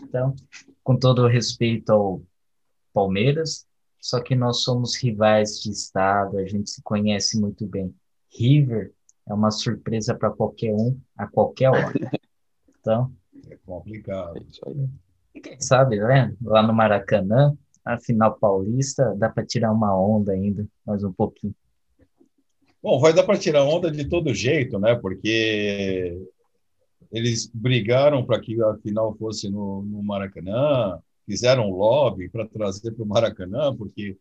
Então, 0.03 0.35
com 0.83 0.97
todo 0.97 1.23
o 1.23 1.27
respeito 1.27 1.91
ao 1.91 2.21
Palmeiras, 2.93 3.65
só 3.99 4.19
que 4.19 4.35
nós 4.35 4.63
somos 4.63 4.95
rivais 4.95 5.59
de 5.61 5.71
estado, 5.71 6.37
a 6.37 6.45
gente 6.45 6.69
se 6.69 6.81
conhece 6.81 7.39
muito 7.39 7.65
bem. 7.67 7.93
River 8.29 8.93
é 9.27 9.33
uma 9.33 9.51
surpresa 9.51 10.15
para 10.15 10.31
qualquer 10.31 10.73
um, 10.73 10.97
a 11.17 11.27
qualquer 11.27 11.69
hora. 11.69 11.93
Então, 12.79 13.11
É 13.47 13.55
complicado. 13.63 14.37
é 14.37 14.41
isso 14.41 14.59
aí. 14.65 14.89
e 15.35 15.39
quem 15.39 15.61
sabe, 15.61 15.99
né? 15.99 16.35
Lá 16.41 16.63
no 16.63 16.73
Maracanã, 16.73 17.55
a 17.85 17.99
final 17.99 18.35
paulista, 18.39 19.13
dá 19.17 19.29
para 19.29 19.45
tirar 19.45 19.71
uma 19.71 19.95
onda 19.95 20.31
ainda, 20.31 20.67
mais 20.83 21.03
um 21.03 21.13
pouquinho. 21.13 21.53
Bom, 22.81 22.99
vai 22.99 23.13
dar 23.13 23.21
para 23.23 23.37
tirar 23.37 23.63
onda 23.65 23.91
de 23.91 24.09
todo 24.09 24.33
jeito, 24.33 24.79
né? 24.79 24.95
Porque 24.95 26.25
eles 27.11 27.45
brigaram 27.53 28.25
para 28.25 28.39
que 28.41 28.59
a 28.63 28.75
final 28.77 29.13
fosse 29.15 29.47
no, 29.47 29.83
no 29.83 30.01
Maracanã, 30.01 30.99
fizeram 31.31 31.69
lobby 31.69 32.27
para 32.27 32.45
trazer 32.45 32.91
para 32.91 33.03
o 33.03 33.07
Maracanã, 33.07 33.73
porque 33.73 34.17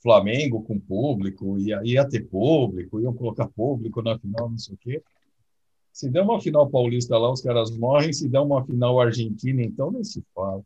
Flamengo 0.00 0.62
com 0.62 0.78
público, 0.78 1.58
ia, 1.58 1.80
ia 1.84 2.08
ter 2.08 2.20
público, 2.28 3.00
iam 3.00 3.12
colocar 3.12 3.48
público 3.48 4.00
na 4.00 4.16
final, 4.16 4.48
não 4.48 4.58
sei 4.58 4.74
o 4.74 4.78
quê. 4.78 5.02
Se 5.92 6.08
der 6.08 6.22
uma 6.22 6.40
final 6.40 6.70
paulista 6.70 7.18
lá, 7.18 7.30
os 7.30 7.42
caras 7.42 7.76
morrem. 7.76 8.12
Se 8.12 8.28
der 8.28 8.40
uma 8.40 8.64
final 8.64 9.00
argentina, 9.00 9.60
então 9.60 9.90
nem 9.90 10.04
se 10.04 10.24
fala. 10.34 10.62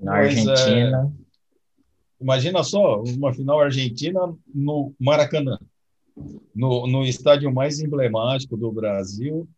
Na 0.00 0.12
Mas, 0.12 0.36
é, 0.44 0.50
Argentina, 0.50 1.12
Imagina 2.20 2.62
só, 2.62 3.02
uma 3.02 3.34
final 3.34 3.60
argentina 3.60 4.20
no 4.54 4.94
Maracanã, 4.98 5.58
no, 6.54 6.86
no 6.86 7.04
estádio 7.04 7.52
mais 7.52 7.80
emblemático 7.80 8.56
do 8.56 8.70
Brasil, 8.70 9.48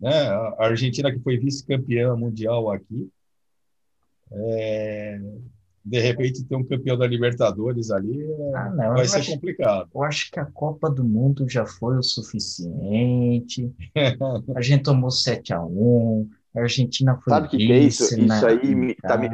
né? 0.00 0.28
A 0.28 0.64
Argentina 0.66 1.12
que 1.12 1.18
foi 1.18 1.36
vice-campeã 1.36 2.16
mundial 2.16 2.70
aqui, 2.70 3.10
é, 4.30 5.20
de 5.84 6.00
repente 6.00 6.44
ter 6.44 6.56
um 6.56 6.64
campeão 6.64 6.96
da 6.96 7.06
Libertadores 7.06 7.90
ali 7.90 8.26
ah, 8.54 8.70
não, 8.70 8.94
vai 8.94 9.06
ser 9.06 9.18
acho, 9.18 9.32
complicado. 9.32 9.88
Eu 9.94 10.02
acho 10.02 10.30
que 10.30 10.38
a 10.38 10.44
Copa 10.44 10.90
do 10.90 11.04
Mundo 11.04 11.48
já 11.48 11.64
foi 11.64 11.96
o 11.96 12.02
suficiente. 12.02 13.72
a 14.54 14.60
gente 14.60 14.82
tomou 14.82 15.10
7 15.10 15.52
a 15.52 15.62
1 15.62 16.28
a 16.56 16.60
Argentina 16.60 17.16
foi 17.16 17.32
Sabe 17.32 17.46
o 17.46 17.50
que, 17.50 17.56
que, 17.58 17.72
é 17.72 17.78
isso? 17.78 18.20
Isso 18.20 18.46
aí 18.46 18.74
me, 18.74 18.94
tá, 18.94 19.16
me, 19.16 19.28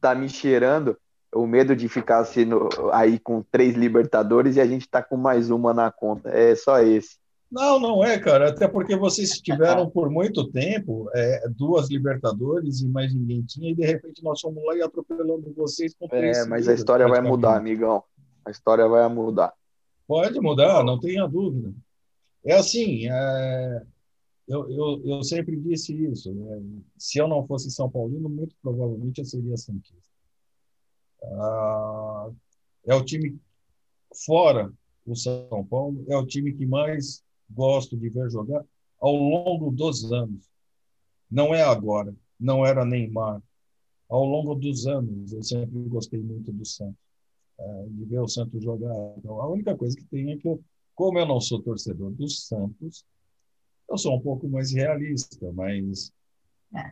tá 0.00 0.14
me 0.14 0.28
cheirando 0.28 0.96
o 1.34 1.46
medo 1.46 1.74
de 1.74 1.88
ficar 1.88 2.24
sendo 2.24 2.68
aí 2.92 3.18
com 3.18 3.42
três 3.42 3.74
Libertadores 3.74 4.56
e 4.56 4.60
a 4.60 4.66
gente 4.66 4.88
tá 4.88 5.02
com 5.02 5.16
mais 5.16 5.50
uma 5.50 5.74
na 5.74 5.90
conta. 5.90 6.30
É 6.30 6.54
só 6.54 6.80
esse. 6.80 7.16
Não, 7.54 7.78
não 7.78 8.04
é, 8.04 8.18
cara. 8.18 8.50
Até 8.50 8.66
porque 8.66 8.96
vocês 8.96 9.30
tiveram 9.40 9.88
por 9.88 10.10
muito 10.10 10.50
tempo 10.50 11.08
é, 11.14 11.48
duas 11.48 11.88
Libertadores 11.88 12.80
e 12.80 12.88
mais 12.88 13.14
ninguém 13.14 13.42
tinha, 13.42 13.70
e 13.70 13.74
de 13.76 13.86
repente 13.86 14.24
nós 14.24 14.40
fomos 14.40 14.62
lá 14.64 14.76
e 14.76 14.82
atropelando 14.82 15.54
vocês 15.56 15.94
com 15.94 16.08
três. 16.08 16.36
É, 16.36 16.46
mas 16.46 16.66
a 16.66 16.74
história 16.74 17.06
vai 17.06 17.20
mudar, 17.20 17.56
amigão. 17.56 18.02
A 18.44 18.50
história 18.50 18.88
vai 18.88 19.08
mudar. 19.08 19.54
Pode 20.04 20.40
mudar, 20.40 20.82
não 20.82 20.98
tenha 20.98 21.28
dúvida. 21.28 21.72
É 22.44 22.54
assim, 22.54 23.08
é... 23.08 23.82
Eu, 24.46 24.68
eu, 24.70 25.02
eu 25.06 25.22
sempre 25.22 25.56
disse 25.56 25.94
isso. 25.94 26.34
Né? 26.34 26.60
Se 26.98 27.18
eu 27.18 27.26
não 27.28 27.46
fosse 27.46 27.70
São 27.70 27.88
Paulino, 27.88 28.28
muito 28.28 28.54
provavelmente 28.60 29.20
eu 29.20 29.24
seria 29.24 29.56
Santista. 29.56 30.12
Ah, 31.22 32.30
é 32.84 32.94
o 32.94 33.02
time 33.02 33.38
fora 34.26 34.70
o 35.06 35.14
São 35.14 35.64
Paulo, 35.68 36.04
é 36.08 36.16
o 36.16 36.26
time 36.26 36.52
que 36.52 36.66
mais 36.66 37.23
gosto 37.50 37.96
de 37.96 38.08
ver 38.08 38.30
jogar 38.30 38.64
ao 39.00 39.14
longo 39.14 39.70
dos 39.70 40.12
anos. 40.12 40.48
Não 41.30 41.54
é 41.54 41.62
agora, 41.62 42.14
não 42.38 42.64
era 42.64 42.84
Neymar. 42.84 43.42
Ao 44.08 44.24
longo 44.24 44.54
dos 44.54 44.86
anos, 44.86 45.32
eu 45.32 45.42
sempre 45.42 45.78
gostei 45.88 46.20
muito 46.20 46.52
do 46.52 46.64
Santos, 46.64 46.96
é, 47.58 47.84
de 47.88 48.04
ver 48.04 48.20
o 48.20 48.28
Santos 48.28 48.62
jogar. 48.62 48.94
Então, 49.16 49.40
a 49.40 49.48
única 49.48 49.76
coisa 49.76 49.96
que 49.96 50.04
tem 50.04 50.30
é 50.32 50.36
que, 50.36 50.46
eu, 50.46 50.62
como 50.94 51.18
eu 51.18 51.26
não 51.26 51.40
sou 51.40 51.60
torcedor 51.60 52.10
do 52.12 52.28
Santos, 52.28 53.04
eu 53.88 53.98
sou 53.98 54.14
um 54.14 54.20
pouco 54.20 54.48
mais 54.48 54.72
realista, 54.72 55.50
mas 55.52 56.12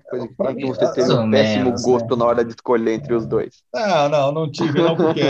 Coisa 0.09 0.29
que 0.29 0.55
que 0.55 0.67
você 0.67 0.93
teve 0.93 1.13
um 1.13 1.31
péssimo 1.31 1.65
menos, 1.65 1.83
gosto 1.83 2.11
né? 2.11 2.17
na 2.17 2.25
hora 2.25 2.45
de 2.45 2.53
escolher 2.53 2.93
entre 2.93 3.15
os 3.15 3.27
dois. 3.27 3.65
Não, 3.75 4.09
não, 4.09 4.33
não 4.33 4.51
tive, 4.51 4.81
não, 4.81 4.97
porque 4.97 5.23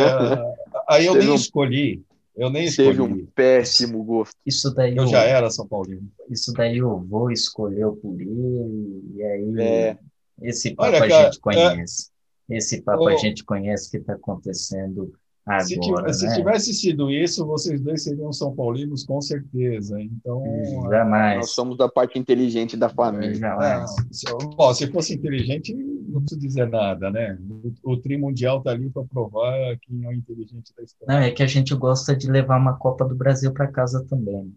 aí 0.88 1.06
eu 1.06 1.14
nem 1.14 1.34
escolhi. 1.34 2.04
Eu 2.34 2.50
nem 2.50 2.64
escolhi. 2.64 2.88
Teve 2.88 3.02
um 3.02 3.26
péssimo 3.26 4.02
gosto. 4.02 4.34
Isso 4.44 4.72
daí 4.74 4.96
eu, 4.96 5.04
eu 5.04 5.08
já 5.08 5.22
era 5.22 5.50
São 5.50 5.66
Paulino. 5.66 6.10
Isso 6.30 6.52
daí 6.52 6.78
eu 6.78 6.98
vou 7.00 7.30
escolher 7.30 7.90
por 7.92 8.20
ele, 8.20 9.04
e 9.14 9.22
aí 9.22 9.54
é. 9.60 9.98
esse 10.40 10.74
papo 10.74 10.88
Olha, 10.88 11.08
cara, 11.08 11.20
a 11.20 11.24
gente 11.24 11.40
conhece. 11.40 12.10
É... 12.50 12.56
Esse 12.56 12.82
papo 12.82 13.08
a 13.08 13.16
gente 13.16 13.44
conhece 13.44 13.90
que 13.90 13.98
está 13.98 14.14
acontecendo 14.14 15.12
agora, 15.46 16.12
se, 16.12 16.24
né? 16.24 16.30
se 16.30 16.36
tivesse 16.36 16.74
sido 16.74 17.10
isso, 17.10 17.44
vocês 17.46 17.80
dois 17.80 18.02
seriam 18.04 18.32
São 18.32 18.54
Paulinos 18.54 19.04
com 19.04 19.20
certeza. 19.20 20.00
Então, 20.00 20.42
jamais. 20.88 21.36
Nós 21.38 21.50
somos 21.50 21.76
da 21.76 21.88
parte 21.88 22.18
inteligente 22.18 22.76
da 22.76 22.88
família. 22.88 23.34
Jamais. 23.34 23.90
se, 24.10 24.24
bom, 24.56 24.72
se 24.72 24.86
fosse 24.88 25.14
inteligente, 25.14 25.74
não 25.74 26.20
preciso 26.20 26.40
dizer 26.40 26.68
nada, 26.68 27.10
né? 27.10 27.38
O, 27.82 27.92
o 27.92 27.96
Tri 27.96 28.16
Mundial 28.16 28.58
está 28.58 28.70
ali 28.70 28.88
para 28.90 29.04
provar 29.04 29.76
quem 29.82 30.04
é 30.04 30.08
o 30.08 30.12
inteligente 30.12 30.72
da 30.76 30.82
história. 30.82 31.14
Não, 31.14 31.22
é 31.22 31.30
que 31.30 31.42
a 31.42 31.46
gente 31.46 31.74
gosta 31.74 32.14
de 32.14 32.30
levar 32.30 32.58
uma 32.58 32.74
Copa 32.74 33.04
do 33.04 33.14
Brasil 33.14 33.52
para 33.52 33.66
casa 33.66 34.04
também. 34.08 34.54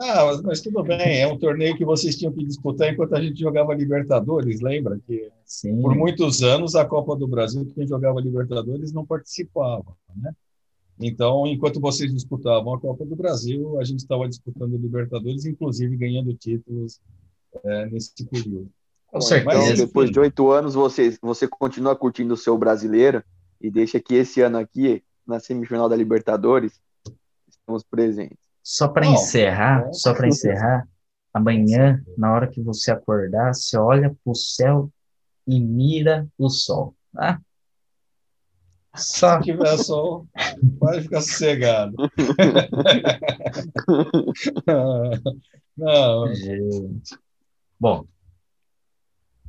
Ah, 0.00 0.26
mas, 0.26 0.42
mas, 0.42 0.60
tudo 0.60 0.82
bem, 0.84 1.20
é 1.20 1.26
um 1.26 1.38
torneio 1.38 1.76
que 1.76 1.84
vocês 1.84 2.16
tinham 2.16 2.32
que 2.32 2.44
disputar 2.44 2.92
enquanto 2.92 3.14
a 3.14 3.20
gente 3.20 3.40
jogava 3.40 3.74
Libertadores, 3.74 4.60
lembra? 4.60 4.98
Que 5.06 5.28
Sim. 5.44 5.80
por 5.82 5.94
muitos 5.94 6.42
anos 6.42 6.76
a 6.76 6.84
Copa 6.84 7.16
do 7.16 7.26
Brasil, 7.26 7.66
quem 7.74 7.86
jogava 7.86 8.20
Libertadores 8.20 8.92
não 8.92 9.04
participava, 9.04 9.96
né? 10.14 10.32
Então, 11.00 11.46
enquanto 11.46 11.80
vocês 11.80 12.12
disputavam 12.12 12.74
a 12.74 12.80
Copa 12.80 13.04
do 13.04 13.14
Brasil, 13.14 13.78
a 13.80 13.84
gente 13.84 14.00
estava 14.00 14.28
disputando 14.28 14.76
Libertadores, 14.76 15.44
inclusive 15.46 15.96
ganhando 15.96 16.34
títulos 16.34 17.00
é, 17.64 17.86
nesse 17.86 18.12
período. 18.26 18.70
Com 19.06 19.20
certeza. 19.20 19.64
Então, 19.64 19.86
depois 19.86 20.10
de 20.10 20.20
oito 20.20 20.50
anos, 20.50 20.74
você, 20.74 21.16
você 21.22 21.48
continua 21.48 21.96
curtindo 21.96 22.34
o 22.34 22.36
seu 22.36 22.58
brasileiro 22.58 23.22
e 23.60 23.70
deixa 23.70 24.00
que 24.00 24.14
esse 24.14 24.40
ano 24.40 24.58
aqui, 24.58 25.02
na 25.26 25.40
semifinal 25.40 25.88
da 25.88 25.96
Libertadores, 25.96 26.80
estamos 27.48 27.82
presentes. 27.82 28.47
Só 28.68 28.86
para 28.86 29.06
encerrar, 29.06 29.90
só 29.94 30.12
para 30.12 30.28
encerrar, 30.28 30.86
amanhã, 31.32 32.04
na 32.18 32.34
hora 32.34 32.46
que 32.46 32.60
você 32.60 32.92
acordar, 32.92 33.54
você 33.54 33.78
olha 33.78 34.10
para 34.10 34.30
o 34.30 34.34
céu 34.34 34.92
e 35.46 35.58
mira 35.58 36.28
o 36.36 36.50
sol, 36.50 36.94
tá? 37.14 37.40
Só... 38.94 39.38
Se 39.38 39.44
tiver 39.44 39.78
sol, 39.78 40.28
pode 40.78 41.00
ficar 41.00 41.22
sossegado. 41.22 41.96
Não. 45.74 46.34
Gente. 46.34 47.18
Bom, 47.80 48.04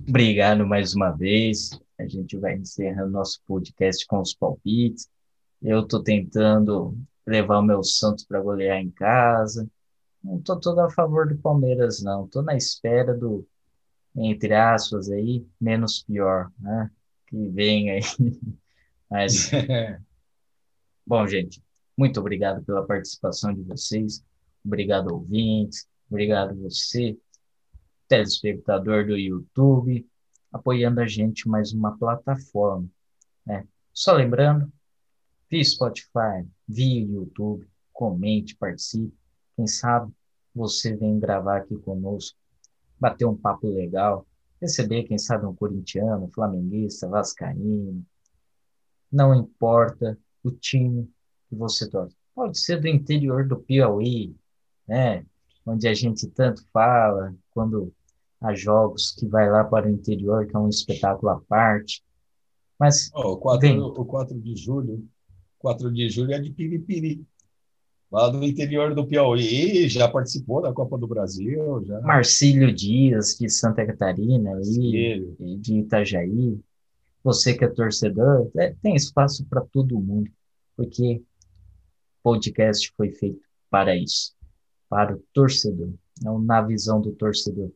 obrigado 0.08 0.66
mais 0.66 0.96
uma 0.96 1.12
vez. 1.12 1.78
A 2.00 2.08
gente 2.08 2.38
vai 2.38 2.56
encerrando 2.56 3.12
nosso 3.12 3.42
podcast 3.46 4.08
com 4.08 4.22
os 4.22 4.34
palpites. 4.34 5.10
Eu 5.62 5.82
estou 5.82 6.02
tentando 6.02 6.98
levar 7.30 7.60
o 7.60 7.64
meu 7.64 7.84
Santos 7.84 8.26
para 8.26 8.42
golear 8.42 8.78
em 8.80 8.90
casa. 8.90 9.70
Não 10.24 10.38
estou 10.40 10.60
todo 10.60 10.80
a 10.80 10.90
favor 10.90 11.28
do 11.28 11.38
Palmeiras, 11.38 12.02
não. 12.02 12.26
Estou 12.26 12.42
na 12.42 12.56
espera 12.56 13.14
do, 13.14 13.48
entre 14.16 14.54
aspas, 14.54 15.10
aí, 15.10 15.46
menos 15.62 16.04
pior, 16.04 16.52
né? 16.60 16.92
Que 17.28 17.38
vem 17.50 17.92
aí. 17.92 18.02
Mas, 19.10 19.50
bom, 21.06 21.26
gente, 21.28 21.62
muito 21.98 22.20
obrigado 22.20 22.64
pela 22.64 22.86
participação 22.86 23.54
de 23.54 23.62
vocês. 23.62 24.24
Obrigado, 24.66 25.14
ouvintes. 25.14 25.88
Obrigado 26.10 26.60
você, 26.60 27.18
telespectador 28.08 29.06
do 29.06 29.16
YouTube, 29.16 30.08
apoiando 30.52 31.00
a 31.00 31.08
gente 31.08 31.48
mais 31.48 31.72
uma 31.72 31.98
plataforma. 31.98 32.88
Né? 33.46 33.66
Só 33.94 34.14
lembrando, 34.14 34.72
via 35.50 35.64
Spotify, 35.64 36.48
via 36.68 37.02
YouTube, 37.06 37.68
comente, 37.92 38.56
participe. 38.56 39.14
Quem 39.56 39.68
sabe 39.68 40.12
você 40.54 40.96
vem 40.96 41.20
gravar 41.20 41.58
aqui 41.58 41.78
conosco, 41.78 42.38
bater 43.00 43.26
um 43.26 43.36
papo 43.36 43.68
legal, 43.68 44.26
receber, 44.62 45.04
quem 45.04 45.18
sabe, 45.18 45.46
um 45.46 45.56
corintiano, 45.56 46.30
flamenguista, 46.30 47.08
vascaíno. 47.08 48.06
Não 49.12 49.34
importa 49.34 50.18
o 50.44 50.52
time 50.52 51.10
que 51.48 51.56
você 51.56 51.90
torce. 51.90 52.16
Pode 52.36 52.60
ser 52.60 52.80
do 52.80 52.88
interior 52.88 53.48
do 53.48 53.58
Piauí, 53.58 54.36
né? 54.88 55.26
Onde 55.66 55.88
a 55.88 55.94
gente 55.94 56.28
tanto 56.28 56.66
fala, 56.72 57.36
quando 57.52 57.94
há 58.40 58.54
jogos 58.54 59.12
que 59.12 59.28
vai 59.28 59.50
lá 59.50 59.64
para 59.64 59.88
o 59.88 59.90
interior, 59.90 60.46
que 60.48 60.56
é 60.56 60.60
um 60.60 60.70
espetáculo 60.70 61.32
à 61.32 61.42
parte. 61.42 62.04
Mas 62.78 63.12
oh, 63.14 63.34
o, 63.34 63.38
4, 63.38 63.86
o 63.86 64.06
4 64.06 64.40
de 64.40 64.56
julho 64.56 65.08
4 65.60 65.92
de 65.92 66.10
julho 66.10 66.34
é 66.34 66.40
de 66.40 66.52
Piripiri, 66.52 67.26
lá 68.12 68.30
do 68.30 68.44
interior 68.44 68.96
do 68.96 69.06
Piauí, 69.06 69.88
já 69.88 70.08
participou 70.08 70.62
da 70.62 70.74
Copa 70.74 70.98
do 70.98 71.08
Brasil. 71.08 71.84
Já. 71.86 72.02
Marcílio 72.02 72.74
Dias, 72.74 73.38
de 73.38 73.50
Santa 73.50 73.86
Catarina, 73.86 74.56
aí, 74.56 75.36
de 75.60 75.80
Itajaí. 75.80 76.60
Você 77.24 77.54
que 77.54 77.66
é 77.66 77.68
torcedor, 77.68 78.50
é, 78.58 78.74
tem 78.82 78.96
espaço 78.96 79.46
para 79.46 79.62
todo 79.62 80.00
mundo, 80.00 80.32
porque 80.76 81.18
o 81.18 82.24
podcast 82.24 82.92
foi 82.96 83.12
feito 83.12 83.42
para 83.70 83.96
isso, 83.96 84.34
para 84.88 85.16
o 85.16 85.24
torcedor, 85.34 85.94
não 86.22 86.40
na 86.40 86.62
visão 86.62 87.02
do 87.02 87.12
torcedor. 87.12 87.72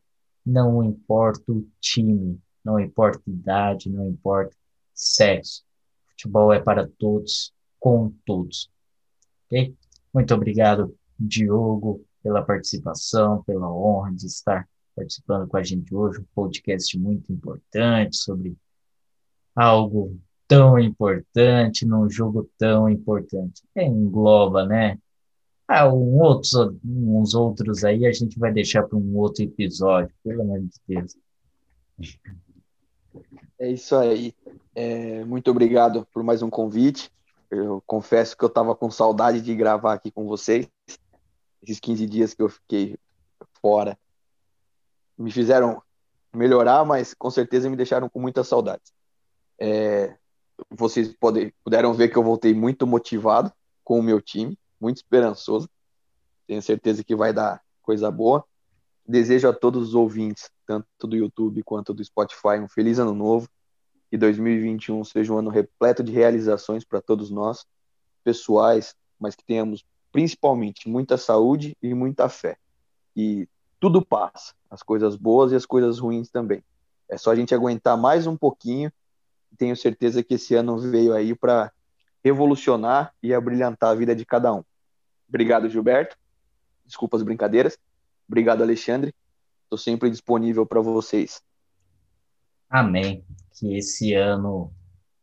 Não 0.46 0.84
importa 0.84 1.52
o 1.52 1.68
time, 1.80 2.40
não 2.64 2.80
importa 2.80 3.22
idade, 3.28 3.90
não 3.90 4.08
importa 4.08 4.56
sexo. 4.94 5.64
Futebol 6.10 6.54
é 6.54 6.60
para 6.62 6.88
todos, 6.98 7.54
com 7.84 8.14
todos. 8.26 8.72
Ok? 9.46 9.76
Muito 10.14 10.34
obrigado, 10.34 10.96
Diogo, 11.20 12.02
pela 12.24 12.42
participação, 12.42 13.44
pela 13.44 13.70
honra 13.70 14.14
de 14.14 14.26
estar 14.26 14.66
participando 14.96 15.50
com 15.50 15.58
a 15.58 15.64
gente 15.64 15.94
hoje, 15.94 16.22
um 16.22 16.26
podcast 16.34 16.98
muito 16.98 17.34
importante 17.34 18.16
sobre 18.16 18.56
algo 19.54 20.18
tão 20.48 20.80
importante 20.80 21.86
num 21.86 22.10
jogo 22.10 22.50
tão 22.58 22.88
importante. 22.88 23.62
É, 23.76 23.84
engloba, 23.84 24.66
né? 24.66 24.98
Ah, 25.68 25.94
um 25.94 26.22
outros, 26.22 26.54
uns 26.86 27.34
outros 27.34 27.84
aí 27.84 28.06
a 28.06 28.14
gente 28.14 28.40
vai 28.40 28.54
deixar 28.54 28.84
para 28.84 28.98
um 28.98 29.18
outro 29.18 29.44
episódio, 29.44 30.16
pelo 30.24 30.42
amor 30.42 30.62
de 30.62 30.80
Deus. 30.88 31.18
É 33.60 33.70
isso 33.70 33.94
aí. 33.98 34.34
É, 34.74 35.26
muito 35.26 35.52
obrigado 35.52 36.08
por 36.14 36.24
mais 36.24 36.42
um 36.42 36.50
convite. 36.50 37.12
Eu 37.54 37.84
confesso 37.86 38.36
que 38.36 38.44
eu 38.44 38.48
estava 38.48 38.76
com 38.76 38.90
saudade 38.90 39.42
de 39.42 39.56
gravar 39.56 39.94
aqui 39.94 40.12
com 40.12 40.26
vocês. 40.26 40.68
Esses 41.62 41.80
15 41.80 42.08
dias 42.08 42.34
que 42.34 42.42
eu 42.42 42.50
fiquei 42.50 42.98
fora 43.62 43.98
me 45.18 45.32
fizeram 45.32 45.82
melhorar, 46.34 46.84
mas 46.84 47.14
com 47.14 47.30
certeza 47.30 47.70
me 47.70 47.76
deixaram 47.76 48.10
com 48.10 48.20
muita 48.20 48.44
saudade. 48.44 48.82
É, 49.60 50.18
vocês 50.70 51.14
poder, 51.16 51.54
puderam 51.64 51.94
ver 51.94 52.10
que 52.10 52.18
eu 52.18 52.24
voltei 52.24 52.54
muito 52.54 52.88
motivado 52.88 53.52
com 53.84 54.00
o 54.00 54.04
meu 54.04 54.20
time, 54.20 54.58
muito 54.80 54.98
esperançoso. 54.98 55.70
Tenho 56.48 56.62
certeza 56.62 57.04
que 57.04 57.16
vai 57.16 57.32
dar 57.32 57.62
coisa 57.82 58.10
boa. 58.10 58.44
Desejo 59.06 59.48
a 59.48 59.54
todos 59.54 59.90
os 59.90 59.96
ouvintes, 59.96 60.50
tanto 60.66 60.88
do 61.06 61.16
YouTube 61.16 61.64
quanto 61.64 61.94
do 61.94 62.04
Spotify, 62.04 62.60
um 62.60 62.68
feliz 62.68 63.00
ano 63.00 63.14
novo. 63.14 63.48
Que 64.14 64.18
2021 64.20 65.04
seja 65.06 65.34
um 65.34 65.40
ano 65.40 65.50
repleto 65.50 66.04
de 66.04 66.12
realizações 66.12 66.86
para 66.86 67.02
todos 67.02 67.32
nós, 67.32 67.66
pessoais, 68.24 68.96
mas 69.20 69.36
que 69.36 69.44
tenhamos 69.44 69.84
principalmente 70.12 70.88
muita 70.88 71.18
saúde 71.18 71.76
e 71.82 71.96
muita 71.96 72.30
fé. 72.30 72.56
E 73.16 73.50
tudo 73.80 74.06
passa, 74.06 74.54
as 74.70 74.84
coisas 74.84 75.16
boas 75.16 75.52
e 75.52 75.56
as 75.56 75.66
coisas 75.66 75.98
ruins 75.98 76.30
também. 76.30 76.64
É 77.10 77.18
só 77.18 77.32
a 77.32 77.36
gente 77.36 77.56
aguentar 77.56 77.98
mais 77.98 78.28
um 78.28 78.38
pouquinho. 78.38 78.94
Tenho 79.58 79.76
certeza 79.76 80.22
que 80.22 80.36
esse 80.36 80.54
ano 80.54 80.78
veio 80.78 81.12
aí 81.12 81.34
para 81.34 81.72
revolucionar 82.24 83.16
e 83.24 83.34
abrilhantar 83.34 83.90
a 83.90 83.96
vida 83.96 84.16
de 84.16 84.28
cada 84.28 84.54
um. 84.54 84.64
Obrigado, 85.28 85.68
Gilberto. 85.68 86.16
Desculpa 86.86 87.18
as 87.18 87.24
brincadeiras. 87.24 87.80
Obrigado, 88.28 88.62
Alexandre. 88.62 89.12
Estou 89.64 89.80
sempre 89.80 90.12
disponível 90.12 90.68
para 90.68 90.82
vocês. 90.82 91.42
Amém. 92.70 93.26
Que 93.54 93.78
esse 93.78 94.14
ano 94.14 94.74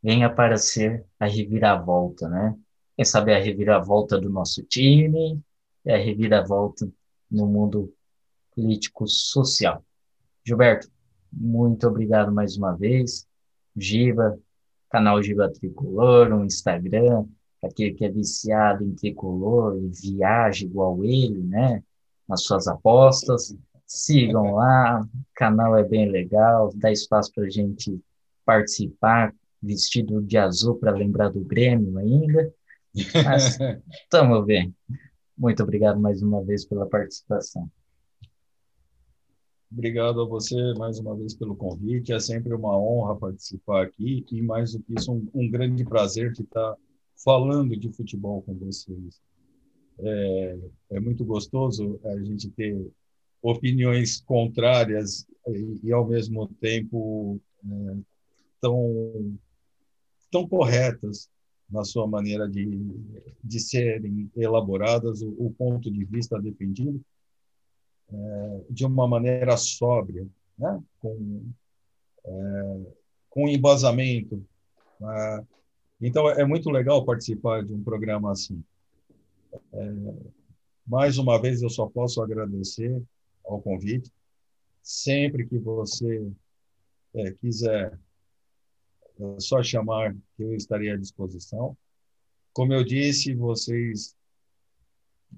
venha 0.03 0.33
para 0.33 0.57
ser 0.57 1.05
a 1.19 1.27
reviravolta, 1.27 2.29
né? 2.29 2.57
Quem 2.97 3.05
sabe 3.05 3.35
a 3.35 3.39
reviravolta 3.39 4.19
do 4.19 4.31
nosso 4.31 4.63
time 4.63 5.43
a 5.87 5.97
reviravolta 5.97 6.89
no 7.31 7.47
mundo 7.47 7.93
político-social. 8.55 9.85
Gilberto, 10.45 10.89
muito 11.33 11.87
obrigado 11.87 12.33
mais 12.33 12.57
uma 12.57 12.73
vez. 12.77 13.27
Giba, 13.77 14.39
canal 14.91 15.23
Giba 15.23 15.51
Tricolor, 15.51 16.33
um 16.33 16.45
Instagram, 16.45 17.25
aquele 17.63 17.95
que 17.95 18.05
é 18.05 18.11
viciado 18.11 18.85
em 18.85 18.95
tricolor 18.95 19.79
e 19.79 19.89
viaja 19.89 20.65
igual 20.65 21.05
ele, 21.05 21.41
né? 21.43 21.83
Nas 22.29 22.43
suas 22.43 22.67
apostas. 22.67 23.55
Sigam 23.87 24.55
lá, 24.55 25.03
o 25.03 25.09
canal 25.35 25.77
é 25.77 25.83
bem 25.83 26.11
legal, 26.11 26.71
dá 26.75 26.93
espaço 26.93 27.33
para 27.33 27.45
a 27.45 27.51
gente 27.51 28.01
participar, 28.51 29.33
vestido 29.63 30.21
de 30.21 30.37
azul 30.37 30.75
para 30.75 30.91
lembrar 30.91 31.29
do 31.29 31.41
Grêmio 31.41 31.97
ainda. 31.99 32.53
Mas 33.25 33.57
estamos 34.03 34.45
bem. 34.45 34.75
Muito 35.39 35.63
obrigado 35.63 36.01
mais 36.01 36.21
uma 36.21 36.43
vez 36.43 36.65
pela 36.65 36.85
participação. 36.85 37.71
Obrigado 39.71 40.21
a 40.21 40.25
você 40.27 40.57
mais 40.75 40.99
uma 40.99 41.17
vez 41.17 41.33
pelo 41.33 41.55
convite. 41.55 42.13
É 42.13 42.19
sempre 42.19 42.53
uma 42.53 42.77
honra 42.77 43.15
participar 43.15 43.85
aqui 43.85 44.27
e, 44.33 44.43
mais 44.43 44.73
do 44.73 44.83
que 44.83 44.95
isso, 44.95 45.13
um, 45.13 45.29
um 45.33 45.49
grande 45.49 45.85
prazer 45.85 46.33
de 46.33 46.43
estar 46.43 46.75
falando 47.25 47.77
de 47.77 47.93
futebol 47.93 48.43
com 48.43 48.55
vocês. 48.55 49.23
É, 50.01 50.59
é 50.91 51.01
muito 51.01 51.25
gostoso 51.25 52.01
a 52.05 52.19
gente 52.25 52.51
ter 52.51 52.85
opiniões 53.41 54.21
contrárias 54.23 55.25
e, 55.47 55.81
e 55.85 55.93
ao 55.93 56.05
mesmo 56.05 56.49
tempo, 56.61 57.41
é, 57.65 57.97
tão, 58.61 59.39
tão 60.31 60.49
corretas 60.49 61.31
na 61.69 61.85
sua 61.85 62.07
maneira 62.07 62.49
de, 62.49 62.67
de 63.43 63.61
serem 63.61 64.31
elaboradas, 64.37 65.23
o, 65.23 65.35
o 65.39 65.51
ponto 65.53 65.91
de 65.91 66.05
vista 66.05 66.41
defendido 66.41 67.01
é, 68.13 68.61
de 68.69 68.85
uma 68.85 69.07
maneira 69.07 69.57
sóbria, 69.57 70.27
né? 70.59 70.83
com, 70.99 71.45
é, 72.25 72.81
com 73.29 73.49
embasamento. 73.49 74.45
Né? 74.99 75.47
Então, 76.01 76.29
é 76.29 76.45
muito 76.45 76.71
legal 76.71 77.05
participar 77.05 77.65
de 77.65 77.73
um 77.73 77.83
programa 77.83 78.33
assim. 78.33 78.63
É, 79.73 79.93
mais 80.87 81.19
uma 81.19 81.41
vez, 81.41 81.63
eu 81.63 81.71
só 81.71 81.87
posso 81.87 82.21
agradecer 82.21 83.01
ao 83.45 83.61
convite. 83.63 84.11
Sempre 84.83 85.47
que 85.47 85.59
você 85.59 86.33
é, 87.15 87.33
quiser, 87.33 87.97
é 89.21 89.41
só 89.41 89.63
chamar 89.63 90.15
que 90.37 90.43
eu 90.43 90.55
estarei 90.55 90.91
à 90.91 90.97
disposição. 90.97 91.77
Como 92.53 92.73
eu 92.73 92.83
disse, 92.83 93.35
vocês 93.35 94.17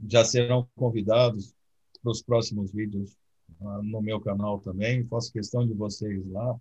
já 0.08 0.24
serão 0.24 0.68
convidados 0.76 1.54
para 2.02 2.12
os 2.12 2.22
próximos 2.22 2.72
vídeos 2.72 3.16
uh, 3.60 3.82
no 3.82 4.00
meu 4.00 4.20
canal 4.20 4.60
também. 4.60 5.04
Faço 5.06 5.32
questão 5.32 5.66
de 5.66 5.74
vocês 5.74 6.26
lá. 6.28 6.56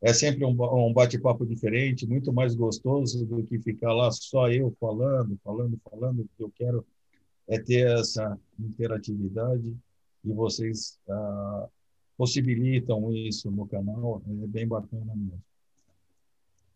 É 0.00 0.12
sempre 0.12 0.44
um, 0.44 0.92
bate-papo 0.92 1.46
diferente, 1.46 2.08
muito 2.08 2.32
mais 2.32 2.56
gostoso 2.56 3.24
do 3.24 3.44
que 3.44 3.60
ficar 3.60 3.92
lá 3.92 4.10
só 4.10 4.50
eu 4.50 4.74
falando, 4.80 5.38
falando, 5.44 5.80
falando. 5.88 6.20
O 6.22 6.28
que 6.36 6.42
eu 6.42 6.52
quero 6.56 6.86
é 7.46 7.58
ter 7.58 7.86
essa 7.86 8.36
interatividade 8.58 9.76
e 10.24 10.32
vocês 10.32 10.98
uh, 11.08 11.68
possibilitam 12.16 13.12
isso 13.12 13.50
no 13.50 13.66
canal. 13.66 14.20
É 14.26 14.46
bem 14.46 14.66
bacana 14.66 15.14
mesmo. 15.14 15.42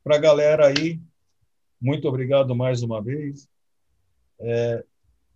Para 0.07 0.15
a 0.15 0.21
galera 0.21 0.69
aí, 0.69 1.01
muito 1.81 2.07
obrigado 2.07 2.55
mais 2.55 2.81
uma 2.81 3.03
vez. 3.03 3.49
É, 4.39 4.85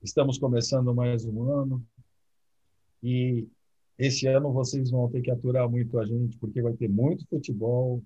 estamos 0.01 0.39
começando 0.39 0.95
mais 0.95 1.25
um 1.25 1.43
ano. 1.43 1.85
E 3.03 3.49
esse 3.99 4.29
ano 4.29 4.53
vocês 4.53 4.89
vão 4.93 5.11
ter 5.11 5.23
que 5.23 5.31
aturar 5.33 5.69
muito 5.69 5.99
a 5.99 6.07
gente, 6.07 6.39
porque 6.39 6.63
vai 6.63 6.73
ter 6.75 6.89
muito 6.89 7.27
futebol 7.27 8.01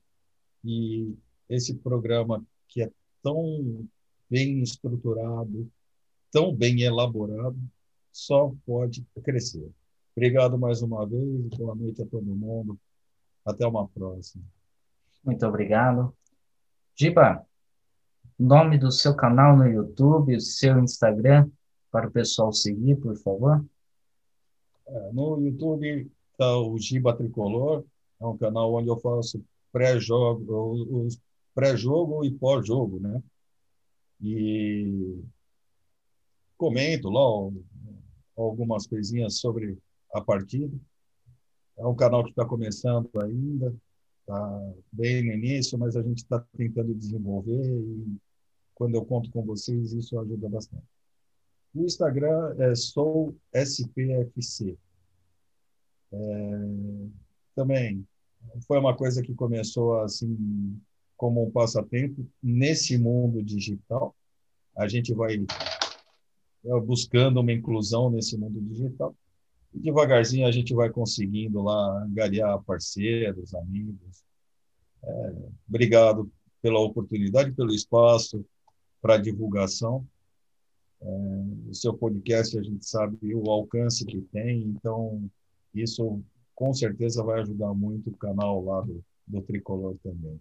e 0.65 1.15
esse 1.51 1.75
programa 1.75 2.43
que 2.67 2.81
é 2.81 2.91
tão 3.23 3.87
bem 4.31 4.63
estruturado, 4.63 5.71
tão 6.31 6.51
bem 6.51 6.81
elaborado, 6.81 7.59
só 8.11 8.55
pode 8.65 9.07
crescer. 9.23 9.71
Obrigado 10.17 10.57
mais 10.59 10.81
uma 10.81 11.07
vez, 11.07 11.47
boa 11.59 11.75
noite 11.75 12.01
a 12.01 12.07
todo 12.07 12.25
mundo. 12.25 12.81
Até 13.45 13.67
uma 13.67 13.87
próxima. 13.87 14.43
Muito 15.23 15.47
obrigado. 15.47 16.17
Giba, 16.97 17.45
nome 18.39 18.79
do 18.79 18.93
seu 18.93 19.17
canal 19.17 19.57
no 19.57 19.67
YouTube, 19.67 20.41
seu 20.41 20.79
Instagram, 20.79 21.51
para 21.91 22.07
o 22.07 22.11
pessoal 22.11 22.53
seguir, 22.53 22.95
por 22.97 23.17
favor. 23.17 23.65
É, 24.87 25.13
no 25.13 25.41
YouTube 25.41 26.09
está 26.31 26.57
o 26.57 26.79
Giba 26.79 27.17
Tricolor, 27.17 27.85
é 28.21 28.27
um 28.27 28.37
canal 28.37 28.73
onde 28.75 28.89
eu 28.89 28.97
faço 29.01 29.45
pré-jogo, 29.73 31.09
pré-jogo 31.53 32.25
e 32.25 32.31
pós-jogo, 32.31 33.01
né? 33.01 33.21
E 34.21 35.21
comento 36.57 37.11
lá 37.11 37.51
algumas 38.37 38.87
coisinhas 38.87 39.41
sobre 39.41 39.77
a 40.15 40.21
partida. 40.21 40.77
É 41.77 41.85
um 41.85 41.97
canal 41.97 42.23
que 42.23 42.31
está 42.31 42.45
começando 42.45 43.11
ainda, 43.21 43.75
está 44.25 44.73
bem 44.91 45.23
no 45.23 45.33
início, 45.33 45.79
mas 45.79 45.97
a 45.97 46.03
gente 46.03 46.19
está 46.19 46.41
tentando 46.57 46.95
desenvolver 46.95 47.63
e 47.63 48.17
quando 48.75 48.97
eu 48.97 49.05
conto 49.05 49.31
com 49.31 49.43
vocês, 49.45 49.93
isso 49.93 50.19
ajuda 50.19 50.49
bastante. 50.49 50.85
O 51.75 51.85
Instagram 51.85 52.55
é 52.59 52.75
sou 52.75 53.37
SPFC. 53.53 54.77
É, 56.13 56.17
também 57.55 58.07
foi 58.67 58.79
uma 58.79 58.97
coisa 58.97 59.23
que 59.23 59.35
começou 59.35 60.01
assim 60.01 60.81
como 61.17 61.45
um 61.45 61.51
passatempo 61.51 62.27
nesse 62.43 62.97
mundo 62.99 63.43
digital. 63.43 64.15
A 64.77 64.89
gente 64.89 65.13
vai 65.15 65.45
é, 66.65 66.81
buscando 66.81 67.41
uma 67.41 67.53
inclusão 67.53 68.11
nesse 68.11 68.37
mundo 68.37 68.61
digital. 68.61 69.15
Devagarzinho 69.75 70.47
a 70.47 70.51
gente 70.51 70.75
vai 70.75 70.91
conseguindo 70.91 71.63
lá 71.63 72.05
angariar 72.05 72.63
parceiros, 72.63 73.55
amigos. 73.55 74.25
É, 75.03 75.35
obrigado 75.69 76.31
pela 76.63 76.81
oportunidade, 76.81 77.53
pelo 77.53 77.75
espaço 77.75 78.45
para 79.03 79.19
divulgação. 79.19 80.07
É, 81.03 81.07
o 81.69 81.75
seu 81.75 81.93
podcast, 81.93 82.59
a 82.59 82.63
gente 82.63 82.87
sabe 82.87 83.35
o 83.35 83.51
alcance 83.51 84.05
que 84.07 84.21
tem, 84.33 84.63
então 84.63 85.29
isso 85.75 86.23
com 86.55 86.73
certeza 86.73 87.23
vai 87.23 87.41
ajudar 87.41 87.75
muito 87.75 88.11
o 88.11 88.17
canal 88.17 88.65
lá 88.65 88.81
do, 88.81 89.05
do 89.27 89.43
Tricolor 89.43 89.97
também. 90.03 90.41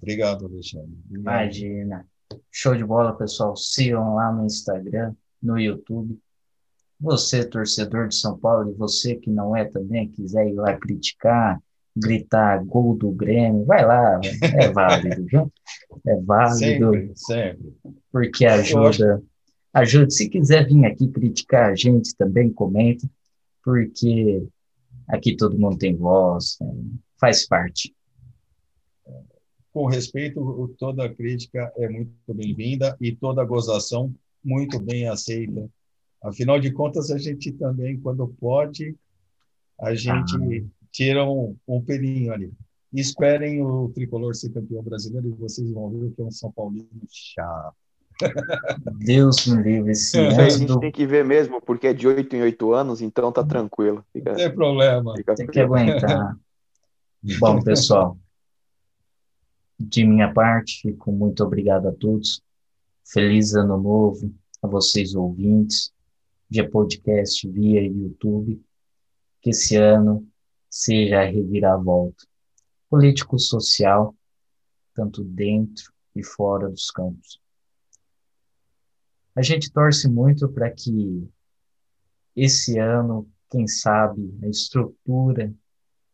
Obrigado, 0.00 0.46
Alexandre. 0.46 0.96
Obrigado. 1.08 1.20
Imagina. 1.20 2.06
Show 2.50 2.76
de 2.76 2.84
bola, 2.84 3.16
pessoal. 3.16 3.56
Sigam 3.56 4.14
lá 4.14 4.32
no 4.32 4.46
Instagram, 4.46 5.14
no 5.42 5.58
YouTube. 5.58 6.18
Você, 7.00 7.44
torcedor 7.44 8.08
de 8.08 8.16
São 8.16 8.38
Paulo, 8.38 8.70
e 8.70 8.74
você 8.74 9.14
que 9.14 9.30
não 9.30 9.56
é 9.56 9.64
também, 9.64 10.08
quiser 10.08 10.48
ir 10.48 10.54
lá 10.54 10.76
criticar, 10.76 11.60
gritar 11.96 12.62
gol 12.64 12.94
do 12.96 13.10
Grêmio, 13.10 13.64
vai 13.64 13.84
lá, 13.84 14.20
é 14.58 14.68
válido, 14.70 15.24
viu? 15.24 15.52
É 16.06 16.16
válido. 16.20 16.92
Sempre, 16.92 17.12
sempre. 17.14 17.74
Porque 18.12 18.44
ajuda 18.44 19.22
Ajude, 19.72 20.12
se 20.12 20.28
quiser 20.28 20.66
vir 20.66 20.84
aqui 20.84 21.06
criticar 21.06 21.70
a 21.70 21.74
gente 21.76 22.14
também, 22.16 22.52
comenta, 22.52 23.08
porque 23.62 24.44
aqui 25.08 25.36
todo 25.36 25.58
mundo 25.58 25.78
tem 25.78 25.94
voz, 25.94 26.58
faz 27.20 27.46
parte. 27.46 27.94
com 29.72 29.86
respeito, 29.86 30.74
toda 30.76 31.08
crítica 31.14 31.72
é 31.76 31.88
muito 31.88 32.34
bem-vinda 32.34 32.96
e 33.00 33.14
toda 33.14 33.44
gozação 33.44 34.12
muito 34.42 34.80
bem 34.80 35.08
aceita. 35.08 35.70
Afinal 36.22 36.60
de 36.60 36.70
contas, 36.70 37.10
a 37.10 37.18
gente 37.18 37.52
também, 37.52 37.98
quando 37.98 38.28
pode, 38.28 38.96
a 39.80 39.94
gente 39.94 40.36
ah. 40.36 40.64
tira 40.90 41.24
um, 41.24 41.56
um 41.66 41.80
pelinho 41.80 42.32
ali. 42.32 42.52
esperem 42.92 43.62
o 43.62 43.88
tricolor 43.88 44.34
ser 44.34 44.50
campeão 44.50 44.82
brasileiro 44.82 45.28
e 45.28 45.32
vocês 45.32 45.70
vão 45.70 45.90
ver 45.90 46.12
que 46.12 46.20
é 46.20 46.24
um 46.24 46.30
São 46.30 46.52
Paulino 46.52 46.88
chato. 47.10 47.74
Deus 48.98 49.46
me 49.46 49.62
livre. 49.62 49.92
Esse 49.92 50.18
é, 50.18 50.28
a 50.36 50.48
gente 50.50 50.66
do... 50.66 50.78
tem 50.78 50.92
que 50.92 51.06
ver 51.06 51.24
mesmo, 51.24 51.60
porque 51.60 51.86
é 51.86 51.94
de 51.94 52.06
8 52.06 52.36
em 52.36 52.42
8 52.42 52.72
anos, 52.74 53.00
então 53.00 53.32
tá 53.32 53.42
tranquilo. 53.42 54.04
Fica, 54.12 54.30
Não 54.30 54.36
tem 54.36 54.54
problema. 54.54 55.14
Tem 55.36 55.46
que 55.46 55.60
aguentar. 55.60 56.36
Bom, 57.38 57.62
pessoal, 57.62 58.18
de 59.78 60.04
minha 60.04 60.32
parte, 60.32 60.82
fico 60.82 61.12
muito 61.12 61.42
obrigado 61.44 61.88
a 61.88 61.92
todos. 61.92 62.42
Feliz 63.04 63.54
ano 63.54 63.80
novo 63.80 64.32
a 64.62 64.66
vocês 64.66 65.14
ouvintes, 65.14 65.92
via 66.50 66.68
podcast, 66.68 67.48
via 67.48 67.82
YouTube. 67.82 68.60
Que 69.40 69.50
esse 69.50 69.76
ano 69.76 70.26
seja 70.68 71.20
a 71.20 71.24
reviravolta 71.24 72.26
político-social, 72.90 74.14
tanto 74.92 75.22
dentro 75.22 75.92
e 76.14 76.24
fora 76.24 76.68
dos 76.68 76.90
campos. 76.90 77.40
A 79.34 79.42
gente 79.42 79.72
torce 79.72 80.08
muito 80.08 80.48
para 80.48 80.70
que 80.70 81.28
esse 82.34 82.78
ano, 82.78 83.30
quem 83.48 83.66
sabe, 83.68 84.36
a 84.42 84.48
estrutura 84.48 85.54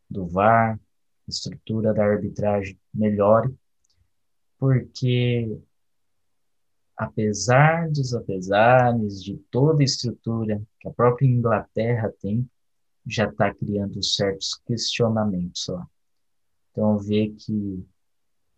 do 0.09 0.27
VAR, 0.27 0.79
estrutura 1.27 1.93
da 1.93 2.05
arbitragem 2.05 2.79
melhore, 2.93 3.53
porque 4.59 5.59
apesar 6.97 7.91
dos 7.91 8.15
apesares 8.15 9.23
de 9.23 9.37
toda 9.51 9.83
a 9.83 9.85
estrutura 9.85 10.63
que 10.81 10.89
a 10.89 10.93
própria 10.93 11.27
Inglaterra 11.27 12.13
tem, 12.21 12.49
já 13.07 13.29
está 13.29 13.55
criando 13.55 14.03
certos 14.03 14.61
questionamentos 14.67 15.67
lá. 15.69 15.87
Então, 16.73 16.99
ver 16.99 17.35
que 17.39 17.87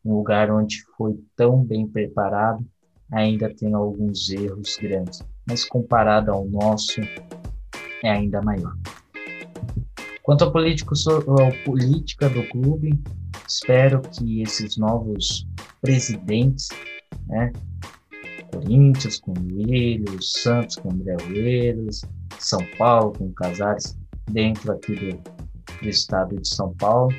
um 0.04 0.14
lugar 0.14 0.50
onde 0.50 0.82
foi 0.96 1.18
tão 1.36 1.62
bem 1.62 1.86
preparado 1.86 2.64
ainda 3.10 3.52
tem 3.54 3.74
alguns 3.74 4.30
erros 4.30 4.76
grandes, 4.76 5.22
mas 5.46 5.64
comparado 5.64 6.30
ao 6.30 6.46
nosso, 6.46 7.00
é 8.02 8.10
ainda 8.10 8.40
maior. 8.42 8.76
Quanto 10.22 10.44
à 10.44 10.50
política 10.50 12.28
do 12.28 12.46
clube, 12.48 12.98
espero 13.46 14.02
que 14.02 14.42
esses 14.42 14.76
novos 14.76 15.46
presidentes, 15.80 16.68
né, 17.26 17.52
Corinthians 18.58 19.20
com 19.20 19.32
o 19.32 20.22
Santos 20.22 20.76
com 20.76 20.88
o 20.88 20.92
André 20.92 21.16
Oeiras, 21.28 22.02
São 22.38 22.60
Paulo 22.76 23.12
com 23.12 23.26
o 23.26 23.32
Casares, 23.32 23.96
dentro 24.30 24.72
aqui 24.72 24.94
do, 24.94 25.16
do 25.80 25.88
estado 25.88 26.36
de 26.36 26.48
São 26.48 26.74
Paulo, 26.74 27.14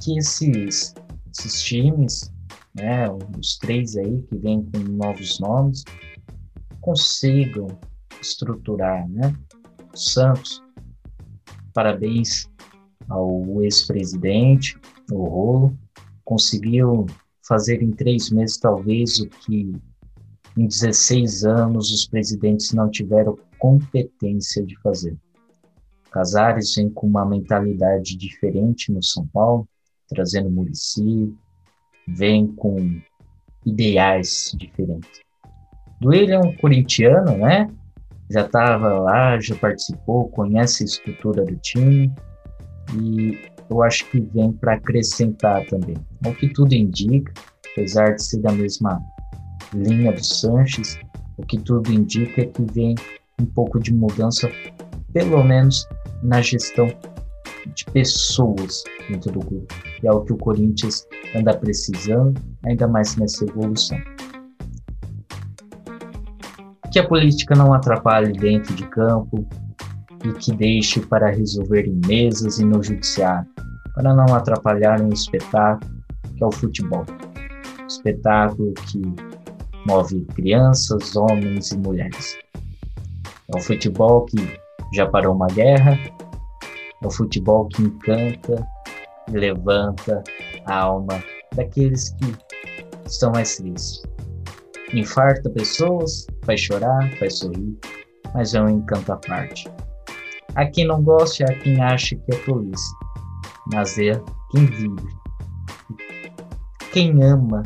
que 0.00 0.18
esses, 0.18 0.94
esses 1.32 1.62
times, 1.62 2.32
né, 2.74 3.10
os 3.38 3.58
três 3.58 3.96
aí 3.96 4.22
que 4.22 4.36
vêm 4.36 4.62
com 4.64 4.78
novos 4.78 5.40
nomes, 5.40 5.82
consigam 6.80 7.66
estruturar, 8.20 9.08
né? 9.08 9.34
O 9.92 9.96
Santos 9.96 10.62
Parabéns 11.72 12.50
ao 13.08 13.62
ex-presidente, 13.62 14.76
o 15.10 15.24
Rolo, 15.24 15.78
conseguiu 16.24 17.06
fazer 17.50 17.82
em 17.82 17.90
três 17.90 18.30
meses 18.30 18.56
talvez 18.58 19.18
o 19.18 19.28
que 19.28 19.74
em 20.56 20.66
16 20.68 21.44
anos 21.44 21.90
os 21.90 22.06
presidentes 22.06 22.72
não 22.72 22.88
tiveram 22.88 23.36
competência 23.58 24.64
de 24.64 24.78
fazer. 24.78 25.16
Casares 26.12 26.76
vem 26.76 26.88
com 26.88 27.08
uma 27.08 27.26
mentalidade 27.26 28.16
diferente 28.16 28.92
no 28.92 29.02
São 29.02 29.26
Paulo, 29.26 29.68
trazendo 30.08 30.48
Murici, 30.48 31.34
vem 32.06 32.46
com 32.46 33.00
ideais 33.66 34.54
diferentes. 34.56 35.20
Duílio 36.00 36.34
é 36.34 36.38
um 36.38 36.56
corintiano, 36.56 37.36
né? 37.36 37.68
já 38.30 38.42
estava 38.42 39.00
lá, 39.00 39.40
já 39.40 39.56
participou, 39.56 40.28
conhece 40.28 40.84
a 40.84 40.86
estrutura 40.86 41.44
do 41.44 41.56
time 41.56 42.14
e 42.94 43.49
eu 43.70 43.82
acho 43.82 44.04
que 44.10 44.20
vem 44.20 44.52
para 44.52 44.74
acrescentar 44.74 45.64
também. 45.66 45.96
O 46.26 46.34
que 46.34 46.48
tudo 46.48 46.74
indica, 46.74 47.32
apesar 47.72 48.14
de 48.14 48.22
ser 48.22 48.40
da 48.40 48.52
mesma 48.52 49.00
linha 49.72 50.12
do 50.12 50.24
Sanches, 50.24 50.98
o 51.36 51.46
que 51.46 51.58
tudo 51.58 51.92
indica 51.92 52.42
é 52.42 52.46
que 52.46 52.62
vem 52.72 52.94
um 53.40 53.46
pouco 53.46 53.78
de 53.78 53.94
mudança, 53.94 54.50
pelo 55.12 55.42
menos 55.44 55.86
na 56.22 56.42
gestão 56.42 56.86
de 57.74 57.84
pessoas 57.86 58.82
dentro 59.08 59.32
do 59.32 59.40
grupo. 59.40 59.74
E 60.02 60.06
é 60.06 60.12
o 60.12 60.20
que 60.22 60.32
o 60.32 60.36
Corinthians 60.36 61.06
anda 61.34 61.56
precisando, 61.56 62.40
ainda 62.64 62.88
mais 62.88 63.16
nessa 63.16 63.44
evolução 63.44 63.98
que 66.90 66.98
a 66.98 67.06
política 67.06 67.54
não 67.54 67.72
atrapalhe 67.72 68.32
dentro 68.32 68.74
de 68.74 68.84
campo 68.88 69.46
e 70.24 70.32
que 70.34 70.52
deixe 70.52 71.00
para 71.00 71.30
resolver 71.30 71.86
em 71.86 72.00
mesas 72.06 72.58
e 72.58 72.64
no 72.64 72.82
judiciário, 72.82 73.48
para 73.94 74.14
não 74.14 74.34
atrapalhar 74.34 75.00
um 75.00 75.08
espetáculo 75.10 75.90
que 76.36 76.44
é 76.44 76.46
o 76.46 76.52
futebol. 76.52 77.04
espetáculo 77.88 78.72
que 78.74 79.02
move 79.86 80.24
crianças, 80.34 81.16
homens 81.16 81.72
e 81.72 81.78
mulheres. 81.78 82.38
É 83.52 83.58
o 83.58 83.60
futebol 83.60 84.26
que 84.26 84.38
já 84.94 85.08
parou 85.08 85.34
uma 85.34 85.48
guerra, 85.48 85.98
é 87.02 87.06
o 87.06 87.10
futebol 87.10 87.66
que 87.68 87.82
encanta 87.82 88.66
e 89.28 89.32
levanta 89.32 90.22
a 90.66 90.80
alma 90.80 91.22
daqueles 91.54 92.10
que 92.10 92.34
estão 93.06 93.32
mais 93.32 93.56
tristes 93.56 94.02
infarta 94.94 95.48
pessoas, 95.50 96.26
faz 96.44 96.60
chorar, 96.60 97.10
faz 97.18 97.38
sorrir, 97.38 97.78
mas 98.34 98.54
é 98.54 98.62
um 98.62 98.68
encanto 98.68 99.12
à 99.12 99.16
parte. 99.16 99.70
A 100.54 100.66
quem 100.66 100.86
não 100.86 101.02
gosta 101.02 101.44
é 101.44 101.52
a 101.52 101.58
quem 101.58 101.80
acha 101.80 102.16
que 102.16 102.34
é 102.34 102.38
tolice, 102.44 102.92
mas 103.72 103.98
é 103.98 104.20
quem 104.50 104.66
vive. 104.66 105.20
Quem 106.92 107.22
ama 107.22 107.62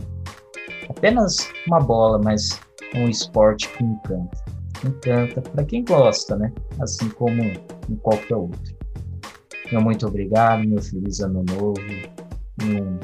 apenas 0.89 1.51
uma 1.67 1.81
bola, 1.81 2.21
mas 2.23 2.61
um 2.95 3.09
esporte 3.09 3.69
que 3.71 3.85
encanta. 3.85 4.45
Encanta 4.85 5.41
para 5.41 5.65
quem 5.65 5.85
gosta, 5.85 6.37
né? 6.37 6.53
Assim 6.79 7.09
como 7.11 7.43
em 7.43 7.97
qualquer 8.03 8.37
outro. 8.37 8.75
Meu 9.73 9.81
muito 9.81 10.07
obrigado, 10.07 10.67
meu 10.67 10.83
feliz 10.83 11.21
ano 11.21 11.43
novo 11.49 11.75
um 12.63 12.99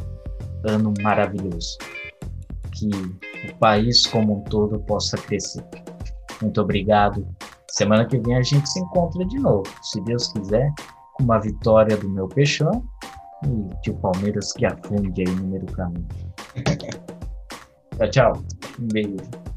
ano 0.68 0.94
maravilhoso. 1.02 1.78
Que 2.72 2.88
o 3.50 3.56
país 3.58 4.06
como 4.06 4.38
um 4.38 4.44
todo 4.44 4.78
possa 4.80 5.16
crescer. 5.16 5.64
Muito 6.40 6.60
obrigado. 6.60 7.26
Semana 7.70 8.04
que 8.04 8.18
vem 8.18 8.36
a 8.36 8.42
gente 8.42 8.68
se 8.68 8.80
encontra 8.80 9.24
de 9.24 9.38
novo, 9.38 9.64
se 9.82 10.00
Deus 10.02 10.32
quiser, 10.32 10.72
com 11.14 11.24
uma 11.24 11.38
vitória 11.38 11.96
do 11.96 12.08
meu 12.08 12.26
peixão 12.28 12.84
e 13.44 13.82
de 13.82 13.90
o 13.90 13.94
Palmeiras 13.94 14.52
que 14.52 14.66
afunde 14.66 15.22
aí 15.22 15.34
no 15.36 15.44
meio 15.44 15.64
do 15.64 15.72
caminho. 15.72 16.08
tchau, 17.96 18.10
tchau. 18.10 18.42
Um 18.80 18.88
beijo. 18.88 19.49